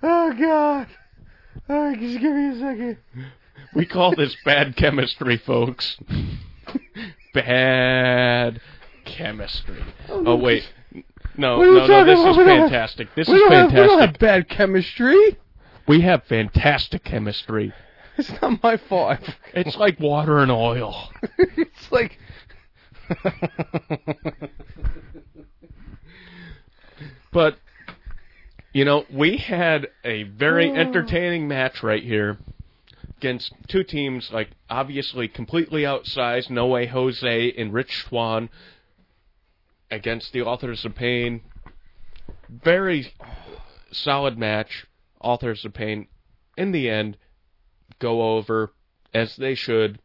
Oh 0.00 0.32
god! 0.38 0.86
Oh, 1.68 1.94
just 1.96 2.20
give 2.20 2.34
me 2.34 2.48
a 2.50 2.59
second. 2.60 2.98
We 3.74 3.84
call 3.84 4.14
this 4.14 4.36
bad 4.44 4.76
chemistry, 4.76 5.38
folks. 5.38 5.98
Bad 7.43 8.60
chemistry. 9.05 9.82
Oh, 10.09 10.24
oh 10.27 10.36
wait, 10.36 10.65
no, 11.36 11.59
What 11.59 11.69
are 11.69 11.73
you 11.73 11.78
no, 11.78 11.86
no. 11.86 12.05
This 12.05 12.20
about? 12.20 12.31
is 12.31 12.36
We 12.36 12.44
don't 12.44 12.59
have- 12.59 12.70
fantastic. 12.70 13.09
This 13.15 13.28
is 13.28 13.35
don't, 13.35 13.52
have, 13.52 13.70
we 13.70 13.77
don't 13.77 14.01
have 14.01 14.19
bad 14.19 14.48
chemistry. 14.48 15.39
We 15.86 16.01
have 16.02 16.24
fantastic 16.24 17.05
chemistry. 17.05 17.73
It's 18.19 18.32
not 18.43 18.60
my 18.65 18.77
fault. 18.77 19.20
It's 19.55 19.77
like 19.77 20.01
water 20.01 20.39
and 20.40 20.51
oil. 20.51 21.09
it's 21.39 21.93
like. 21.93 22.19
But 27.32 27.59
you 28.73 28.85
know, 28.85 29.05
we 29.12 29.36
had 29.36 29.89
a 30.05 30.24
very 30.24 30.70
oh. 30.70 30.74
entertaining 30.74 31.48
match 31.48 31.82
right 31.82 32.02
here 32.02 32.39
against 33.19 33.53
two 33.66 33.82
teams 33.82 34.31
like 34.32 34.49
obviously 34.70 35.27
completely 35.27 35.82
outsized 35.82 36.51
No 36.51 36.66
Way 36.69 36.86
Jose 36.86 37.53
and 37.53 37.73
Rich 37.73 38.05
Swann 38.05 38.49
against 39.90 40.32
the 40.32 40.43
Authors 40.43 40.85
of 40.85 40.95
Pain. 40.95 41.43
Very 42.49 43.12
solid 43.90 44.39
match. 44.39 44.86
Authors 45.20 45.65
of 45.65 45.74
Pain 45.74 46.07
in 46.57 46.70
the 46.70 46.89
end 46.89 47.16
go 47.99 48.36
over 48.36 48.73
as 49.12 49.35
they 49.36 49.55
should. 49.57 49.99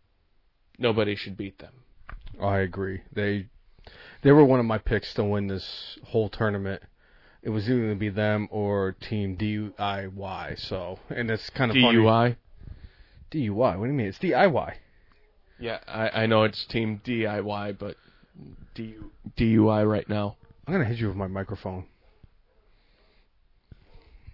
Nobody 0.79 1.15
should 1.15 1.37
beat 1.37 1.59
them. 1.59 1.73
I 2.41 2.59
agree. 2.59 3.01
They 3.13 3.47
they 4.23 4.31
were 4.31 4.43
one 4.43 4.59
of 4.59 4.65
my 4.65 4.79
picks 4.79 5.13
to 5.15 5.23
win 5.23 5.47
this 5.47 5.99
whole 6.05 6.29
tournament. 6.29 6.81
It 7.43 7.49
was 7.49 7.69
either 7.69 7.79
going 7.79 7.89
to 7.91 7.95
be 7.95 8.09
them 8.09 8.47
or 8.49 8.93
Team 8.93 9.37
DIY. 9.37 10.59
So, 10.59 10.97
and 11.09 11.29
it's 11.29 11.49
kind 11.51 11.69
of 11.69 11.75
funny. 11.75 11.97
DUI. 13.33 13.77
What 13.77 13.85
do 13.85 13.87
you 13.87 13.93
mean? 13.93 14.07
It's 14.07 14.19
DIY. 14.19 14.75
Yeah, 15.59 15.79
I, 15.87 16.23
I 16.23 16.25
know 16.25 16.43
it's 16.43 16.65
Team 16.65 17.01
DIY, 17.05 17.77
but 17.79 17.95
DU, 18.75 19.11
DUI 19.37 19.89
right 19.89 20.07
now. 20.09 20.35
I'm 20.67 20.73
gonna 20.73 20.85
hit 20.85 20.97
you 20.97 21.07
with 21.07 21.15
my 21.17 21.27
microphone. 21.27 21.85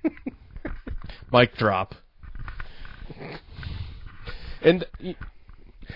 Mic 1.31 1.55
drop. 1.55 1.95
And 4.61 4.85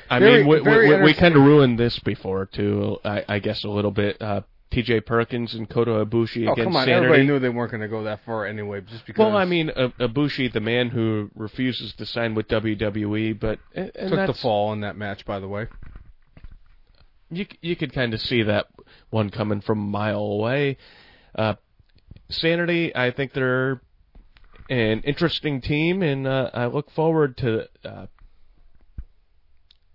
I 0.10 0.20
Very- 0.20 0.44
mean, 0.44 0.48
we, 0.48 0.60
very 0.64 0.98
we, 0.98 1.04
we, 1.04 1.14
kind 1.14 1.36
of 1.36 1.42
ruined 1.42 1.78
this 1.80 2.00
before 2.00 2.46
too. 2.46 2.98
I, 3.04 3.24
I 3.28 3.40
guess 3.40 3.64
a 3.64 3.70
little 3.70 3.92
bit. 3.92 4.22
Uh, 4.22 4.42
T.J. 4.74 5.02
Perkins 5.02 5.54
and 5.54 5.70
Kota 5.70 5.92
Ibushi 6.04 6.48
Oh 6.48 6.54
against 6.54 6.64
come 6.64 6.76
on! 6.76 6.86
Sanity. 6.86 6.94
Everybody 6.94 7.28
knew 7.28 7.38
they 7.38 7.50
weren't 7.50 7.70
going 7.70 7.82
to 7.82 7.88
go 7.88 8.06
that 8.06 8.22
far 8.26 8.48
anyway, 8.48 8.82
just 8.82 9.06
because. 9.06 9.20
well, 9.20 9.38
I 9.38 9.46
mean, 9.46 9.70
uh, 9.70 9.90
Ibushi, 10.00 10.52
the 10.52 10.62
man 10.62 10.90
who 10.90 11.30
refuses 11.36 11.94
to 11.94 12.08
sign 12.08 12.34
with 12.34 12.48
WWE, 12.48 13.40
but 13.40 13.60
and, 13.76 13.92
and 13.96 14.10
took 14.10 14.28
the 14.28 14.34
fall 14.34 14.74
in 14.74 14.82
that 14.82 14.98
match. 14.98 15.26
By 15.26 15.40
the 15.40 15.48
way, 15.48 15.68
you 17.30 17.46
you 17.62 17.76
could 17.76 17.94
kind 17.94 18.16
of 18.16 18.22
see 18.22 18.42
that 18.42 18.66
one 19.12 19.30
coming 19.30 19.62
from 19.62 19.80
a 19.80 19.84
mile 19.84 20.20
away. 20.20 20.78
Uh, 21.36 21.54
Sanity, 22.30 22.96
I 22.96 23.12
think 23.12 23.34
they're 23.34 23.80
an 24.72 25.02
interesting 25.02 25.62
team, 25.62 26.02
and 26.02 26.26
uh, 26.26 26.50
I 26.52 26.66
look 26.66 26.90
forward 26.92 27.38
to 27.38 27.68
uh, 27.86 28.08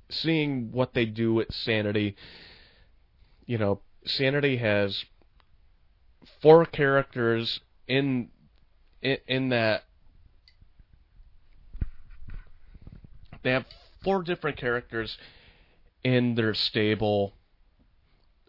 seeing 0.08 0.70
what 0.70 0.94
they 0.94 1.04
do 1.04 1.40
at 1.40 1.52
Sanity. 1.52 2.14
You 3.44 3.58
know, 3.58 3.80
Sanity 4.08 4.56
has 4.58 5.04
four 6.42 6.64
characters 6.64 7.60
in 7.86 8.28
in, 9.02 9.18
in 9.26 9.48
that 9.50 9.84
they 13.42 13.50
have 13.50 13.66
four 14.02 14.22
different 14.22 14.56
characters 14.56 15.16
in 16.04 16.34
their 16.34 16.54
stable. 16.54 17.32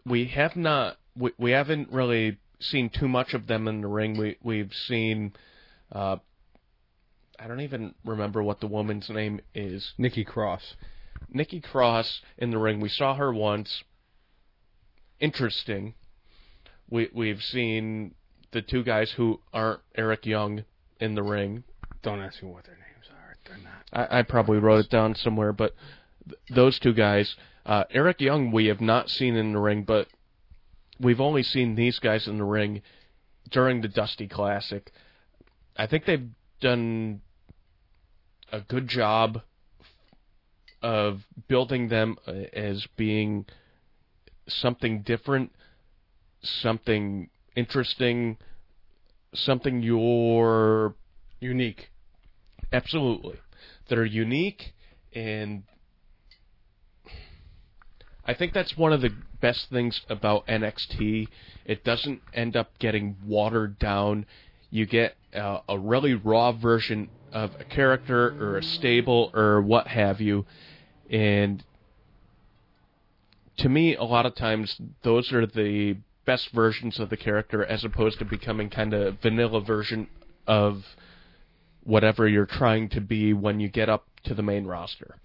We 0.04 0.26
have 0.26 0.56
not 0.56 0.98
we, 1.16 1.32
we 1.38 1.50
haven't 1.52 1.90
really 1.92 2.38
seen 2.60 2.90
too 2.90 3.08
much 3.08 3.34
of 3.34 3.46
them 3.46 3.68
in 3.68 3.80
the 3.80 3.88
ring. 3.88 4.18
We 4.18 4.36
we've 4.42 4.72
seen 4.72 5.32
uh 5.92 6.16
I 7.38 7.48
don't 7.48 7.60
even 7.62 7.94
remember 8.04 8.42
what 8.42 8.60
the 8.60 8.66
woman's 8.66 9.08
name 9.08 9.40
is. 9.54 9.94
Nikki 9.96 10.24
Cross. 10.24 10.74
Nikki 11.30 11.60
Cross 11.60 12.20
in 12.36 12.50
the 12.50 12.58
ring. 12.58 12.80
We 12.80 12.90
saw 12.90 13.14
her 13.14 13.32
once. 13.32 13.82
Interesting. 15.20 15.94
We 16.88 17.08
we've 17.12 17.42
seen 17.42 18.14
the 18.52 18.62
two 18.62 18.82
guys 18.82 19.12
who 19.12 19.40
aren't 19.52 19.80
Eric 19.94 20.26
Young 20.26 20.64
in 20.98 21.14
the 21.14 21.22
ring. 21.22 21.64
Don't 22.02 22.20
ask 22.20 22.42
me 22.42 22.50
what 22.50 22.64
their 22.64 22.74
names 22.74 23.06
are. 23.10 23.36
They're 23.46 23.58
not. 23.58 24.10
I, 24.10 24.20
I 24.20 24.22
probably 24.22 24.58
wrote 24.58 24.86
it 24.86 24.90
down 24.90 25.14
somewhere, 25.14 25.52
but 25.52 25.74
th- 26.26 26.40
those 26.54 26.78
two 26.78 26.94
guys, 26.94 27.36
uh, 27.66 27.84
Eric 27.90 28.20
Young, 28.20 28.50
we 28.50 28.66
have 28.66 28.80
not 28.80 29.10
seen 29.10 29.36
in 29.36 29.52
the 29.52 29.58
ring, 29.58 29.84
but 29.84 30.08
we've 30.98 31.20
only 31.20 31.42
seen 31.42 31.74
these 31.74 31.98
guys 31.98 32.26
in 32.26 32.38
the 32.38 32.44
ring 32.44 32.82
during 33.50 33.82
the 33.82 33.88
Dusty 33.88 34.26
Classic. 34.26 34.90
I 35.76 35.86
think 35.86 36.04
they've 36.04 36.28
done 36.60 37.20
a 38.52 38.60
good 38.60 38.88
job 38.88 39.42
of 40.82 41.20
building 41.46 41.88
them 41.88 42.16
uh, 42.26 42.32
as 42.52 42.86
being 42.96 43.46
something 44.52 45.02
different, 45.02 45.52
something 46.42 47.28
interesting, 47.56 48.38
something 49.34 49.82
you're 49.82 50.94
Unique. 51.40 51.90
Absolutely. 52.70 53.36
That 53.88 53.98
are 53.98 54.04
unique 54.04 54.74
and 55.12 55.64
I 58.24 58.34
think 58.34 58.52
that's 58.52 58.76
one 58.76 58.92
of 58.92 59.00
the 59.00 59.10
best 59.40 59.70
things 59.70 60.02
about 60.08 60.46
NXT. 60.46 61.26
It 61.64 61.82
doesn't 61.82 62.20
end 62.32 62.54
up 62.54 62.78
getting 62.78 63.16
watered 63.26 63.78
down. 63.78 64.26
You 64.70 64.86
get 64.86 65.16
uh, 65.34 65.60
a 65.68 65.78
really 65.78 66.14
raw 66.14 66.52
version 66.52 67.08
of 67.32 67.50
a 67.58 67.64
character 67.64 68.36
or 68.38 68.58
a 68.58 68.62
stable 68.62 69.30
or 69.34 69.62
what 69.62 69.88
have 69.88 70.20
you. 70.20 70.44
And 71.10 71.64
to 73.60 73.68
me, 73.68 73.94
a 73.94 74.04
lot 74.04 74.24
of 74.24 74.34
times, 74.34 74.80
those 75.02 75.32
are 75.32 75.46
the 75.46 75.96
best 76.24 76.50
versions 76.52 76.98
of 76.98 77.10
the 77.10 77.16
character 77.16 77.64
as 77.64 77.84
opposed 77.84 78.18
to 78.18 78.24
becoming 78.24 78.70
kind 78.70 78.94
of 78.94 79.20
vanilla 79.20 79.60
version 79.60 80.08
of 80.46 80.84
whatever 81.84 82.26
you're 82.26 82.46
trying 82.46 82.88
to 82.88 83.00
be 83.00 83.32
when 83.34 83.60
you 83.60 83.68
get 83.68 83.88
up 83.88 84.06
to 84.24 84.34
the 84.34 84.42
main 84.42 84.64
roster. 84.66 85.16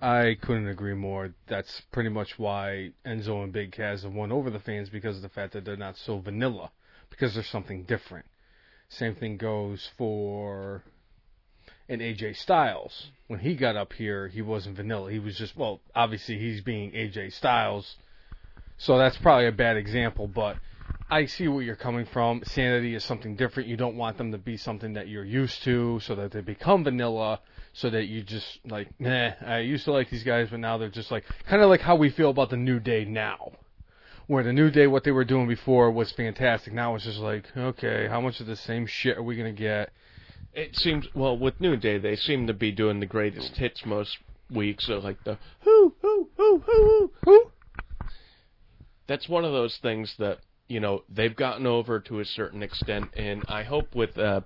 I 0.00 0.36
couldn't 0.42 0.68
agree 0.68 0.94
more. 0.94 1.34
That's 1.46 1.82
pretty 1.92 2.10
much 2.10 2.38
why 2.38 2.90
Enzo 3.06 3.44
and 3.44 3.52
Big 3.52 3.72
Cass 3.72 4.02
have 4.02 4.12
won 4.12 4.30
over 4.30 4.50
the 4.50 4.60
fans 4.60 4.90
because 4.90 5.16
of 5.16 5.22
the 5.22 5.28
fact 5.30 5.54
that 5.54 5.64
they're 5.64 5.76
not 5.76 5.96
so 5.96 6.18
vanilla, 6.18 6.70
because 7.08 7.34
there's 7.34 7.48
something 7.48 7.84
different. 7.84 8.26
Same 8.88 9.14
thing 9.14 9.36
goes 9.38 9.88
for 9.96 10.82
an 11.90 11.98
AJ 12.00 12.36
Styles. 12.36 13.10
When 13.26 13.40
he 13.40 13.54
got 13.54 13.76
up 13.76 13.92
here, 13.92 14.28
he 14.28 14.42
wasn't 14.42 14.76
vanilla. 14.76 15.10
He 15.10 15.18
was 15.18 15.36
just 15.36 15.56
well, 15.56 15.80
obviously 15.94 16.38
he's 16.38 16.60
being 16.62 16.92
AJ 16.92 17.32
Styles, 17.32 17.96
so 18.78 18.96
that's 18.96 19.18
probably 19.18 19.48
a 19.48 19.52
bad 19.52 19.76
example. 19.76 20.28
But 20.28 20.56
I 21.10 21.26
see 21.26 21.48
where 21.48 21.62
you're 21.62 21.76
coming 21.76 22.06
from. 22.06 22.42
Sanity 22.44 22.94
is 22.94 23.04
something 23.04 23.34
different. 23.34 23.68
You 23.68 23.76
don't 23.76 23.96
want 23.96 24.16
them 24.16 24.30
to 24.30 24.38
be 24.38 24.56
something 24.56 24.92
that 24.92 25.08
you're 25.08 25.24
used 25.24 25.64
to, 25.64 25.98
so 26.00 26.14
that 26.14 26.30
they 26.30 26.40
become 26.40 26.84
vanilla, 26.84 27.40
so 27.72 27.90
that 27.90 28.04
you 28.04 28.22
just 28.22 28.60
like, 28.64 28.88
nah. 29.00 29.32
I 29.44 29.58
used 29.58 29.84
to 29.84 29.92
like 29.92 30.10
these 30.10 30.22
guys, 30.22 30.48
but 30.50 30.60
now 30.60 30.78
they're 30.78 30.88
just 30.88 31.10
like, 31.10 31.24
kind 31.48 31.60
of 31.60 31.68
like 31.68 31.80
how 31.80 31.96
we 31.96 32.10
feel 32.10 32.30
about 32.30 32.50
the 32.50 32.56
New 32.56 32.78
Day 32.78 33.04
now. 33.04 33.52
Where 34.28 34.44
the 34.44 34.52
New 34.52 34.70
Day, 34.70 34.86
what 34.86 35.02
they 35.02 35.10
were 35.10 35.24
doing 35.24 35.48
before 35.48 35.90
was 35.90 36.12
fantastic. 36.12 36.72
Now 36.72 36.94
it's 36.94 37.04
just 37.04 37.18
like, 37.18 37.46
okay, 37.56 38.06
how 38.08 38.20
much 38.20 38.38
of 38.38 38.46
the 38.46 38.54
same 38.54 38.86
shit 38.86 39.18
are 39.18 39.22
we 39.24 39.36
gonna 39.36 39.50
get? 39.50 39.92
It 40.52 40.74
seems 40.74 41.06
well 41.14 41.38
with 41.38 41.60
New 41.60 41.76
Day 41.76 41.98
they 41.98 42.16
seem 42.16 42.46
to 42.46 42.54
be 42.54 42.72
doing 42.72 43.00
the 43.00 43.06
greatest 43.06 43.56
hits 43.56 43.84
most 43.86 44.18
weeks. 44.50 44.86
So 44.86 44.98
like 44.98 45.22
the 45.24 45.38
who 45.60 45.94
who 46.02 46.30
who 46.36 46.58
who 46.66 47.12
who. 47.24 47.44
That's 49.06 49.28
one 49.28 49.44
of 49.44 49.52
those 49.52 49.76
things 49.78 50.14
that 50.18 50.40
you 50.68 50.80
know 50.80 51.04
they've 51.08 51.34
gotten 51.34 51.66
over 51.66 52.00
to 52.00 52.20
a 52.20 52.24
certain 52.24 52.62
extent, 52.62 53.10
and 53.16 53.44
I 53.48 53.62
hope 53.62 53.94
with 53.94 54.18
uh, 54.18 54.42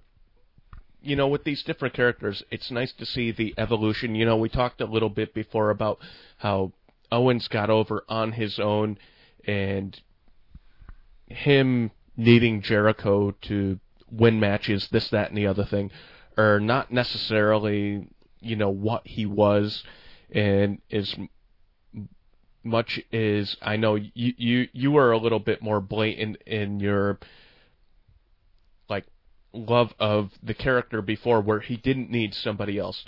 you 1.01 1.17
know 1.17 1.29
with 1.29 1.45
these 1.45 1.63
different 1.63 1.95
characters, 1.95 2.43
it's 2.51 2.71
nice 2.71 2.93
to 2.95 3.07
see 3.07 3.31
the 3.31 3.55
evolution. 3.59 4.15
You 4.15 4.27
know, 4.27 4.37
we 4.37 4.49
talked 4.49 4.81
a 4.81 4.87
little 4.87 5.11
bit 5.11 5.35
before 5.35 5.71
about 5.71 5.99
how 6.39 6.73
Owens 7.11 7.49
got 7.49 7.71
over 7.71 8.05
on 8.09 8.33
his 8.33 8.59
own, 8.59 8.99
and 9.47 9.99
him 11.27 11.91
needing 12.17 12.63
Jericho 12.63 13.33
to 13.43 13.81
win 14.17 14.41
matches, 14.41 14.89
this, 14.91 15.09
that, 15.11 15.29
and 15.29 15.39
the 15.39 15.47
other 15.47 15.65
thing, 15.65 15.91
are 16.37 16.61
not 16.61 16.93
necessarily, 16.93 18.09
you 18.41 18.57
know, 18.57 18.71
what 18.71 19.07
he 19.07 19.27
was, 19.27 19.85
and 20.31 20.81
as 20.91 21.15
much 22.63 23.01
as 23.13 23.57
I 23.61 23.77
know 23.77 23.95
you 23.95 24.33
you 24.37 24.69
you 24.73 24.91
were 24.91 25.13
a 25.13 25.19
little 25.19 25.39
bit 25.39 25.61
more 25.63 25.81
blatant 25.81 26.39
in 26.47 26.81
your 26.81 27.19
like 28.89 29.05
love 29.53 29.93
of 29.99 30.31
the 30.43 30.55
character 30.55 31.03
before, 31.03 31.41
where 31.41 31.61
he 31.61 31.77
didn't 31.77 32.11
need 32.11 32.35
somebody 32.35 32.79
else. 32.79 33.05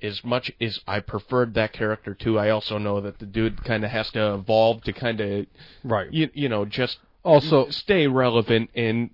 As 0.00 0.24
much 0.24 0.50
as 0.60 0.80
I 0.86 0.98
preferred 1.00 1.54
that 1.54 1.72
character 1.72 2.14
too, 2.14 2.38
I 2.38 2.50
also 2.50 2.78
know 2.78 3.00
that 3.02 3.18
the 3.18 3.26
dude 3.26 3.62
kind 3.62 3.84
of 3.84 3.90
has 3.90 4.10
to 4.12 4.34
evolve 4.34 4.82
to 4.84 4.92
kind 4.92 5.20
of 5.20 5.46
Right. 5.84 6.12
you, 6.12 6.28
you 6.34 6.48
know 6.48 6.64
just 6.64 6.98
Also, 7.22 7.68
stay 7.70 8.08
relevant 8.08 8.70
and 8.74 9.10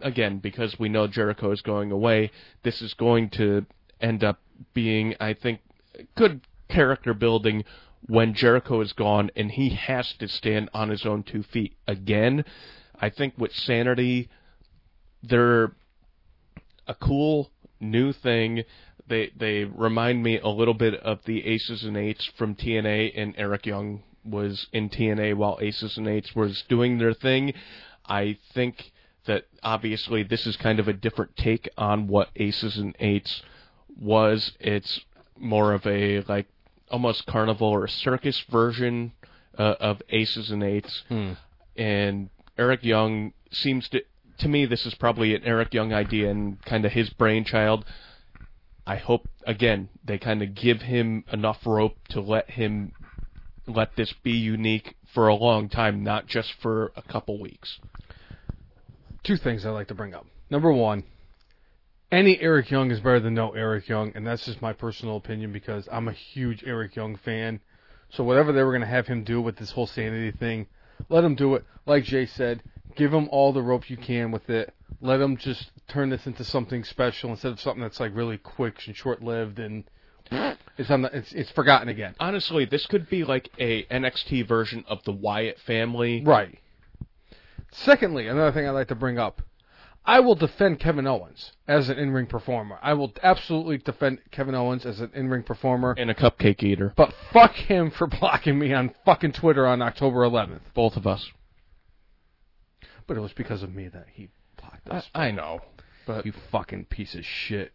again 0.00 0.38
because 0.38 0.78
we 0.78 0.88
know 0.88 1.06
Jericho 1.06 1.50
is 1.50 1.62
going 1.62 1.90
away 1.90 2.30
this 2.62 2.82
is 2.82 2.94
going 2.94 3.30
to 3.30 3.66
end 4.00 4.22
up 4.22 4.40
being 4.74 5.14
I 5.20 5.34
think 5.34 5.60
good 6.14 6.40
character 6.68 7.14
building 7.14 7.64
when 8.06 8.34
Jericho 8.34 8.80
is 8.80 8.92
gone 8.92 9.30
and 9.36 9.50
he 9.50 9.70
has 9.70 10.12
to 10.14 10.28
stand 10.28 10.70
on 10.74 10.90
his 10.90 11.06
own 11.06 11.22
two 11.22 11.42
feet 11.42 11.76
again 11.86 12.44
I 13.00 13.10
think 13.10 13.34
with 13.38 13.52
Sanity 13.52 14.28
they're 15.22 15.72
a 16.86 16.94
cool 16.94 17.50
new 17.80 18.12
thing 18.12 18.64
they 19.08 19.30
they 19.36 19.64
remind 19.64 20.22
me 20.22 20.38
a 20.38 20.48
little 20.48 20.74
bit 20.74 20.94
of 20.94 21.24
the 21.24 21.46
Aces 21.46 21.84
and 21.84 21.96
Eights 21.96 22.24
from 22.36 22.54
TNA 22.54 23.12
and 23.16 23.34
Eric 23.36 23.66
Young 23.66 24.02
was 24.24 24.66
in 24.72 24.88
TNA 24.90 25.34
while 25.34 25.58
Aces 25.60 25.96
and 25.96 26.08
Eights 26.08 26.34
was 26.34 26.64
doing 26.68 26.98
their 26.98 27.14
thing. 27.14 27.54
I 28.06 28.38
think 28.52 28.92
that 29.26 29.44
obviously 29.62 30.22
this 30.22 30.46
is 30.46 30.56
kind 30.56 30.78
of 30.80 30.88
a 30.88 30.92
different 30.92 31.36
take 31.36 31.68
on 31.76 32.06
what 32.08 32.30
Aces 32.36 32.76
and 32.76 32.96
Eights 33.00 33.42
was. 33.98 34.52
It's 34.60 35.00
more 35.38 35.72
of 35.72 35.86
a 35.86 36.22
like 36.22 36.46
almost 36.90 37.26
carnival 37.26 37.68
or 37.68 37.86
circus 37.88 38.40
version 38.50 39.12
uh, 39.58 39.74
of 39.80 40.02
Aces 40.10 40.50
and 40.50 40.62
Eights. 40.62 41.02
And 41.76 42.30
Eric 42.58 42.84
Young 42.84 43.32
seems 43.50 43.88
to 43.90 44.02
to 44.38 44.48
me 44.48 44.66
this 44.66 44.84
is 44.86 44.94
probably 44.94 45.34
an 45.34 45.42
Eric 45.44 45.72
Young 45.74 45.92
idea 45.92 46.30
and 46.30 46.62
kind 46.64 46.84
of 46.84 46.92
his 46.92 47.10
brainchild. 47.10 47.84
I 48.86 48.96
hope 48.96 49.28
again 49.46 49.88
they 50.04 50.18
kind 50.18 50.42
of 50.42 50.54
give 50.54 50.82
him 50.82 51.24
enough 51.32 51.66
rope 51.66 51.96
to 52.10 52.20
let 52.20 52.50
him 52.50 52.92
let 53.66 53.96
this 53.96 54.12
be 54.22 54.32
unique 54.32 54.94
for 55.12 55.28
a 55.28 55.34
long 55.34 55.68
time, 55.68 56.04
not 56.04 56.26
just 56.26 56.52
for 56.60 56.92
a 56.96 57.02
couple 57.02 57.40
weeks. 57.40 57.80
Two 59.26 59.36
things 59.36 59.66
I'd 59.66 59.70
like 59.70 59.88
to 59.88 59.94
bring 59.94 60.14
up. 60.14 60.26
Number 60.50 60.72
one, 60.72 61.02
any 62.12 62.40
Eric 62.40 62.70
Young 62.70 62.92
is 62.92 63.00
better 63.00 63.18
than 63.18 63.34
no 63.34 63.52
Eric 63.52 63.88
Young, 63.88 64.12
and 64.14 64.24
that's 64.24 64.46
just 64.46 64.62
my 64.62 64.72
personal 64.72 65.16
opinion 65.16 65.52
because 65.52 65.88
I'm 65.90 66.06
a 66.06 66.12
huge 66.12 66.62
Eric 66.64 66.94
Young 66.94 67.16
fan. 67.16 67.60
So 68.10 68.22
whatever 68.22 68.52
they 68.52 68.62
were 68.62 68.70
going 68.70 68.82
to 68.82 68.86
have 68.86 69.08
him 69.08 69.24
do 69.24 69.42
with 69.42 69.56
this 69.56 69.72
whole 69.72 69.88
sanity 69.88 70.30
thing, 70.30 70.68
let 71.08 71.24
him 71.24 71.34
do 71.34 71.56
it. 71.56 71.64
Like 71.84 72.04
Jay 72.04 72.26
said, 72.26 72.62
give 72.94 73.12
him 73.12 73.28
all 73.32 73.52
the 73.52 73.62
rope 73.62 73.90
you 73.90 73.96
can 73.96 74.30
with 74.30 74.48
it. 74.48 74.72
Let 75.00 75.20
him 75.20 75.36
just 75.36 75.72
turn 75.88 76.10
this 76.10 76.26
into 76.26 76.44
something 76.44 76.84
special 76.84 77.30
instead 77.30 77.52
of 77.52 77.60
something 77.60 77.82
that's 77.82 77.98
like 77.98 78.14
really 78.14 78.38
quick 78.38 78.76
and 78.86 78.96
short-lived 78.96 79.58
and 79.58 79.84
it's 80.78 80.90
on 80.90 81.02
the, 81.02 81.16
it's 81.16 81.32
it's 81.32 81.50
forgotten 81.52 81.88
again. 81.88 82.14
Honestly, 82.18 82.64
this 82.64 82.86
could 82.86 83.08
be 83.08 83.24
like 83.24 83.50
a 83.58 83.84
NXT 83.84 84.48
version 84.48 84.84
of 84.88 85.02
the 85.04 85.12
Wyatt 85.12 85.58
family. 85.60 86.22
Right. 86.24 86.58
Secondly, 87.72 88.26
another 88.28 88.52
thing 88.52 88.66
I'd 88.66 88.70
like 88.72 88.88
to 88.88 88.94
bring 88.94 89.18
up. 89.18 89.42
I 90.04 90.20
will 90.20 90.36
defend 90.36 90.78
Kevin 90.78 91.06
Owens 91.06 91.50
as 91.66 91.88
an 91.88 91.98
in-ring 91.98 92.26
performer. 92.26 92.78
I 92.80 92.94
will 92.94 93.12
absolutely 93.24 93.78
defend 93.78 94.20
Kevin 94.30 94.54
Owens 94.54 94.86
as 94.86 95.00
an 95.00 95.10
in-ring 95.14 95.42
performer. 95.42 95.96
And 95.98 96.10
a 96.10 96.14
cupcake 96.14 96.62
eater. 96.62 96.94
But 96.96 97.12
fuck 97.32 97.54
him 97.54 97.90
for 97.90 98.06
blocking 98.20 98.56
me 98.56 98.72
on 98.72 98.94
fucking 99.04 99.32
Twitter 99.32 99.66
on 99.66 99.82
October 99.82 100.18
11th. 100.20 100.60
Both 100.74 100.96
of 100.96 101.08
us. 101.08 101.28
But 103.08 103.16
it 103.16 103.20
was 103.20 103.32
because 103.32 103.64
of 103.64 103.74
me 103.74 103.88
that 103.88 104.06
he 104.12 104.28
blocked 104.56 104.88
I, 104.88 104.96
us. 104.96 105.10
I 105.12 105.30
know. 105.32 105.60
But 106.06 106.24
you 106.24 106.32
fucking 106.52 106.84
piece 106.86 107.16
of 107.16 107.24
shit. 107.24 107.72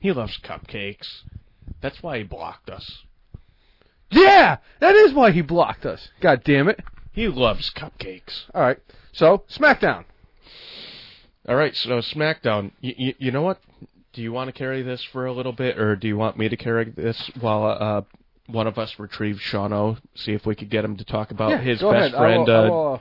he 0.00 0.10
loves 0.12 0.38
cupcakes. 0.42 1.22
That's 1.82 2.02
why 2.02 2.18
he 2.18 2.24
blocked 2.24 2.70
us. 2.70 3.04
Yeah, 4.10 4.56
that 4.80 4.94
is 4.94 5.12
why 5.12 5.32
he 5.32 5.42
blocked 5.42 5.84
us. 5.84 6.08
God 6.22 6.42
damn 6.44 6.68
it. 6.68 6.80
He 7.18 7.26
loves 7.26 7.68
cupcakes. 7.70 8.44
All 8.54 8.62
right. 8.62 8.78
So, 9.10 9.42
SmackDown. 9.50 10.04
All 11.48 11.56
right, 11.56 11.74
so 11.74 11.88
SmackDown. 11.98 12.70
You, 12.80 12.94
you, 12.96 13.14
you 13.18 13.30
know 13.32 13.42
what? 13.42 13.58
Do 14.12 14.22
you 14.22 14.30
want 14.32 14.46
to 14.46 14.52
carry 14.52 14.82
this 14.82 15.02
for 15.02 15.26
a 15.26 15.32
little 15.32 15.50
bit, 15.52 15.80
or 15.80 15.96
do 15.96 16.06
you 16.06 16.16
want 16.16 16.36
me 16.38 16.48
to 16.48 16.56
carry 16.56 16.84
this 16.90 17.28
while 17.40 17.64
uh, 17.64 18.02
one 18.46 18.68
of 18.68 18.78
us 18.78 18.94
retrieves 19.00 19.40
Shauno? 19.40 19.98
See 20.14 20.32
if 20.32 20.46
we 20.46 20.54
could 20.54 20.70
get 20.70 20.84
him 20.84 20.96
to 20.96 21.04
talk 21.04 21.32
about 21.32 21.50
Yeah, 21.50 21.58
his 21.58 21.80
go 21.80 21.90
best 21.90 22.14
ahead. 22.14 22.14
I 22.14 22.18
friend, 22.18 22.46
will- 22.46 22.54
I 22.54 22.58
uh, 22.58 22.68
will, 22.70 22.94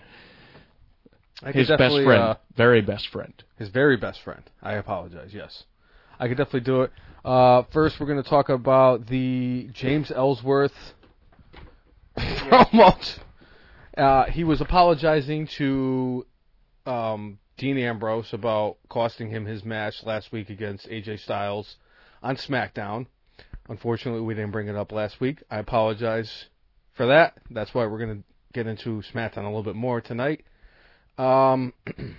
uh, 1.44 1.48
I 1.50 1.52
his 1.52 1.68
best 1.68 1.80
friend, 2.04 2.10
uh, 2.24 2.36
very 2.56 2.82
best 2.82 3.10
friend. 3.10 3.34
His 3.60 3.70
very 3.70 3.98
best 3.98 4.24
friend. 4.24 4.42
I 4.64 4.74
apologize. 4.74 5.30
Yes, 5.32 5.66
I 6.20 6.28
could 6.28 6.38
definitely 6.38 6.62
do 6.62 6.82
it. 6.82 6.92
Uh, 7.24 7.62
first, 7.72 8.00
we're 8.00 8.08
going 8.08 8.24
to 8.24 8.28
talk 8.28 8.50
about 8.50 9.06
the 9.06 9.70
James 9.74 10.10
Ellsworth 10.10 10.74
promo. 12.18 13.20
Uh, 13.98 14.26
he 14.26 14.44
was 14.44 14.62
apologizing 14.62 15.48
to 15.58 16.24
um, 16.86 17.40
Dean 17.58 17.80
Ambrose 17.80 18.32
about 18.32 18.78
costing 18.90 19.32
him 19.32 19.46
his 19.46 19.66
match 19.66 19.96
last 20.04 20.32
week 20.32 20.52
against 20.52 20.88
AJ 20.88 21.22
Styles 21.22 21.78
on 22.22 22.38
SmackDown. 22.38 23.08
Unfortunately, 23.68 24.22
we 24.22 24.36
didn't 24.36 24.52
bring 24.52 24.68
it 24.68 24.76
up 24.76 24.92
last 24.92 25.20
week. 25.20 25.42
I 25.50 25.58
apologize 25.58 26.46
for 26.96 27.08
that. 27.08 27.40
That's 27.50 27.74
why 27.74 27.88
we're 27.88 27.98
going 27.98 28.20
to 28.20 28.24
get 28.54 28.68
into 28.68 29.02
SmackDown 29.14 29.44
a 29.44 29.48
little 29.48 29.64
bit 29.64 29.76
more 29.76 30.00
tonight. 30.00 30.46
Um, 31.18 31.74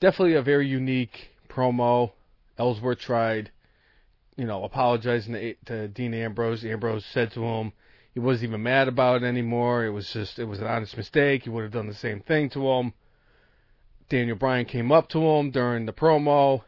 definitely 0.00 0.36
a 0.36 0.42
very 0.42 0.66
unique 0.66 1.28
promo. 1.50 2.12
Ellsworth 2.58 2.98
tried, 2.98 3.50
you 4.36 4.46
know, 4.46 4.64
apologizing 4.64 5.34
to, 5.34 5.54
to 5.66 5.88
Dean 5.88 6.14
Ambrose. 6.14 6.64
Ambrose 6.64 7.04
said 7.12 7.30
to 7.32 7.44
him 7.44 7.72
he 8.14 8.20
wasn't 8.20 8.50
even 8.50 8.62
mad 8.62 8.86
about 8.86 9.22
it 9.22 9.26
anymore. 9.26 9.84
It 9.84 9.90
was 9.90 10.08
just, 10.12 10.38
it 10.38 10.44
was 10.44 10.60
an 10.60 10.68
honest 10.68 10.96
mistake. 10.96 11.42
He 11.42 11.50
would 11.50 11.64
have 11.64 11.72
done 11.72 11.88
the 11.88 11.94
same 11.94 12.20
thing 12.20 12.48
to 12.50 12.66
him. 12.66 12.94
Daniel 14.08 14.36
Bryan 14.36 14.66
came 14.66 14.92
up 14.92 15.08
to 15.10 15.20
him 15.20 15.50
during 15.50 15.86
the 15.86 15.92
promo, 15.92 16.62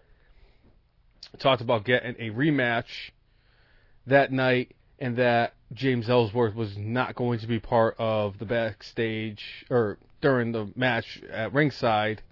talked 1.39 1.62
about 1.62 1.85
getting 1.85 2.16
a 2.18 2.31
rematch 2.31 3.10
that 4.06 4.32
night, 4.32 4.74
and 4.98 5.16
that 5.18 5.55
James 5.73 6.09
Ellsworth 6.09 6.55
was 6.55 6.77
not 6.77 7.14
going 7.14 7.39
to 7.40 7.47
be 7.47 7.60
part 7.60 7.94
of 7.98 8.39
the 8.39 8.47
backstage 8.47 9.66
or 9.70 9.98
during 10.20 10.51
the 10.51 10.70
match 10.74 11.23
at 11.31 11.52
ringside. 11.52 12.23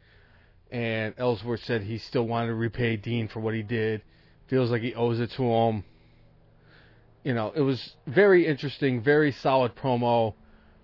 And 0.72 1.14
Ellsworth 1.18 1.62
said 1.62 1.82
he 1.82 1.98
still 1.98 2.26
wanted 2.26 2.48
to 2.48 2.54
repay 2.54 2.96
Dean 2.96 3.28
for 3.28 3.38
what 3.38 3.54
he 3.54 3.62
did. 3.62 4.02
Feels 4.48 4.70
like 4.70 4.82
he 4.82 4.94
owes 4.94 5.20
it 5.20 5.30
to 5.32 5.44
him. 5.44 5.84
You 7.24 7.34
know, 7.34 7.52
it 7.54 7.62
was 7.62 7.96
very 8.06 8.46
interesting, 8.46 9.02
very 9.02 9.32
solid 9.32 9.74
promo, 9.74 10.34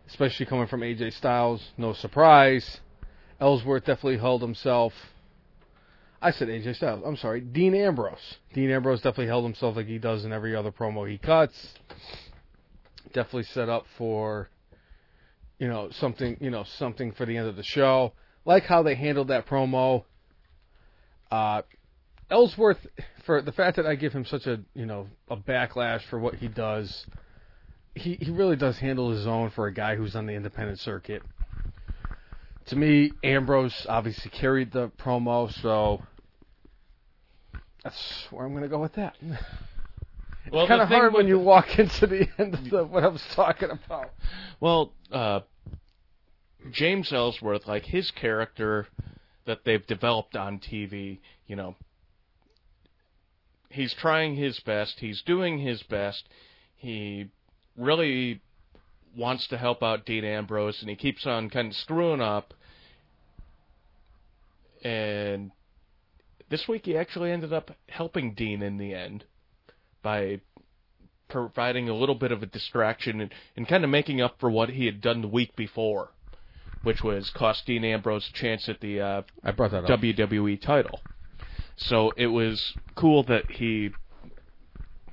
especially 0.08 0.46
coming 0.46 0.66
from 0.66 0.80
AJ 0.80 1.12
Styles. 1.12 1.62
No 1.76 1.92
surprise. 1.92 2.80
Ellsworth 3.40 3.84
definitely 3.84 4.18
held 4.18 4.42
himself. 4.42 4.92
I 6.20 6.32
said 6.32 6.48
AJ 6.48 6.76
Styles. 6.76 7.02
I'm 7.06 7.16
sorry, 7.16 7.40
Dean 7.40 7.74
Ambrose. 7.74 8.36
Dean 8.52 8.70
Ambrose 8.70 9.00
definitely 9.00 9.28
held 9.28 9.44
himself 9.44 9.76
like 9.76 9.86
he 9.86 9.98
does 9.98 10.24
in 10.24 10.32
every 10.32 10.56
other 10.56 10.72
promo 10.72 11.08
he 11.08 11.18
cuts. 11.18 11.74
Definitely 13.12 13.44
set 13.44 13.68
up 13.68 13.84
for 13.96 14.50
you 15.60 15.68
know, 15.68 15.90
something, 15.90 16.38
you 16.40 16.50
know, 16.50 16.64
something 16.78 17.12
for 17.12 17.26
the 17.26 17.36
end 17.36 17.46
of 17.46 17.54
the 17.54 17.62
show. 17.62 18.14
Like 18.46 18.64
how 18.64 18.82
they 18.82 18.94
handled 18.94 19.28
that 19.28 19.46
promo. 19.46 20.04
Uh, 21.30 21.62
Ellsworth, 22.30 22.86
for 23.24 23.42
the 23.42 23.52
fact 23.52 23.76
that 23.76 23.86
I 23.86 23.94
give 23.96 24.12
him 24.12 24.24
such 24.24 24.46
a, 24.46 24.60
you 24.74 24.86
know, 24.86 25.08
a 25.28 25.36
backlash 25.36 26.02
for 26.02 26.18
what 26.18 26.36
he 26.36 26.48
does, 26.48 27.06
he 27.94 28.16
he 28.20 28.30
really 28.30 28.56
does 28.56 28.78
handle 28.78 29.10
his 29.10 29.26
own 29.26 29.50
for 29.50 29.66
a 29.66 29.72
guy 29.74 29.96
who's 29.96 30.14
on 30.14 30.26
the 30.26 30.34
independent 30.34 30.78
circuit. 30.78 31.24
To 32.66 32.76
me, 32.76 33.14
Ambrose 33.24 33.86
obviously 33.88 34.30
carried 34.30 34.70
the 34.70 34.90
promo, 34.90 35.50
so 35.60 36.02
that's 37.82 38.26
where 38.30 38.44
I'm 38.44 38.52
going 38.52 38.62
to 38.62 38.68
go 38.68 38.78
with 38.78 38.92
that. 38.94 39.16
Well, 40.52 40.62
it's 40.62 40.68
kind 40.68 40.80
of 40.82 40.88
hard 40.88 41.12
when 41.12 41.26
you 41.26 41.38
the- 41.38 41.44
walk 41.44 41.78
into 41.78 42.06
the 42.06 42.28
end 42.38 42.54
of 42.54 42.70
the, 42.70 42.84
what 42.84 43.02
I 43.04 43.08
was 43.08 43.22
talking 43.34 43.70
about. 43.70 44.12
Well, 44.60 44.92
uh, 45.10 45.40
James 46.70 47.12
Ellsworth, 47.12 47.66
like 47.66 47.86
his 47.86 48.10
character 48.10 48.86
that 49.46 49.64
they've 49.64 49.86
developed 49.86 50.36
on 50.36 50.58
TV, 50.58 51.18
you 51.46 51.56
know, 51.56 51.74
he's 53.70 53.94
trying 53.94 54.36
his 54.36 54.60
best. 54.60 54.98
He's 55.00 55.22
doing 55.22 55.58
his 55.58 55.82
best. 55.84 56.28
He 56.76 57.28
really 57.76 58.42
wants 59.16 59.46
to 59.48 59.56
help 59.56 59.82
out 59.82 60.04
Dean 60.04 60.24
Ambrose, 60.24 60.80
and 60.80 60.90
he 60.90 60.96
keeps 60.96 61.26
on 61.26 61.48
kind 61.48 61.68
of 61.68 61.74
screwing 61.74 62.20
up. 62.20 62.52
And 64.82 65.50
this 66.48 66.66
week, 66.68 66.86
he 66.86 66.96
actually 66.96 67.30
ended 67.30 67.52
up 67.52 67.70
helping 67.88 68.34
Dean 68.34 68.62
in 68.62 68.76
the 68.76 68.94
end 68.94 69.24
by 70.02 70.40
providing 71.28 71.88
a 71.88 71.94
little 71.94 72.14
bit 72.14 72.32
of 72.32 72.42
a 72.42 72.46
distraction 72.46 73.20
and, 73.20 73.32
and 73.56 73.68
kind 73.68 73.84
of 73.84 73.90
making 73.90 74.20
up 74.20 74.36
for 74.40 74.50
what 74.50 74.70
he 74.70 74.86
had 74.86 75.00
done 75.00 75.22
the 75.22 75.28
week 75.28 75.54
before, 75.54 76.10
which 76.82 77.02
was 77.02 77.30
cost 77.30 77.66
Dean 77.66 77.84
Ambrose 77.84 78.28
a 78.28 78.32
chance 78.32 78.68
at 78.68 78.80
the 78.80 79.00
uh, 79.00 79.22
I 79.44 79.52
brought 79.52 79.70
that 79.70 79.84
up. 79.84 80.00
WWE 80.00 80.60
title. 80.60 81.00
So 81.80 82.12
it 82.16 82.26
was 82.26 82.74
cool 82.94 83.22
that 83.24 83.50
he 83.50 83.90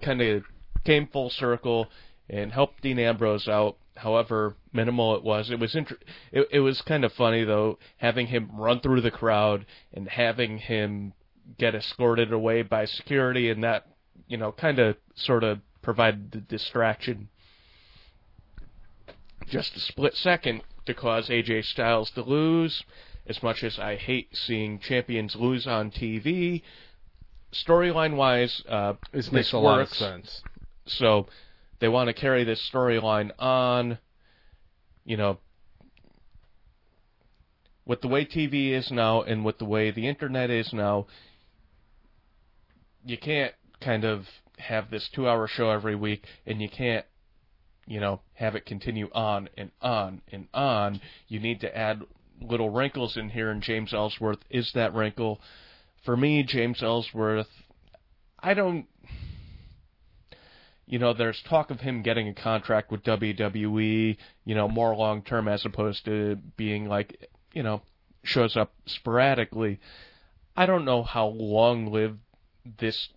kind 0.01 0.21
of 0.21 0.43
came 0.83 1.07
full 1.07 1.29
circle 1.29 1.87
and 2.29 2.51
helped 2.51 2.81
Dean 2.81 2.99
Ambrose 2.99 3.47
out. 3.47 3.77
However 3.95 4.55
minimal 4.71 5.15
it 5.15 5.23
was, 5.23 5.49
it 5.49 5.59
was 5.59 5.73
inter- 5.73 5.97
it, 6.31 6.47
it 6.51 6.59
was 6.59 6.83
kind 6.83 7.03
of 7.03 7.11
funny 7.13 7.43
though 7.43 7.79
having 7.97 8.27
him 8.27 8.51
run 8.53 8.79
through 8.79 9.01
the 9.01 9.09
crowd 9.09 9.65
and 9.91 10.07
having 10.07 10.59
him 10.59 11.13
get 11.57 11.73
escorted 11.73 12.31
away 12.31 12.61
by 12.61 12.85
security, 12.85 13.49
and 13.49 13.63
that 13.63 13.87
you 14.27 14.37
know 14.37 14.51
kind 14.51 14.77
of 14.77 14.97
sort 15.15 15.43
of 15.43 15.61
provided 15.81 16.31
the 16.31 16.41
distraction 16.41 17.29
just 19.47 19.75
a 19.75 19.79
split 19.79 20.15
second 20.15 20.61
to 20.85 20.93
cause 20.93 21.29
AJ 21.29 21.65
Styles 21.65 22.11
to 22.11 22.21
lose. 22.21 22.83
As 23.27 23.43
much 23.43 23.63
as 23.63 23.77
I 23.77 23.95
hate 23.95 24.35
seeing 24.35 24.79
champions 24.79 25.35
lose 25.35 25.67
on 25.67 25.91
TV, 25.91 26.61
storyline 27.51 28.15
wise, 28.15 28.63
uh, 28.67 28.93
This 29.11 29.31
makes 29.31 29.51
a 29.51 29.57
lot 29.57 29.81
of 29.81 29.89
sense. 29.89 30.43
So 30.85 31.27
they 31.79 31.89
want 31.89 32.07
to 32.07 32.13
carry 32.13 32.43
this 32.43 32.69
storyline 32.69 33.31
on. 33.37 33.99
You 35.03 35.17
know, 35.17 35.39
with 37.85 38.01
the 38.01 38.07
way 38.07 38.25
TV 38.25 38.71
is 38.71 38.91
now 38.91 39.21
and 39.21 39.45
with 39.45 39.57
the 39.57 39.65
way 39.65 39.91
the 39.91 40.07
internet 40.07 40.49
is 40.49 40.73
now, 40.73 41.07
you 43.05 43.17
can't 43.17 43.53
kind 43.79 44.03
of 44.03 44.27
have 44.57 44.89
this 44.89 45.07
two 45.09 45.27
hour 45.27 45.47
show 45.47 45.69
every 45.69 45.95
week 45.95 46.25
and 46.45 46.61
you 46.61 46.67
can't, 46.69 47.05
you 47.85 47.99
know, 47.99 48.19
have 48.33 48.55
it 48.55 48.65
continue 48.65 49.09
on 49.13 49.49
and 49.57 49.71
on 49.81 50.21
and 50.31 50.47
on. 50.53 50.99
You 51.27 51.39
need 51.39 51.61
to 51.61 51.77
add 51.77 52.03
little 52.41 52.69
wrinkles 52.69 53.17
in 53.17 53.29
here, 53.29 53.49
and 53.49 53.61
James 53.61 53.93
Ellsworth 53.93 54.39
is 54.49 54.71
that 54.73 54.93
wrinkle. 54.93 55.41
For 56.05 56.15
me, 56.15 56.43
James 56.43 56.81
Ellsworth, 56.81 57.47
I 58.39 58.53
don't 58.53 58.87
you 60.87 60.99
know, 60.99 61.13
there's 61.13 61.41
talk 61.49 61.69
of 61.69 61.81
him 61.81 62.01
getting 62.01 62.29
a 62.29 62.33
contract 62.33 62.91
with 62.91 63.03
WWE, 63.03 64.17
you 64.45 64.55
know, 64.55 64.69
more 64.69 64.95
long 64.95 65.21
term 65.21 65.47
as 65.49 65.65
opposed 65.65 66.05
to 66.05 66.37
being 66.55 66.87
like, 66.87 67.29
you 67.51 67.61
know, 67.61 67.81
shows 68.23 68.55
up 68.55 68.73
sporadically. 68.85 69.79
I 70.55 70.65
don't 70.65 70.85
know 70.85 71.03
how 71.03 71.27
long 71.27 71.91
lived 71.91 72.19
this 72.79 73.09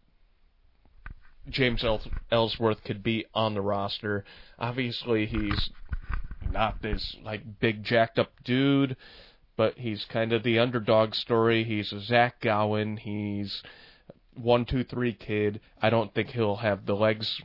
James 1.48 1.84
Ellsworth 2.30 2.82
could 2.84 3.02
be 3.02 3.24
on 3.34 3.54
the 3.54 3.62
roster. 3.62 4.24
Obviously, 4.58 5.26
he's 5.26 5.70
not 6.52 6.82
this 6.82 7.16
like 7.24 7.60
big 7.60 7.82
jacked 7.82 8.18
up 8.18 8.32
dude, 8.44 8.96
but 9.56 9.78
he's 9.78 10.04
kind 10.04 10.32
of 10.32 10.42
the 10.42 10.58
underdog 10.58 11.14
story. 11.14 11.64
He's 11.64 11.92
a 11.92 12.00
Zach 12.00 12.40
Gowen. 12.40 12.96
He's 12.96 13.62
one 14.34 14.64
two 14.64 14.84
three 14.84 15.12
kid. 15.12 15.60
I 15.80 15.90
don't 15.90 16.14
think 16.14 16.30
he'll 16.30 16.56
have 16.56 16.86
the 16.86 16.94
legs, 16.94 17.40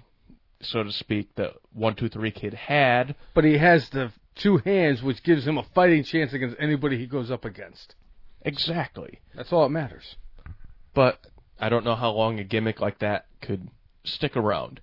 so 0.62 0.84
to 0.84 0.92
speak, 0.92 1.36
that 1.36 1.54
one 1.74 1.96
two 1.96 2.10
three 2.10 2.32
kid 2.32 2.54
had. 2.54 3.16
But 3.34 3.44
he 3.44 3.58
has 3.58 3.90
the 3.90 4.12
two 4.36 4.58
hands, 4.58 5.02
which 5.02 5.24
gives 5.24 5.46
him 5.46 5.58
a 5.58 5.66
fighting 5.74 6.04
chance 6.04 6.34
against 6.34 6.58
anybody 6.60 6.98
he 6.98 7.08
goes 7.08 7.32
up 7.32 7.46
against. 7.46 7.96
Exactly. 8.42 9.20
That's 9.36 9.52
all 9.52 9.64
that 9.64 9.70
matters. 9.70 10.16
But 10.94 11.20
I 11.60 11.70
don't 11.70 11.86
know 11.86 11.96
how 11.96 12.12
long 12.12 12.40
a 12.40 12.44
gimmick 12.44 12.80
like 12.80 13.00
that 13.00 13.26
could 13.42 13.70
stick 14.04 14.38
around. 14.38 14.82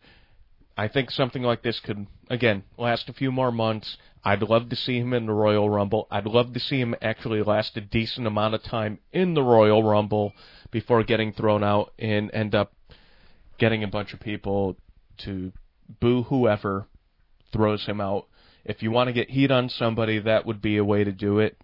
I 0.76 0.88
think 0.88 1.10
something 1.10 1.42
like 1.42 1.62
this 1.62 1.80
could, 1.80 2.06
again, 2.30 2.64
last 2.78 3.08
a 3.08 3.12
few 3.12 3.30
more 3.30 3.52
months. 3.52 3.98
I'd 4.24 4.42
love 4.42 4.68
to 4.68 4.76
see 4.76 4.98
him 4.98 5.12
in 5.12 5.26
the 5.26 5.32
Royal 5.32 5.68
Rumble. 5.68 6.06
I'd 6.10 6.26
love 6.26 6.52
to 6.54 6.60
see 6.60 6.80
him 6.80 6.94
actually 7.02 7.42
last 7.42 7.76
a 7.76 7.80
decent 7.80 8.26
amount 8.26 8.54
of 8.54 8.62
time 8.62 9.00
in 9.12 9.34
the 9.34 9.42
Royal 9.42 9.82
Rumble 9.82 10.32
before 10.70 11.02
getting 11.02 11.32
thrown 11.32 11.64
out 11.64 11.92
and 11.98 12.30
end 12.32 12.54
up 12.54 12.72
getting 13.58 13.82
a 13.82 13.88
bunch 13.88 14.12
of 14.14 14.20
people 14.20 14.76
to 15.18 15.52
boo 16.00 16.22
whoever 16.24 16.86
throws 17.52 17.84
him 17.86 18.00
out. 18.00 18.26
If 18.64 18.82
you 18.82 18.92
want 18.92 19.08
to 19.08 19.12
get 19.12 19.30
heat 19.30 19.50
on 19.50 19.68
somebody, 19.68 20.20
that 20.20 20.46
would 20.46 20.62
be 20.62 20.76
a 20.76 20.84
way 20.84 21.02
to 21.02 21.12
do 21.12 21.40
it. 21.40 21.56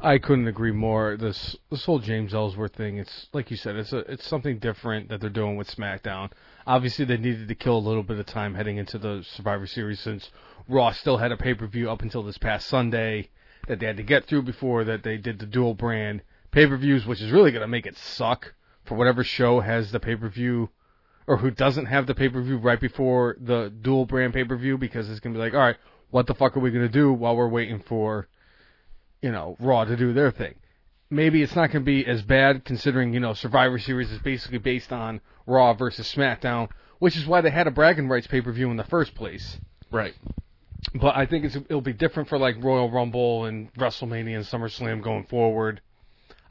I 0.00 0.18
couldn't 0.18 0.48
agree 0.48 0.72
more. 0.72 1.16
This 1.16 1.56
this 1.70 1.84
whole 1.84 1.98
James 1.98 2.34
Ellsworth 2.34 2.74
thing, 2.74 2.98
it's 2.98 3.28
like 3.32 3.50
you 3.50 3.56
said, 3.56 3.76
it's 3.76 3.92
a 3.92 3.98
it's 4.00 4.26
something 4.26 4.58
different 4.58 5.08
that 5.08 5.20
they're 5.20 5.30
doing 5.30 5.56
with 5.56 5.74
SmackDown. 5.74 6.30
Obviously, 6.66 7.04
they 7.04 7.16
needed 7.16 7.48
to 7.48 7.54
kill 7.54 7.76
a 7.76 7.78
little 7.78 8.02
bit 8.02 8.18
of 8.18 8.26
time 8.26 8.54
heading 8.54 8.76
into 8.76 8.98
the 8.98 9.24
Survivor 9.34 9.66
Series 9.66 10.00
since 10.00 10.30
Raw 10.68 10.92
still 10.92 11.16
had 11.16 11.32
a 11.32 11.36
pay 11.36 11.54
per 11.54 11.66
view 11.66 11.90
up 11.90 12.02
until 12.02 12.22
this 12.22 12.38
past 12.38 12.68
Sunday 12.68 13.30
that 13.68 13.80
they 13.80 13.86
had 13.86 13.96
to 13.96 14.02
get 14.02 14.26
through 14.26 14.42
before 14.42 14.84
that 14.84 15.02
they 15.02 15.16
did 15.16 15.38
the 15.38 15.46
dual 15.46 15.74
brand 15.74 16.22
pay 16.50 16.66
per 16.66 16.76
views, 16.76 17.06
which 17.06 17.20
is 17.20 17.30
really 17.30 17.50
going 17.50 17.62
to 17.62 17.68
make 17.68 17.86
it 17.86 17.96
suck 17.96 18.54
for 18.84 18.96
whatever 18.96 19.22
show 19.24 19.60
has 19.60 19.92
the 19.92 20.00
pay 20.00 20.16
per 20.16 20.28
view 20.28 20.70
or 21.26 21.36
who 21.36 21.50
doesn't 21.50 21.86
have 21.86 22.06
the 22.06 22.14
pay 22.14 22.28
per 22.28 22.40
view 22.42 22.58
right 22.58 22.80
before 22.80 23.36
the 23.40 23.72
dual 23.82 24.06
brand 24.06 24.34
pay 24.34 24.44
per 24.44 24.56
view 24.56 24.78
because 24.78 25.08
it's 25.10 25.20
going 25.20 25.34
to 25.34 25.38
be 25.38 25.44
like, 25.44 25.54
all 25.54 25.60
right, 25.60 25.76
what 26.10 26.26
the 26.26 26.34
fuck 26.34 26.56
are 26.56 26.60
we 26.60 26.70
going 26.70 26.86
to 26.86 26.92
do 26.92 27.12
while 27.12 27.36
we're 27.36 27.48
waiting 27.48 27.80
for 27.80 28.28
you 29.22 29.30
know, 29.30 29.56
Raw 29.60 29.84
to 29.84 29.96
do 29.96 30.12
their 30.12 30.30
thing. 30.30 30.56
Maybe 31.12 31.42
it's 31.42 31.54
not 31.54 31.70
going 31.70 31.84
to 31.84 31.86
be 31.86 32.06
as 32.06 32.22
bad 32.22 32.64
considering, 32.64 33.12
you 33.12 33.20
know, 33.20 33.34
Survivor 33.34 33.78
Series 33.78 34.10
is 34.10 34.18
basically 34.20 34.56
based 34.56 34.92
on 34.92 35.20
Raw 35.46 35.74
versus 35.74 36.10
SmackDown, 36.10 36.70
which 37.00 37.18
is 37.18 37.26
why 37.26 37.42
they 37.42 37.50
had 37.50 37.66
a 37.66 37.70
bragging 37.70 38.08
rights 38.08 38.26
pay 38.26 38.40
per 38.40 38.50
view 38.50 38.70
in 38.70 38.78
the 38.78 38.84
first 38.84 39.14
place. 39.14 39.58
Right. 39.90 40.14
But 40.94 41.14
I 41.14 41.26
think 41.26 41.44
it's, 41.44 41.54
it'll 41.54 41.82
be 41.82 41.92
different 41.92 42.30
for 42.30 42.38
like 42.38 42.56
Royal 42.64 42.90
Rumble 42.90 43.44
and 43.44 43.70
WrestleMania 43.74 44.36
and 44.36 44.46
SummerSlam 44.46 45.02
going 45.02 45.24
forward. 45.24 45.82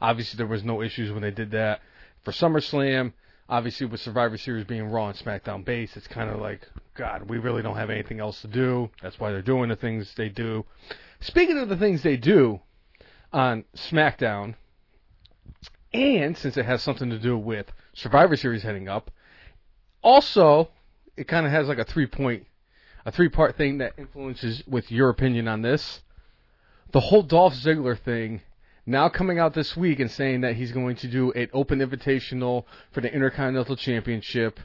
Obviously, 0.00 0.36
there 0.36 0.46
was 0.46 0.62
no 0.62 0.80
issues 0.80 1.10
when 1.10 1.22
they 1.22 1.32
did 1.32 1.50
that. 1.50 1.80
For 2.22 2.30
SummerSlam, 2.30 3.14
obviously 3.48 3.86
with 3.86 4.00
Survivor 4.00 4.38
Series 4.38 4.64
being 4.64 4.84
Raw 4.84 5.08
and 5.08 5.18
SmackDown 5.18 5.64
based, 5.64 5.96
it's 5.96 6.06
kind 6.06 6.30
of 6.30 6.40
like, 6.40 6.68
God, 6.94 7.28
we 7.28 7.38
really 7.38 7.62
don't 7.62 7.76
have 7.76 7.90
anything 7.90 8.20
else 8.20 8.40
to 8.42 8.48
do. 8.48 8.90
That's 9.02 9.18
why 9.18 9.32
they're 9.32 9.42
doing 9.42 9.70
the 9.70 9.76
things 9.76 10.14
they 10.16 10.28
do. 10.28 10.64
Speaking 11.18 11.58
of 11.58 11.68
the 11.68 11.76
things 11.76 12.04
they 12.04 12.16
do 12.16 12.60
on 13.32 13.64
SmackDown, 13.76 14.54
and 15.92 16.36
since 16.36 16.56
it 16.56 16.64
has 16.64 16.82
something 16.82 17.10
to 17.10 17.18
do 17.18 17.36
with 17.36 17.66
Survivor 17.94 18.36
Series 18.36 18.62
heading 18.62 18.88
up, 18.88 19.10
also 20.02 20.68
it 21.16 21.28
kind 21.28 21.46
of 21.46 21.52
has 21.52 21.68
like 21.68 21.78
a 21.78 21.84
three 21.84 22.06
point, 22.06 22.46
a 23.04 23.12
three 23.12 23.28
part 23.28 23.56
thing 23.56 23.78
that 23.78 23.94
influences 23.98 24.62
with 24.66 24.90
your 24.90 25.08
opinion 25.10 25.48
on 25.48 25.62
this. 25.62 26.00
The 26.92 27.00
whole 27.00 27.22
Dolph 27.22 27.54
Ziggler 27.54 27.98
thing 27.98 28.42
now 28.84 29.08
coming 29.08 29.38
out 29.38 29.54
this 29.54 29.76
week 29.76 30.00
and 30.00 30.10
saying 30.10 30.42
that 30.42 30.56
he's 30.56 30.72
going 30.72 30.96
to 30.96 31.08
do 31.08 31.32
an 31.32 31.48
open 31.52 31.78
invitational 31.78 32.64
for 32.92 33.00
the 33.00 33.12
Intercontinental 33.12 33.76
Championship. 33.76 34.58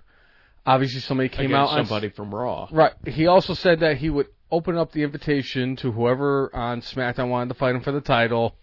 Obviously, 0.66 1.00
somebody 1.02 1.30
came 1.30 1.52
Against 1.52 1.72
out 1.72 1.80
on 1.80 1.86
somebody 1.86 2.10
from 2.10 2.34
Raw. 2.34 2.68
Right. 2.72 2.94
He 3.06 3.28
also 3.28 3.54
said 3.54 3.80
that 3.82 3.98
he 3.98 4.10
would 4.10 4.28
open 4.52 4.78
up 4.78 4.92
the 4.92 5.04
invitation 5.04 5.76
to 5.78 5.92
whoever 5.92 6.54
on 6.56 6.82
SmackDown 6.82 7.30
wanted 7.30 7.50
to 7.50 7.56
fight 7.56 7.76
him 7.76 7.82
for 7.82 7.92
the 7.92 8.02
title. 8.02 8.56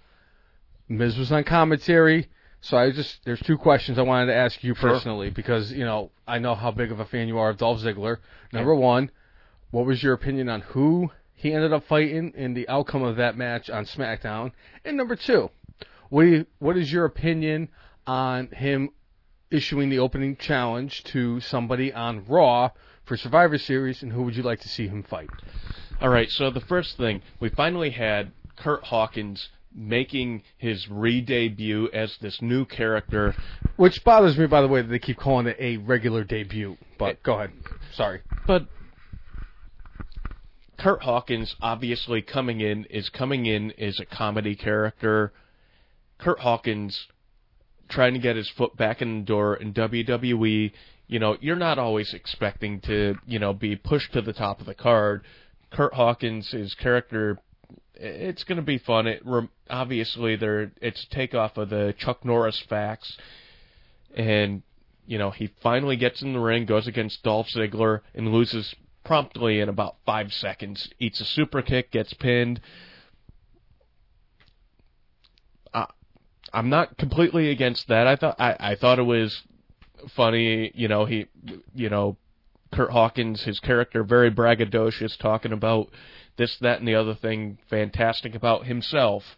Miz 0.89 1.17
was 1.17 1.33
on 1.33 1.45
commentary, 1.45 2.29
so 2.61 2.77
I 2.77 2.91
just 2.91 3.25
there's 3.25 3.41
two 3.41 3.59
questions 3.59 3.99
I 3.99 4.03
wanted 4.03 4.27
to 4.27 4.35
ask 4.35 4.63
you 4.63 4.75
Sure. 4.75 4.91
personally 4.91 5.31
because 5.31 5.73
you 5.73 5.85
know 5.85 6.11
I 6.27 6.39
know 6.39 6.55
how 6.55 6.71
big 6.71 6.93
of 6.93 7.01
a 7.01 7.05
fan 7.05 7.29
you 7.29 7.39
are 7.39 7.51
of 7.51 7.59
Dolph 7.59 7.81
Ziggler. 7.81 8.19
Number 8.53 8.75
one, 8.75 9.11
what 9.71 9.87
was 9.87 10.03
your 10.03 10.13
opinion 10.13 10.49
on 10.49 10.61
who 10.61 11.11
he 11.45 11.53
ended 11.53 11.75
up 11.75 11.85
fighting 11.85 12.33
in 12.35 12.55
the 12.55 12.67
outcome 12.69 13.03
of 13.03 13.17
that 13.17 13.37
match 13.37 13.69
on 13.69 13.85
SmackDown. 13.85 14.53
And 14.83 14.97
number 14.97 15.15
two, 15.15 15.51
what 16.09 16.23
you, 16.23 16.47
what 16.59 16.79
is 16.79 16.91
your 16.91 17.05
opinion 17.05 17.69
on 18.07 18.49
him 18.49 18.89
issuing 19.51 19.91
the 19.91 19.99
opening 19.99 20.37
challenge 20.37 21.05
to 21.05 21.41
somebody 21.41 21.93
on 21.93 22.25
Raw 22.27 22.71
for 23.05 23.17
Survivor 23.17 23.59
Series, 23.59 24.03
and 24.03 24.13
who 24.13 24.23
would 24.23 24.37
you 24.37 24.43
like 24.43 24.61
to 24.61 24.69
see 24.69 24.89
him 24.89 25.03
fight? 25.03 25.31
All 26.01 26.09
right, 26.09 26.31
so 26.31 26.51
the 26.51 26.61
first 26.61 26.97
thing, 26.97 27.23
we 27.41 27.49
finally 27.49 27.91
had 27.91 28.33
Curt 28.57 28.85
Hawkins 28.85 29.49
making 29.75 30.43
his 30.57 30.89
re-debut 30.89 31.89
as 31.93 32.17
this 32.19 32.41
new 32.41 32.65
character. 32.65 33.35
Which 33.77 34.05
bothers 34.05 34.39
me, 34.39 34.47
by 34.47 34.61
the 34.61 34.69
way, 34.69 34.83
that 34.83 34.89
they 34.89 34.99
keep 34.99 35.17
calling 35.17 35.47
it 35.47 35.57
a 35.59 35.79
regular 35.79 36.25
debut. 36.25 36.77
But 36.99 37.23
go 37.23 37.35
ahead. 37.35 37.53
Sorry. 37.93 38.23
But 38.47 38.69
Curt 40.79 41.03
Hawkins 41.03 41.57
obviously 41.61 42.23
coming 42.23 42.61
in 42.61 42.85
is 42.85 43.09
coming 43.09 43.47
in 43.47 43.73
as 43.73 43.99
a 44.01 44.05
comedy 44.05 44.55
character. 44.55 45.33
Curt 46.19 46.41
Hawkins 46.41 47.09
trying 47.89 48.15
to 48.15 48.21
get 48.21 48.37
his 48.37 48.49
foot 48.51 48.77
back 48.77 49.03
in 49.03 49.21
the 49.21 49.25
door 49.25 49.57
in 49.57 49.73
WWE. 49.73 50.73
You 51.07 51.19
know, 51.19 51.37
you're 51.41 51.57
not 51.57 51.79
always 51.79 52.15
expecting 52.15 52.81
to, 52.83 53.17
you 53.27 53.39
know, 53.39 53.53
be 53.53 53.77
pushed 53.77 54.13
to 54.15 54.23
the 54.23 54.33
top 54.33 54.61
of 54.61 54.67
the 54.67 54.75
card. 54.75 55.25
Curt 55.71 55.93
Hawkins, 55.93 56.51
his 56.51 56.75
character, 56.75 57.39
it's 57.95 58.45
going 58.45 58.57
to 58.57 58.63
be 58.63 58.79
fun. 58.79 59.07
It 59.07 59.23
obviously 59.71 60.37
there, 60.37 60.73
it's 60.81 61.07
takeoff 61.11 61.57
of 61.57 61.71
the 61.71 61.95
Chuck 61.99 62.25
Norris 62.25 62.63
facts, 62.69 63.17
and 64.17 64.63
you 65.07 65.19
know 65.19 65.31
he 65.31 65.51
finally 65.63 65.97
gets 65.97 66.23
in 66.23 66.33
the 66.33 66.41
ring, 66.41 66.67
goes 66.67 66.87
against 66.87 67.23
Dolph 67.23 67.47
Ziggler, 67.55 68.01
and 68.15 68.33
loses 68.33 68.75
promptly 69.05 69.61
in 69.61 69.69
about 69.69 69.97
five 70.05 70.33
seconds. 70.33 70.89
Eats 70.99 71.21
a 71.21 71.25
super 71.25 71.63
kick, 71.63 71.93
gets 71.93 72.13
pinned. 72.15 72.61
I, 75.73 75.87
I'm 76.53 76.71
not 76.71 76.97
completely 76.97 77.51
against 77.51 77.89
that. 77.89 78.07
I 78.07 78.17
thought 78.17 78.37
I, 78.41 78.57
I 78.59 78.75
thought 78.77 78.99
it 78.99 79.03
was 79.03 79.43
funny. 80.15 80.71
You 80.75 80.89
know 80.89 81.05
he, 81.05 81.27
you 81.75 81.89
know, 81.89 82.17
Curt 82.73 82.91
Hawkins, 82.91 83.43
his 83.43 83.61
character, 83.61 84.03
very 84.03 84.31
braggadocious, 84.31 85.17
talking 85.19 85.53
about 85.53 85.91
this, 86.37 86.57
that, 86.59 86.81
and 86.81 86.89
the 86.89 86.97
other 86.97 87.15
thing, 87.15 87.59
fantastic 87.71 88.35
about 88.35 88.67
himself, 88.67 89.37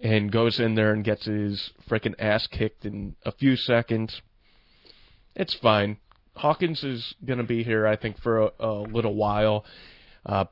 and 0.00 0.32
goes 0.32 0.58
in 0.58 0.74
there 0.74 0.92
and 0.92 1.04
gets 1.04 1.26
his 1.26 1.72
freaking 1.88 2.14
ass 2.18 2.46
kicked 2.46 2.86
in 2.86 3.14
a 3.24 3.32
few 3.32 3.56
seconds. 3.56 4.22
It's 5.34 5.54
fine. 5.54 5.98
Hawkins 6.36 6.82
is 6.82 7.14
going 7.24 7.38
to 7.38 7.44
be 7.44 7.62
here, 7.62 7.86
I 7.86 7.96
think, 7.96 8.18
for 8.20 8.40
a, 8.40 8.50
a 8.60 8.72
little 8.82 9.14
while. 9.14 9.64
Uh, 10.24 10.46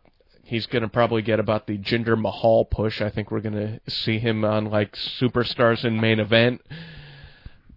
he's 0.44 0.66
going 0.66 0.82
to 0.82 0.88
probably 0.88 1.22
get 1.22 1.40
about 1.40 1.66
the 1.66 1.78
Jinder 1.78 2.20
Mahal 2.20 2.64
push. 2.66 3.00
I 3.00 3.10
think 3.10 3.30
we're 3.30 3.40
going 3.40 3.54
to 3.54 3.90
see 3.90 4.18
him 4.18 4.44
on 4.44 4.66
like 4.66 4.94
Superstars 5.20 5.84
in 5.84 6.00
main 6.00 6.20
event. 6.20 6.60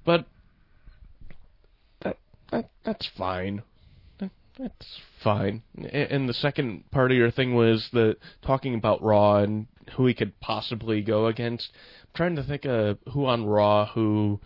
But 0.06 0.26
that, 2.52 2.64
that 2.64 2.70
that's 2.84 3.10
fine. 3.18 3.64
That, 4.20 4.32
that's 4.58 5.00
fine. 5.24 5.64
And 5.92 6.28
the 6.28 6.34
second 6.34 6.90
part 6.92 7.12
of 7.12 7.18
your 7.18 7.32
thing 7.32 7.56
was 7.56 7.90
the 7.92 8.18
talking 8.42 8.76
about 8.76 9.04
Raw 9.04 9.38
and 9.38 9.68
who 9.96 10.06
he 10.06 10.14
could 10.14 10.40
possibly 10.40 11.02
go 11.02 11.28
against. 11.28 11.72
I'm 12.04 12.10
trying 12.16 12.36
to 12.36 12.44
think 12.44 12.66
of 12.66 12.98
who 13.14 13.26
on 13.26 13.46
Raw 13.46 13.88
who, 13.88 14.40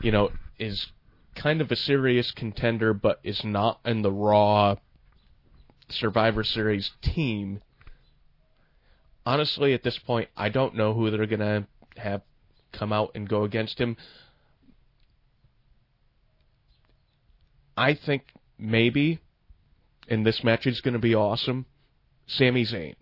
you 0.00 0.12
know, 0.12 0.30
is 0.58 0.86
kind 1.34 1.60
of 1.60 1.70
a 1.70 1.76
serious 1.76 2.30
contender, 2.30 2.94
but 2.94 3.20
is 3.22 3.42
not 3.44 3.80
in 3.84 4.02
the 4.02 4.12
Raw 4.12 4.76
Survivor 5.88 6.42
Series 6.44 6.90
team. 7.02 7.60
Honestly, 9.24 9.74
at 9.74 9.82
this 9.82 9.98
point, 9.98 10.28
I 10.36 10.48
don't 10.48 10.74
know 10.74 10.94
who 10.94 11.10
they're 11.10 11.26
going 11.26 11.40
to 11.40 11.66
have 11.96 12.22
come 12.72 12.92
out 12.92 13.12
and 13.14 13.28
go 13.28 13.44
against 13.44 13.78
him. 13.78 13.96
I 17.76 17.94
think 17.94 18.22
maybe, 18.58 19.20
and 20.08 20.24
this 20.24 20.42
match 20.42 20.66
is 20.66 20.80
going 20.80 20.94
to 20.94 21.00
be 21.00 21.14
awesome, 21.14 21.66
Sami 22.26 22.64
Zayn. 22.64 22.94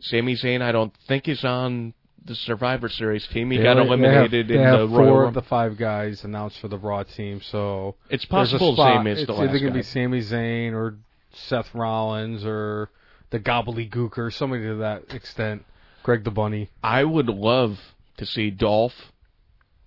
Sami 0.00 0.34
Zayn, 0.34 0.60
I 0.60 0.72
don't 0.72 0.92
think 1.06 1.28
is 1.28 1.44
on 1.44 1.94
the 2.24 2.34
Survivor 2.34 2.88
Series 2.88 3.26
team. 3.28 3.50
He 3.50 3.58
They 3.58 3.64
got 3.64 3.76
eliminated 3.78 4.48
they 4.48 4.54
have, 4.54 4.64
in 4.64 4.70
they 4.72 4.78
the 4.78 4.88
have 4.88 4.90
Royal 4.90 5.08
four 5.08 5.24
of 5.24 5.34
the 5.34 5.42
five 5.42 5.76
guys 5.76 6.24
announced 6.24 6.58
for 6.58 6.68
the 6.68 6.78
Raw 6.78 7.02
team, 7.02 7.40
so 7.42 7.96
It's 8.10 8.24
possible. 8.24 8.76
Zayn 8.76 9.06
is 9.10 9.20
it's 9.20 9.26
the 9.26 9.34
either 9.34 9.46
last 9.46 9.60
going 9.60 9.72
to 9.72 9.78
be 9.78 9.82
Sami 9.82 10.20
Zayn 10.20 10.72
or 10.72 10.96
Seth 11.32 11.74
Rollins 11.74 12.44
or 12.44 12.90
the 13.30 13.38
Gobbledygooker, 13.38 14.32
somebody 14.32 14.64
to 14.64 14.76
that 14.76 15.12
extent. 15.14 15.64
Greg 16.02 16.24
the 16.24 16.30
Bunny. 16.30 16.70
I 16.82 17.04
would 17.04 17.28
love 17.28 17.78
to 18.18 18.26
see 18.26 18.50
Dolph 18.50 19.12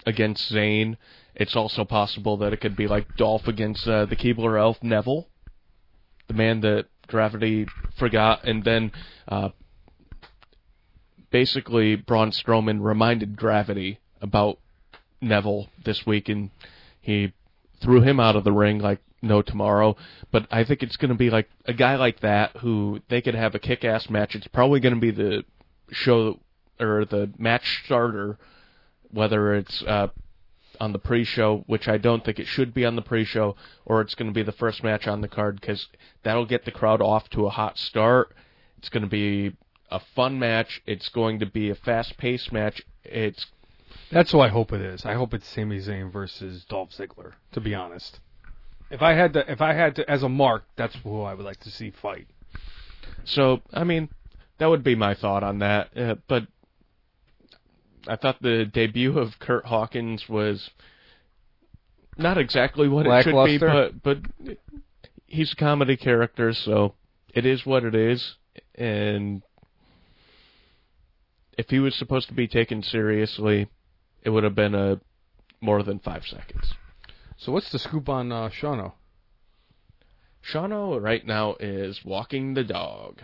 against 0.05 0.51
Zayn. 0.51 0.97
It's 1.39 1.55
also 1.55 1.85
possible 1.85 2.37
that 2.37 2.51
it 2.51 2.61
could 2.61 2.75
be 2.75 2.87
like 2.87 3.15
Dolph 3.15 3.47
against 3.47 3.87
uh, 3.87 4.05
the 4.05 4.15
Keebler 4.15 4.59
elf 4.59 4.77
Neville, 4.81 5.27
the 6.27 6.33
man 6.33 6.61
that 6.61 6.87
Gravity 7.07 7.67
forgot, 7.97 8.43
and 8.45 8.63
then 8.63 8.91
uh, 9.27 9.49
basically 11.29 11.95
Braun 11.95 12.31
Strowman 12.31 12.81
reminded 12.81 13.37
Gravity 13.37 13.99
about 14.19 14.57
Neville 15.21 15.69
this 15.85 16.07
week, 16.07 16.27
and 16.27 16.49
he 17.01 17.33
threw 17.81 18.01
him 18.01 18.19
out 18.19 18.35
of 18.35 18.43
the 18.43 18.51
ring 18.51 18.79
like 18.79 18.99
no 19.21 19.43
tomorrow. 19.43 19.95
But 20.31 20.47
I 20.49 20.63
think 20.63 20.81
it's 20.81 20.97
going 20.97 21.09
to 21.09 21.15
be 21.15 21.29
like 21.29 21.49
a 21.65 21.73
guy 21.73 21.97
like 21.97 22.21
that 22.21 22.57
who 22.57 23.01
they 23.09 23.21
could 23.21 23.35
have 23.35 23.53
a 23.53 23.59
kick-ass 23.59 24.09
match. 24.09 24.35
It's 24.35 24.47
probably 24.47 24.79
going 24.79 24.95
to 24.95 24.99
be 24.99 25.11
the 25.11 25.43
show 25.91 26.39
or 26.79 27.05
the 27.05 27.31
match 27.37 27.83
starter, 27.85 28.39
whether 29.11 29.53
it's 29.53 29.83
uh, 29.83 30.07
on 30.79 30.93
the 30.93 30.99
pre-show, 30.99 31.63
which 31.67 31.87
I 31.87 31.97
don't 31.97 32.23
think 32.23 32.39
it 32.39 32.47
should 32.47 32.73
be 32.73 32.85
on 32.85 32.95
the 32.95 33.01
pre-show, 33.01 33.55
or 33.85 34.01
it's 34.01 34.15
going 34.15 34.27
to 34.27 34.33
be 34.33 34.43
the 34.43 34.51
first 34.51 34.83
match 34.83 35.07
on 35.07 35.21
the 35.21 35.27
card 35.27 35.59
because 35.59 35.87
that'll 36.23 36.45
get 36.45 36.65
the 36.65 36.71
crowd 36.71 37.01
off 37.01 37.29
to 37.31 37.45
a 37.45 37.49
hot 37.49 37.77
start. 37.77 38.33
It's 38.77 38.89
going 38.89 39.03
to 39.03 39.09
be 39.09 39.55
a 39.89 39.99
fun 40.15 40.39
match. 40.39 40.81
It's 40.85 41.09
going 41.09 41.39
to 41.39 41.45
be 41.45 41.69
a 41.69 41.75
fast-paced 41.75 42.51
match. 42.51 42.81
It's 43.03 43.45
That's 44.11 44.31
who 44.31 44.39
I 44.39 44.49
hope 44.49 44.73
it 44.73 44.81
is. 44.81 45.05
I 45.05 45.13
hope 45.13 45.33
it's 45.33 45.47
Sami 45.47 45.79
Zayn 45.79 46.11
versus 46.11 46.65
Dolph 46.65 46.91
Ziggler. 46.91 47.33
To 47.53 47.61
be 47.61 47.73
honest, 47.73 48.19
if 48.89 49.01
I 49.01 49.13
had 49.13 49.33
to, 49.33 49.51
if 49.51 49.61
I 49.61 49.73
had 49.73 49.95
to, 49.95 50.09
as 50.09 50.23
a 50.23 50.29
mark, 50.29 50.63
that's 50.75 50.95
who 51.03 51.21
I 51.21 51.33
would 51.33 51.45
like 51.45 51.59
to 51.61 51.71
see 51.71 51.91
fight. 51.91 52.27
So, 53.23 53.61
I 53.73 53.83
mean, 53.83 54.09
that 54.57 54.67
would 54.67 54.83
be 54.83 54.95
my 54.95 55.13
thought 55.13 55.43
on 55.43 55.59
that. 55.59 55.97
Uh, 55.97 56.15
but 56.27 56.47
I 58.07 58.15
thought 58.15 58.41
the 58.41 58.65
debut 58.65 59.17
of 59.17 59.39
Curt 59.39 59.65
Hawkins 59.65 60.27
was 60.27 60.69
not 62.17 62.37
exactly 62.37 62.87
what 62.87 63.05
it 63.05 63.23
should 63.23 63.45
be, 63.45 63.57
but 63.57 64.01
but 64.01 64.19
he's 65.25 65.53
a 65.53 65.55
comedy 65.55 65.97
character, 65.97 66.53
so 66.53 66.95
it 67.33 67.45
is 67.45 67.65
what 67.65 67.83
it 67.83 67.95
is. 67.95 68.35
And 68.75 69.43
if 71.57 71.69
he 71.69 71.79
was 71.79 71.95
supposed 71.95 72.27
to 72.29 72.33
be 72.33 72.47
taken 72.47 72.81
seriously, 72.83 73.67
it 74.23 74.29
would 74.29 74.43
have 74.43 74.55
been 74.55 74.75
a 74.75 74.99
more 75.61 75.83
than 75.83 75.99
five 75.99 76.25
seconds. 76.25 76.73
So 77.37 77.51
what's 77.51 77.71
the 77.71 77.79
scoop 77.79 78.09
on 78.09 78.31
uh, 78.31 78.49
Shano? 78.49 78.93
Shano 80.51 81.01
right 81.01 81.25
now 81.25 81.55
is 81.59 82.03
walking 82.05 82.53
the 82.53 82.63
dog. 82.63 83.21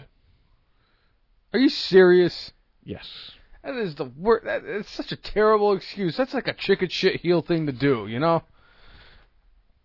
Are 1.54 1.60
you 1.60 1.70
serious? 1.70 2.52
Yes. 2.84 3.32
That 3.64 3.76
is 3.76 3.96
the 3.96 4.06
worst. 4.06 4.46
That, 4.46 4.64
it's 4.66 4.92
such 4.92 5.12
a 5.12 5.16
terrible 5.16 5.74
excuse. 5.74 6.18
That's 6.18 6.34
like 6.34 6.48
a 6.48 6.54
chicken 6.54 6.90
shit 6.90 7.22
heel 7.22 7.42
thing 7.42 7.66
to 7.66 7.72
do, 7.72 8.08
you 8.08 8.20
know. 8.20 8.44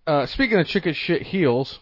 Uh, 0.07 0.27
speaking 0.27 0.59
of 0.59 0.67
chicken 0.67 0.95
shit 0.95 1.23
heels, 1.23 1.79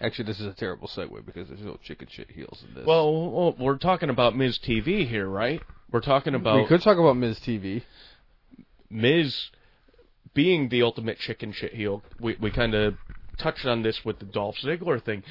actually, 0.00 0.24
this 0.24 0.40
is 0.40 0.46
a 0.46 0.52
terrible 0.52 0.88
segue 0.88 1.26
because 1.26 1.48
there's 1.48 1.60
no 1.60 1.78
chicken 1.82 2.08
shit 2.10 2.30
heels 2.30 2.64
in 2.66 2.74
this. 2.74 2.86
Well, 2.86 3.30
well, 3.30 3.54
we're 3.58 3.76
talking 3.76 4.08
about 4.08 4.36
Miz 4.36 4.58
TV 4.58 5.06
here, 5.06 5.28
right? 5.28 5.60
We're 5.90 6.00
talking 6.00 6.34
about 6.34 6.62
we 6.62 6.66
could 6.66 6.82
talk 6.82 6.96
about 6.96 7.16
Miz 7.16 7.38
TV. 7.38 7.82
Miz 8.88 9.50
being 10.32 10.68
the 10.68 10.82
ultimate 10.82 11.18
chicken 11.18 11.52
shit 11.52 11.74
heel. 11.74 12.02
We 12.18 12.36
we 12.40 12.50
kind 12.50 12.74
of 12.74 12.94
touched 13.36 13.66
on 13.66 13.82
this 13.82 14.04
with 14.04 14.20
the 14.20 14.26
Dolph 14.26 14.56
Ziggler 14.56 15.02
thing. 15.02 15.22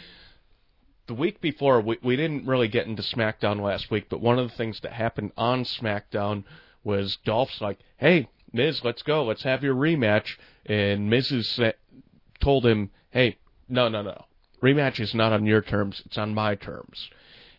The 1.06 1.14
week 1.14 1.42
before, 1.42 1.82
we 1.82 1.98
we 2.02 2.16
didn't 2.16 2.46
really 2.46 2.70
get 2.70 2.88
into 2.88 3.02
SmackDown 3.02 3.60
last 3.62 3.92
week, 3.92 4.06
but 4.10 4.22
one 4.22 4.40
of 4.40 4.50
the 4.50 4.56
things 4.56 4.80
that 4.82 4.94
happened 4.94 5.34
on 5.36 5.66
SmackDown 5.66 6.46
was 6.84 7.18
Dolph's 7.26 7.60
like, 7.60 7.80
"Hey, 7.98 8.30
Miz, 8.54 8.86
let's 8.86 9.02
go, 9.02 9.26
let's 9.26 9.44
have 9.44 9.64
your 9.64 9.76
rematch," 9.76 10.38
and. 10.66 11.12
Sa- 11.46 11.72
told 12.40 12.66
him, 12.66 12.92
"Hey, 13.12 13.38
no, 13.68 13.90
no, 13.90 14.02
no, 14.02 14.26
rematch 14.62 15.00
is 15.00 15.14
not 15.14 15.34
on 15.34 15.46
your 15.46 15.62
terms; 15.62 16.02
it's 16.06 16.18
on 16.18 16.34
my 16.34 16.56
terms." 16.56 17.10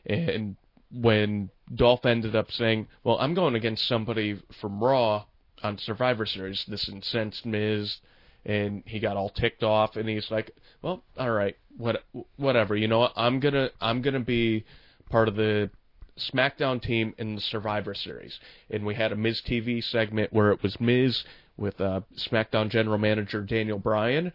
And 0.06 0.56
when 0.90 1.50
Dolph 1.74 2.06
ended 2.06 2.34
up 2.34 2.50
saying, 2.50 2.88
"Well, 3.02 3.18
I'm 3.18 3.34
going 3.34 3.54
against 3.54 3.86
somebody 3.86 4.38
from 4.60 4.82
Raw 4.82 5.24
on 5.62 5.76
Survivor 5.78 6.24
Series," 6.24 6.64
this 6.66 6.88
incensed 6.88 7.44
Miz, 7.44 7.98
and 8.44 8.82
he 8.86 9.00
got 9.00 9.16
all 9.16 9.30
ticked 9.30 9.62
off, 9.62 9.96
and 9.96 10.08
he's 10.08 10.30
like, 10.30 10.54
"Well, 10.82 11.02
all 11.18 11.30
right, 11.30 11.56
what, 11.76 12.04
whatever. 12.36 12.76
You 12.76 12.88
know 12.88 13.00
what? 13.00 13.12
I'm 13.16 13.40
gonna, 13.40 13.70
I'm 13.80 14.02
gonna 14.02 14.20
be 14.20 14.64
part 15.10 15.28
of 15.28 15.36
the 15.36 15.70
SmackDown 16.18 16.80
team 16.80 17.14
in 17.18 17.36
the 17.36 17.40
Survivor 17.40 17.94
Series, 17.94 18.38
and 18.70 18.84
we 18.84 18.94
had 18.94 19.12
a 19.12 19.16
Miz 19.16 19.42
TV 19.46 19.82
segment 19.82 20.32
where 20.32 20.50
it 20.50 20.62
was 20.62 20.78
Miz 20.80 21.24
with 21.56 21.80
uh, 21.80 22.00
SmackDown 22.16 22.70
General 22.70 22.98
Manager 22.98 23.42
Daniel 23.42 23.78
Bryan, 23.78 24.32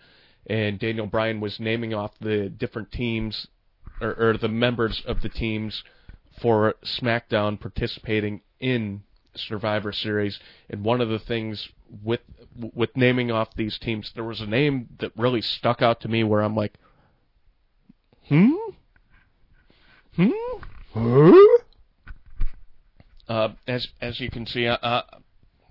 and 0.48 0.80
Daniel 0.80 1.08
Bryan 1.08 1.40
was 1.40 1.60
naming 1.60 1.94
off 1.94 2.12
the 2.20 2.50
different 2.50 2.92
teams 2.92 3.48
or, 4.02 4.14
or 4.16 4.38
the 4.38 4.48
members 4.48 5.02
of 5.06 5.22
the 5.22 5.30
teams 5.30 5.84
for 6.42 6.76
SmackDown 6.84 7.60
participating 7.60 8.42
in 8.60 9.04
Survivor 9.36 9.92
Series, 9.92 10.40
and 10.70 10.84
one 10.84 11.02
of 11.02 11.10
the 11.10 11.20
things 11.20 11.70
with 12.04 12.22
with 12.74 12.96
naming 12.96 13.32
off 13.32 13.50
these 13.56 13.78
teams, 13.78 14.12
there 14.16 14.24
was 14.24 14.42
a 14.42 14.46
name 14.46 14.90
that 15.00 15.12
really 15.16 15.42
stuck 15.42 15.82
out 15.82 16.02
to 16.02 16.08
me 16.08 16.24
where 16.24 16.42
I'm 16.42 16.56
like, 16.56 16.74
hmm, 18.28 18.52
hmm, 20.16 20.32
huh? 20.94 21.58
Uh, 23.28 23.50
as 23.68 23.88
as 24.02 24.20
you 24.20 24.30
can 24.30 24.46
see, 24.46 24.68
uh, 24.68 24.78
uh, 24.78 25.02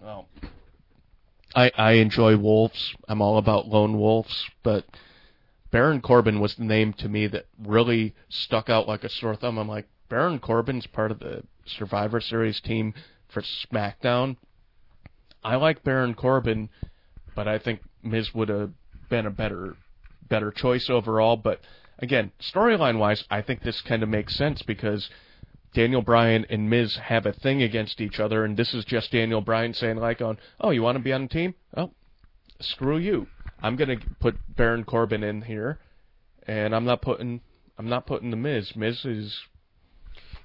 well, 0.01 0.28
I 1.55 1.70
I 1.76 1.93
enjoy 1.93 2.36
wolves. 2.36 2.94
I'm 3.09 3.20
all 3.20 3.39
about 3.39 3.66
lone 3.66 3.98
wolves, 3.98 4.48
but 4.62 4.85
Baron 5.70 6.01
Corbin 6.01 6.40
was 6.40 6.55
the 6.55 6.64
name 6.64 6.93
to 6.94 7.09
me 7.09 7.26
that 7.26 7.47
really 7.62 8.14
stuck 8.28 8.70
out 8.70 8.89
like 8.89 9.05
a 9.05 9.09
sore 9.09 9.36
thumb. 9.36 9.59
I'm 9.59 9.68
like, 9.68 9.89
Baron 10.09 10.39
Corbin's 10.39 10.86
part 10.86 11.10
of 11.10 11.18
the 11.18 11.43
Survivor 11.66 12.20
Series 12.20 12.60
team 12.60 12.94
for 13.28 13.42
SmackDown. 13.42 14.36
I 15.44 15.56
like 15.56 15.84
Baron 15.84 16.14
Corbin, 16.14 16.68
but 17.34 17.46
I 17.46 17.59
think 17.59 17.80
Miz 18.02 18.34
would 18.34 18.48
have 18.48 18.72
been 19.09 19.26
a 19.26 19.30
better 19.30 19.76
better 20.28 20.50
choice 20.50 20.90
overall. 20.90 21.36
But 21.36 21.60
again, 21.98 22.32
storyline 22.40 22.98
wise, 22.98 23.24
I 23.30 23.42
think 23.42 23.62
this 23.62 23.80
kind 23.80 24.02
of 24.02 24.09
makes 24.09 24.36
sense 24.36 24.62
because 24.62 25.09
Daniel 25.74 26.02
Bryan 26.02 26.46
and 26.50 26.68
Miz 26.68 26.96
have 26.96 27.26
a 27.26 27.32
thing 27.32 27.62
against 27.62 28.00
each 28.00 28.18
other, 28.18 28.44
and 28.44 28.56
this 28.56 28.74
is 28.74 28.84
just 28.84 29.12
Daniel 29.12 29.40
Bryan 29.40 29.74
saying 29.74 29.96
like, 29.96 30.20
"On, 30.20 30.38
oh, 30.60 30.70
you 30.70 30.82
want 30.82 30.96
to 30.96 31.05
be 31.05 31.12
on 31.12 31.22
the 31.22 31.28
team? 31.28 31.55
Oh, 31.76 31.92
screw 32.60 32.98
you. 32.98 33.26
I'm 33.62 33.76
gonna 33.76 33.98
put 34.20 34.36
Baron 34.56 34.84
Corbin 34.84 35.22
in 35.22 35.42
here, 35.42 35.78
and 36.46 36.74
I'm 36.74 36.84
not 36.84 37.02
putting 37.02 37.40
I'm 37.78 37.88
not 37.88 38.06
putting 38.06 38.30
the 38.30 38.36
Miz. 38.36 38.74
Miz 38.74 39.05
is 39.05 39.40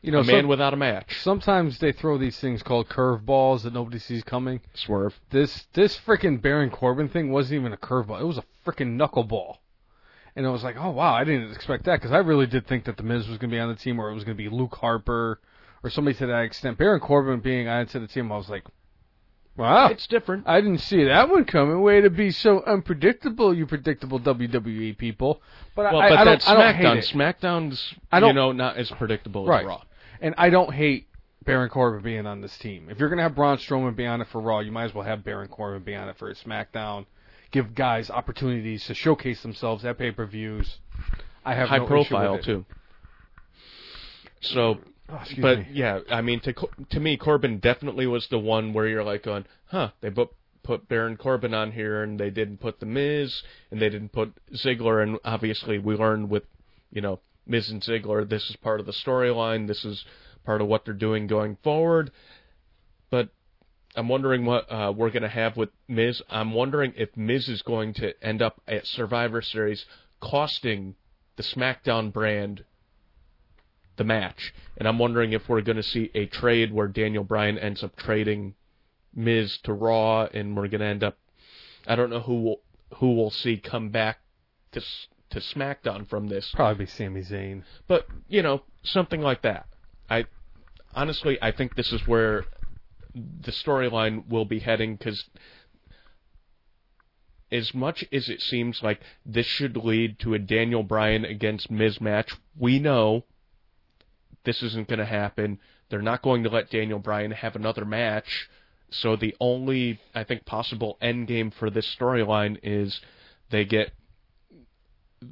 You 0.03 0.11
know, 0.11 0.19
a 0.19 0.23
man 0.23 0.41
some- 0.41 0.47
without 0.49 0.73
a 0.73 0.77
match. 0.77 1.19
sometimes 1.21 1.79
they 1.79 1.91
throw 1.93 2.17
these 2.17 2.37
things 2.39 2.61
called 2.61 2.89
curveballs 2.89 3.63
that 3.63 3.73
nobody 3.73 3.97
sees 3.99 4.23
coming. 4.23 4.59
Swerve. 4.73 5.17
This 5.31 5.65
this 5.73 5.97
freaking 5.99 6.41
Baron 6.41 6.69
Corbin 6.69 7.07
thing 7.09 7.31
wasn't 7.31 7.61
even 7.61 7.73
a 7.73 7.77
curveball. 7.77 8.19
It 8.19 8.25
was 8.25 8.37
a 8.37 8.43
freaking 8.65 8.97
knuckleball. 8.97 9.57
And 10.35 10.45
I 10.45 10.49
was 10.49 10.63
like, 10.63 10.75
oh 10.77 10.89
wow, 10.91 11.13
I 11.13 11.23
didn't 11.23 11.51
expect 11.53 11.85
that 11.85 11.95
because 12.01 12.11
I 12.11 12.17
really 12.17 12.47
did 12.47 12.67
think 12.67 12.83
that 12.85 12.97
the 12.97 13.03
Miz 13.03 13.27
was 13.29 13.37
going 13.37 13.49
to 13.49 13.55
be 13.55 13.59
on 13.59 13.69
the 13.69 13.75
team, 13.75 13.97
or 13.99 14.09
it 14.11 14.13
was 14.13 14.23
going 14.25 14.35
to 14.35 14.43
be 14.43 14.49
Luke 14.49 14.75
Harper, 14.75 15.39
or 15.83 15.89
somebody 15.89 16.17
to 16.17 16.25
that 16.27 16.41
extent. 16.41 16.77
Baron 16.77 16.99
Corbin 16.99 17.39
being 17.39 17.67
added 17.67 17.89
to 17.89 17.99
the 17.99 18.07
team, 18.07 18.31
I 18.31 18.35
was 18.37 18.49
like, 18.49 18.63
wow, 19.55 19.87
It's 19.87 20.07
different. 20.07 20.45
I 20.47 20.59
didn't 20.59 20.79
see 20.79 21.03
that 21.05 21.29
one 21.29 21.45
coming. 21.45 21.81
Way 21.81 22.01
to 22.01 22.09
be 22.09 22.31
so 22.31 22.63
unpredictable, 22.65 23.53
you 23.53 23.65
predictable 23.67 24.19
WWE 24.19 24.97
people. 24.97 25.41
But 25.75 25.93
Well, 25.93 26.01
I, 26.01 26.09
but 26.09 26.17
I 26.17 26.21
I 26.21 26.23
don't 26.25 26.75
hate 26.75 26.85
SmackDown. 27.03 27.13
SmackDown's 27.39 27.93
I 28.11 28.17
you 28.17 28.21
don't- 28.21 28.35
know 28.35 28.51
not 28.51 28.77
as 28.77 28.89
predictable 28.91 29.45
Right. 29.45 29.61
as 29.61 29.67
Raw. 29.67 29.81
And 30.21 30.35
I 30.37 30.49
don't 30.49 30.73
hate 30.73 31.07
Baron 31.45 31.69
Corbin 31.69 32.01
being 32.03 32.25
on 32.25 32.41
this 32.41 32.57
team. 32.57 32.87
If 32.89 32.99
you're 32.99 33.09
going 33.09 33.17
to 33.17 33.23
have 33.23 33.35
Braun 33.35 33.57
Strowman 33.57 33.95
be 33.95 34.05
on 34.05 34.21
it 34.21 34.27
for 34.31 34.39
Raw, 34.39 34.59
you 34.59 34.71
might 34.71 34.85
as 34.85 34.93
well 34.93 35.03
have 35.03 35.23
Baron 35.23 35.49
Corbin 35.49 35.83
be 35.83 35.95
on 35.95 36.09
it 36.09 36.17
for 36.17 36.33
SmackDown. 36.33 37.05
Give 37.51 37.75
guys 37.75 38.09
opportunities 38.09 38.85
to 38.85 38.93
showcase 38.93 39.41
themselves 39.41 39.85
at 39.85 39.97
pay-per-views. 39.97 40.77
I 41.45 41.55
have 41.55 41.69
High 41.69 41.79
no 41.79 41.85
profile 41.87 42.23
issue 42.23 42.31
with 42.31 42.41
it. 42.41 42.45
too. 42.45 42.65
So, 44.41 44.79
Oh, 45.09 45.21
but 45.41 45.59
me. 45.59 45.67
yeah, 45.73 45.99
I 46.09 46.21
mean, 46.21 46.39
to 46.41 46.53
to 46.91 46.99
me, 46.99 47.17
Corbin 47.17 47.59
definitely 47.59 48.07
was 48.07 48.25
the 48.29 48.39
one 48.39 48.71
where 48.73 48.87
you're 48.87 49.03
like, 49.03 49.23
going, 49.23 49.45
huh? 49.65 49.89
They 50.01 50.09
put 50.09 50.29
put 50.63 50.87
Baron 50.87 51.17
Corbin 51.17 51.53
on 51.53 51.73
here, 51.73 52.01
and 52.03 52.17
they 52.17 52.29
didn't 52.29 52.57
put 52.57 52.79
the 52.79 52.85
Miz, 52.85 53.43
and 53.69 53.81
they 53.81 53.89
didn't 53.89 54.13
put 54.13 54.33
Ziggler, 54.53 55.03
and 55.03 55.19
obviously 55.25 55.77
we 55.77 55.95
learned 55.95 56.29
with, 56.29 56.43
you 56.89 57.01
know, 57.01 57.19
Miz 57.45 57.69
and 57.69 57.81
Ziggler, 57.81 58.27
this 58.27 58.49
is 58.49 58.55
part 58.57 58.79
of 58.79 58.85
the 58.85 58.93
storyline. 58.93 59.67
This 59.67 59.83
is 59.83 60.05
part 60.45 60.61
of 60.61 60.67
what 60.67 60.85
they're 60.85 60.93
doing 60.93 61.27
going 61.27 61.57
forward. 61.63 62.11
But 63.09 63.29
I'm 63.95 64.09
wondering 64.09 64.45
what 64.45 64.71
uh, 64.71 64.93
we're 64.95 65.11
going 65.11 65.23
to 65.23 65.29
have 65.29 65.55
with 65.57 65.69
Miz. 65.87 66.21
I'm 66.29 66.53
wondering 66.53 66.93
if 66.95 67.15
Miz 67.15 67.47
is 67.47 67.61
going 67.61 67.93
to 67.95 68.13
end 68.23 68.41
up 68.41 68.61
at 68.67 68.87
Survivor 68.87 69.41
Series 69.41 69.85
costing 70.19 70.95
the 71.35 71.43
SmackDown 71.43 72.11
brand 72.11 72.63
the 73.97 74.03
match. 74.03 74.53
And 74.77 74.87
I'm 74.87 74.99
wondering 74.99 75.33
if 75.33 75.47
we're 75.47 75.61
going 75.61 75.77
to 75.77 75.83
see 75.83 76.09
a 76.15 76.25
trade 76.25 76.73
where 76.73 76.87
Daniel 76.87 77.23
Bryan 77.23 77.57
ends 77.57 77.83
up 77.83 77.95
trading 77.95 78.55
Miz 79.13 79.59
to 79.63 79.73
Raw, 79.73 80.25
and 80.25 80.55
we're 80.55 80.67
going 80.67 80.81
to 80.81 80.87
end 80.87 81.03
up. 81.03 81.17
I 81.85 81.95
don't 81.95 82.09
know 82.09 82.21
who 82.21 82.41
will, 82.41 82.61
who 82.95 83.13
we'll 83.15 83.29
see 83.29 83.57
come 83.57 83.89
back 83.89 84.19
to 84.71 84.79
S- 84.79 85.07
to 85.33 85.39
SmackDown 85.39 86.07
from 86.07 86.27
this, 86.27 86.51
Probably 86.53 86.85
Sami 86.85 87.21
Zayn. 87.21 87.63
but 87.87 88.07
you 88.27 88.41
know 88.41 88.63
something 88.83 89.21
like 89.21 89.41
that. 89.43 89.67
I 90.09 90.25
honestly 90.95 91.37
I 91.41 91.51
think 91.51 91.75
this 91.75 91.91
is 91.91 92.07
where 92.07 92.45
the 93.13 93.51
storyline 93.51 94.27
will 94.27 94.45
be 94.45 94.59
heading 94.59 94.95
because 94.95 95.23
as 97.51 97.73
much 97.73 98.03
as 98.11 98.29
it 98.29 98.41
seems 98.41 98.81
like 98.81 98.99
this 99.25 99.45
should 99.45 99.77
lead 99.77 100.17
to 100.19 100.33
a 100.33 100.39
Daniel 100.39 100.81
Bryan 100.81 101.23
against 101.23 101.69
Miz 101.69 102.01
match, 102.01 102.33
we 102.57 102.79
know 102.79 103.25
this 104.43 104.63
isn't 104.63 104.87
going 104.87 104.99
to 104.99 105.05
happen. 105.05 105.59
They're 105.89 106.01
not 106.01 106.23
going 106.23 106.43
to 106.43 106.49
let 106.49 106.71
Daniel 106.71 106.97
Bryan 106.97 107.31
have 107.31 107.55
another 107.55 107.85
match. 107.85 108.49
So 108.89 109.15
the 109.15 109.35
only 109.39 109.99
I 110.15 110.23
think 110.23 110.45
possible 110.45 110.97
end 110.99 111.27
game 111.27 111.51
for 111.51 111.69
this 111.69 111.95
storyline 111.95 112.57
is 112.63 112.99
they 113.51 113.65
get 113.65 113.91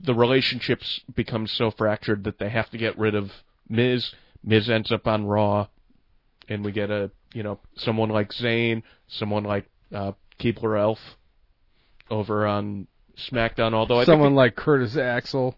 the 0.03 0.13
relationships 0.13 1.01
become 1.15 1.47
so 1.47 1.72
fractured 1.72 2.23
that 2.23 2.39
they 2.39 2.49
have 2.49 2.69
to 2.72 2.77
get 2.77 2.97
rid 2.97 3.15
of 3.15 3.31
Miz. 3.69 4.13
Miz 4.43 4.69
ends 4.69 4.91
up 4.91 5.07
on 5.07 5.26
Raw, 5.26 5.68
and 6.47 6.63
we 6.63 6.72
get 6.72 6.89
a 6.89 7.11
you 7.34 7.43
know 7.43 7.59
someone 7.76 8.09
like 8.09 8.31
Zayn, 8.31 8.84
someone 9.07 9.43
like 9.43 9.65
uh, 9.93 10.13
Keebler 10.39 10.80
Elf 10.80 10.99
over 12.09 12.45
on 12.45 12.88
SmackDown. 13.18 13.73
Although 13.73 13.99
I 13.99 14.05
Someone 14.05 14.30
think 14.30 14.38
like 14.38 14.55
Curtis 14.55 14.97
Axel. 14.97 15.55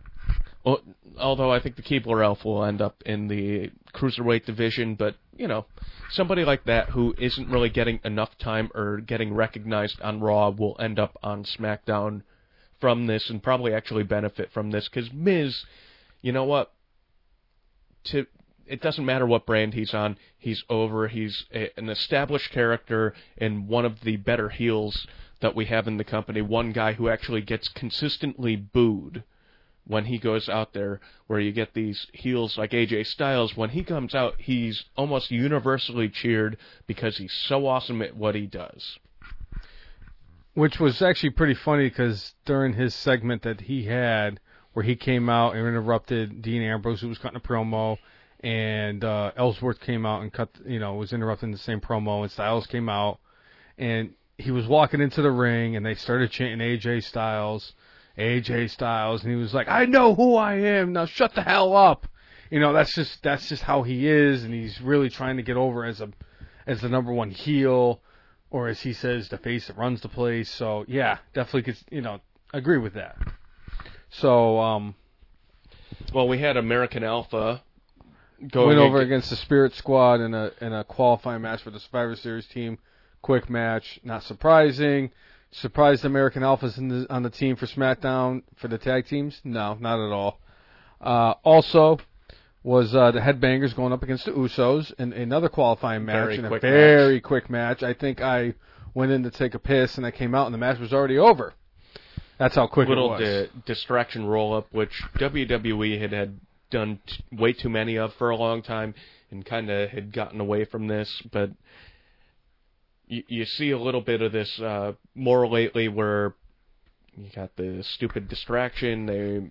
well, 0.63 0.81
although 1.17 1.51
I 1.51 1.59
think 1.59 1.75
the 1.75 1.81
Keebler 1.81 2.23
Elf 2.23 2.45
will 2.45 2.63
end 2.63 2.81
up 2.81 3.01
in 3.05 3.27
the 3.27 3.71
cruiserweight 3.93 4.45
division, 4.45 4.95
but 4.95 5.15
you 5.35 5.47
know, 5.47 5.65
somebody 6.11 6.45
like 6.45 6.65
that 6.65 6.89
who 6.89 7.15
isn't 7.17 7.49
really 7.49 7.69
getting 7.69 7.99
enough 8.03 8.37
time 8.37 8.69
or 8.75 8.97
getting 8.97 9.33
recognized 9.33 9.99
on 10.01 10.19
Raw 10.19 10.49
will 10.49 10.75
end 10.79 10.99
up 10.99 11.17
on 11.23 11.43
SmackDown 11.43 12.21
from 12.83 13.07
this 13.07 13.29
and 13.29 13.41
probably 13.41 13.73
actually 13.73 14.03
benefit 14.03 14.51
from 14.51 14.69
this 14.69 14.89
because 14.89 15.09
Miz, 15.13 15.63
you 16.21 16.33
know 16.33 16.43
what? 16.43 16.73
To 18.07 18.27
it 18.67 18.81
doesn't 18.81 19.05
matter 19.05 19.25
what 19.25 19.45
brand 19.45 19.73
he's 19.73 19.93
on, 19.93 20.17
he's 20.37 20.65
over. 20.69 21.07
He's 21.07 21.45
a, 21.53 21.69
an 21.77 21.87
established 21.87 22.51
character 22.51 23.13
and 23.37 23.69
one 23.69 23.85
of 23.85 24.01
the 24.01 24.17
better 24.17 24.49
heels 24.49 25.07
that 25.39 25.55
we 25.55 25.63
have 25.67 25.87
in 25.87 25.95
the 25.95 26.03
company. 26.03 26.41
One 26.41 26.73
guy 26.73 26.91
who 26.91 27.07
actually 27.07 27.39
gets 27.39 27.69
consistently 27.69 28.57
booed 28.57 29.23
when 29.87 30.03
he 30.03 30.17
goes 30.17 30.49
out 30.49 30.73
there, 30.73 30.99
where 31.27 31.39
you 31.39 31.53
get 31.53 31.73
these 31.73 32.07
heels 32.11 32.57
like 32.57 32.71
AJ 32.71 33.07
Styles, 33.07 33.55
when 33.55 33.69
he 33.69 33.85
comes 33.85 34.13
out, 34.13 34.41
he's 34.41 34.83
almost 34.97 35.31
universally 35.31 36.09
cheered 36.09 36.57
because 36.85 37.15
he's 37.15 37.31
so 37.31 37.65
awesome 37.65 38.01
at 38.01 38.17
what 38.17 38.35
he 38.35 38.45
does. 38.45 38.99
Which 40.53 40.79
was 40.79 41.01
actually 41.01 41.31
pretty 41.31 41.55
funny 41.55 41.89
because 41.89 42.35
during 42.45 42.73
his 42.73 42.93
segment 42.93 43.41
that 43.41 43.61
he 43.61 43.85
had, 43.85 44.39
where 44.73 44.83
he 44.83 44.95
came 44.95 45.29
out 45.29 45.55
and 45.55 45.67
interrupted 45.67 46.41
Dean 46.41 46.61
Ambrose, 46.61 47.01
who 47.01 47.09
was 47.09 47.17
cutting 47.17 47.37
a 47.37 47.39
promo, 47.39 47.97
and 48.41 49.03
uh, 49.03 49.31
Ellsworth 49.35 49.79
came 49.79 50.05
out 50.05 50.21
and 50.21 50.31
cut, 50.31 50.49
you 50.65 50.79
know, 50.79 50.95
was 50.95 51.13
interrupting 51.13 51.51
the 51.51 51.57
same 51.57 51.79
promo, 51.79 52.21
and 52.21 52.31
Styles 52.31 52.67
came 52.67 52.89
out, 52.89 53.19
and 53.77 54.13
he 54.37 54.51
was 54.51 54.67
walking 54.67 55.01
into 55.01 55.21
the 55.21 55.31
ring, 55.31 55.75
and 55.75 55.85
they 55.85 55.95
started 55.95 56.29
chanting 56.29 56.59
AJ 56.59 57.03
Styles, 57.03 57.73
AJ 58.17 58.69
Styles, 58.69 59.23
and 59.23 59.31
he 59.31 59.37
was 59.37 59.53
like, 59.53 59.69
"I 59.69 59.85
know 59.85 60.13
who 60.13 60.35
I 60.35 60.55
am. 60.55 60.93
Now 60.93 61.05
shut 61.05 61.33
the 61.33 61.41
hell 61.41 61.75
up." 61.75 62.05
You 62.51 62.59
know, 62.59 62.73
that's 62.73 62.93
just 62.93 63.23
that's 63.23 63.49
just 63.49 63.63
how 63.63 63.81
he 63.81 64.07
is, 64.07 64.43
and 64.43 64.53
he's 64.53 64.79
really 64.81 65.09
trying 65.09 65.37
to 65.37 65.43
get 65.43 65.57
over 65.57 65.83
as 65.85 66.01
a 66.01 66.09
as 66.67 66.81
the 66.81 66.89
number 66.89 67.11
one 67.11 67.31
heel 67.31 68.01
or 68.53 68.67
as 68.67 68.79
he 68.79 68.93
says, 68.93 69.27
the 69.27 69.37
face 69.39 69.67
that 69.67 69.77
runs 69.77 69.99
the 70.01 70.07
place. 70.07 70.49
So 70.49 70.85
yeah, 70.87 71.17
definitely 71.33 71.63
could 71.63 71.77
you 71.91 72.01
know 72.01 72.21
agree 72.53 72.77
with 72.77 72.93
that. 72.93 73.17
So 74.11 74.59
um, 74.59 74.95
Well, 76.13 76.27
we 76.27 76.37
had 76.37 76.55
American 76.55 77.03
Alpha 77.03 77.63
going 78.51 78.67
went 78.67 78.79
over 78.79 79.01
against 79.01 79.31
the 79.31 79.35
Spirit 79.35 79.73
Squad 79.73 80.21
in 80.21 80.33
a 80.35 80.51
in 80.61 80.71
a 80.71 80.83
qualifying 80.83 81.41
match 81.41 81.63
for 81.63 81.71
the 81.71 81.79
Survivor 81.79 82.15
Series 82.15 82.45
team. 82.45 82.77
Quick 83.23 83.49
match, 83.49 83.99
not 84.03 84.23
surprising. 84.23 85.09
Surprised 85.51 86.05
American 86.05 86.43
Alpha's 86.43 86.77
in 86.77 86.89
the, 86.89 87.07
on 87.09 87.23
the 87.23 87.29
team 87.29 87.55
for 87.55 87.65
SmackDown 87.67 88.43
for 88.57 88.67
the 88.67 88.77
tag 88.77 89.07
teams? 89.07 89.39
No, 89.43 89.75
not 89.79 89.99
at 89.99 90.11
all. 90.11 90.39
Uh, 90.99 91.35
also, 91.43 91.99
was 92.63 92.95
uh, 92.95 93.11
the 93.11 93.19
Headbangers 93.19 93.75
going 93.75 93.91
up 93.91 94.03
against 94.03 94.25
the 94.25 94.31
Usos 94.31 94.93
in 94.97 95.13
another 95.13 95.49
qualifying 95.49 96.05
match, 96.05 96.27
Very 96.27 96.37
in 96.37 96.45
a 96.45 96.59
very 96.59 97.19
quick 97.21 97.49
match. 97.49 97.83
I 97.83 97.93
think 97.93 98.21
I 98.21 98.53
went 98.93 99.11
in 99.11 99.23
to 99.23 99.31
take 99.31 99.53
a 99.53 99.59
piss 99.59 99.97
and 99.97 100.05
I 100.05 100.11
came 100.11 100.33
out 100.33 100.45
and 100.45 100.53
the 100.53 100.59
match 100.59 100.79
was 100.79 100.93
already 100.93 101.17
over. 101.17 101.53
That's 102.37 102.55
how 102.55 102.67
quick 102.67 102.87
little 102.87 103.15
it 103.15 103.21
was. 103.21 103.49
di- 103.49 103.61
distraction 103.65 104.25
roll 104.25 104.55
up, 104.55 104.67
which 104.71 104.91
WWE 105.17 105.99
had 105.99 106.11
had 106.11 106.39
done 106.71 106.99
t- 107.05 107.23
way 107.31 107.53
too 107.53 107.69
many 107.69 107.97
of 107.97 108.13
for 108.15 108.31
a 108.31 108.35
long 108.35 108.61
time, 108.61 108.95
and 109.29 109.45
kind 109.45 109.69
of 109.69 109.89
had 109.89 110.11
gotten 110.11 110.39
away 110.39 110.65
from 110.65 110.87
this. 110.87 111.21
But 111.31 111.51
you, 113.07 113.23
you 113.27 113.45
see 113.45 113.71
a 113.71 113.77
little 113.77 114.01
bit 114.01 114.21
of 114.21 114.31
this 114.31 114.59
uh, 114.59 114.93
more 115.13 115.47
lately, 115.47 115.87
where 115.87 116.33
you 117.15 117.29
got 117.35 117.55
the 117.55 117.83
stupid 117.83 118.27
distraction. 118.27 119.05
They 119.05 119.49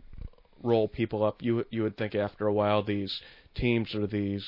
roll 0.62 0.88
people 0.88 1.24
up. 1.24 1.42
You 1.42 1.64
you 1.70 1.82
would 1.82 1.96
think 1.96 2.14
after 2.14 2.46
a 2.46 2.52
while 2.52 2.82
these 2.82 3.20
teams 3.54 3.94
or 3.94 4.06
these 4.06 4.44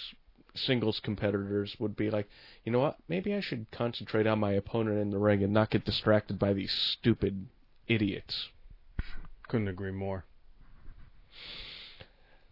singles 0.54 1.00
competitors 1.02 1.74
would 1.78 1.96
be 1.96 2.10
like, 2.10 2.28
you 2.64 2.72
know 2.72 2.78
what? 2.78 2.96
Maybe 3.08 3.34
I 3.34 3.40
should 3.40 3.66
concentrate 3.72 4.26
on 4.26 4.38
my 4.38 4.52
opponent 4.52 4.98
in 4.98 5.10
the 5.10 5.18
ring 5.18 5.42
and 5.42 5.52
not 5.52 5.70
get 5.70 5.84
distracted 5.84 6.38
by 6.38 6.52
these 6.52 6.72
stupid 6.98 7.46
idiots. 7.88 8.48
Couldn't 9.48 9.68
agree 9.68 9.90
more. 9.90 10.24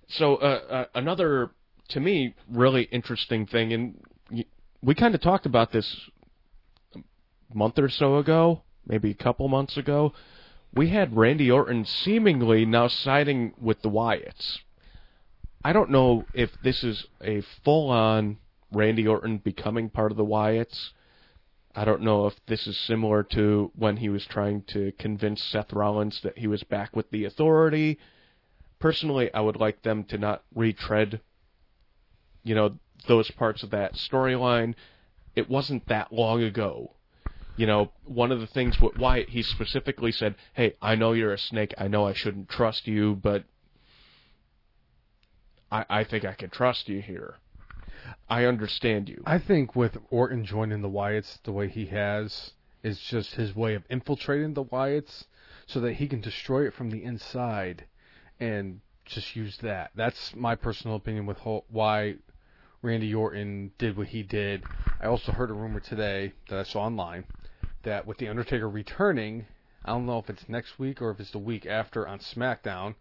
So 0.09 0.37
uh, 0.37 0.61
uh, 0.69 0.85
another, 0.95 1.53
to 1.91 2.01
me, 2.01 2.35
really 2.51 2.83
interesting 2.85 3.47
thing, 3.47 3.73
and 3.73 4.45
we 4.83 4.95
kind 4.95 5.15
of 5.15 5.23
talked 5.23 5.47
about 5.47 5.73
this 5.73 6.11
a 6.95 7.57
month 7.57 7.79
or 7.79 7.89
so 7.89 8.17
ago, 8.17 8.63
maybe 8.87 9.11
a 9.11 9.15
couple 9.15 9.49
months 9.49 9.77
ago. 9.77 10.13
We 10.75 10.89
had 10.89 11.17
Randy 11.17 11.51
Orton 11.51 11.85
seemingly 11.85 12.65
now 12.65 12.89
siding 12.89 13.53
with 13.61 13.83
the 13.83 13.91
Wyatts. 13.91 14.59
I 15.65 15.73
don't 15.73 15.91
know 15.91 16.25
if 16.35 16.51
this 16.63 16.83
is 16.83 17.07
a 17.23 17.43
full-on 17.65 18.39
Randy 18.73 19.07
Orton 19.07 19.39
becoming 19.39 19.91
part 19.91 20.11
of 20.11 20.17
the 20.17 20.25
Wyatts. 20.25 20.91
I 21.75 21.85
don't 21.85 22.03
know 22.03 22.27
if 22.27 22.35
this 22.47 22.67
is 22.67 22.77
similar 22.79 23.23
to 23.25 23.71
when 23.75 23.99
he 23.99 24.09
was 24.09 24.27
trying 24.27 24.63
to 24.69 24.93
convince 24.99 25.43
Seth 25.43 25.73
Rollins 25.73 26.21
that 26.23 26.39
he 26.39 26.47
was 26.47 26.63
back 26.63 26.97
with 26.97 27.11
the 27.11 27.25
authority 27.25 27.99
personally, 28.83 29.33
I 29.33 29.41
would 29.41 29.57
like 29.57 29.83
them 29.83 30.05
to 30.05 30.19
not 30.19 30.43
retread, 30.55 31.21
you 32.43 32.55
know, 32.55 32.75
those 33.07 33.31
parts 33.31 33.63
of 33.63 33.71
that 33.71 33.95
storyline. 33.95 34.75
It 35.37 35.49
wasn't 35.49 35.87
that 35.87 36.13
long 36.13 36.43
ago. 36.43 36.97
You 37.55 37.67
know, 37.67 37.93
one 38.05 38.33
of 38.33 38.41
the 38.41 38.47
things 38.47 38.81
with 38.81 38.97
Wyatt, 38.97 39.29
he 39.29 39.43
specifically 39.43 40.11
said, 40.11 40.37
"Hey, 40.55 40.75
I 40.81 40.95
know 40.95 41.13
you're 41.13 41.35
a 41.35 41.39
snake. 41.39 41.75
I 41.77 41.87
know 41.87 42.07
I 42.07 42.15
shouldn't 42.15 42.49
trust 42.49 42.87
you, 42.87 43.15
but 43.15 43.45
I, 45.71 45.85
I 45.89 46.05
think 46.05 46.25
I 46.25 46.33
can 46.33 46.49
trust 46.49 46.89
you 46.89 47.03
here. 47.03 47.37
I 48.29 48.47
understand 48.47 49.11
you." 49.11 49.23
I 49.27 49.39
think 49.39 49.77
with 49.77 49.99
Orton 50.09 50.47
joining 50.47 50.81
the 50.81 50.89
Wyatts 50.89 51.43
the 51.43 51.53
way 51.53 51.69
he 51.69 51.87
has 51.87 52.53
is 52.83 52.99
just 53.01 53.35
his 53.35 53.55
way 53.55 53.75
of 53.75 53.85
infiltrating 53.91 54.55
the 54.55 54.65
Wyatts 54.65 55.27
so 55.67 55.79
that 55.81 55.95
he 55.95 56.09
can 56.09 56.23
destroy 56.23 56.67
it 56.67 56.75
from 56.75 56.91
the 56.91 57.05
inside 57.05 57.85
and 58.41 58.81
just 59.05 59.37
use 59.37 59.59
that. 59.59 59.91
That's 59.95 60.35
my 60.35 60.55
personal 60.55 60.97
opinion 60.97 61.27
with 61.27 61.39
ho- 61.39 61.65
why 61.69 62.17
Randy 62.81 63.15
Orton 63.15 63.73
did 63.79 63.97
what 63.97 64.09
he 64.09 64.23
did. 64.23 64.67
I 64.99 65.07
also 65.07 65.33
heard 65.33 65.51
a 65.51 65.55
rumor 65.55 65.81
today 65.81 66.33
that 66.49 66.59
I 66.59 66.63
saw 66.63 66.85
online 66.85 67.27
that 67.83 68.07
with 68.07 68.19
The 68.19 68.29
Undertaker 68.29 68.69
returning, 68.69 69.47
I 69.85 69.91
don't 69.91 70.07
know 70.07 70.19
if 70.19 70.31
it's 70.31 70.49
next 70.49 70.79
week 70.79 71.03
or 71.03 71.11
if 71.11 71.21
it's 71.21 71.33
the 71.33 71.39
week 71.39 71.67
after 71.67 72.07
on 72.07 72.19
SmackDown. 72.19 72.95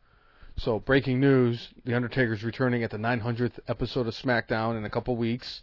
So, 0.58 0.80
breaking 0.80 1.20
news 1.20 1.70
The 1.86 1.96
Undertaker's 1.96 2.44
returning 2.44 2.84
at 2.84 2.92
the 2.92 2.98
900th 2.98 3.60
episode 3.68 4.08
of 4.08 4.16
SmackDown 4.16 4.78
in 4.78 4.86
a 4.86 4.90
couple 4.90 5.16
weeks. 5.16 5.62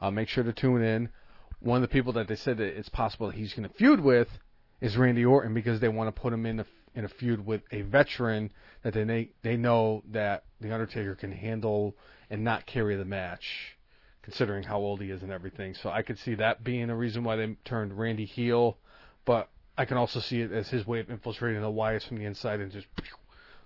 Uh, 0.00 0.10
make 0.10 0.28
sure 0.28 0.44
to 0.44 0.52
tune 0.52 0.82
in. 0.82 1.10
One 1.60 1.76
of 1.76 1.82
the 1.82 1.92
people 1.92 2.14
that 2.14 2.26
they 2.26 2.36
said 2.36 2.56
that 2.56 2.76
it's 2.78 2.88
possible 2.88 3.30
he's 3.30 3.52
going 3.52 3.68
to 3.68 3.74
feud 3.74 4.00
with 4.00 4.28
is 4.80 4.96
Randy 4.96 5.24
Orton 5.24 5.52
because 5.52 5.80
they 5.80 5.88
want 5.88 6.14
to 6.14 6.20
put 6.20 6.32
him 6.32 6.46
in 6.46 6.60
a, 6.60 6.66
in 6.94 7.04
a 7.04 7.08
feud 7.08 7.44
with 7.44 7.62
a 7.70 7.82
veteran 7.82 8.50
that 8.82 8.94
they 8.94 9.30
they 9.42 9.56
know 9.56 10.02
that 10.10 10.44
the 10.60 10.72
Undertaker 10.72 11.14
can 11.14 11.32
handle 11.32 11.96
and 12.30 12.42
not 12.42 12.64
carry 12.66 12.96
the 12.96 13.04
match, 13.04 13.76
considering 14.22 14.62
how 14.64 14.78
old 14.78 15.00
he 15.00 15.10
is 15.10 15.22
and 15.22 15.32
everything. 15.32 15.74
So 15.74 15.90
I 15.90 16.02
could 16.02 16.18
see 16.18 16.34
that 16.36 16.62
being 16.62 16.90
a 16.90 16.96
reason 16.96 17.24
why 17.24 17.36
they 17.36 17.56
turned 17.64 17.98
Randy 17.98 18.24
heel, 18.24 18.76
but 19.24 19.48
I 19.78 19.84
can 19.84 19.96
also 19.96 20.20
see 20.20 20.40
it 20.40 20.52
as 20.52 20.68
his 20.68 20.86
way 20.86 21.00
of 21.00 21.10
infiltrating 21.10 21.62
the 21.62 21.68
Wyatts 21.68 22.06
from 22.06 22.18
the 22.18 22.24
inside 22.24 22.60
and 22.60 22.70
just 22.70 22.86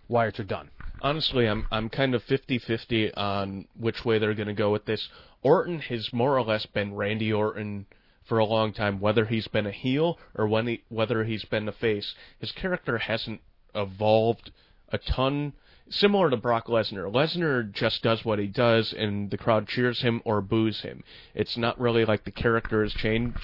Wyatts 0.08 0.38
are 0.38 0.44
done. 0.44 0.70
honestly, 1.00 1.46
I'm 1.48 1.66
I'm 1.70 1.88
kind 1.88 2.14
of 2.14 2.24
50-50 2.24 3.12
on 3.16 3.66
which 3.78 4.04
way 4.04 4.18
they're 4.18 4.34
going 4.34 4.48
to 4.48 4.54
go 4.54 4.70
with 4.70 4.84
this. 4.84 5.08
Orton 5.42 5.80
has 5.80 6.12
more 6.12 6.36
or 6.36 6.42
less 6.42 6.66
been 6.66 6.94
Randy 6.94 7.32
Orton 7.32 7.86
for 8.24 8.38
a 8.38 8.44
long 8.44 8.72
time, 8.72 9.00
whether 9.00 9.26
he's 9.26 9.48
been 9.48 9.66
a 9.66 9.72
heel 9.72 10.18
or 10.34 10.46
when 10.46 10.66
he, 10.66 10.82
whether 10.88 11.24
he's 11.24 11.44
been 11.44 11.68
a 11.68 11.72
face. 11.72 12.14
His 12.38 12.52
character 12.52 12.98
hasn't 12.98 13.40
evolved 13.74 14.50
a 14.88 14.98
ton. 14.98 15.52
Similar 15.90 16.30
to 16.30 16.36
Brock 16.38 16.66
Lesnar, 16.66 17.12
Lesnar 17.12 17.70
just 17.70 18.02
does 18.02 18.24
what 18.24 18.38
he 18.38 18.46
does, 18.46 18.92
and 18.92 19.30
the 19.30 19.36
crowd 19.36 19.68
cheers 19.68 20.00
him 20.00 20.22
or 20.24 20.40
boos 20.40 20.80
him. 20.80 21.04
It's 21.34 21.58
not 21.58 21.78
really 21.78 22.04
like 22.04 22.24
the 22.24 22.30
character 22.30 22.82
has 22.82 22.94
changed. 22.94 23.38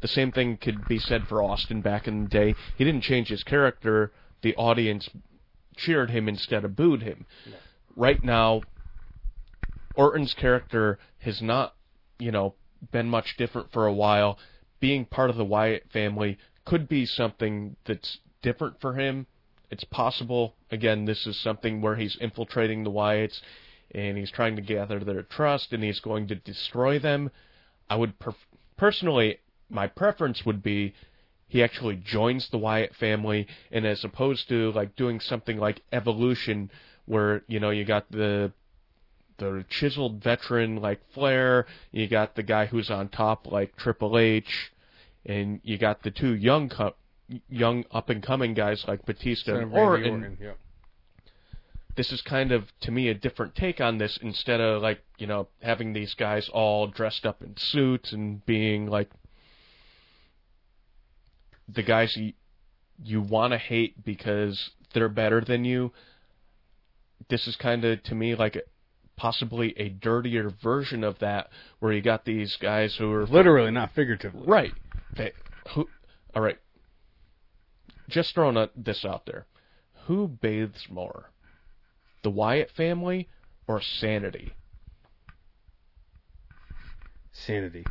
The 0.00 0.08
same 0.08 0.30
thing 0.30 0.56
could 0.56 0.86
be 0.86 0.98
said 0.98 1.26
for 1.26 1.42
Austin 1.42 1.80
back 1.80 2.06
in 2.06 2.22
the 2.22 2.28
day. 2.28 2.54
He 2.76 2.84
didn't 2.84 3.02
change 3.02 3.28
his 3.28 3.42
character. 3.42 4.12
The 4.42 4.54
audience 4.54 5.10
cheered 5.76 6.10
him 6.10 6.28
instead 6.28 6.64
of 6.64 6.76
booed 6.76 7.02
him. 7.02 7.26
Right 7.96 8.22
now, 8.22 8.62
Orton's 9.94 10.34
character 10.34 10.98
has 11.18 11.42
not, 11.42 11.74
you 12.18 12.30
know, 12.30 12.54
been 12.92 13.08
much 13.08 13.36
different 13.36 13.72
for 13.72 13.86
a 13.86 13.92
while. 13.92 14.38
Being 14.78 15.04
part 15.04 15.28
of 15.28 15.36
the 15.36 15.44
Wyatt 15.44 15.90
family 15.92 16.38
could 16.64 16.88
be 16.88 17.04
something 17.04 17.76
that's 17.84 18.18
different 18.42 18.80
for 18.80 18.94
him. 18.94 19.26
It's 19.70 19.84
possible. 19.84 20.54
Again, 20.70 21.04
this 21.04 21.26
is 21.26 21.36
something 21.36 21.80
where 21.80 21.96
he's 21.96 22.16
infiltrating 22.16 22.84
the 22.84 22.90
Wyatts 22.90 23.40
and 23.92 24.16
he's 24.16 24.30
trying 24.30 24.56
to 24.56 24.62
gather 24.62 25.00
their 25.00 25.22
trust 25.22 25.72
and 25.72 25.82
he's 25.82 26.00
going 26.00 26.28
to 26.28 26.34
destroy 26.34 26.98
them. 26.98 27.30
I 27.88 27.96
would 27.96 28.18
per- 28.18 28.34
personally, 28.76 29.38
my 29.68 29.86
preference 29.86 30.44
would 30.44 30.62
be 30.62 30.94
he 31.50 31.64
actually 31.64 31.96
joins 31.96 32.48
the 32.48 32.58
Wyatt 32.58 32.94
family, 32.94 33.48
and 33.72 33.84
as 33.84 34.04
opposed 34.04 34.48
to 34.48 34.70
like 34.70 34.94
doing 34.94 35.18
something 35.18 35.58
like 35.58 35.82
Evolution, 35.92 36.70
where 37.06 37.42
you 37.48 37.58
know 37.58 37.70
you 37.70 37.84
got 37.84 38.10
the 38.12 38.52
the 39.38 39.64
chiseled 39.68 40.22
veteran 40.22 40.76
like 40.76 41.00
Flair, 41.12 41.66
you 41.90 42.06
got 42.06 42.36
the 42.36 42.44
guy 42.44 42.66
who's 42.66 42.88
on 42.88 43.08
top 43.08 43.50
like 43.50 43.74
Triple 43.76 44.16
H, 44.16 44.70
and 45.26 45.60
you 45.64 45.76
got 45.76 46.04
the 46.04 46.12
two 46.12 46.34
young 46.34 46.68
co- 46.68 46.94
young 47.48 47.84
up 47.90 48.10
and 48.10 48.22
coming 48.22 48.54
guys 48.54 48.84
like 48.88 49.04
Batista 49.06 49.56
and 49.56 49.72
Randy 49.72 49.80
Orton. 49.80 50.10
Orton, 50.10 50.38
yep. 50.40 50.58
This 51.96 52.12
is 52.12 52.22
kind 52.22 52.52
of 52.52 52.64
to 52.82 52.90
me 52.90 53.08
a 53.08 53.14
different 53.14 53.54
take 53.54 53.80
on 53.80 53.98
this 53.98 54.18
instead 54.22 54.60
of 54.60 54.82
like 54.82 55.00
you 55.18 55.26
know 55.26 55.48
having 55.62 55.92
these 55.92 56.14
guys 56.14 56.48
all 56.52 56.86
dressed 56.86 57.26
up 57.26 57.42
in 57.42 57.54
suits 57.56 58.12
and 58.12 58.44
being 58.46 58.86
like 58.86 59.10
the 61.68 61.82
guys 61.82 62.16
you 62.16 62.32
you 63.02 63.20
want 63.20 63.52
to 63.52 63.58
hate 63.58 64.04
because 64.04 64.70
they're 64.94 65.08
better 65.08 65.40
than 65.40 65.64
you. 65.64 65.92
This 67.28 67.46
is 67.46 67.56
kind 67.56 67.84
of 67.84 68.02
to 68.04 68.14
me 68.14 68.34
like 68.34 68.56
a, 68.56 68.62
possibly 69.16 69.74
a 69.78 69.88
dirtier 69.88 70.50
version 70.62 71.04
of 71.04 71.18
that, 71.18 71.48
where 71.78 71.92
you 71.92 72.00
got 72.00 72.24
these 72.24 72.56
guys 72.60 72.96
who 72.96 73.12
are 73.12 73.26
Literally, 73.26 73.70
not 73.70 73.92
figuratively. 73.94 74.42
right. 74.46 74.72
They, 75.16 75.32
who? 75.74 75.88
All 76.34 76.42
right. 76.42 76.58
Just 78.10 78.34
throwing 78.34 78.56
a, 78.56 78.70
this 78.76 79.04
out 79.04 79.26
there, 79.26 79.46
who 80.06 80.28
bathes 80.28 80.86
more, 80.90 81.30
the 82.22 82.30
Wyatt 82.30 82.70
family 82.76 83.28
or 83.66 83.80
Sanity? 83.80 84.56
Sanity. 87.32 87.88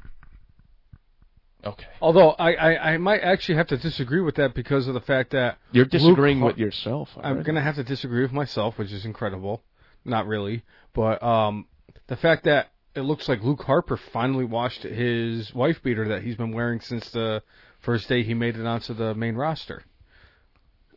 Okay, 1.66 1.88
Although 2.02 2.32
I, 2.32 2.54
I, 2.54 2.92
I 2.94 2.98
might 2.98 3.20
actually 3.20 3.56
have 3.56 3.68
to 3.68 3.78
disagree 3.78 4.22
with 4.22 4.36
that 4.36 4.54
because 4.54 4.88
of 4.88 4.94
the 4.94 5.02
fact 5.02 5.32
that 5.32 5.58
you're 5.74 5.84
disagreeing 5.84 6.40
Luke- 6.40 6.54
with 6.54 6.58
yourself. 6.58 7.10
I'm 7.22 7.44
gonna 7.44 7.62
have 7.62 7.76
to 7.76 7.84
disagree 7.84 8.22
with 8.22 8.32
myself, 8.32 8.78
which 8.78 8.94
is 8.94 9.04
incredible. 9.04 9.64
Not 10.06 10.26
really, 10.26 10.64
but 10.96 11.22
um, 11.22 11.68
the 12.08 12.16
fact 12.16 12.46
that 12.46 12.72
it 12.96 13.02
looks 13.02 13.28
like 13.28 13.44
Luke 13.44 13.62
Harper 13.64 13.98
finally 13.98 14.46
washed 14.46 14.84
his 14.84 15.54
wife 15.54 15.84
beater 15.84 16.08
that 16.08 16.24
he's 16.24 16.36
been 16.36 16.54
wearing 16.54 16.80
since 16.80 17.10
the 17.12 17.44
first 17.82 18.08
day 18.08 18.24
he 18.24 18.34
made 18.34 18.56
it 18.56 18.66
onto 18.66 18.94
the 18.94 19.14
main 19.14 19.36
roster. 19.36 19.84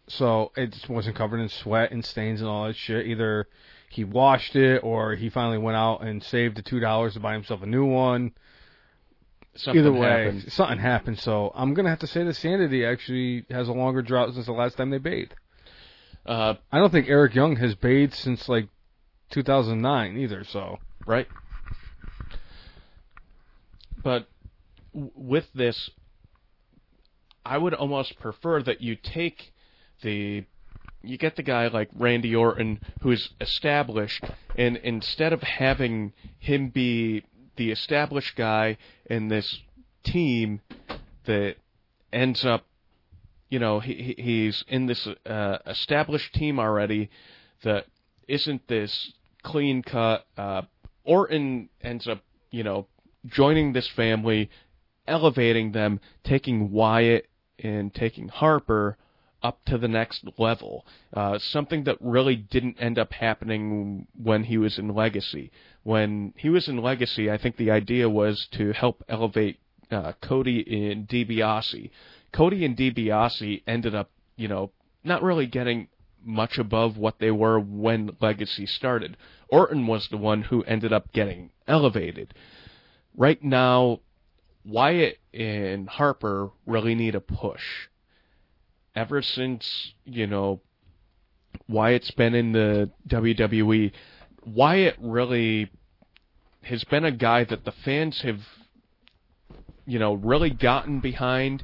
So 0.09 0.53
it 0.57 0.73
just 0.73 0.89
wasn't 0.89 1.17
covered 1.17 1.41
in 1.41 1.49
sweat 1.49 1.93
and 1.93 2.05
stains 2.05 2.41
and 2.41 2.51
all 2.51 2.67
that 2.67 2.77
shit. 2.77 3.07
Either 3.07 3.49
he 3.91 4.05
washed 4.05 4.57
it 4.57 4.83
or 4.83 5.15
he 5.15 5.31
finally 5.31 5.59
went 5.59 5.77
out 5.77 5.99
and 6.03 6.23
saved 6.23 6.57
the 6.57 6.63
two 6.63 6.81
dollars 6.81 7.15
to 7.15 7.21
buy 7.21 7.33
himself 7.35 7.63
a 7.63 7.67
new 7.67 7.85
one. 7.85 8.33
Something 9.55 9.81
Either 9.81 9.93
way, 9.93 10.25
happened. 10.25 10.53
something 10.53 10.79
happened. 10.79 11.19
So 11.19 11.53
I'm 11.55 11.75
gonna 11.75 11.91
have 11.91 11.99
to 12.01 12.07
say 12.07 12.25
that 12.25 12.35
Sanity 12.35 12.85
actually 12.85 13.45
has 13.51 13.69
a 13.69 13.73
longer 13.73 14.03
drought 14.03 14.33
since 14.35 14.47
the 14.47 14.53
last 14.53 14.77
time 14.77 14.91
they 14.91 14.99
bathed. 14.99 15.35
Uh, 16.25 16.55
I 16.71 16.79
don't 16.79 16.91
think 16.91 17.09
Eric 17.09 17.35
Young 17.35 17.57
has 17.57 17.75
bathed 17.75 18.15
since 18.15 18.49
like 18.49 18.69
2009 19.31 20.17
either. 20.17 20.45
So 20.45 20.79
right? 21.07 21.29
But 24.03 24.29
w- 24.95 25.13
with 25.15 25.53
this, 25.55 25.91
I 27.45 27.59
would 27.59 27.75
almost 27.75 28.19
prefer 28.21 28.63
that 28.63 28.81
you 28.81 28.97
take 28.97 29.52
the 30.03 30.45
you 31.03 31.19
get 31.19 31.37
the 31.37 31.43
guy 31.43 31.67
like 31.69 31.91
Randy 31.95 32.35
Orton 32.35 32.81
who's 33.01 33.31
established, 33.41 34.25
and 34.57 34.77
instead 34.79 35.33
of 35.33 35.43
having 35.43 36.13
him 36.39 36.69
be 36.69 37.25
the 37.57 37.71
established 37.71 38.37
guy 38.37 38.79
in 39.07 39.29
this 39.29 39.61
team 40.05 40.61
that 41.25 41.57
ends 42.13 42.45
up, 42.45 42.65
you 43.49 43.59
know, 43.59 43.81
he, 43.81 44.15
he's 44.17 44.65
in 44.69 44.87
this 44.87 45.09
uh, 45.27 45.59
established 45.67 46.35
team 46.35 46.59
already 46.59 47.11
that 47.65 47.87
isn't 48.29 48.67
this 48.69 49.13
clean 49.43 49.83
cut. 49.83 50.25
Uh, 50.37 50.63
Orton 51.05 51.69
ends 51.81 52.07
up, 52.07 52.23
you 52.51 52.63
know, 52.63 52.87
joining 53.27 53.73
this 53.73 53.89
family, 53.89 54.51
elevating 55.07 55.73
them, 55.73 56.01
taking 56.25 56.71
Wyatt 56.71 57.29
and 57.59 57.93
taking 57.93 58.29
Harper 58.29 58.97
up 59.43 59.65
to 59.67 59.79
the 59.79 59.89
next 59.89 60.25
level. 60.39 60.87
Uh, 61.13 61.39
something 61.39 61.85
that 61.85 61.97
really 62.01 62.37
didn't 62.37 62.77
end 62.81 62.99
up 62.99 63.13
happening 63.13 64.07
when 64.17 64.45
he 64.45 64.59
was 64.59 64.79
in 64.79 64.95
Legacy. 64.95 65.51
When 65.83 66.33
he 66.37 66.49
was 66.49 66.69
in 66.69 66.79
Legacy, 66.79 67.31
I 67.31 67.39
think 67.39 67.57
the 67.57 67.71
idea 67.71 68.09
was 68.09 68.49
to 68.53 68.73
help 68.73 69.05
elevate 69.09 69.59
uh, 69.91 70.13
Cody 70.21 70.91
and 70.91 71.09
DiBiase. 71.09 71.91
Cody 72.33 72.65
and 72.65 72.77
DiBiase 72.77 73.63
ended 73.67 73.95
up, 73.95 74.11
you 74.37 74.49
know, 74.49 74.71
not 75.05 75.23
really 75.23 75.47
getting 75.47 75.89
much 76.25 76.59
above 76.59 76.97
what 76.97 77.19
they 77.19 77.31
were 77.31 77.59
when 77.59 78.17
Legacy 78.21 78.67
started. 78.67 79.17
Orton 79.49 79.87
was 79.87 80.09
the 80.09 80.17
one 80.17 80.43
who 80.43 80.63
ended 80.65 80.93
up 80.93 81.13
getting 81.13 81.51
elevated. 81.67 82.33
Right 83.17 83.43
now, 83.43 84.01
Wyatt 84.65 85.19
and 85.35 85.89
Harper 85.89 86.51
really 86.67 86.95
need 86.95 87.15
a 87.15 87.21
push. 87.21 87.89
Ever 88.95 89.23
since, 89.23 89.95
you 90.05 90.27
know, 90.27 90.61
Wyatt's 91.69 92.11
been 92.11 92.35
in 92.35 92.53
the 92.53 92.91
WWE, 93.09 93.93
Wyatt 94.45 94.97
really 95.01 95.71
has 96.63 96.85
been 96.85 97.05
a 97.05 97.11
guy 97.11 97.45
that 97.45 97.65
the 97.65 97.73
fans 97.73 98.21
have, 98.21 98.41
you 99.87 99.99
know, 99.99 100.15
really 100.15 100.51
gotten 100.51 101.01
behind 101.01 101.63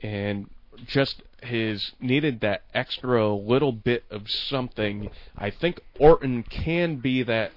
and 0.00 0.48
just 0.86 1.22
has 1.42 1.92
needed 2.00 2.40
that 2.40 2.62
extra 2.74 3.32
little 3.34 3.72
bit 3.72 4.04
of 4.10 4.28
something. 4.30 5.10
I 5.36 5.50
think 5.50 5.80
Orton 5.98 6.42
can 6.42 6.96
be 6.96 7.22
that 7.22 7.52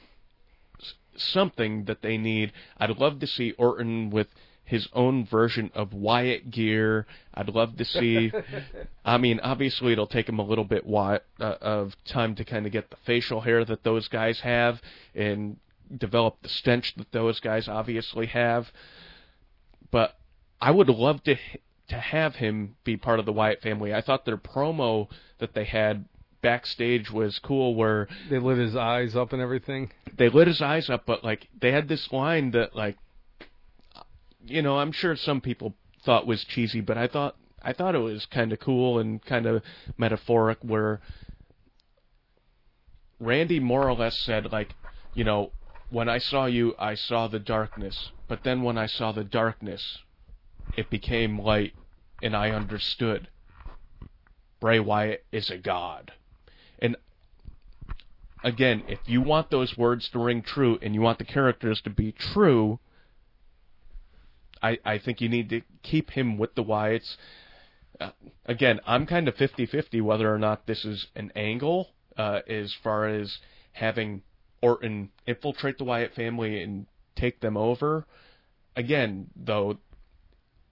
something 1.16 1.86
that 1.86 2.02
they 2.02 2.18
need. 2.18 2.52
I'd 2.78 2.98
love 2.98 3.20
to 3.20 3.28
see 3.28 3.52
Orton 3.54 4.10
with 4.10 4.28
his 4.70 4.88
own 4.94 5.26
version 5.26 5.72
of 5.74 5.94
Wyatt 5.94 6.52
gear. 6.52 7.08
I'd 7.34 7.50
love 7.50 7.76
to 7.78 7.86
see. 7.86 8.32
I 9.06 9.18
mean, 9.18 9.40
obviously 9.40 9.94
it'll 9.94 10.06
take 10.06 10.30
him 10.30 10.38
a 10.38 10.46
little 10.46 10.64
bit 10.64 10.84
wi- 10.84 11.22
uh, 11.40 11.56
of 11.60 11.96
time 12.06 12.36
to 12.36 12.46
kind 12.46 12.68
of 12.68 12.72
get 12.72 12.92
the 12.92 12.96
facial 13.04 13.42
hair 13.42 13.66
that 13.66 13.84
those 13.84 14.08
guys 14.08 14.40
have 14.42 14.80
and 15.16 15.58
develop 15.98 16.38
the 16.44 16.50
stench 16.50 16.94
that 16.98 17.12
those 17.12 17.40
guys 17.40 17.68
obviously 17.68 18.28
have. 18.28 18.68
But 19.90 20.16
I 20.62 20.70
would 20.70 20.88
love 20.88 21.24
to 21.24 21.36
to 21.88 21.96
have 21.96 22.36
him 22.36 22.76
be 22.84 22.96
part 22.96 23.18
of 23.18 23.26
the 23.26 23.34
Wyatt 23.34 23.64
family. 23.64 23.92
I 23.92 24.02
thought 24.02 24.24
their 24.24 24.38
promo 24.38 25.08
that 25.40 25.56
they 25.56 25.66
had 25.66 26.06
backstage 26.44 27.10
was 27.10 27.40
cool 27.40 27.74
where 27.74 28.08
they 28.30 28.38
lit 28.38 28.60
his 28.60 28.76
eyes 28.76 29.16
up 29.16 29.34
and 29.34 29.42
everything. 29.42 29.92
They 30.16 30.30
lit 30.30 30.48
his 30.48 30.62
eyes 30.62 30.92
up, 30.92 31.08
but 31.08 31.24
like 31.24 31.48
they 31.60 31.72
had 31.72 31.88
this 31.88 32.12
line 32.12 32.52
that 32.52 32.76
like 32.76 32.98
you 34.46 34.62
know, 34.62 34.80
I'm 34.80 34.92
sure 34.92 35.16
some 35.16 35.42
people 35.42 35.76
thought 36.04 36.28
was 36.28 36.44
cheesy, 36.44 36.82
but 36.82 36.98
I 36.98 37.08
thought 37.08 37.36
I 37.62 37.74
thought 37.74 37.96
it 37.96 38.00
was 38.00 38.26
kind 38.26 38.54
of 38.54 38.60
cool 38.60 39.00
and 39.00 39.24
kind 39.24 39.46
of 39.46 39.62
metaphoric 39.98 40.60
where 40.62 41.02
Randy 43.20 43.60
more 43.60 43.90
or 43.90 43.94
less 43.94 44.18
said 44.18 44.52
like, 44.52 44.76
you 45.14 45.24
know, 45.24 45.52
when 45.90 46.08
I 46.08 46.20
saw 46.20 46.46
you, 46.46 46.74
I 46.80 46.96
saw 46.96 47.28
the 47.28 47.40
darkness, 47.40 48.12
but 48.28 48.44
then 48.44 48.64
when 48.64 48.78
I 48.78 48.86
saw 48.86 49.12
the 49.12 49.24
darkness, 49.24 50.00
it 50.72 50.90
became 50.90 51.40
light 51.40 51.74
and 52.22 52.36
I 52.36 52.52
understood. 52.52 53.28
Bray 54.60 54.80
Wyatt 54.80 55.26
is 55.32 55.50
a 55.50 55.58
god. 55.58 56.14
And 56.80 56.96
again, 58.44 58.84
if 58.88 59.08
you 59.08 59.22
want 59.22 59.50
those 59.50 59.78
words 59.78 60.10
to 60.10 60.20
ring 60.20 60.42
true 60.42 60.78
and 60.82 60.94
you 60.94 61.02
want 61.02 61.18
the 61.18 61.26
characters 61.26 61.82
to 61.82 61.90
be 61.90 62.12
true, 62.12 62.80
I, 64.62 64.78
I 64.86 64.98
think 65.00 65.22
you 65.22 65.30
need 65.30 65.50
to 65.50 65.62
keep 65.84 66.12
him 66.12 66.38
with 66.38 66.56
the 66.56 66.64
Wyatts. 66.64 67.16
Uh, 68.00 68.12
again, 68.46 68.80
I'm 68.86 69.06
kind 69.06 69.28
of 69.28 69.36
50-50 69.36 70.02
whether 70.02 70.34
or 70.34 70.38
not 70.40 70.68
this 70.68 70.86
is 70.86 71.08
an 71.16 71.32
angle 71.36 71.90
uh, 72.18 72.40
as 72.48 72.76
far 72.84 73.08
as 73.08 73.38
having 73.72 74.22
Orton 74.62 75.10
infiltrate 75.26 75.78
the 75.78 75.84
Wyatt 75.84 76.14
family 76.14 76.62
and 76.62 76.86
take 77.16 77.40
them 77.40 77.58
over. 77.58 78.06
Again, 78.76 79.28
though, 79.36 79.80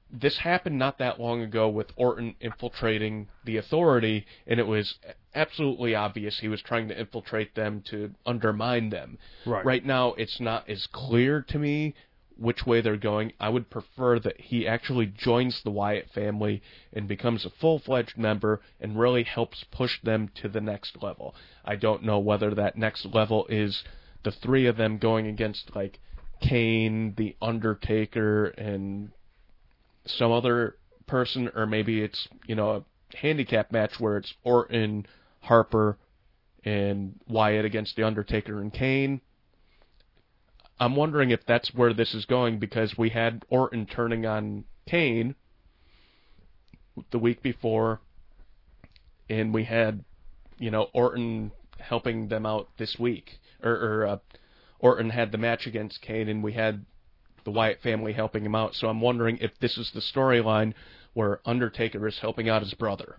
this 0.09 0.37
happened 0.39 0.79
not 0.79 0.99
that 0.99 1.19
long 1.19 1.41
ago 1.41 1.67
with 1.67 1.87
Orton 1.95 2.35
infiltrating 2.39 3.27
the 3.43 3.57
authority, 3.57 4.25
and 4.45 4.59
it 4.59 4.67
was 4.67 4.95
absolutely 5.35 5.95
obvious 5.95 6.39
he 6.39 6.47
was 6.47 6.61
trying 6.61 6.87
to 6.87 6.99
infiltrate 6.99 7.55
them 7.55 7.83
to 7.89 8.11
undermine 8.25 8.89
them. 8.89 9.17
Right. 9.45 9.65
Right 9.65 9.85
now, 9.85 10.13
it's 10.13 10.39
not 10.39 10.69
as 10.69 10.87
clear 10.91 11.41
to 11.49 11.59
me 11.59 11.93
which 12.37 12.65
way 12.65 12.81
they're 12.81 12.97
going. 12.97 13.33
I 13.39 13.49
would 13.49 13.69
prefer 13.69 14.19
that 14.19 14.39
he 14.39 14.67
actually 14.67 15.07
joins 15.07 15.61
the 15.63 15.71
Wyatt 15.71 16.09
family 16.13 16.61
and 16.93 17.07
becomes 17.07 17.45
a 17.45 17.49
full 17.49 17.79
fledged 17.79 18.17
member 18.17 18.61
and 18.79 18.99
really 18.99 19.23
helps 19.23 19.63
push 19.71 20.01
them 20.01 20.29
to 20.41 20.47
the 20.47 20.61
next 20.61 21.01
level. 21.01 21.35
I 21.65 21.75
don't 21.75 22.03
know 22.03 22.19
whether 22.19 22.53
that 22.55 22.77
next 22.77 23.05
level 23.05 23.45
is 23.49 23.83
the 24.23 24.31
three 24.31 24.65
of 24.67 24.77
them 24.77 24.97
going 24.97 25.27
against 25.27 25.75
like 25.75 25.99
Kane, 26.41 27.15
The 27.17 27.35
Undertaker, 27.41 28.47
and 28.47 29.11
some 30.05 30.31
other 30.31 30.77
person, 31.07 31.49
or 31.55 31.65
maybe 31.65 32.01
it's, 32.01 32.27
you 32.45 32.55
know, 32.55 32.71
a 32.71 33.17
handicap 33.17 33.71
match 33.71 33.99
where 33.99 34.17
it's 34.17 34.33
Orton, 34.43 35.05
Harper, 35.39 35.97
and 36.63 37.19
Wyatt 37.27 37.65
against 37.65 37.95
The 37.95 38.03
Undertaker 38.03 38.59
and 38.59 38.73
Kane 38.73 39.21
I'm 40.79 40.95
wondering 40.95 41.31
if 41.31 41.45
that's 41.45 41.73
where 41.73 41.93
this 41.93 42.13
is 42.13 42.25
going 42.25 42.59
because 42.59 42.97
we 42.97 43.09
had 43.09 43.45
Orton 43.49 43.85
turning 43.85 44.25
on 44.25 44.65
Kane 44.87 45.35
the 47.11 47.19
week 47.19 47.41
before, 47.41 47.99
and 49.29 49.53
we 49.53 49.63
had, 49.63 50.03
you 50.59 50.71
know, 50.71 50.87
Orton 50.93 51.51
helping 51.79 52.27
them 52.27 52.45
out 52.45 52.69
this 52.77 52.97
week, 52.99 53.39
or, 53.63 53.71
or 53.71 54.05
uh, 54.05 54.17
Orton 54.79 55.09
had 55.09 55.31
the 55.31 55.37
match 55.37 55.67
against 55.67 56.01
Kane, 56.01 56.29
and 56.29 56.43
we 56.43 56.53
had 56.53 56.85
the 57.43 57.51
Wyatt 57.51 57.81
family 57.81 58.13
helping 58.13 58.45
him 58.45 58.55
out. 58.55 58.75
So 58.75 58.87
I'm 58.87 59.01
wondering 59.01 59.37
if 59.39 59.51
this 59.59 59.77
is 59.77 59.91
the 59.93 60.01
storyline 60.01 60.73
where 61.13 61.39
Undertaker 61.45 62.07
is 62.07 62.19
helping 62.19 62.49
out 62.49 62.61
his 62.61 62.73
brother. 62.73 63.17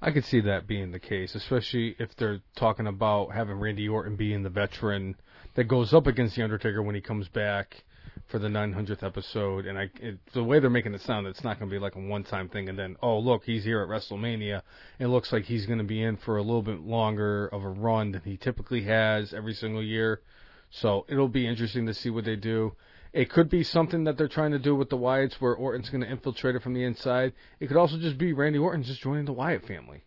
I 0.00 0.10
could 0.10 0.24
see 0.24 0.40
that 0.40 0.66
being 0.66 0.92
the 0.92 0.98
case, 0.98 1.34
especially 1.34 1.96
if 1.98 2.14
they're 2.16 2.40
talking 2.56 2.86
about 2.86 3.32
having 3.32 3.58
Randy 3.58 3.88
Orton 3.88 4.16
being 4.16 4.42
the 4.42 4.50
veteran 4.50 5.16
that 5.54 5.64
goes 5.64 5.94
up 5.94 6.06
against 6.06 6.36
the 6.36 6.42
Undertaker 6.42 6.82
when 6.82 6.94
he 6.94 7.00
comes 7.00 7.28
back 7.28 7.84
for 8.26 8.38
the 8.38 8.48
900th 8.48 9.02
episode. 9.02 9.66
And 9.66 9.78
I, 9.78 9.90
it, 10.00 10.18
the 10.32 10.42
way 10.42 10.58
they're 10.58 10.70
making 10.70 10.94
it 10.94 11.02
sound, 11.02 11.26
it's 11.26 11.44
not 11.44 11.58
going 11.58 11.70
to 11.70 11.74
be 11.74 11.80
like 11.80 11.94
a 11.94 12.00
one-time 12.00 12.48
thing, 12.48 12.68
and 12.68 12.78
then 12.78 12.96
oh 13.02 13.18
look, 13.18 13.44
he's 13.44 13.64
here 13.64 13.82
at 13.82 13.88
WrestleMania. 13.88 14.62
It 14.98 15.06
looks 15.06 15.32
like 15.32 15.44
he's 15.44 15.66
going 15.66 15.78
to 15.78 15.84
be 15.84 16.02
in 16.02 16.16
for 16.16 16.36
a 16.36 16.42
little 16.42 16.62
bit 16.62 16.80
longer 16.80 17.46
of 17.48 17.62
a 17.62 17.68
run 17.68 18.12
than 18.12 18.22
he 18.22 18.36
typically 18.36 18.82
has 18.84 19.32
every 19.32 19.54
single 19.54 19.82
year. 19.82 20.22
So 20.70 21.06
it'll 21.08 21.28
be 21.28 21.46
interesting 21.46 21.86
to 21.86 21.94
see 21.94 22.10
what 22.10 22.24
they 22.24 22.36
do. 22.36 22.74
It 23.12 23.30
could 23.30 23.48
be 23.48 23.62
something 23.62 24.04
that 24.04 24.18
they're 24.18 24.26
trying 24.26 24.50
to 24.50 24.58
do 24.58 24.74
with 24.74 24.90
the 24.90 24.98
Wyatts 24.98 25.34
where 25.34 25.54
Orton's 25.54 25.88
going 25.88 26.02
to 26.02 26.10
infiltrate 26.10 26.56
it 26.56 26.62
from 26.62 26.74
the 26.74 26.82
inside. 26.82 27.32
It 27.60 27.68
could 27.68 27.76
also 27.76 27.96
just 27.96 28.18
be 28.18 28.32
Randy 28.32 28.58
Orton 28.58 28.82
just 28.82 29.00
joining 29.00 29.24
the 29.24 29.32
Wyatt 29.32 29.64
family. 29.66 30.02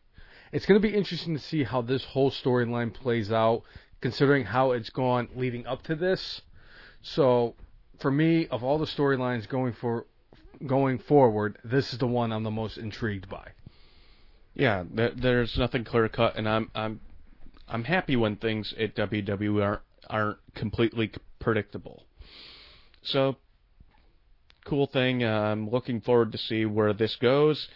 It's 0.52 0.66
going 0.66 0.82
to 0.82 0.86
be 0.86 0.94
interesting 0.94 1.34
to 1.34 1.42
see 1.42 1.64
how 1.64 1.82
this 1.82 2.04
whole 2.04 2.32
storyline 2.32 2.94
plays 2.94 3.32
out, 3.32 3.64
considering 4.02 4.46
how 4.46 4.72
it's 4.72 4.90
gone 4.90 5.30
leading 5.36 5.66
up 5.66 5.84
to 5.84 5.96
this. 5.96 6.42
So, 7.02 7.56
for 8.00 8.12
me, 8.12 8.48
of 8.48 8.64
all 8.64 8.78
the 8.78 8.86
storylines 8.86 9.48
going 9.48 9.74
for 9.74 10.06
going 10.66 11.00
forward, 11.00 11.58
this 11.64 11.94
is 11.94 12.00
the 12.00 12.08
one 12.08 12.32
I'm 12.32 12.44
the 12.44 12.52
most 12.52 12.78
intrigued 12.78 13.30
by. 13.30 13.52
Yeah, 14.54 14.84
there's 14.92 15.58
nothing 15.58 15.84
clear 15.84 16.10
cut, 16.10 16.36
and 16.36 16.50
I'm 16.50 16.72
I'm 16.74 17.00
I'm 17.68 17.84
happy 17.84 18.16
when 18.16 18.38
things 18.38 18.74
at 18.80 18.96
WWE 18.96 19.64
aren't 19.64 19.82
aren't 20.10 20.38
completely 20.56 21.12
predictable. 21.40 22.04
So, 23.04 23.36
cool 24.66 24.88
thing. 24.88 25.24
I'm 25.24 25.70
looking 25.70 26.02
forward 26.02 26.32
to 26.32 26.38
see 26.38 26.66
where 26.66 26.94
this 26.94 27.16
goes. 27.16 27.68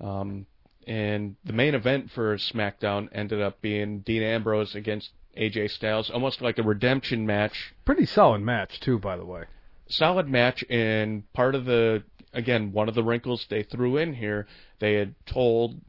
Um, 0.00 0.46
and 0.86 1.36
the 1.44 1.52
main 1.52 1.74
event 1.74 2.10
for 2.10 2.36
SmackDown 2.36 3.08
ended 3.12 3.42
up 3.42 3.60
being 3.60 4.00
Dean 4.00 4.22
Ambrose 4.22 4.74
against 4.74 5.10
AJ 5.36 5.70
Styles, 5.70 6.10
almost 6.10 6.40
like 6.40 6.58
a 6.58 6.62
redemption 6.62 7.26
match. 7.26 7.72
Pretty 7.84 8.06
solid 8.06 8.40
match 8.40 8.80
too, 8.80 8.98
by 8.98 9.16
the 9.16 9.24
way. 9.24 9.44
Solid 9.88 10.28
match, 10.28 10.64
and 10.68 11.30
part 11.32 11.54
of 11.54 11.64
the 11.64 12.02
again 12.32 12.72
one 12.72 12.88
of 12.88 12.94
the 12.94 13.02
wrinkles 13.02 13.46
they 13.48 13.62
threw 13.62 13.96
in 13.96 14.14
here, 14.14 14.46
they 14.78 14.94
had 14.94 15.14
told 15.26 15.80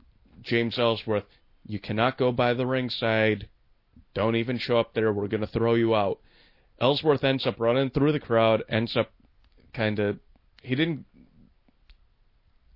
James 0.42 0.78
Ellsworth, 0.78 1.26
"You 1.66 1.80
cannot 1.80 2.18
go 2.18 2.32
by 2.32 2.54
the 2.54 2.66
ringside. 2.66 3.48
Don't 4.14 4.36
even 4.36 4.58
show 4.58 4.78
up 4.80 4.94
there. 4.94 5.14
We're 5.14 5.28
going 5.28 5.42
to 5.42 5.48
throw 5.48 5.76
you 5.76 5.96
out." 5.96 6.20
Ellsworth 6.80 7.24
ends 7.24 7.46
up 7.46 7.60
running 7.60 7.92
through 7.92 8.12
the 8.12 8.20
crowd, 8.20 8.64
ends 8.68 8.98
up 8.98 9.12
kind 9.74 10.00
of 10.00 10.20
he 10.62 10.76
didn't 10.76 11.06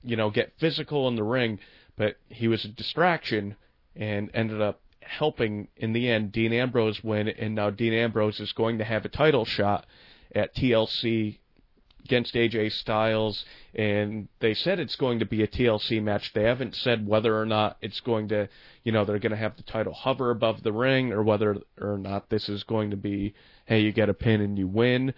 you 0.03 0.15
know 0.15 0.29
get 0.29 0.53
physical 0.59 1.07
in 1.07 1.15
the 1.15 1.23
ring, 1.23 1.59
but 1.95 2.17
he 2.29 2.47
was 2.47 2.65
a 2.65 2.69
distraction 2.69 3.55
and 3.95 4.29
ended 4.33 4.61
up 4.61 4.81
helping 5.07 5.67
in 5.77 5.93
the 5.93 6.09
end 6.09 6.31
Dean 6.31 6.53
Ambrose 6.53 7.03
win, 7.03 7.27
and 7.27 7.55
now 7.55 7.69
Dean 7.69 7.93
Ambrose 7.93 8.39
is 8.39 8.51
going 8.53 8.77
to 8.79 8.83
have 8.83 9.05
a 9.05 9.09
title 9.09 9.45
shot 9.45 9.85
at 10.33 10.55
TLC 10.55 11.37
against 12.03 12.35
AJ 12.35 12.71
Styles, 12.71 13.43
and 13.73 14.27
they 14.39 14.53
said 14.53 14.79
it's 14.79 14.95
going 14.95 15.19
to 15.19 15.25
be 15.25 15.41
a 15.41 15.47
TLC 15.47 16.01
match. 16.01 16.31
They 16.33 16.43
haven't 16.43 16.75
said 16.75 17.07
whether 17.07 17.39
or 17.39 17.47
not 17.47 17.77
it's 17.81 17.99
going 17.99 18.27
to, 18.29 18.47
you 18.83 18.91
know, 18.91 19.05
they're 19.05 19.19
going 19.19 19.31
to 19.31 19.37
have 19.37 19.57
the 19.57 19.63
title 19.63 19.93
hover 19.93 20.29
above 20.29 20.61
the 20.61 20.71
ring, 20.71 21.11
or 21.11 21.23
whether 21.23 21.57
or 21.81 21.97
not 21.97 22.29
this 22.29 22.47
is 22.47 22.63
going 22.63 22.91
to 22.91 22.97
be, 22.97 23.33
hey, 23.65 23.79
you 23.79 23.91
get 23.91 24.09
a 24.09 24.13
pin 24.13 24.41
and 24.41 24.57
you 24.57 24.67
win. 24.67 25.13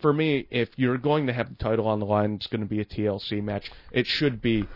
For 0.00 0.12
me, 0.12 0.46
if 0.50 0.68
you're 0.76 0.98
going 0.98 1.26
to 1.26 1.32
have 1.32 1.48
the 1.48 1.56
title 1.56 1.88
on 1.88 2.00
the 2.00 2.06
line, 2.06 2.34
it's 2.34 2.46
going 2.46 2.60
to 2.60 2.66
be 2.66 2.80
a 2.80 2.84
TLC 2.84 3.42
match. 3.42 3.70
It 3.90 4.06
should 4.06 4.42
be 4.42 4.66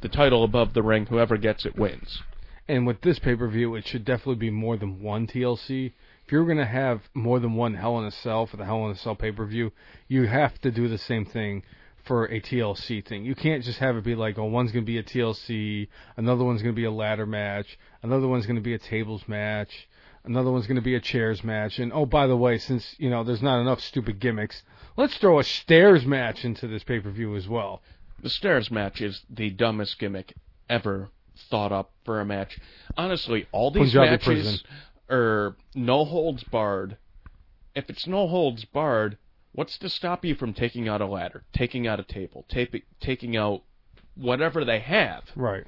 the 0.00 0.08
title 0.08 0.44
above 0.44 0.74
the 0.74 0.82
ring. 0.82 1.06
Whoever 1.06 1.36
gets 1.36 1.66
it 1.66 1.76
wins. 1.76 2.22
And 2.68 2.86
with 2.86 3.00
this 3.00 3.18
pay 3.18 3.34
per 3.34 3.48
view, 3.48 3.74
it 3.74 3.86
should 3.86 4.04
definitely 4.04 4.36
be 4.36 4.50
more 4.50 4.76
than 4.76 5.02
one 5.02 5.26
TLC. 5.26 5.92
If 6.26 6.32
you're 6.32 6.44
going 6.44 6.58
to 6.58 6.66
have 6.66 7.08
more 7.14 7.40
than 7.40 7.54
one 7.54 7.74
Hell 7.74 7.98
in 7.98 8.04
a 8.04 8.10
Cell 8.10 8.46
for 8.46 8.58
the 8.58 8.66
Hell 8.66 8.84
in 8.84 8.92
a 8.92 8.96
Cell 8.96 9.14
pay 9.14 9.32
per 9.32 9.46
view, 9.46 9.72
you 10.06 10.26
have 10.26 10.60
to 10.60 10.70
do 10.70 10.86
the 10.88 10.98
same 10.98 11.24
thing 11.24 11.62
for 12.04 12.24
a 12.26 12.40
TLC 12.40 13.04
thing. 13.04 13.24
You 13.24 13.34
can't 13.34 13.62
just 13.64 13.78
have 13.78 13.96
it 13.96 14.04
be 14.04 14.14
like, 14.14 14.38
oh, 14.38 14.44
one's 14.44 14.72
going 14.72 14.84
to 14.84 14.90
be 14.90 14.98
a 14.98 15.02
TLC, 15.02 15.88
another 16.16 16.44
one's 16.44 16.62
going 16.62 16.74
to 16.74 16.80
be 16.80 16.86
a 16.86 16.90
ladder 16.90 17.26
match, 17.26 17.78
another 18.02 18.26
one's 18.26 18.46
going 18.46 18.56
to 18.56 18.62
be 18.62 18.74
a 18.74 18.78
tables 18.78 19.28
match, 19.28 19.88
another 20.24 20.50
one's 20.50 20.66
going 20.66 20.76
to 20.76 20.82
be 20.82 20.94
a 20.94 21.00
chairs 21.00 21.44
match, 21.44 21.78
and 21.78 21.92
oh, 21.92 22.06
by 22.06 22.26
the 22.26 22.36
way, 22.36 22.58
since 22.58 22.94
you 22.98 23.10
know 23.10 23.24
there's 23.24 23.42
not 23.42 23.60
enough 23.60 23.80
stupid 23.80 24.20
gimmicks, 24.20 24.62
let's 24.96 25.18
throw 25.18 25.38
a 25.38 25.44
stairs 25.44 26.06
match 26.06 26.44
into 26.44 26.66
this 26.66 26.84
pay 26.84 26.98
per 27.00 27.10
view 27.10 27.36
as 27.36 27.46
well. 27.46 27.82
The 28.20 28.30
stairs 28.30 28.70
match 28.70 29.00
is 29.00 29.22
the 29.30 29.50
dumbest 29.50 29.98
gimmick 29.98 30.34
ever 30.68 31.10
thought 31.50 31.72
up 31.72 31.92
for 32.04 32.20
a 32.20 32.24
match. 32.24 32.58
Honestly, 32.96 33.46
all 33.52 33.70
these 33.70 33.92
Punjabi 33.92 34.10
matches 34.10 34.24
prison. 34.24 34.60
are 35.08 35.56
no 35.74 36.04
holds 36.04 36.42
barred. 36.44 36.96
If 37.74 37.88
it's 37.88 38.06
no 38.06 38.26
holds 38.26 38.64
barred, 38.64 39.18
what's 39.52 39.78
to 39.78 39.88
stop 39.88 40.24
you 40.24 40.34
from 40.34 40.52
taking 40.52 40.88
out 40.88 41.00
a 41.00 41.06
ladder, 41.06 41.44
taking 41.52 41.86
out 41.86 42.00
a 42.00 42.04
table, 42.04 42.44
tapi- 42.48 42.82
taking 43.00 43.36
out 43.36 43.62
whatever 44.16 44.64
they 44.64 44.80
have? 44.80 45.22
Right. 45.36 45.64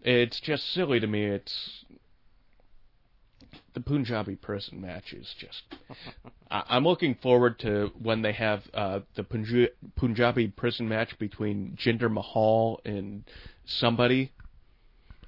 It's 0.00 0.40
just 0.40 0.72
silly 0.72 0.98
to 0.98 1.06
me. 1.06 1.24
It's 1.26 1.84
the 3.74 3.80
Punjabi 3.80 4.34
prison 4.34 4.80
match 4.80 5.12
is 5.12 5.32
just. 5.38 5.62
I, 6.50 6.62
I'm 6.68 6.84
looking 6.84 7.14
forward 7.22 7.58
to 7.60 7.90
when 8.00 8.22
they 8.22 8.32
have 8.32 8.62
uh, 8.74 9.00
the 9.16 9.22
Punju- 9.22 9.68
Punjabi 9.96 10.48
prison 10.48 10.88
match 10.88 11.18
between 11.18 11.76
Jinder 11.82 12.10
Mahal 12.10 12.80
and 12.84 13.24
somebody, 13.64 14.32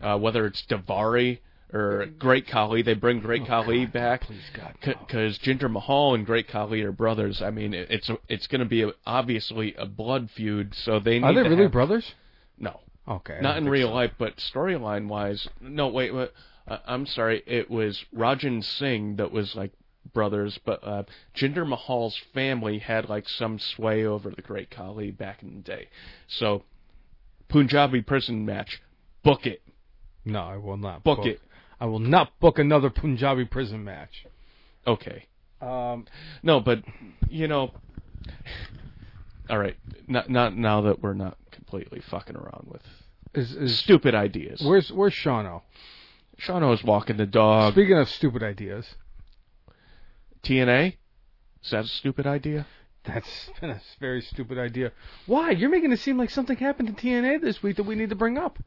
uh, 0.00 0.18
whether 0.18 0.46
it's 0.46 0.64
Davari 0.68 1.38
or 1.72 2.06
Great 2.18 2.46
Khali. 2.46 2.82
They 2.82 2.94
bring 2.94 3.20
Great 3.20 3.46
Khali 3.46 3.86
back 3.86 4.22
Please 4.22 4.40
God. 4.54 4.74
because 4.82 5.38
Jinder 5.38 5.70
Mahal 5.70 6.14
and 6.14 6.24
Great 6.26 6.48
Khali 6.48 6.82
are 6.82 6.92
brothers. 6.92 7.42
I 7.42 7.50
mean, 7.50 7.74
it's 7.74 8.08
a, 8.08 8.18
it's 8.28 8.46
going 8.46 8.60
to 8.60 8.66
be 8.66 8.82
a, 8.82 8.90
obviously 9.06 9.74
a 9.76 9.86
blood 9.86 10.28
feud. 10.36 10.74
So 10.74 11.00
they 11.00 11.18
need 11.18 11.24
Are 11.24 11.34
they 11.34 11.42
to 11.44 11.48
really 11.48 11.62
have- 11.64 11.72
brothers? 11.72 12.14
No, 12.58 12.80
Okay. 13.08 13.38
Not 13.42 13.56
in 13.58 13.68
real 13.68 13.88
so. 13.88 13.94
life, 13.94 14.12
but 14.18 14.36
storyline 14.36 15.08
wise, 15.08 15.46
no. 15.60 15.88
Wait, 15.88 16.14
wait 16.14 16.30
uh, 16.68 16.78
I'm 16.86 17.04
sorry. 17.04 17.42
It 17.46 17.68
was 17.70 18.02
Ranjin 18.16 18.62
Singh 18.62 19.16
that 19.16 19.30
was 19.32 19.54
like 19.54 19.72
brothers, 20.12 20.58
but 20.64 20.80
uh, 20.82 21.04
Jinder 21.34 21.66
Mahal's 21.66 22.16
family 22.32 22.78
had 22.78 23.08
like 23.08 23.28
some 23.28 23.58
sway 23.58 24.04
over 24.04 24.30
the 24.30 24.42
Great 24.42 24.70
Khali 24.70 25.10
back 25.10 25.42
in 25.42 25.54
the 25.54 25.60
day. 25.60 25.88
So, 26.28 26.64
Punjabi 27.48 28.02
prison 28.02 28.44
match, 28.44 28.82
book 29.22 29.46
it, 29.46 29.62
No, 30.24 30.40
I 30.40 30.56
will 30.56 30.76
not 30.76 31.04
book 31.04 31.24
it. 31.26 31.40
I 31.80 31.86
will 31.86 31.98
not 31.98 32.38
book 32.40 32.58
another 32.58 32.90
Punjabi 32.90 33.44
prison 33.44 33.84
match. 33.84 34.26
Okay, 34.86 35.26
Um, 35.60 36.06
no, 36.42 36.60
but 36.60 36.82
you 37.28 37.48
know, 37.48 37.72
all 39.50 39.58
right. 39.58 39.76
Not 40.06 40.28
not 40.28 40.56
now 40.56 40.82
that 40.82 41.02
we're 41.02 41.14
not 41.14 41.38
completely 41.50 42.00
fucking 42.00 42.36
around 42.36 42.68
with 42.70 42.82
is 43.34 43.54
is 43.54 43.78
stupid 43.78 44.14
ideas. 44.14 44.60
where's 44.62 44.90
where's 44.92 45.14
Shano? 45.14 45.62
is 46.38 46.84
walking 46.84 47.16
the 47.16 47.26
dog. 47.26 47.72
Speaking 47.72 47.98
of 47.98 48.08
stupid 48.08 48.42
ideas, 48.42 48.86
TNA? 50.44 50.96
Is 51.62 51.70
that 51.70 51.84
a 51.84 51.88
stupid 51.88 52.26
idea? 52.26 52.66
that's 53.04 53.50
been 53.60 53.70
a 53.70 53.80
very 54.00 54.22
stupid 54.22 54.58
idea. 54.58 54.92
Why? 55.26 55.50
You're 55.50 55.70
making 55.70 55.92
it 55.92 55.98
seem 55.98 56.16
like 56.18 56.30
something 56.30 56.56
happened 56.56 56.88
to 56.88 56.94
TNA 56.94 57.40
this 57.40 57.62
week 57.62 57.76
that 57.76 57.82
we 57.84 57.94
need 57.94 58.10
to 58.10 58.16
bring 58.16 58.38
up. 58.38 58.58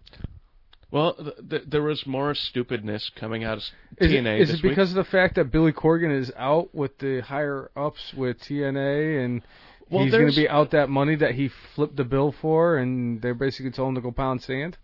Well, 0.89 1.15
th- 1.15 1.49
th- 1.49 1.63
there 1.67 1.81
was 1.81 2.05
more 2.07 2.33
stupidness 2.33 3.11
coming 3.15 3.43
out 3.43 3.57
of 3.57 3.63
Is 3.97 4.11
TNA 4.11 4.39
it, 4.39 4.41
is 4.41 4.53
it 4.53 4.61
because 4.61 4.91
of 4.91 4.95
the 4.95 5.03
fact 5.03 5.35
that 5.35 5.51
Billy 5.51 5.73
Corgan 5.73 6.17
is 6.17 6.31
out 6.37 6.73
with 6.73 6.97
the 6.99 7.19
higher 7.21 7.71
ups 7.75 8.13
with 8.13 8.39
TNA 8.39 9.25
and 9.25 9.41
Well, 9.89 10.03
he's 10.03 10.13
going 10.13 10.29
to 10.29 10.35
be 10.35 10.47
out 10.47 10.71
that 10.71 10.89
money 10.89 11.15
that 11.15 11.35
he 11.35 11.49
flipped 11.75 11.97
the 11.97 12.05
bill 12.05 12.31
for, 12.31 12.77
and 12.77 13.21
they're 13.21 13.33
basically 13.33 13.71
told 13.71 13.89
him 13.89 13.95
to 13.95 14.01
go 14.01 14.11
pound 14.11 14.43
sand? 14.43 14.77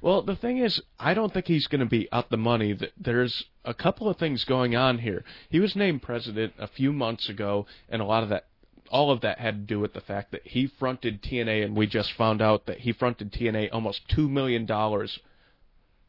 Well, 0.00 0.22
the 0.22 0.36
thing 0.36 0.58
is, 0.58 0.82
I 0.98 1.14
don't 1.14 1.32
think 1.32 1.46
he's 1.46 1.66
going 1.66 1.80
to 1.80 1.86
be 1.86 2.08
out 2.12 2.30
the 2.30 2.36
money. 2.36 2.76
There's 2.96 3.44
a 3.64 3.74
couple 3.74 4.08
of 4.08 4.18
things 4.18 4.44
going 4.44 4.74
on 4.74 4.98
here. 4.98 5.24
He 5.48 5.60
was 5.60 5.76
named 5.76 6.02
president 6.02 6.54
a 6.58 6.66
few 6.66 6.92
months 6.92 7.28
ago, 7.28 7.66
and 7.88 8.02
a 8.02 8.04
lot 8.04 8.22
of 8.22 8.28
that, 8.30 8.46
all 8.90 9.10
of 9.10 9.20
that 9.20 9.38
had 9.38 9.54
to 9.54 9.74
do 9.74 9.80
with 9.80 9.94
the 9.94 10.00
fact 10.00 10.32
that 10.32 10.46
he 10.46 10.66
fronted 10.66 11.22
TNA, 11.22 11.64
and 11.64 11.76
we 11.76 11.86
just 11.86 12.12
found 12.14 12.42
out 12.42 12.66
that 12.66 12.80
he 12.80 12.92
fronted 12.92 13.32
TNA 13.32 13.68
almost 13.72 14.08
two 14.08 14.28
million 14.28 14.66
dollars 14.66 15.18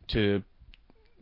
to 0.09 0.43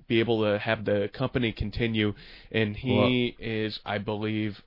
be 0.08 0.20
able 0.20 0.44
to 0.44 0.60
have 0.60 0.86
the 0.86 1.10
company 1.14 1.52
continue, 1.52 2.14
and 2.52 2.76
he 2.76 3.36
is, 3.40 3.80
I 3.86 3.98
believe, 3.98 4.62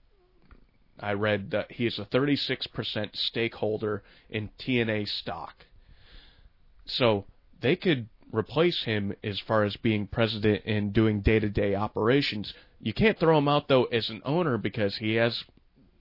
I 0.98 1.12
read 1.14 1.50
that 1.50 1.72
he 1.72 1.86
is 1.86 1.98
a 1.98 2.04
36% 2.04 3.16
stakeholder 3.16 4.02
in 4.30 4.50
TNA 4.58 5.08
stock. 5.08 5.66
So 6.86 7.24
they 7.64 7.76
could 7.76 8.06
replace 8.30 8.84
him 8.84 9.14
as 9.24 9.40
far 9.40 9.64
as 9.64 9.74
being 9.76 10.06
president 10.06 10.62
and 10.66 10.92
doing 10.92 11.22
day-to-day 11.22 11.74
operations. 11.74 12.52
You 12.78 12.92
can't 12.92 13.18
throw 13.18 13.38
him 13.38 13.48
out 13.48 13.68
though 13.68 13.84
as 13.84 14.10
an 14.10 14.20
owner 14.22 14.58
because 14.58 14.98
he 14.98 15.14
has 15.14 15.44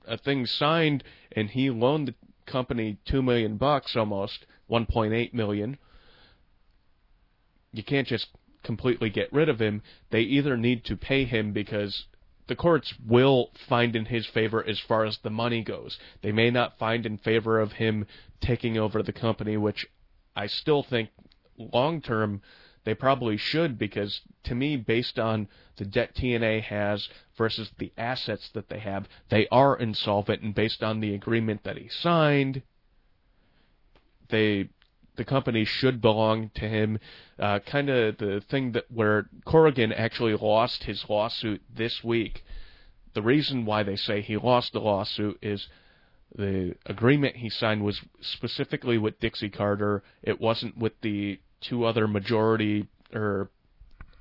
a 0.05 0.17
thing 0.17 0.45
signed 0.45 1.05
and 1.31 1.49
he 1.49 1.69
loaned 1.69 2.09
the 2.09 2.15
company 2.45 2.97
2 3.05 3.21
million 3.21 3.55
bucks 3.55 3.95
almost, 3.95 4.45
1.8 4.69 5.33
million. 5.33 5.77
You 7.71 7.83
can't 7.83 8.09
just 8.09 8.27
completely 8.63 9.09
get 9.09 9.31
rid 9.31 9.47
of 9.47 9.61
him. 9.61 9.83
They 10.09 10.21
either 10.21 10.57
need 10.57 10.83
to 10.85 10.97
pay 10.97 11.23
him 11.23 11.53
because 11.53 12.07
the 12.47 12.57
courts 12.57 12.93
will 13.07 13.51
find 13.69 13.95
in 13.95 14.03
his 14.03 14.25
favor 14.25 14.61
as 14.67 14.81
far 14.81 15.05
as 15.05 15.17
the 15.19 15.29
money 15.29 15.63
goes. 15.63 15.97
They 16.23 16.33
may 16.33 16.51
not 16.51 16.77
find 16.77 17.05
in 17.05 17.19
favor 17.19 17.61
of 17.61 17.71
him 17.71 18.05
taking 18.41 18.77
over 18.77 19.01
the 19.01 19.13
company, 19.13 19.55
which 19.55 19.87
I 20.35 20.47
still 20.47 20.83
think 20.83 21.09
long 21.57 22.01
term 22.01 22.41
they 22.83 22.93
probably 22.93 23.37
should 23.37 23.77
because 23.77 24.21
to 24.43 24.55
me 24.55 24.75
based 24.75 25.17
on 25.17 25.47
the 25.77 25.85
debt 25.85 26.15
TNA 26.15 26.63
has 26.63 27.07
versus 27.37 27.71
the 27.77 27.91
assets 27.97 28.49
that 28.53 28.69
they 28.69 28.79
have, 28.79 29.07
they 29.29 29.47
are 29.47 29.75
insolvent 29.75 30.41
and 30.41 30.53
based 30.53 30.83
on 30.83 30.99
the 30.99 31.13
agreement 31.13 31.63
that 31.63 31.77
he 31.77 31.87
signed, 31.87 32.61
they 34.29 34.69
the 35.15 35.23
company 35.23 35.63
should 35.63 36.01
belong 36.01 36.49
to 36.55 36.67
him. 36.67 36.99
Uh, 37.37 37.59
kind 37.59 37.89
of 37.89 38.17
the 38.17 38.41
thing 38.49 38.71
that 38.71 38.85
where 38.91 39.27
Corrigan 39.45 39.93
actually 39.93 40.35
lost 40.35 40.83
his 40.83 41.05
lawsuit 41.07 41.61
this 41.73 42.03
week. 42.03 42.43
The 43.13 43.21
reason 43.21 43.65
why 43.65 43.83
they 43.83 43.95
say 43.95 44.21
he 44.21 44.37
lost 44.37 44.73
the 44.73 44.79
lawsuit 44.79 45.37
is 45.41 45.67
the 46.35 46.75
agreement 46.85 47.35
he 47.37 47.49
signed 47.49 47.83
was 47.83 48.01
specifically 48.21 48.97
with 48.97 49.19
Dixie 49.19 49.49
Carter. 49.49 50.03
It 50.21 50.41
wasn't 50.41 50.77
with 50.77 50.93
the 51.01 51.39
two 51.61 51.85
other 51.85 52.07
majority 52.07 52.87
or 53.13 53.49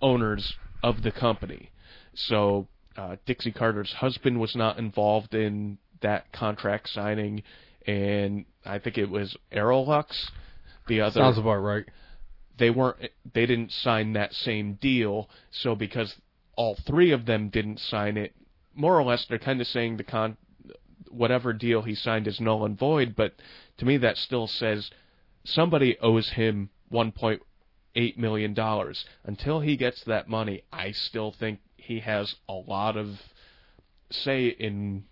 owners 0.01 0.55
of 0.83 1.03
the 1.03 1.11
company. 1.11 1.71
So 2.15 2.69
uh, 2.97 3.17
Dixie 3.25 3.53
Carter's 3.53 3.93
husband 3.93 4.39
was 4.39 4.55
not 4.55 4.79
involved 4.79 5.35
in 5.35 5.79
that 6.03 6.31
contract 6.33 6.89
signing, 6.91 7.43
and 7.87 8.45
I 8.65 8.79
think 8.79 8.99
it 8.99 9.09
was 9.09 9.37
Aroluxe, 9.53 10.31
the 10.89 11.01
other 11.01 11.21
Sounds 11.21 11.39
about 11.39 11.57
right. 11.57 11.85
they 12.59 12.71
weren't 12.71 12.97
they 13.33 13.47
didn't 13.47 13.73
sign 13.73 14.13
that 14.13 14.35
same 14.35 14.75
deal. 14.75 15.31
So 15.51 15.75
because 15.75 16.15
all 16.57 16.77
three 16.87 17.13
of 17.13 17.25
them 17.25 17.49
didn't 17.49 17.81
sign 17.81 18.17
it, 18.17 18.35
more 18.75 18.99
or 18.99 19.05
less 19.05 19.25
they're 19.29 19.39
kind 19.39 19.61
of 19.61 19.67
saying 19.67 19.97
the 19.97 20.05
con 20.05 20.37
whatever 21.13 21.53
deal 21.53 21.83
he 21.83 21.95
signed 21.95 22.27
is 22.27 22.41
null 22.41 22.65
and 22.65 22.79
void. 22.79 23.15
But 23.15 23.35
to 23.79 23.85
me, 23.85 23.97
that 23.99 24.17
still 24.17 24.47
says 24.47 24.91
somebody 25.45 25.99
owes 25.99 26.31
him 26.31 26.71
1.8 26.93 28.17
million 28.17 28.55
dollars. 28.55 29.05
Until 29.25 29.61
he 29.61 29.77
gets 29.77 30.03
that 30.05 30.29
money, 30.29 30.63
I 30.73 30.93
still 30.93 31.33
think 31.33 31.61
he 31.77 32.01
has 32.01 32.35
a 32.49 32.55
lot 32.55 32.97
of 32.97 33.21
say 34.11 34.47
in 34.47 35.05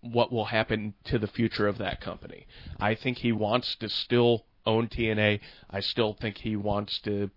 what 0.00 0.32
will 0.32 0.46
happen 0.46 0.94
to 1.04 1.18
the 1.18 1.26
future 1.26 1.66
of 1.66 1.78
that 1.78 2.00
company. 2.00 2.46
I 2.78 2.94
think 2.94 3.18
he 3.18 3.32
wants 3.32 3.76
to 3.76 3.88
still 3.88 4.44
own 4.64 4.88
TNA. 4.88 5.40
I 5.70 5.80
still 5.80 6.14
think 6.14 6.38
he 6.38 6.56
wants 6.56 7.00
to 7.00 7.30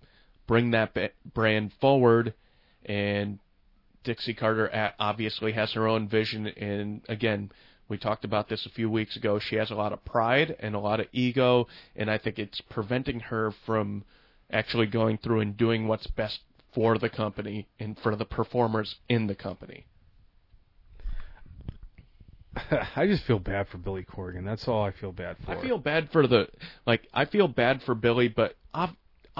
bring 0.47 0.71
that 0.71 0.95
brand 1.33 1.71
forward 1.79 2.33
and 2.85 3.39
Dixie 4.03 4.33
Carter 4.33 4.93
obviously 4.99 5.51
has 5.53 5.73
her 5.73 5.87
own 5.87 6.07
vision 6.07 6.47
and 6.47 7.01
again 7.07 7.51
we 7.91 7.97
talked 7.97 8.23
about 8.23 8.47
this 8.47 8.65
a 8.65 8.69
few 8.69 8.89
weeks 8.89 9.17
ago. 9.17 9.37
She 9.37 9.57
has 9.57 9.69
a 9.69 9.75
lot 9.75 9.91
of 9.91 10.03
pride 10.05 10.55
and 10.61 10.75
a 10.75 10.79
lot 10.79 11.01
of 11.01 11.07
ego, 11.11 11.67
and 11.93 12.09
I 12.09 12.17
think 12.17 12.39
it's 12.39 12.61
preventing 12.69 13.19
her 13.19 13.53
from 13.65 14.05
actually 14.49 14.85
going 14.85 15.17
through 15.17 15.41
and 15.41 15.57
doing 15.57 15.89
what's 15.89 16.07
best 16.07 16.39
for 16.73 16.97
the 16.97 17.09
company 17.09 17.67
and 17.81 17.99
for 17.99 18.15
the 18.15 18.23
performers 18.23 18.95
in 19.09 19.27
the 19.27 19.35
company. 19.35 19.87
I 22.95 23.07
just 23.07 23.25
feel 23.25 23.39
bad 23.39 23.67
for 23.67 23.77
Billy 23.77 24.05
Corgan. 24.05 24.45
That's 24.45 24.67
all 24.69 24.81
I 24.81 24.91
feel 24.91 25.11
bad 25.11 25.35
for. 25.43 25.51
I 25.51 25.61
feel 25.61 25.77
bad 25.77 26.09
for 26.11 26.27
the 26.27 26.47
like. 26.85 27.05
I 27.13 27.25
feel 27.25 27.49
bad 27.49 27.81
for 27.83 27.93
Billy, 27.93 28.29
but 28.29 28.55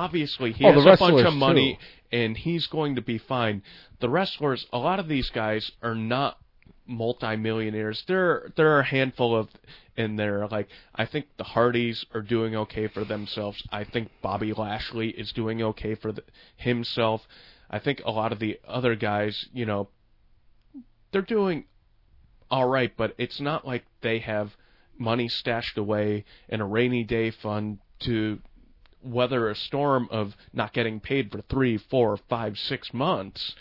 obviously 0.02 0.52
he 0.52 0.66
oh, 0.66 0.74
has 0.74 0.86
a 0.86 0.98
bunch 0.98 1.26
of 1.26 1.34
money 1.34 1.78
too. 1.80 2.18
and 2.18 2.36
he's 2.36 2.68
going 2.68 2.96
to 2.96 3.02
be 3.02 3.18
fine. 3.18 3.62
The 4.00 4.10
wrestlers, 4.10 4.66
a 4.74 4.78
lot 4.78 5.00
of 5.00 5.08
these 5.08 5.30
guys 5.30 5.72
are 5.84 5.96
not 5.96 6.38
multimillionaires. 6.88 8.04
There, 8.08 8.52
there 8.58 8.76
are 8.76 8.80
a 8.80 8.86
handful 8.86 9.36
of 9.36 9.48
in 9.96 10.16
there. 10.16 10.48
Like 10.48 10.68
I 10.96 11.06
think 11.06 11.28
the 11.38 11.44
Hardys 11.44 12.04
are 12.14 12.22
doing 12.22 12.56
okay 12.56 12.88
for 12.88 13.06
themselves. 13.06 13.62
I 13.72 13.84
think 13.84 14.10
Bobby 14.22 14.54
Lashley 14.54 15.10
is 15.10 15.32
doing 15.34 15.62
okay 15.62 15.96
for 15.96 16.12
the, 16.12 16.24
himself. 16.56 17.22
I 17.70 17.80
think 17.80 18.02
a 18.04 18.12
lot 18.12 18.32
of 18.32 18.40
the 18.40 18.60
other 18.68 18.96
guys, 18.96 19.46
you 19.54 19.66
know, 19.66 19.90
they're 21.12 21.22
doing 21.22 21.66
all 22.50 22.68
right, 22.68 22.92
but 22.98 23.14
it's 23.18 23.40
not 23.40 23.66
like 23.66 23.86
they 24.02 24.20
have 24.20 24.50
money 24.98 25.28
stashed 25.28 25.78
away 25.78 26.26
in 26.50 26.60
a 26.60 26.66
rainy 26.66 27.04
day 27.04 27.32
fund 27.32 27.80
to 28.00 28.40
weather 29.04 29.50
a 29.50 29.56
storm 29.56 30.08
of 30.12 30.34
not 30.54 30.74
getting 30.74 31.00
paid 31.00 31.32
for 31.32 31.42
three, 31.42 31.78
four, 31.78 32.18
five, 32.30 32.58
six 32.58 32.94
months. 32.94 33.56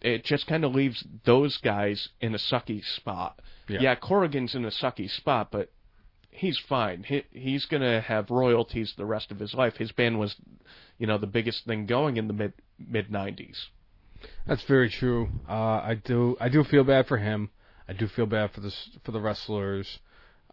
It 0.00 0.24
just 0.24 0.46
kind 0.46 0.64
of 0.64 0.74
leaves 0.74 1.04
those 1.24 1.58
guys 1.58 2.08
in 2.20 2.34
a 2.34 2.38
sucky 2.38 2.84
spot. 2.84 3.40
Yeah. 3.68 3.80
yeah, 3.80 3.94
Corgan's 3.96 4.54
in 4.54 4.64
a 4.64 4.70
sucky 4.70 5.10
spot, 5.10 5.50
but 5.50 5.70
he's 6.30 6.58
fine. 6.68 7.02
He, 7.02 7.24
he's 7.32 7.66
going 7.66 7.82
to 7.82 8.00
have 8.00 8.30
royalties 8.30 8.94
the 8.96 9.04
rest 9.04 9.30
of 9.30 9.38
his 9.38 9.54
life. 9.54 9.76
His 9.76 9.92
band 9.92 10.18
was, 10.18 10.36
you 10.98 11.06
know, 11.06 11.18
the 11.18 11.26
biggest 11.26 11.64
thing 11.66 11.86
going 11.86 12.16
in 12.16 12.28
the 12.28 12.32
mid 12.32 12.52
mid 12.78 13.08
'90s. 13.08 13.56
That's 14.46 14.64
very 14.64 14.88
true. 14.88 15.28
Uh, 15.48 15.52
I 15.52 16.00
do 16.02 16.36
I 16.40 16.48
do 16.48 16.64
feel 16.64 16.84
bad 16.84 17.06
for 17.06 17.18
him. 17.18 17.50
I 17.88 17.92
do 17.92 18.06
feel 18.06 18.26
bad 18.26 18.52
for 18.52 18.60
the 18.60 18.72
for 19.04 19.12
the 19.12 19.20
wrestlers, 19.20 19.98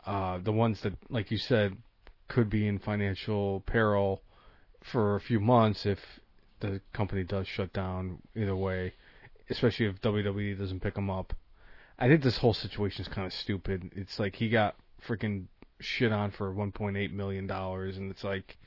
uh, 0.06 0.40
the 0.40 0.52
ones 0.52 0.82
that, 0.84 0.94
like 1.10 1.32
you 1.32 1.38
said, 1.38 1.78
could 2.28 2.50
be 2.50 2.68
in 2.68 2.80
financial 2.80 3.62
peril 3.62 4.22
for 4.82 5.16
a 5.16 5.20
few 5.20 5.40
months 5.40 5.86
if 5.86 6.00
the 6.60 6.82
company 6.94 7.24
does 7.24 7.48
shut 7.48 7.74
down. 7.74 8.20
Either 8.36 8.56
way, 8.56 8.94
especially 9.50 9.86
if 9.88 10.02
WWE 10.02 10.58
doesn't 10.58 10.82
pick 10.82 10.98
him 10.98 11.10
up. 11.10 11.34
I 11.98 12.08
think 12.08 12.24
this 12.24 12.38
whole 12.38 12.54
situation 12.54 13.04
is 13.06 13.08
kind 13.08 13.26
of 13.26 13.34
stupid. 13.34 13.92
It's 13.96 14.20
like 14.20 14.36
he 14.36 14.50
got 14.50 14.76
freaking 15.08 15.46
shit 15.80 16.12
on 16.12 16.32
for 16.32 16.54
1.8 16.54 17.12
million 17.12 17.48
dollars, 17.48 17.98
and 17.98 18.12
it's 18.12 18.24
like 18.24 18.58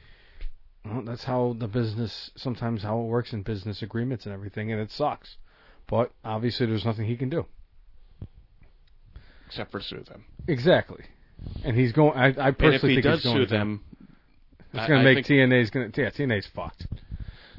well, 0.85 1.03
that's 1.03 1.25
how 1.25 1.55
the 1.59 1.69
business 1.69 2.31
sometimes 2.37 2.83
how 2.83 3.01
it 3.01 3.05
works 3.05 3.33
in 3.33 3.43
business 3.43 3.83
agreements 3.83 4.25
and 4.25 4.33
everything, 4.33 4.73
and 4.73 4.81
it 4.81 4.91
sucks. 4.91 5.37
But 5.87 6.13
obviously, 6.25 6.67
there's 6.67 6.85
nothing 6.85 7.07
he 7.07 7.17
can 7.17 7.29
do 7.29 7.47
except 9.47 9.73
for 9.73 9.81
sue 9.81 10.05
them. 10.05 10.25
Exactly, 10.47 11.05
and 11.65 11.77
he's 11.77 11.93
going. 11.93 12.17
I, 12.19 12.29
I 12.29 12.51
personally 12.51 12.67
and 12.67 12.75
if 12.75 12.83
he 12.83 12.89
think 12.89 13.05
does 13.05 13.23
he's 13.23 13.33
going 13.33 13.47
sue 13.47 13.47
them, 13.47 13.85
it's 14.73 14.89
going 14.89 15.05
to 15.05 15.15
make 15.15 15.25
TNA's 15.25 15.71
going 15.71 15.91
to 15.93 16.03
yeah 16.03 16.11
TNA's 16.11 16.47
fucked. 16.47 16.87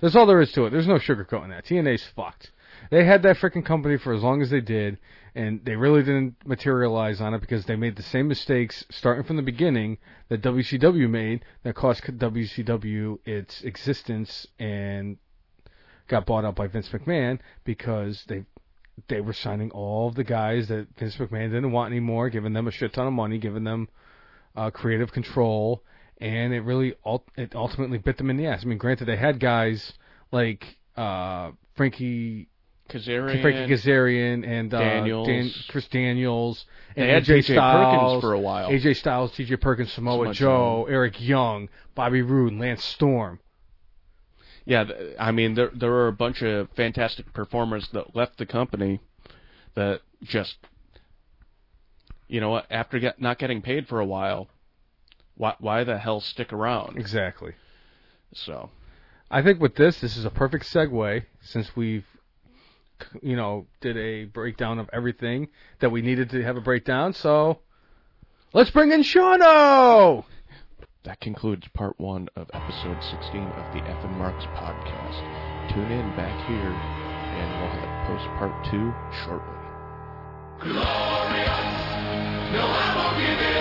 That's 0.02 0.16
all 0.16 0.26
there 0.26 0.42
is 0.42 0.52
to 0.54 0.66
it. 0.66 0.70
There's 0.70 0.88
no 0.88 0.96
sugarcoating 0.96 1.50
that. 1.50 1.66
TNA's 1.66 2.06
fucked. 2.16 2.52
They 2.92 3.06
had 3.06 3.24
that 3.24 3.38
freaking 3.38 3.66
company 3.66 3.98
for 3.98 4.14
as 4.14 4.24
long 4.24 4.42
as 4.42 4.50
they 4.50 4.62
did, 4.62 4.98
and 5.36 5.64
they 5.64 5.76
really 5.76 6.02
didn't 6.02 6.36
materialize 6.46 7.22
on 7.22 7.34
it 7.34 7.42
because 7.42 7.66
they 7.66 7.76
made 7.76 7.96
the 7.96 8.04
same 8.04 8.28
mistakes 8.28 8.86
starting 8.90 9.24
from 9.26 9.36
the 9.36 9.42
beginning 9.42 9.98
that 10.30 10.42
WCW 10.42 11.10
made 11.10 11.44
that 11.64 11.76
cost 11.76 12.04
WCW 12.04 13.20
its 13.26 13.62
existence 13.62 14.48
and 14.58 15.18
got 16.08 16.26
bought 16.26 16.46
out 16.46 16.56
by 16.56 16.68
Vince 16.68 16.90
McMahon 16.90 17.40
because 17.64 18.24
they 18.28 18.46
they 19.08 19.22
were 19.22 19.34
signing 19.34 19.72
all 19.72 20.08
of 20.08 20.16
the 20.16 20.24
guys 20.24 20.68
that 20.68 20.88
Vince 20.98 21.16
McMahon 21.18 21.52
didn't 21.52 21.72
want 21.72 21.92
anymore, 21.92 22.30
giving 22.30 22.54
them 22.54 22.68
a 22.68 22.72
shit 22.72 22.94
ton 22.94 23.08
of 23.08 23.14
money, 23.14 23.38
giving 23.38 23.64
them 23.64 23.88
uh, 24.56 24.70
creative 24.72 25.12
control, 25.12 25.84
and 26.20 26.54
it 26.54 26.62
really 26.62 26.94
it 27.38 27.56
ultimately 27.56 27.98
bit 27.98 28.18
them 28.18 28.30
in 28.30 28.38
the 28.38 28.48
ass. 28.48 28.62
I 28.64 28.68
mean, 28.68 28.78
granted, 28.78 29.06
they 29.06 29.18
had 29.18 29.40
guys 29.40 29.94
like 30.32 30.78
uh, 30.98 31.52
Frankie 31.76 32.50
Kazarian, 32.90 33.42
Frankie 33.42 33.74
Kazarian 33.74 34.48
and 34.48 34.74
uh, 34.74 34.80
Daniels. 34.80 35.28
Dan, 35.28 35.52
Chris 35.70 35.88
Daniels, 35.88 36.66
and 36.96 37.08
they 37.08 37.14
had 37.14 37.24
AJ 37.24 37.44
Styles 37.44 37.96
Perkins 37.96 38.22
for 38.22 38.34
a 38.34 38.40
while. 38.40 38.70
AJ 38.70 38.98
Styles, 38.98 39.32
TJ 39.32 39.62
Perkins, 39.62 39.94
Samoa 39.94 40.34
Joe, 40.34 40.88
Eric 40.90 41.22
Young, 41.22 41.70
Bobby 41.96 42.22
Roode, 42.22 42.54
Lance 42.54 42.84
Storm. 42.84 43.40
Yeah, 44.70 44.86
I 45.20 45.32
mean 45.32 45.56
there 45.56 45.72
there 45.74 45.90
were 45.90 46.10
a 46.10 46.14
bunch 46.14 46.44
of 46.44 46.70
fantastic 46.76 47.34
performers 47.34 47.90
that 47.94 48.16
left 48.16 48.38
the 48.38 48.46
company 48.46 49.00
that 49.74 50.02
just 50.22 50.58
you 52.28 52.40
know 52.40 52.62
after 52.70 53.00
get, 53.00 53.20
not 53.20 53.40
getting 53.40 53.64
paid 53.64 53.88
for 53.88 54.00
a 54.00 54.06
while, 54.06 54.48
why 55.36 55.56
why 55.58 55.84
the 55.84 55.98
hell 55.98 56.22
stick 56.22 56.54
around? 56.54 57.00
Exactly. 57.00 57.54
So, 58.36 58.70
I 59.32 59.42
think 59.42 59.60
with 59.60 59.74
this, 59.74 60.02
this 60.02 60.16
is 60.16 60.24
a 60.24 60.30
perfect 60.30 60.66
segue 60.66 61.26
since 61.42 61.76
we've 61.76 62.06
you 63.24 63.36
know, 63.36 63.66
did 63.82 63.98
a 63.98 64.26
breakdown 64.26 64.78
of 64.78 64.88
everything 64.94 65.48
that 65.80 65.90
we 65.90 66.04
needed 66.04 66.30
to 66.30 66.44
have 66.44 66.58
a 66.58 66.62
breakdown. 66.62 67.14
So 67.14 67.58
let's 68.54 68.70
bring 68.70 68.92
in 68.92 69.02
Shauno. 69.02 70.26
That 71.04 71.22
concludes 71.22 71.66
part 71.74 71.98
one 71.98 72.28
of 72.36 72.50
episode 72.54 72.98
16 73.02 73.42
of 73.42 73.74
the 73.74 73.80
FN 73.80 74.18
Marks 74.18 74.44
podcast. 74.48 75.72
Tune 75.74 75.92
in 75.92 76.10
back 76.18 76.36
here, 76.46 76.58
and 76.60 77.62
we'll 77.62 77.72
have 77.72 78.08
post 78.08 78.26
part 78.38 78.52
two 78.66 78.92
shortly. 79.24 79.60
Glorious, 80.60 81.80
no, 82.52 82.68
I 82.68 83.16
won't 83.16 83.40
give. 83.54 83.59